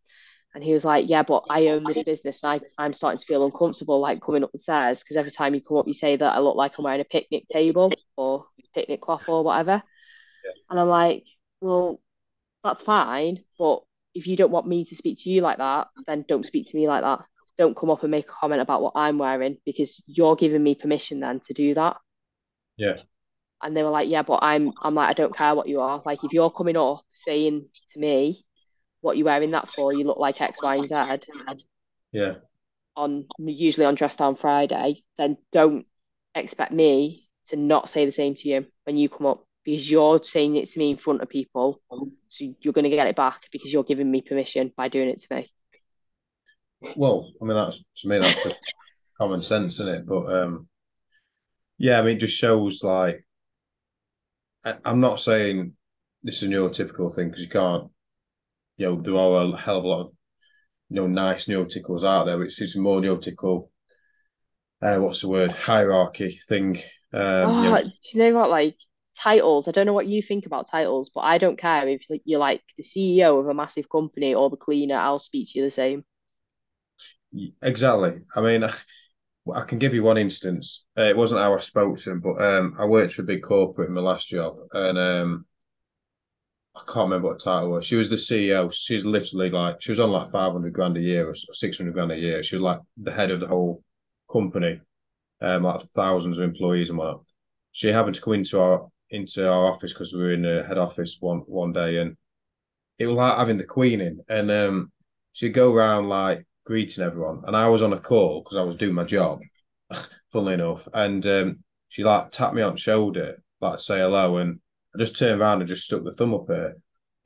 And 0.55 0.65
he 0.65 0.73
was 0.73 0.85
like, 0.85 1.09
yeah, 1.09 1.23
but 1.23 1.45
I 1.51 1.67
own 1.69 1.85
this 1.85 2.03
business 2.03 2.43
and 2.43 2.63
I, 2.79 2.83
I'm 2.83 2.95
starting 2.95 3.19
to 3.19 3.27
feel 3.27 3.45
uncomfortable 3.45 4.01
like 4.01 4.23
coming 4.23 4.43
up 4.43 4.53
the 4.53 4.59
stairs 4.59 5.01
because 5.01 5.17
every 5.17 5.31
time 5.31 5.55
you 5.55 5.61
come 5.61 5.77
up, 5.77 5.87
you 5.87 5.93
say 5.93 6.17
that 6.17 6.35
I 6.35 6.39
look 6.39 6.57
like 6.57 6.79
I'm 6.79 6.85
wearing 6.85 7.03
a 7.03 7.05
picnic 7.05 7.47
table 7.49 7.93
or 8.17 8.47
picnic 8.75 9.03
cloth 9.03 9.29
or 9.29 9.45
whatever. 9.45 9.83
Yeah. 10.45 10.53
And 10.71 10.81
I'm 10.81 10.89
like, 10.89 11.25
well, 11.61 12.01
that's 12.65 12.81
fine. 12.81 13.45
But 13.59 13.81
if 14.15 14.27
you 14.27 14.37
don't 14.37 14.51
want 14.51 14.67
me 14.67 14.87
to 14.87 14.97
speak 14.97 15.19
to 15.21 15.31
you 15.31 15.43
like 15.43 15.59
that, 15.59 15.89
then 16.07 16.25
don't 16.27 16.47
speak 16.47 16.71
to 16.71 16.77
me 16.77 16.89
like 16.89 17.03
that. 17.03 17.27
Don't 17.59 17.77
come 17.77 17.91
up 17.91 18.03
and 18.03 18.11
make 18.11 18.29
a 18.29 18.33
comment 18.33 18.61
about 18.61 18.83
what 18.83 18.93
I'm 18.97 19.19
wearing 19.19 19.59
because 19.65 20.03
you're 20.07 20.37
giving 20.37 20.63
me 20.63 20.75
permission 20.75 21.21
then 21.21 21.41
to 21.47 21.55
do 21.55 21.75
that. 21.75 21.97
Yeah. 22.77 22.99
And 23.63 23.77
they 23.77 23.83
were 23.83 23.91
like, 23.91 24.09
yeah, 24.09 24.23
but 24.23 24.41
I'm 24.43 24.73
I'm 24.83 24.95
like, 24.95 25.09
I 25.09 25.15
don't 25.15 25.35
care 25.35 25.55
what 25.55 25.69
you 25.69 25.81
are. 25.81 26.03
Like 26.05 26.23
if 26.25 26.33
you're 26.33 26.51
coming 26.51 26.77
up 26.77 27.03
saying 27.13 27.67
to 27.93 27.99
me, 27.99 28.45
what 29.01 29.17
you're 29.17 29.27
wearing 29.27 29.53
that 29.53 29.69
for? 29.69 29.93
You 29.93 30.05
look 30.05 30.19
like 30.19 30.41
X, 30.41 30.61
Y, 30.63 30.77
and 30.77 30.89
Z. 30.89 31.27
Yeah. 32.13 32.35
On 32.97 33.27
usually 33.39 33.87
on 33.87 33.95
Dress 33.95 34.17
Down 34.17 34.37
Friday, 34.37 35.03
then 35.17 35.37
don't 35.53 35.87
expect 36.35 36.73
me 36.73 37.29
to 37.47 37.57
not 37.57 37.89
say 37.89 38.05
the 38.05 38.13
same 38.13 38.35
to 38.35 38.49
you 38.49 38.67
when 38.85 38.97
you 38.97 39.09
come 39.09 39.27
up 39.27 39.47
because 39.65 39.91
you're 39.91 40.23
saying 40.23 40.57
it 40.57 40.71
to 40.71 40.79
me 40.79 40.91
in 40.91 40.97
front 40.97 41.23
of 41.23 41.29
people. 41.29 41.81
So 42.29 42.55
you're 42.61 42.73
going 42.73 42.85
to 42.85 42.91
get 42.91 43.07
it 43.07 43.17
back 43.17 43.49
because 43.51 43.73
you're 43.73 43.85
giving 43.85 44.11
me 44.11 44.23
permission 44.23 44.73
by 44.77 44.89
doing 44.89 45.09
it 45.09 45.21
to 45.21 45.35
me. 45.35 45.51
Well, 46.97 47.33
I 47.41 47.45
mean, 47.45 47.55
that's 47.55 47.79
to 47.99 48.09
me, 48.09 48.19
that's 48.19 48.43
just 48.43 48.59
common 49.19 49.43
sense, 49.43 49.75
isn't 49.81 49.89
it? 49.89 50.07
But 50.07 50.27
um, 50.27 50.69
yeah, 51.79 51.99
I 51.99 52.03
mean, 52.03 52.17
it 52.17 52.21
just 52.21 52.37
shows 52.37 52.83
like 52.83 53.25
I, 54.65 54.75
I'm 54.85 55.01
not 55.01 55.21
saying 55.21 55.75
this 56.23 56.43
is 56.43 56.49
a 56.49 56.53
neurotypical 56.53 57.15
thing 57.15 57.29
because 57.29 57.43
you 57.43 57.49
can't, 57.49 57.91
you 58.77 58.87
know, 58.87 59.01
there 59.01 59.15
are 59.15 59.55
a 59.55 59.57
hell 59.57 59.79
of 59.79 59.85
a 59.85 59.89
lot 59.89 60.01
of 60.07 60.13
you 60.89 60.97
know 60.97 61.07
nice 61.07 61.47
neurotypicals 61.47 62.05
out 62.05 62.25
there. 62.25 62.43
It's 62.43 62.61
it's 62.61 62.77
more 62.77 63.01
neurotypical. 63.01 63.69
Uh, 64.83 64.99
what's 64.99 65.23
the 65.23 65.29
word? 65.29 65.53
Hierarchy 65.53 66.41
thing. 66.49 66.77
Um, 67.13 67.23
oh, 67.23 67.63
you 67.63 67.71
know, 67.71 67.83
do 67.83 67.91
you 68.13 68.19
know 68.21 68.39
what? 68.39 68.51
Like 68.51 68.77
titles. 69.17 69.69
I 69.69 69.71
don't 69.71 69.87
know 69.87 69.93
what 69.93 70.07
you 70.07 70.23
think 70.23 70.47
about 70.47 70.71
titles, 70.71 71.11
but 71.15 71.23
I 71.23 71.39
don't 71.39 71.59
care 71.59 71.89
if 71.89 72.07
you're 72.25 72.39
like 72.39 72.63
the 72.77 72.83
CEO 72.83 73.41
of 73.41 73.49
a 73.49 73.55
massive 73.55 73.89
company 73.89 74.35
or 74.35 74.51
the 74.51 74.57
cleaner. 74.57 74.97
I'll 74.97 75.19
speak 75.19 75.49
to 75.51 75.59
you 75.59 75.65
the 75.65 75.71
same. 75.71 76.05
Exactly. 77.63 78.23
I 78.35 78.41
mean, 78.41 78.65
I 78.65 79.63
can 79.65 79.79
give 79.79 79.95
you 79.95 80.03
one 80.03 80.19
instance. 80.19 80.85
Uh, 80.99 81.03
it 81.03 81.17
wasn't 81.17 81.41
how 81.41 81.55
I 81.55 81.59
spoke 81.61 81.99
to 81.99 82.11
him, 82.13 82.21
but 82.21 82.43
um, 82.43 82.77
I 82.79 82.85
worked 82.87 83.15
for 83.15 83.23
a 83.23 83.27
big 83.27 83.43
corporate 83.43 83.89
in 83.89 83.95
my 83.95 84.01
last 84.03 84.29
job, 84.29 84.57
and 84.73 84.99
um, 84.99 85.47
I 86.77 86.81
can't 86.87 87.09
remember 87.11 87.29
what 87.29 87.41
title 87.41 87.71
was. 87.71 87.87
She 87.87 87.97
was 87.97 88.11
the 88.11 88.19
CEO. 88.19 88.71
She's 88.71 89.05
literally 89.05 89.51
like 89.51 89.81
she 89.81 89.91
was 89.91 90.01
on 90.01 90.11
like 90.11 90.31
five 90.31 90.53
hundred 90.53 90.75
grand 90.75 90.97
a 90.97 91.01
year 91.01 91.29
or 91.29 91.35
six 91.35 91.79
hundred 91.79 91.95
grand 91.95 92.13
a 92.13 92.17
year. 92.19 92.43
She 92.43 92.57
was 92.57 92.63
like 92.63 92.81
the 92.99 93.13
head 93.13 93.31
of 93.31 93.41
the 93.41 93.47
whole 93.47 93.83
company, 94.31 94.81
um, 95.43 95.65
like 95.65 95.81
thousands 95.83 96.39
of 96.39 96.45
employees 96.45 96.91
and 96.91 96.99
whatnot. 96.99 97.25
She 97.73 97.89
happened 97.89 98.17
to 98.17 98.23
come 98.23 98.35
into 98.35 98.61
our 98.61 98.89
into 99.11 99.49
our 99.51 99.67
office 99.73 99.93
because 99.93 100.13
we 100.15 100.21
were 100.23 100.33
in 100.35 100.43
the 100.43 100.65
head 100.65 100.79
office 100.79 101.19
one 101.21 101.41
one 101.47 101.73
day, 101.73 101.99
and 102.01 102.17
it 102.99 103.07
was 103.07 103.17
like 103.17 103.39
having 103.39 103.59
the 103.59 103.65
queen 103.65 104.01
in, 104.01 104.21
and 104.29 104.51
um, 104.51 104.93
she'd 105.33 105.51
go 105.51 105.73
around 105.75 106.09
like 106.09 106.47
greeting 106.67 107.05
everyone, 107.05 107.43
and 107.47 107.57
I 107.57 107.69
was 107.69 107.83
on 107.83 107.93
a 107.93 108.01
call 108.01 108.43
because 108.43 108.59
I 108.59 108.63
was 108.63 108.77
doing 108.77 108.95
my 108.95 109.05
job, 109.05 109.41
funnily 110.33 110.55
enough, 110.55 110.89
and 110.93 111.25
um, 111.27 111.59
she 111.89 112.05
like 112.05 112.31
tapped 112.31 112.55
me 112.55 112.63
on 112.63 112.75
the 112.75 112.79
shoulder, 112.79 113.43
like 113.61 113.79
say 113.81 113.99
hello, 114.01 114.37
and 114.39 114.61
I 114.95 114.99
just 114.99 115.17
turned 115.17 115.41
around 115.41 115.61
and 115.61 115.69
just 115.69 115.85
stuck 115.85 116.05
the 116.05 116.13
thumb 116.13 116.35
up 116.35 116.49
her, 116.49 116.75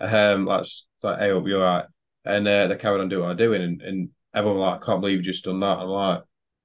um, 0.00 0.44
like, 0.46 0.66
like 1.02 1.18
hey, 1.18 1.30
hope 1.30 1.46
you're 1.48 1.60
right, 1.60 1.86
and 2.24 2.46
uh, 2.46 2.66
they 2.68 2.76
carried 2.76 3.00
on 3.00 3.08
doing 3.08 3.22
what 3.22 3.30
I'm 3.30 3.36
doing, 3.36 3.62
and, 3.62 3.82
and 3.82 4.10
everyone 4.34 4.60
like, 4.60 4.82
I 4.82 4.86
can't 4.86 5.00
believe 5.00 5.18
you 5.18 5.24
just 5.24 5.44
done 5.44 5.60
that. 5.60 5.78
I'm 5.78 5.88
like, 5.88 6.22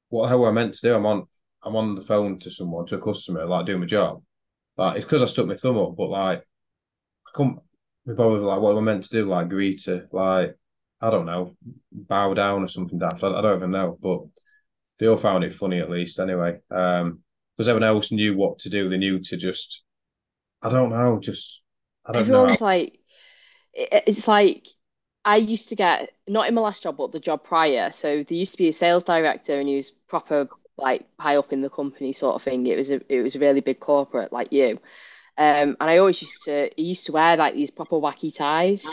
what 0.10 0.24
the 0.24 0.30
hell 0.30 0.42
were 0.42 0.50
I 0.50 0.52
meant 0.52 0.74
to 0.76 0.82
do? 0.82 0.96
I'm 0.96 1.06
on, 1.06 1.26
I'm 1.64 1.76
on 1.76 1.96
the 1.96 2.02
phone 2.02 2.40
to 2.40 2.52
someone, 2.52 2.86
to 2.88 2.98
a 2.98 3.02
customer, 3.02 3.46
like 3.46 3.66
doing 3.66 3.80
my 3.80 3.86
job. 3.86 4.22
Like 4.78 4.98
it's 4.98 5.06
because 5.06 5.24
I 5.24 5.28
stuck 5.28 5.48
my 5.48 5.56
thumb 5.56 5.78
up, 5.78 5.96
but 5.96 6.10
like 6.10 6.40
I 6.40 7.32
couldn't 7.34 7.60
be 8.06 8.14
bothered 8.14 8.42
like 8.42 8.60
what 8.62 8.72
am 8.72 8.80
I 8.80 8.82
meant 8.82 9.04
to 9.06 9.10
do? 9.10 9.26
Like 9.26 9.46
agree 9.46 9.76
to 9.78 10.08
like 10.12 10.58
I 11.02 11.10
don't 11.10 11.26
know, 11.26 11.56
bow 11.92 12.34
down 12.34 12.64
or 12.64 12.68
something 12.68 13.00
daft. 13.00 13.24
I, 13.24 13.30
I 13.30 13.42
don't 13.42 13.58
even 13.58 13.72
know, 13.72 13.98
but 14.02 14.22
they 15.00 15.08
all 15.08 15.18
found 15.18 15.44
it 15.44 15.54
funny 15.54 15.80
at 15.80 15.90
least 15.90 16.20
anyway. 16.20 16.60
Um, 16.72 17.22
because 17.58 17.70
everyone 17.70 17.88
else 17.90 18.12
knew 18.12 18.36
what 18.36 18.60
to 18.60 18.70
do. 18.70 18.90
They 18.90 18.98
knew 18.98 19.20
to 19.20 19.38
just, 19.38 19.84
I 20.62 20.70
don't 20.70 20.92
know, 20.92 21.20
just 21.22 21.62
I 22.06 22.14
don't 22.14 22.30
Everyone's 22.30 22.62
know. 22.62 22.62
like, 22.62 23.00
it's 23.74 24.28
like 24.28 24.68
I 25.26 25.38
used 25.38 25.70
to 25.70 25.76
get 25.76 26.14
not 26.28 26.48
in 26.48 26.54
my 26.56 26.62
last 26.62 26.84
job, 26.84 26.98
but 26.98 27.12
the 27.12 27.20
job 27.20 27.44
prior. 27.44 27.92
So 27.92 28.24
there 28.24 28.38
used 28.38 28.54
to 28.54 28.58
be 28.58 28.70
a 28.70 28.74
sales 28.74 29.04
director, 29.04 29.60
and 29.60 29.68
he 29.70 29.78
was 29.78 29.92
proper 29.92 30.50
like 30.78 31.06
high 31.20 31.38
up 31.38 31.54
in 31.54 31.62
the 31.62 31.70
company 31.70 32.14
sort 32.14 32.36
of 32.36 32.44
thing. 32.44 32.68
It 32.68 32.78
was 32.78 32.92
a 32.92 33.02
it 33.14 33.22
was 33.22 33.36
a 33.36 33.40
really 33.40 33.62
big 33.62 33.80
corporate 33.80 34.34
like 34.34 34.52
you. 34.52 34.80
Um, 35.38 35.78
and 35.80 35.90
I 35.90 35.98
always 35.98 36.22
used 36.22 36.46
to 36.46 36.70
he 36.78 36.84
used 36.84 37.08
to 37.08 37.14
wear 37.14 37.38
like 37.38 37.56
these 37.56 37.72
proper 37.72 37.98
wacky 37.98 38.34
ties. 38.36 38.86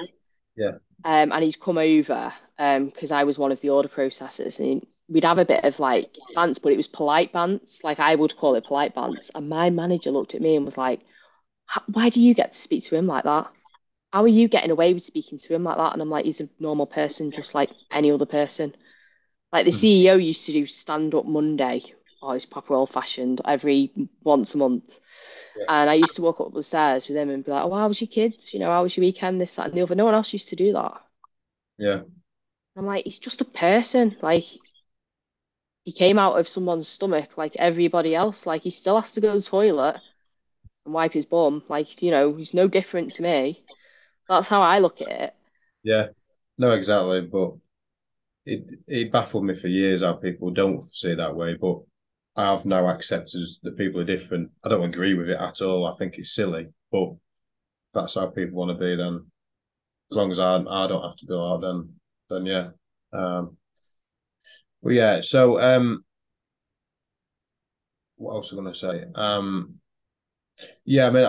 Yeah. 0.56 0.78
Um, 1.04 1.32
and 1.32 1.42
he'd 1.44 1.60
come 1.60 1.78
over 1.78 2.32
um 2.58 2.86
because 2.86 3.10
I 3.10 3.24
was 3.24 3.38
one 3.38 3.52
of 3.52 3.60
the 3.60 3.70
order 3.70 3.88
processors, 3.88 4.58
and 4.60 4.86
we'd 5.08 5.24
have 5.24 5.38
a 5.38 5.44
bit 5.44 5.64
of 5.64 5.78
like 5.80 6.10
bants, 6.36 6.60
but 6.62 6.72
it 6.72 6.76
was 6.76 6.88
polite 6.88 7.32
bants. 7.32 7.82
Like 7.84 8.00
I 8.00 8.14
would 8.14 8.36
call 8.36 8.54
it 8.54 8.64
polite 8.64 8.94
bants. 8.94 9.30
And 9.34 9.48
my 9.48 9.70
manager 9.70 10.10
looked 10.10 10.34
at 10.34 10.42
me 10.42 10.56
and 10.56 10.64
was 10.64 10.78
like, 10.78 11.00
"Why 11.86 12.08
do 12.10 12.20
you 12.20 12.34
get 12.34 12.52
to 12.52 12.58
speak 12.58 12.84
to 12.84 12.96
him 12.96 13.06
like 13.06 13.24
that?" 13.24 13.50
how 14.12 14.22
are 14.22 14.28
you 14.28 14.46
getting 14.46 14.70
away 14.70 14.92
with 14.92 15.02
speaking 15.02 15.38
to 15.38 15.54
him 15.54 15.64
like 15.64 15.78
that? 15.78 15.94
And 15.94 16.02
I'm 16.02 16.10
like, 16.10 16.26
he's 16.26 16.42
a 16.42 16.48
normal 16.60 16.86
person, 16.86 17.30
just 17.30 17.54
like 17.54 17.70
any 17.90 18.12
other 18.12 18.26
person. 18.26 18.74
Like 19.52 19.64
the 19.64 19.70
mm-hmm. 19.70 20.12
CEO 20.12 20.24
used 20.24 20.44
to 20.46 20.52
do 20.52 20.66
stand 20.66 21.14
up 21.14 21.24
Monday. 21.24 21.82
Oh, 22.22 22.34
he's 22.34 22.46
proper 22.46 22.74
old 22.74 22.90
fashioned 22.90 23.40
every 23.44 23.90
once 24.22 24.54
a 24.54 24.58
month. 24.58 24.98
Yeah. 25.58 25.64
And 25.68 25.90
I 25.90 25.94
used 25.94 26.16
to 26.16 26.22
walk 26.22 26.40
up 26.40 26.52
the 26.52 26.62
stairs 26.62 27.08
with 27.08 27.16
him 27.16 27.30
and 27.30 27.44
be 27.44 27.50
like, 27.50 27.64
Oh, 27.64 27.74
how 27.74 27.88
was 27.88 28.00
your 28.00 28.08
kids? 28.08 28.52
You 28.52 28.60
know, 28.60 28.70
how 28.70 28.82
was 28.82 28.96
your 28.96 29.02
weekend? 29.04 29.40
This, 29.40 29.56
that, 29.56 29.66
and 29.66 29.74
the 29.74 29.82
other. 29.82 29.94
No 29.94 30.04
one 30.04 30.14
else 30.14 30.32
used 30.32 30.48
to 30.50 30.56
do 30.56 30.72
that. 30.72 31.00
Yeah. 31.78 32.02
I'm 32.76 32.86
like, 32.86 33.04
he's 33.04 33.18
just 33.18 33.40
a 33.40 33.44
person. 33.46 34.16
Like 34.22 34.44
he 35.84 35.92
came 35.92 36.18
out 36.18 36.38
of 36.38 36.48
someone's 36.48 36.88
stomach 36.88 37.36
like 37.36 37.56
everybody 37.56 38.14
else. 38.14 38.46
Like 38.46 38.62
he 38.62 38.70
still 38.70 39.00
has 39.00 39.12
to 39.12 39.20
go 39.20 39.32
to 39.32 39.38
the 39.38 39.42
toilet 39.44 40.00
and 40.84 40.94
wipe 40.94 41.12
his 41.12 41.26
bum. 41.26 41.62
Like, 41.68 42.02
you 42.02 42.10
know, 42.10 42.34
he's 42.34 42.54
no 42.54 42.68
different 42.68 43.12
to 43.14 43.22
me. 43.22 43.64
That's 44.28 44.48
how 44.48 44.62
I 44.62 44.78
look 44.78 45.00
at 45.00 45.08
it. 45.08 45.34
Yeah, 45.82 46.08
no, 46.58 46.72
exactly. 46.72 47.22
But 47.22 47.54
it 48.44 48.64
it 48.86 49.12
baffled 49.12 49.44
me 49.44 49.54
for 49.54 49.68
years 49.68 50.02
how 50.02 50.14
people 50.14 50.50
don't 50.50 50.84
see 50.84 51.10
it 51.10 51.16
that 51.16 51.36
way. 51.36 51.54
But 51.54 51.80
I've 52.36 52.64
now 52.64 52.86
accepted 52.88 53.46
that 53.62 53.76
people 53.76 54.00
are 54.00 54.04
different. 54.04 54.50
I 54.64 54.68
don't 54.68 54.88
agree 54.88 55.14
with 55.14 55.28
it 55.28 55.38
at 55.38 55.60
all. 55.60 55.86
I 55.86 55.96
think 55.96 56.16
it's 56.16 56.34
silly, 56.34 56.68
but 56.90 57.10
that's 57.92 58.14
how 58.14 58.28
people 58.28 58.56
want 58.56 58.70
to 58.70 58.82
be. 58.82 58.96
Then, 58.96 59.26
as 60.10 60.16
long 60.16 60.30
as 60.30 60.38
I 60.38 60.56
I 60.56 60.86
don't 60.86 61.02
have 61.02 61.16
to 61.16 61.26
go 61.26 61.52
out, 61.52 61.60
then 61.60 61.94
then 62.30 62.46
yeah. 62.46 62.68
Um, 63.12 63.56
well, 64.80 64.94
yeah. 64.94 65.20
So, 65.20 65.60
um, 65.60 66.04
what 68.16 68.34
else 68.34 68.52
am 68.52 68.60
I 68.60 68.62
going 68.62 68.74
to 68.74 68.78
say? 68.78 69.04
Um, 69.14 69.74
yeah, 70.84 71.08
I 71.08 71.10
mean, 71.10 71.28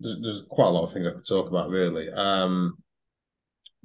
there's, 0.00 0.16
there's 0.20 0.42
quite 0.48 0.66
a 0.66 0.70
lot 0.70 0.86
of 0.86 0.92
things 0.92 1.06
I 1.06 1.12
could 1.12 1.26
talk 1.26 1.48
about, 1.48 1.70
really. 1.70 2.08
Um, 2.10 2.76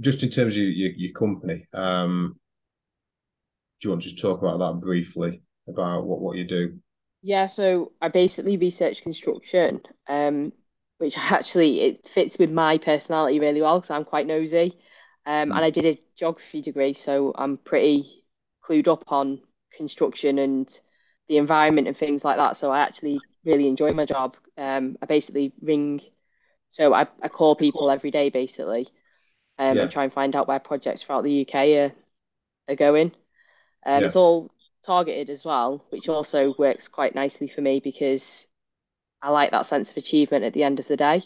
just 0.01 0.23
in 0.23 0.29
terms 0.29 0.53
of 0.53 0.57
your, 0.57 0.69
your, 0.69 0.91
your 0.95 1.13
company, 1.13 1.67
um, 1.73 2.39
do 3.79 3.88
you 3.88 3.91
want 3.91 4.01
to 4.01 4.09
just 4.09 4.21
talk 4.21 4.41
about 4.41 4.57
that 4.57 4.81
briefly 4.81 5.43
about 5.68 6.05
what, 6.05 6.20
what 6.20 6.38
you 6.38 6.45
do? 6.45 6.80
Yeah, 7.22 7.45
so 7.45 7.93
I 8.01 8.09
basically 8.09 8.57
research 8.57 9.01
construction, 9.01 9.82
um, 10.07 10.51
which 10.97 11.16
actually 11.18 11.82
it 11.82 12.07
fits 12.14 12.38
with 12.38 12.51
my 12.51 12.78
personality 12.78 13.39
really 13.39 13.61
well 13.61 13.80
because 13.80 13.91
I'm 13.91 14.05
quite 14.05 14.28
nosy. 14.28 14.78
Um, 15.26 15.49
mm. 15.49 15.55
and 15.55 15.66
I 15.66 15.70
did 15.70 15.86
a 15.86 15.99
geography 16.18 16.61
degree, 16.61 16.93
so 16.93 17.34
I'm 17.36 17.57
pretty 17.57 18.26
clued 18.68 18.88
up 18.89 19.05
on 19.07 19.39
construction 19.76 20.38
and 20.38 20.80
the 21.28 21.38
environment 21.38 21.88
and 21.88 21.97
things 21.97 22.24
like 22.24 22.38
that. 22.38 22.57
So 22.57 22.72
I 22.72 22.82
actually 22.82 23.20
really 23.45 23.68
enjoy 23.68 23.93
my 23.93 24.05
job. 24.05 24.36
Um, 24.57 24.97
I 25.01 25.05
basically 25.05 25.53
ring, 25.61 26.01
so 26.70 26.93
I, 26.93 27.07
I 27.22 27.30
call 27.30 27.55
people 27.55 27.89
every 27.89 28.11
day 28.11 28.30
basically, 28.30 28.89
um, 29.57 29.78
yeah. 29.78 29.84
and 29.84 29.91
try 29.91 30.03
and 30.03 30.14
find 30.14 30.36
out 30.36 30.47
where 30.47 30.59
projects 30.59 31.03
throughout 31.03 31.24
the 31.24 31.47
UK 31.47 31.55
are, 31.55 31.93
are 32.68 32.76
going. 32.76 33.14
Um, 33.86 34.01
yeah. 34.01 34.07
It's 34.07 34.16
all 34.16 34.51
targeted 34.86 35.29
as 35.29 35.45
well, 35.45 35.86
which 35.89 36.09
also 36.09 36.53
works 36.57 36.88
quite 36.88 37.15
nicely 37.15 37.47
for 37.47 37.61
me 37.61 37.79
because 37.79 38.45
I 39.21 39.29
like 39.29 39.51
that 39.51 39.65
sense 39.65 39.91
of 39.91 39.97
achievement 39.97 40.43
at 40.43 40.53
the 40.53 40.63
end 40.63 40.79
of 40.79 40.88
the 40.88 40.97
day. 40.97 41.23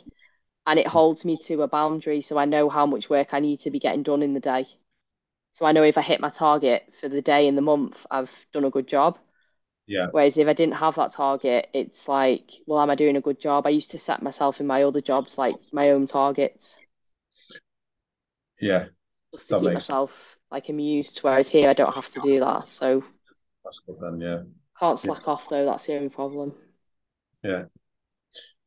And 0.66 0.78
it 0.78 0.88
holds 0.88 1.24
me 1.26 1.38
to 1.44 1.62
a 1.62 1.68
boundary 1.68 2.22
so 2.22 2.38
I 2.38 2.46
know 2.46 2.70
how 2.70 2.86
much 2.86 3.10
work 3.10 3.30
I 3.32 3.40
need 3.40 3.62
to 3.62 3.72
be 3.72 3.80
getting 3.80 4.04
done 4.04 4.22
in 4.22 4.34
the 4.34 4.40
day. 4.40 4.68
So 5.54 5.66
I 5.66 5.72
know 5.72 5.84
if 5.84 5.98
I 5.98 6.02
hit 6.02 6.20
my 6.20 6.30
target 6.30 6.84
for 7.00 7.10
the 7.10 7.22
day 7.22 7.48
and 7.48 7.58
the 7.58 7.62
month, 7.62 8.06
I've 8.12 8.32
done 8.52 8.66
a 8.66 8.70
good 8.70 8.88
job. 8.88 9.18
Yeah. 9.88 10.08
Whereas 10.12 10.38
if 10.38 10.48
I 10.48 10.54
didn't 10.54 10.76
have 10.76 10.96
that 10.96 11.14
target, 11.14 11.70
it's 11.74 12.08
like, 12.08 12.52
well, 12.68 12.82
am 12.82 12.90
I 12.90 12.96
doing 12.96 13.16
a 13.16 13.22
good 13.22 13.40
job? 13.40 13.66
I 13.66 13.70
used 13.70 13.92
to 13.92 13.98
set 13.98 14.22
myself 14.22 14.60
in 14.60 14.68
my 14.68 14.84
other 14.84 15.02
jobs 15.02 15.38
like 15.38 15.56
my 15.72 15.92
own 15.92 16.06
targets. 16.06 16.78
Yeah. 18.60 18.88
Just 19.34 19.48
to 19.48 19.56
that 19.56 19.60
keep 19.62 19.70
makes... 19.70 19.76
myself 19.76 20.38
like 20.52 20.70
amused. 20.70 21.20
Whereas 21.20 21.50
here, 21.50 21.70
I 21.70 21.74
don't 21.74 21.96
have 21.96 22.10
to 22.10 22.20
do 22.20 22.42
that. 22.42 22.68
So. 22.68 23.04
That's 23.68 23.82
good 23.86 23.98
then, 24.00 24.22
yeah. 24.22 24.44
Can't 24.80 25.00
slack 25.00 25.24
yeah. 25.26 25.34
off 25.34 25.50
though. 25.50 25.66
That's 25.66 25.86
the 25.86 25.96
only 25.96 26.10
problem. 26.10 26.54
Yeah. 27.44 27.66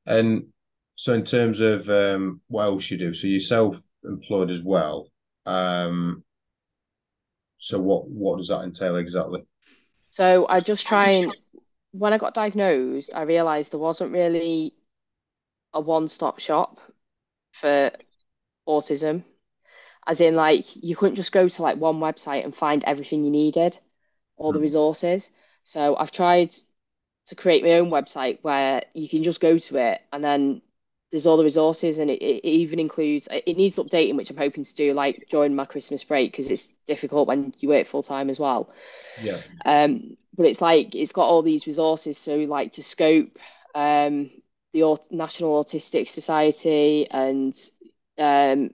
And 0.05 0.49
so, 0.97 1.15
in 1.15 1.25
terms 1.25 1.61
of 1.61 1.89
um, 1.89 2.43
what 2.49 2.65
else 2.65 2.91
you 2.91 2.99
do, 2.99 3.15
so 3.15 3.27
you're 3.27 3.41
self-employed 3.41 4.51
as 4.51 4.61
well. 4.61 5.09
Um, 5.47 6.23
so 7.59 7.79
what 7.79 8.09
what 8.09 8.39
does 8.39 8.49
that 8.49 8.63
entail 8.63 8.97
exactly? 8.97 9.47
So 10.11 10.47
I 10.49 10.61
just 10.61 10.87
try 10.87 11.11
and 11.11 11.35
when 11.93 12.13
I 12.13 12.19
got 12.19 12.35
diagnosed, 12.35 13.13
I 13.15 13.23
realized 13.23 13.73
there 13.73 13.81
wasn't 13.81 14.13
really 14.13 14.75
a 15.73 15.81
one-stop 15.81 16.41
shop 16.41 16.81
for 17.53 17.91
autism. 18.69 19.25
As 20.07 20.21
in, 20.21 20.35
like, 20.35 20.67
you 20.75 20.97
couldn't 20.97 21.17
just 21.17 21.33
go 21.33 21.49
to 21.49 21.63
like 21.63 21.79
one 21.79 22.01
website 22.01 22.45
and 22.45 22.55
find 22.55 22.83
everything 22.85 23.25
you 23.25 23.31
needed, 23.31 23.79
all 24.41 24.53
the 24.53 24.59
hmm. 24.59 24.65
resources. 24.65 25.31
So 25.63 25.95
I've 25.97 26.11
tried 26.11 26.55
to 27.27 27.35
create 27.37 27.63
my 27.63 27.73
own 27.75 27.91
website 27.91 28.39
where 28.43 28.83
you 28.95 29.09
can 29.09 29.23
just 29.23 29.41
go 29.41 29.59
to 29.59 29.77
it 29.77 30.01
and 30.13 30.25
then 30.25 30.63
there's 31.13 31.27
all 31.27 31.37
the 31.37 31.45
resources 31.45 31.99
and 31.99 32.11
it, 32.11 32.23
it 32.23 32.45
even 32.45 32.79
includes 32.79 33.29
it 33.31 33.57
needs 33.57 33.77
updating 33.77 34.17
which 34.17 34.31
i'm 34.31 34.37
hoping 34.37 34.65
to 34.65 34.75
do 34.75 34.93
like 34.95 35.27
during 35.31 35.55
my 35.55 35.65
christmas 35.65 36.03
break 36.03 36.33
because 36.33 36.51
it's 36.51 36.69
difficult 36.87 37.29
when 37.29 37.53
you 37.59 37.69
work 37.69 37.87
full 37.87 38.03
time 38.03 38.31
as 38.31 38.41
well 38.41 38.73
yeah 39.23 39.41
um 39.65 40.17
but 40.37 40.47
it's 40.47 40.61
like 40.61 40.95
it's 40.95 41.13
got 41.13 41.27
all 41.27 41.43
these 41.43 41.67
resources 41.67 42.17
so 42.17 42.37
like 42.37 42.73
to 42.73 42.83
scope 42.83 43.39
um 43.75 44.31
the 44.73 44.99
national 45.11 45.63
autistic 45.63 46.09
society 46.09 47.09
and 47.11 47.71
um 48.19 48.71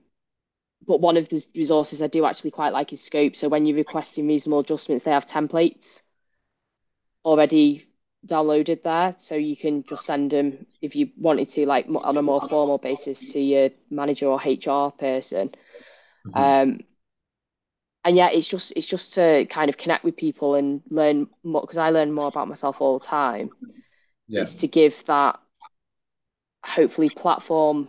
but 0.85 1.01
one 1.01 1.17
of 1.17 1.29
the 1.29 1.45
resources 1.55 2.03
i 2.03 2.07
do 2.07 2.25
actually 2.25 2.51
quite 2.51 2.73
like 2.73 2.93
is 2.93 3.03
scope 3.03 3.37
so 3.37 3.49
when 3.49 3.67
you're 3.67 3.77
requesting 3.77 4.27
reasonable 4.27 4.61
adjustments 4.61 5.05
they 5.05 5.11
have 5.11 5.27
templates 5.27 6.03
already 7.25 7.87
downloaded 8.27 8.83
there, 8.83 9.15
so 9.19 9.35
you 9.35 9.57
can 9.57 9.85
just 9.85 10.05
send 10.05 10.31
them 10.31 10.67
if 10.83 10.97
you 10.97 11.11
wanted 11.17 11.51
to, 11.51 11.67
like 11.67 11.87
on 11.89 12.17
a 12.17 12.23
more 12.23 12.47
formal 12.49 12.79
basis, 12.79 13.33
to 13.33 13.41
your 13.41 13.71
manager 13.91 14.27
or 14.27 14.39
HR 14.39 14.91
person. 14.91 15.55
Mm-hmm. 16.27 16.39
Um, 16.39 16.81
and 18.05 18.17
yeah, 18.17 18.31
it's 18.31 18.47
just 18.47 18.73
it's 18.77 18.87
just 18.87 19.15
to 19.15 19.47
kind 19.47 19.69
of 19.69 19.77
connect 19.77 20.05
with 20.05 20.17
people 20.17 20.55
and 20.55 20.83
learn 20.91 21.29
more 21.43 21.61
because 21.61 21.79
I 21.79 21.91
learn 21.91 22.13
more 22.13 22.29
about 22.29 22.49
myself 22.49 22.81
all 22.81 22.99
the 22.99 23.07
time. 23.07 23.51
Yeah. 24.29 24.43
It's 24.43 24.55
to 24.57 24.69
give 24.69 25.05
that 25.07 25.41
hopefully 26.65 27.11
platform 27.11 27.89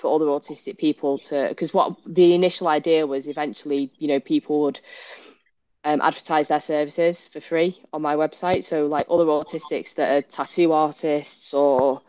for 0.00 0.14
other 0.14 0.26
autistic 0.26 0.78
people 0.78 1.18
to 1.18 1.46
because 1.48 1.74
what 1.74 1.96
the 2.06 2.34
initial 2.34 2.68
idea 2.68 3.06
was 3.06 3.28
eventually, 3.28 3.92
you 3.98 4.08
know, 4.08 4.20
people 4.20 4.62
would 4.62 4.80
um, 5.84 6.00
advertise 6.00 6.48
their 6.48 6.60
services 6.60 7.26
for 7.26 7.40
free 7.40 7.82
on 7.92 8.02
my 8.02 8.16
website. 8.16 8.64
So 8.64 8.86
like 8.86 9.06
other 9.10 9.26
autistics 9.26 9.94
that 9.94 10.10
are 10.10 10.22
tattoo 10.22 10.72
artists 10.72 11.54
or 11.54 12.02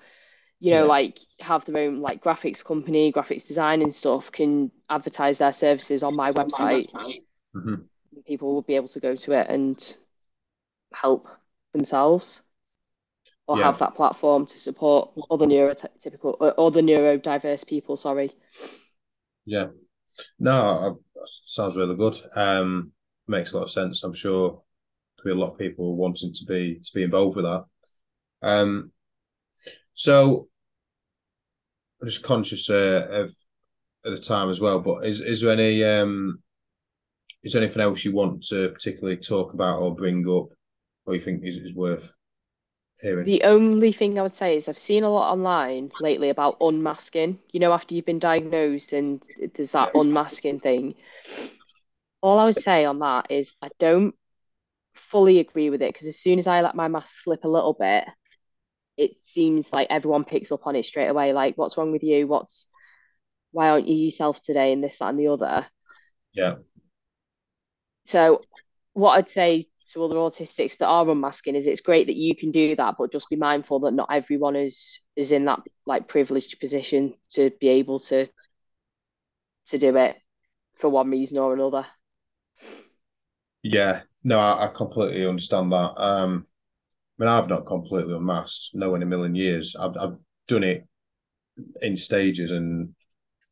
you 0.59 0.71
know 0.71 0.83
yeah. 0.83 0.89
like 0.89 1.19
have 1.39 1.65
their 1.65 1.83
own 1.83 2.01
like 2.01 2.23
graphics 2.23 2.63
company, 2.63 3.11
graphics 3.11 3.47
design 3.47 3.81
and 3.81 3.93
stuff 3.93 4.31
can 4.31 4.71
advertise 4.89 5.37
their 5.37 5.53
services 5.53 6.03
on 6.03 6.15
my 6.15 6.31
website. 6.31 6.91
Mm-hmm. 7.55 7.75
People 8.25 8.53
will 8.53 8.61
be 8.61 8.75
able 8.75 8.89
to 8.89 8.99
go 8.99 9.15
to 9.15 9.39
it 9.39 9.49
and 9.49 9.95
help 10.93 11.27
themselves 11.73 12.43
or 13.51 13.57
yeah. 13.57 13.65
have 13.65 13.79
that 13.79 13.95
platform 13.95 14.45
to 14.45 14.57
support 14.57 15.11
other 15.29 15.45
neurotypical 15.45 16.37
or 16.39 16.47
uh, 16.47 16.53
other 16.63 16.81
neurodiverse 16.81 17.67
people. 17.67 17.97
Sorry. 17.97 18.31
Yeah. 19.45 19.67
No, 20.39 20.99
sounds 21.45 21.75
really 21.75 21.95
good. 21.95 22.15
Um, 22.35 22.91
makes 23.27 23.51
a 23.51 23.57
lot 23.57 23.63
of 23.63 23.71
sense. 23.71 24.03
I'm 24.03 24.13
sure 24.13 24.61
there'll 25.17 25.35
be 25.35 25.41
a 25.41 25.43
lot 25.45 25.53
of 25.53 25.59
people 25.59 25.95
wanting 25.97 26.33
to 26.33 26.45
be 26.45 26.79
to 26.83 26.91
be 26.93 27.03
involved 27.03 27.35
with 27.35 27.45
that. 27.45 27.65
Um, 28.41 28.91
so 29.95 30.47
I'm 32.01 32.07
just 32.07 32.23
conscious 32.23 32.69
uh, 32.69 33.07
of 33.11 33.31
at 34.05 34.11
the 34.11 34.19
time 34.19 34.49
as 34.49 34.61
well. 34.61 34.79
But 34.79 35.05
is 35.05 35.19
is 35.19 35.41
there 35.41 35.51
any 35.51 35.83
um, 35.83 36.41
is 37.43 37.53
there 37.53 37.61
anything 37.61 37.81
else 37.81 38.05
you 38.05 38.13
want 38.13 38.43
to 38.45 38.69
particularly 38.69 39.17
talk 39.17 39.53
about 39.53 39.81
or 39.81 39.93
bring 39.93 40.27
up, 40.29 40.49
or 41.05 41.15
you 41.15 41.21
think 41.21 41.41
is, 41.43 41.57
is 41.57 41.75
worth 41.75 42.09
hearing. 43.01 43.25
The 43.25 43.43
only 43.43 43.91
thing 43.91 44.17
I 44.17 44.23
would 44.23 44.35
say 44.35 44.57
is 44.57 44.67
I've 44.67 44.77
seen 44.77 45.03
a 45.03 45.09
lot 45.09 45.31
online 45.31 45.91
lately 45.99 46.29
about 46.29 46.57
unmasking. 46.61 47.39
You 47.51 47.59
know, 47.59 47.73
after 47.73 47.95
you've 47.95 48.05
been 48.05 48.19
diagnosed 48.19 48.93
and 48.93 49.21
there's 49.55 49.71
that 49.71 49.91
unmasking 49.95 50.59
thing. 50.59 50.95
All 52.21 52.37
I 52.37 52.45
would 52.45 52.61
say 52.61 52.85
on 52.85 52.99
that 52.99 53.31
is 53.31 53.55
I 53.61 53.69
don't 53.79 54.15
fully 54.93 55.39
agree 55.39 55.69
with 55.69 55.81
it 55.81 55.93
because 55.93 56.07
as 56.07 56.19
soon 56.19 56.39
as 56.39 56.47
I 56.47 56.61
let 56.61 56.75
my 56.75 56.87
mask 56.87 57.23
slip 57.23 57.43
a 57.43 57.49
little 57.49 57.73
bit, 57.73 58.05
it 58.97 59.11
seems 59.23 59.71
like 59.71 59.87
everyone 59.89 60.25
picks 60.25 60.51
up 60.51 60.67
on 60.67 60.75
it 60.75 60.85
straight 60.85 61.07
away. 61.07 61.33
Like, 61.33 61.57
what's 61.57 61.77
wrong 61.77 61.91
with 61.91 62.03
you? 62.03 62.27
What's 62.27 62.67
why 63.51 63.69
aren't 63.69 63.87
you 63.87 63.95
yourself 63.95 64.41
today? 64.43 64.71
And 64.71 64.83
this, 64.83 64.97
that, 64.99 65.09
and 65.09 65.19
the 65.19 65.27
other. 65.27 65.65
Yeah. 66.33 66.55
So, 68.05 68.41
what 68.93 69.17
I'd 69.17 69.29
say 69.29 69.67
to 69.93 70.03
other 70.03 70.15
autistics 70.15 70.77
that 70.77 70.87
are 70.87 71.09
unmasking 71.09 71.55
is 71.55 71.67
it's 71.67 71.81
great 71.81 72.07
that 72.07 72.15
you 72.15 72.35
can 72.35 72.51
do 72.51 72.75
that, 72.75 72.95
but 72.97 73.11
just 73.11 73.29
be 73.29 73.35
mindful 73.35 73.79
that 73.81 73.93
not 73.93 74.09
everyone 74.11 74.55
is 74.55 74.99
is 75.15 75.31
in 75.31 75.45
that 75.45 75.59
like 75.85 76.07
privileged 76.07 76.59
position 76.59 77.13
to 77.31 77.51
be 77.59 77.67
able 77.67 77.99
to 77.99 78.27
to 79.67 79.77
do 79.77 79.95
it 79.97 80.17
for 80.77 80.89
one 80.89 81.09
reason 81.09 81.37
or 81.37 81.53
another. 81.53 81.85
Yeah, 83.63 84.01
no, 84.23 84.39
I, 84.39 84.65
I 84.65 84.67
completely 84.73 85.25
understand 85.25 85.71
that. 85.71 85.93
Um, 85.97 86.47
I 87.19 87.23
mean, 87.23 87.29
I've 87.29 87.49
not 87.49 87.67
completely 87.67 88.15
unmasked, 88.15 88.71
no 88.73 88.95
in 88.95 89.03
a 89.03 89.05
million 89.05 89.35
years. 89.35 89.75
I've 89.75 89.95
I've 89.97 90.17
done 90.47 90.63
it 90.63 90.87
in 91.81 91.97
stages 91.97 92.51
and 92.51 92.93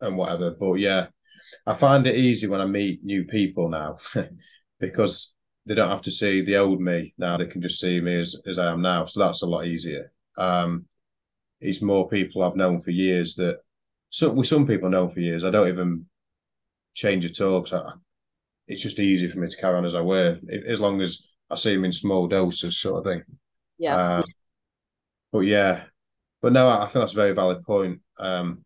and 0.01 0.17
whatever. 0.17 0.51
But 0.51 0.75
yeah, 0.75 1.07
I 1.65 1.73
find 1.73 2.05
it 2.07 2.15
easy 2.15 2.47
when 2.47 2.61
I 2.61 2.65
meet 2.65 3.03
new 3.03 3.25
people 3.25 3.69
now 3.69 3.97
because 4.79 5.33
they 5.65 5.75
don't 5.75 5.89
have 5.89 6.01
to 6.03 6.11
see 6.11 6.41
the 6.41 6.57
old 6.57 6.81
me 6.81 7.13
now. 7.17 7.37
They 7.37 7.45
can 7.45 7.61
just 7.61 7.79
see 7.79 8.01
me 8.01 8.19
as, 8.19 8.35
as 8.47 8.57
I 8.57 8.71
am 8.71 8.81
now. 8.81 9.05
So 9.05 9.19
that's 9.19 9.43
a 9.43 9.47
lot 9.47 9.65
easier. 9.65 10.11
Um, 10.37 10.85
it's 11.61 11.81
more 11.81 12.07
people 12.07 12.43
I've 12.43 12.55
known 12.55 12.81
for 12.81 12.91
years 12.91 13.35
that 13.35 13.59
so 14.09 14.31
with 14.31 14.47
some 14.47 14.65
people 14.65 14.89
known 14.89 15.09
for 15.09 15.19
years. 15.19 15.43
I 15.43 15.51
don't 15.51 15.67
even 15.67 16.05
change 16.95 17.25
at 17.25 17.41
all 17.41 17.61
because 17.61 17.81
I, 17.81 17.91
it's 18.67 18.81
just 18.81 18.99
easy 18.99 19.27
for 19.27 19.39
me 19.39 19.47
to 19.47 19.57
carry 19.57 19.77
on 19.77 19.85
as 19.85 19.95
I 19.95 20.01
were, 20.01 20.39
as 20.67 20.79
long 20.79 21.01
as 21.01 21.27
I 21.49 21.55
see 21.55 21.73
them 21.75 21.85
in 21.85 21.91
small 21.91 22.27
doses, 22.27 22.79
sort 22.79 22.99
of 22.99 23.11
thing. 23.11 23.23
Yeah. 23.77 24.17
Um, 24.17 24.23
but 25.31 25.39
yeah, 25.39 25.83
but 26.41 26.53
no, 26.53 26.67
I, 26.67 26.83
I 26.83 26.85
think 26.85 26.93
that's 26.93 27.13
a 27.13 27.17
very 27.17 27.33
valid 27.33 27.63
point. 27.63 28.01
Um, 28.17 28.63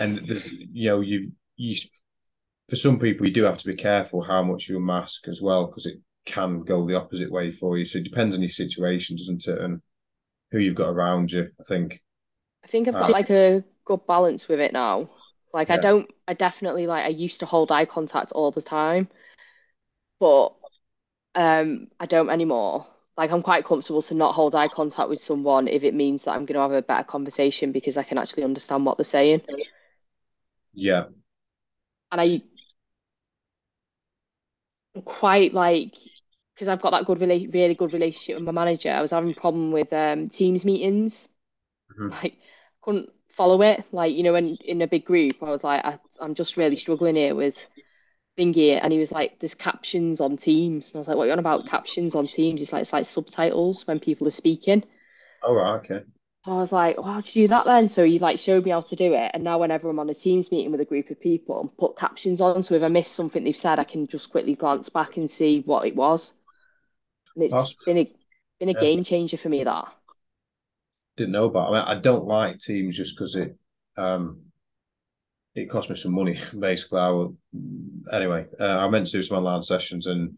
and 0.00 0.16
there's, 0.18 0.52
you 0.52 0.88
know, 0.88 1.00
you 1.00 1.32
you 1.56 1.76
for 2.68 2.76
some 2.76 2.98
people 2.98 3.26
you 3.26 3.32
do 3.32 3.44
have 3.44 3.58
to 3.58 3.66
be 3.66 3.76
careful 3.76 4.22
how 4.22 4.42
much 4.42 4.68
you 4.68 4.80
mask 4.80 5.28
as 5.28 5.40
well 5.40 5.66
because 5.66 5.86
it 5.86 5.98
can 6.26 6.62
go 6.62 6.86
the 6.86 6.96
opposite 6.96 7.30
way 7.30 7.52
for 7.52 7.78
you. 7.78 7.84
So 7.84 7.98
it 7.98 8.04
depends 8.04 8.34
on 8.34 8.42
your 8.42 8.50
situation, 8.50 9.16
doesn't 9.16 9.46
it, 9.46 9.58
and 9.58 9.80
who 10.50 10.58
you've 10.58 10.74
got 10.74 10.90
around 10.90 11.32
you. 11.32 11.50
I 11.58 11.62
think. 11.62 12.02
I 12.64 12.66
think 12.66 12.88
I've 12.88 12.94
got 12.94 13.10
uh, 13.10 13.12
like 13.12 13.30
a 13.30 13.64
good 13.84 14.06
balance 14.06 14.48
with 14.48 14.60
it 14.60 14.72
now. 14.72 15.08
Like 15.54 15.68
yeah. 15.68 15.74
I 15.74 15.78
don't, 15.78 16.10
I 16.28 16.34
definitely 16.34 16.86
like 16.86 17.04
I 17.04 17.08
used 17.08 17.40
to 17.40 17.46
hold 17.46 17.72
eye 17.72 17.84
contact 17.84 18.32
all 18.32 18.50
the 18.50 18.60
time, 18.60 19.08
but 20.18 20.48
um, 21.34 21.88
I 21.98 22.06
don't 22.06 22.28
anymore. 22.28 22.86
Like 23.16 23.30
I'm 23.30 23.42
quite 23.42 23.64
comfortable 23.64 24.02
to 24.02 24.14
not 24.14 24.34
hold 24.34 24.54
eye 24.54 24.68
contact 24.68 25.08
with 25.08 25.20
someone 25.20 25.68
if 25.68 25.84
it 25.84 25.94
means 25.94 26.24
that 26.24 26.32
I'm 26.32 26.44
going 26.44 26.56
to 26.56 26.60
have 26.60 26.72
a 26.72 26.82
better 26.82 27.04
conversation 27.04 27.72
because 27.72 27.96
I 27.96 28.02
can 28.02 28.18
actually 28.18 28.44
understand 28.44 28.84
what 28.84 28.98
they're 28.98 29.04
saying. 29.04 29.40
Yeah. 30.74 31.04
And 32.12 32.20
I 32.20 32.42
quite 35.04 35.54
like 35.54 35.94
because 36.54 36.68
I've 36.68 36.80
got 36.80 36.90
that 36.90 37.04
good 37.04 37.20
really 37.20 37.46
really 37.48 37.74
good 37.74 37.92
relationship 37.92 38.36
with 38.36 38.44
my 38.44 38.52
manager. 38.52 38.90
I 38.90 39.02
was 39.02 39.10
having 39.10 39.30
a 39.30 39.40
problem 39.40 39.72
with 39.72 39.92
um, 39.92 40.28
Teams 40.28 40.64
meetings, 40.64 41.28
mm-hmm. 41.92 42.10
like 42.10 42.34
couldn't 42.82 43.10
follow 43.28 43.62
it. 43.62 43.84
Like 43.92 44.14
you 44.14 44.22
know, 44.22 44.32
when 44.32 44.56
in 44.64 44.82
a 44.82 44.86
big 44.86 45.04
group, 45.04 45.42
I 45.42 45.50
was 45.50 45.64
like, 45.64 45.84
I, 45.84 45.98
am 46.20 46.34
just 46.34 46.56
really 46.56 46.76
struggling 46.76 47.16
here 47.16 47.34
with 47.34 47.56
thingy, 48.38 48.78
and 48.82 48.92
he 48.92 48.98
was 48.98 49.12
like, 49.12 49.38
"There's 49.38 49.54
captions 49.54 50.20
on 50.20 50.36
Teams," 50.36 50.90
and 50.90 50.96
I 50.96 50.98
was 51.00 51.08
like, 51.08 51.16
"What 51.16 51.24
are 51.24 51.26
you 51.26 51.32
on 51.32 51.38
about 51.38 51.68
captions 51.68 52.14
on 52.14 52.28
Teams?" 52.28 52.62
It's 52.62 52.72
like 52.72 52.82
it's 52.82 52.92
like 52.92 53.06
subtitles 53.06 53.86
when 53.86 54.00
people 54.00 54.26
are 54.26 54.32
speaking. 54.32 54.84
Oh 55.42 55.54
right, 55.54 55.76
okay. 55.76 56.04
So 56.46 56.52
I 56.52 56.60
was 56.60 56.70
like, 56.72 56.96
well, 56.96 57.06
how 57.12 57.20
do 57.20 57.28
you 57.40 57.44
do 57.44 57.48
that 57.48 57.66
then? 57.66 57.88
So 57.88 58.04
he 58.04 58.18
like 58.20 58.38
showed 58.38 58.64
me 58.64 58.70
how 58.70 58.80
to 58.80 58.96
do 58.96 59.12
it. 59.12 59.32
And 59.34 59.42
now 59.44 59.58
whenever 59.58 59.90
I'm 59.90 59.98
on 59.98 60.08
a 60.08 60.14
Teams 60.14 60.50
meeting 60.52 60.70
with 60.70 60.80
a 60.80 60.84
group 60.84 61.10
of 61.10 61.20
people 61.20 61.60
and 61.60 61.76
put 61.76 61.98
captions 61.98 62.40
on, 62.40 62.62
so 62.62 62.74
if 62.74 62.82
I 62.84 62.88
miss 62.88 63.08
something 63.10 63.42
they've 63.42 63.56
said, 63.56 63.78
I 63.80 63.84
can 63.84 64.06
just 64.06 64.30
quickly 64.30 64.54
glance 64.54 64.88
back 64.88 65.16
and 65.16 65.30
see 65.30 65.60
what 65.66 65.86
it 65.86 65.96
was. 65.96 66.32
And 67.36 67.44
it's 67.44 67.54
That's, 67.54 67.74
been 67.84 67.98
a 67.98 68.12
been 68.58 68.68
a 68.68 68.74
yeah. 68.74 68.80
game 68.80 69.04
changer 69.04 69.36
for 69.36 69.48
me 69.48 69.64
that. 69.64 69.92
Didn't 71.16 71.32
know 71.32 71.46
about. 71.46 71.72
I 71.72 71.72
mean, 71.72 71.98
I 71.98 72.00
don't 72.00 72.26
like 72.26 72.58
Teams 72.58 72.96
just 72.96 73.16
because 73.16 73.34
it 73.36 73.56
um 73.96 74.42
it 75.54 75.70
cost 75.70 75.90
me 75.90 75.96
some 75.96 76.12
money. 76.12 76.38
Basically, 76.58 77.00
I 77.00 77.10
will, 77.10 77.36
anyway. 78.12 78.46
Uh, 78.60 78.78
I 78.78 78.88
meant 78.88 79.06
to 79.06 79.12
do 79.12 79.22
some 79.22 79.38
online 79.38 79.62
sessions 79.62 80.06
and 80.06 80.34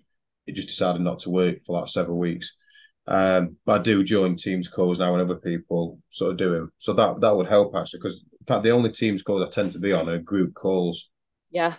it 0.47 0.53
just 0.55 0.69
decided 0.69 1.03
not 1.03 1.21
to 1.21 1.31
work 1.31 1.65
for 1.65 1.79
like 1.81 1.89
several 1.89 2.19
weeks. 2.19 2.55
Um, 3.09 3.57
but 3.65 3.81
I 3.81 3.83
do 3.83 4.05
join 4.05 4.37
Teams 4.37 4.69
calls 4.69 4.99
now 4.99 5.13
when 5.13 5.23
other 5.23 5.37
people 5.37 5.99
sort 6.11 6.33
of 6.33 6.37
do 6.37 6.53
them. 6.53 6.73
So 6.79 6.93
that 6.93 7.21
that 7.23 7.35
would 7.35 7.49
help 7.49 7.75
actually, 7.75 8.01
because 8.01 8.25
in 8.39 8.47
fact 8.47 8.63
the 8.63 8.71
only 8.71 8.91
Teams 8.91 9.23
calls 9.23 9.43
I 9.43 9.49
tend 9.49 9.73
to 9.73 9.79
be 9.79 9.93
on 9.93 10.09
are 10.09 10.19
group 10.19 10.53
calls. 10.53 11.09
Yeah, 11.51 11.75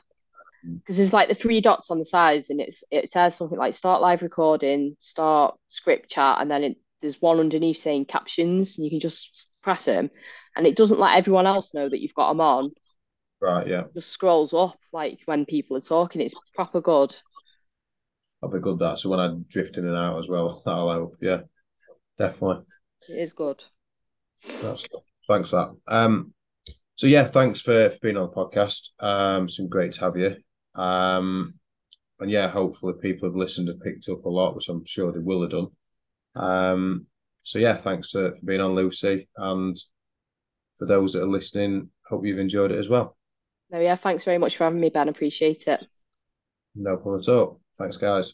because 0.64 0.98
there's 0.98 1.14
like 1.14 1.30
the 1.30 1.36
three 1.36 1.62
dots 1.62 1.92
on 1.92 2.00
the 2.00 2.06
sides, 2.06 2.50
and 2.50 2.60
it's 2.60 2.84
it 2.90 3.12
says 3.12 3.36
something 3.36 3.60
like 3.60 3.76
start 3.76 4.02
live 4.02 4.24
recording, 4.24 4.96
start 5.00 5.56
script 5.68 6.10
chat, 6.10 6.38
and 6.42 6.50
then 6.50 6.64
it, 6.64 6.78
there's 7.02 7.22
one 7.22 7.40
underneath 7.40 7.78
saying 7.78 8.06
captions. 8.06 8.78
And 8.78 8.86
you 8.86 8.90
can 8.90 9.00
just 9.00 9.52
press 9.62 9.86
them, 9.86 10.10
and 10.56 10.66
it 10.66 10.76
doesn't 10.76 11.00
let 11.00 11.16
everyone 11.16 11.46
else 11.46 11.76
know 11.76 11.88
that 11.88 12.02
you've 12.02 12.16
got 12.16 12.30
them 12.30 12.42
on. 12.42 12.72
Right. 13.40 13.68
Yeah. 13.68 13.82
It 13.82 13.94
just 13.94 14.10
scrolls 14.10 14.54
up 14.56 14.80
like 14.92 15.20
when 15.26 15.46
people 15.46 15.78
are 15.78 15.82
talking. 15.82 16.22
It's 16.22 16.36
proper 16.56 16.82
good. 16.82 17.16
I'll 18.42 18.50
be 18.50 18.60
good 18.60 18.80
that. 18.80 19.00
So 19.00 19.10
when 19.10 19.20
I 19.20 19.36
drift 19.50 19.78
in 19.78 19.88
and 19.88 19.98
out 19.98 20.20
as 20.20 20.28
well, 20.28 20.62
that'll 20.66 20.92
help. 20.92 21.16
Yeah, 21.22 21.42
definitely. 22.18 22.64
It 23.10 23.20
is 23.20 23.34
good. 23.34 23.64
That's 24.62 24.88
thanks 25.28 25.50
for 25.50 25.56
that. 25.88 25.94
Um, 25.94 26.34
so 26.96 27.08
yeah, 27.08 27.24
thanks 27.26 27.62
for, 27.62 27.90
for 27.90 28.00
being 28.02 28.18
on 28.18 28.30
the 28.30 28.36
podcast. 28.36 28.90
Um, 29.00 29.46
it's 29.46 29.58
been 29.58 29.70
great 29.70 29.94
to 29.94 30.02
have 30.02 30.18
you. 30.18 30.36
Um, 30.76 31.56
and 32.20 32.30
yeah, 32.30 32.50
hopefully 32.50 32.94
people 33.02 33.30
have 33.30 33.36
listened 33.36 33.70
and 33.70 33.80
picked 33.82 34.10
up 34.10 34.26
a 34.26 34.30
lot, 34.30 34.56
which 34.56 34.70
I'm 34.70 34.86
sure 34.86 35.12
they 35.12 35.20
will 35.20 35.42
have 35.42 35.52
done. 35.52 35.68
Um, 36.36 37.06
so 37.44 37.60
yeah, 37.60 37.78
thanks 37.78 38.12
for, 38.12 38.32
for 38.32 38.46
being 38.46 38.62
on, 38.62 38.76
Lucy, 38.76 39.30
and 39.38 39.78
for 40.78 40.86
those 40.86 41.14
that 41.14 41.24
are 41.24 41.28
listening, 41.28 41.90
hope 42.08 42.26
you've 42.26 42.40
enjoyed 42.40 42.72
it 42.72 42.80
as 42.80 42.90
well. 42.90 43.18
No, 43.72 43.80
yeah, 43.80 43.96
thanks 43.96 44.24
very 44.24 44.38
much 44.38 44.58
for 44.58 44.66
having 44.66 44.80
me, 44.80 44.90
Ben. 44.90 45.10
Appreciate 45.10 45.68
it. 45.68 45.86
No 46.76 46.98
problem 46.98 47.22
at 47.22 47.30
all. 47.30 47.62
Thanks, 47.80 47.98
guys. 47.98 48.34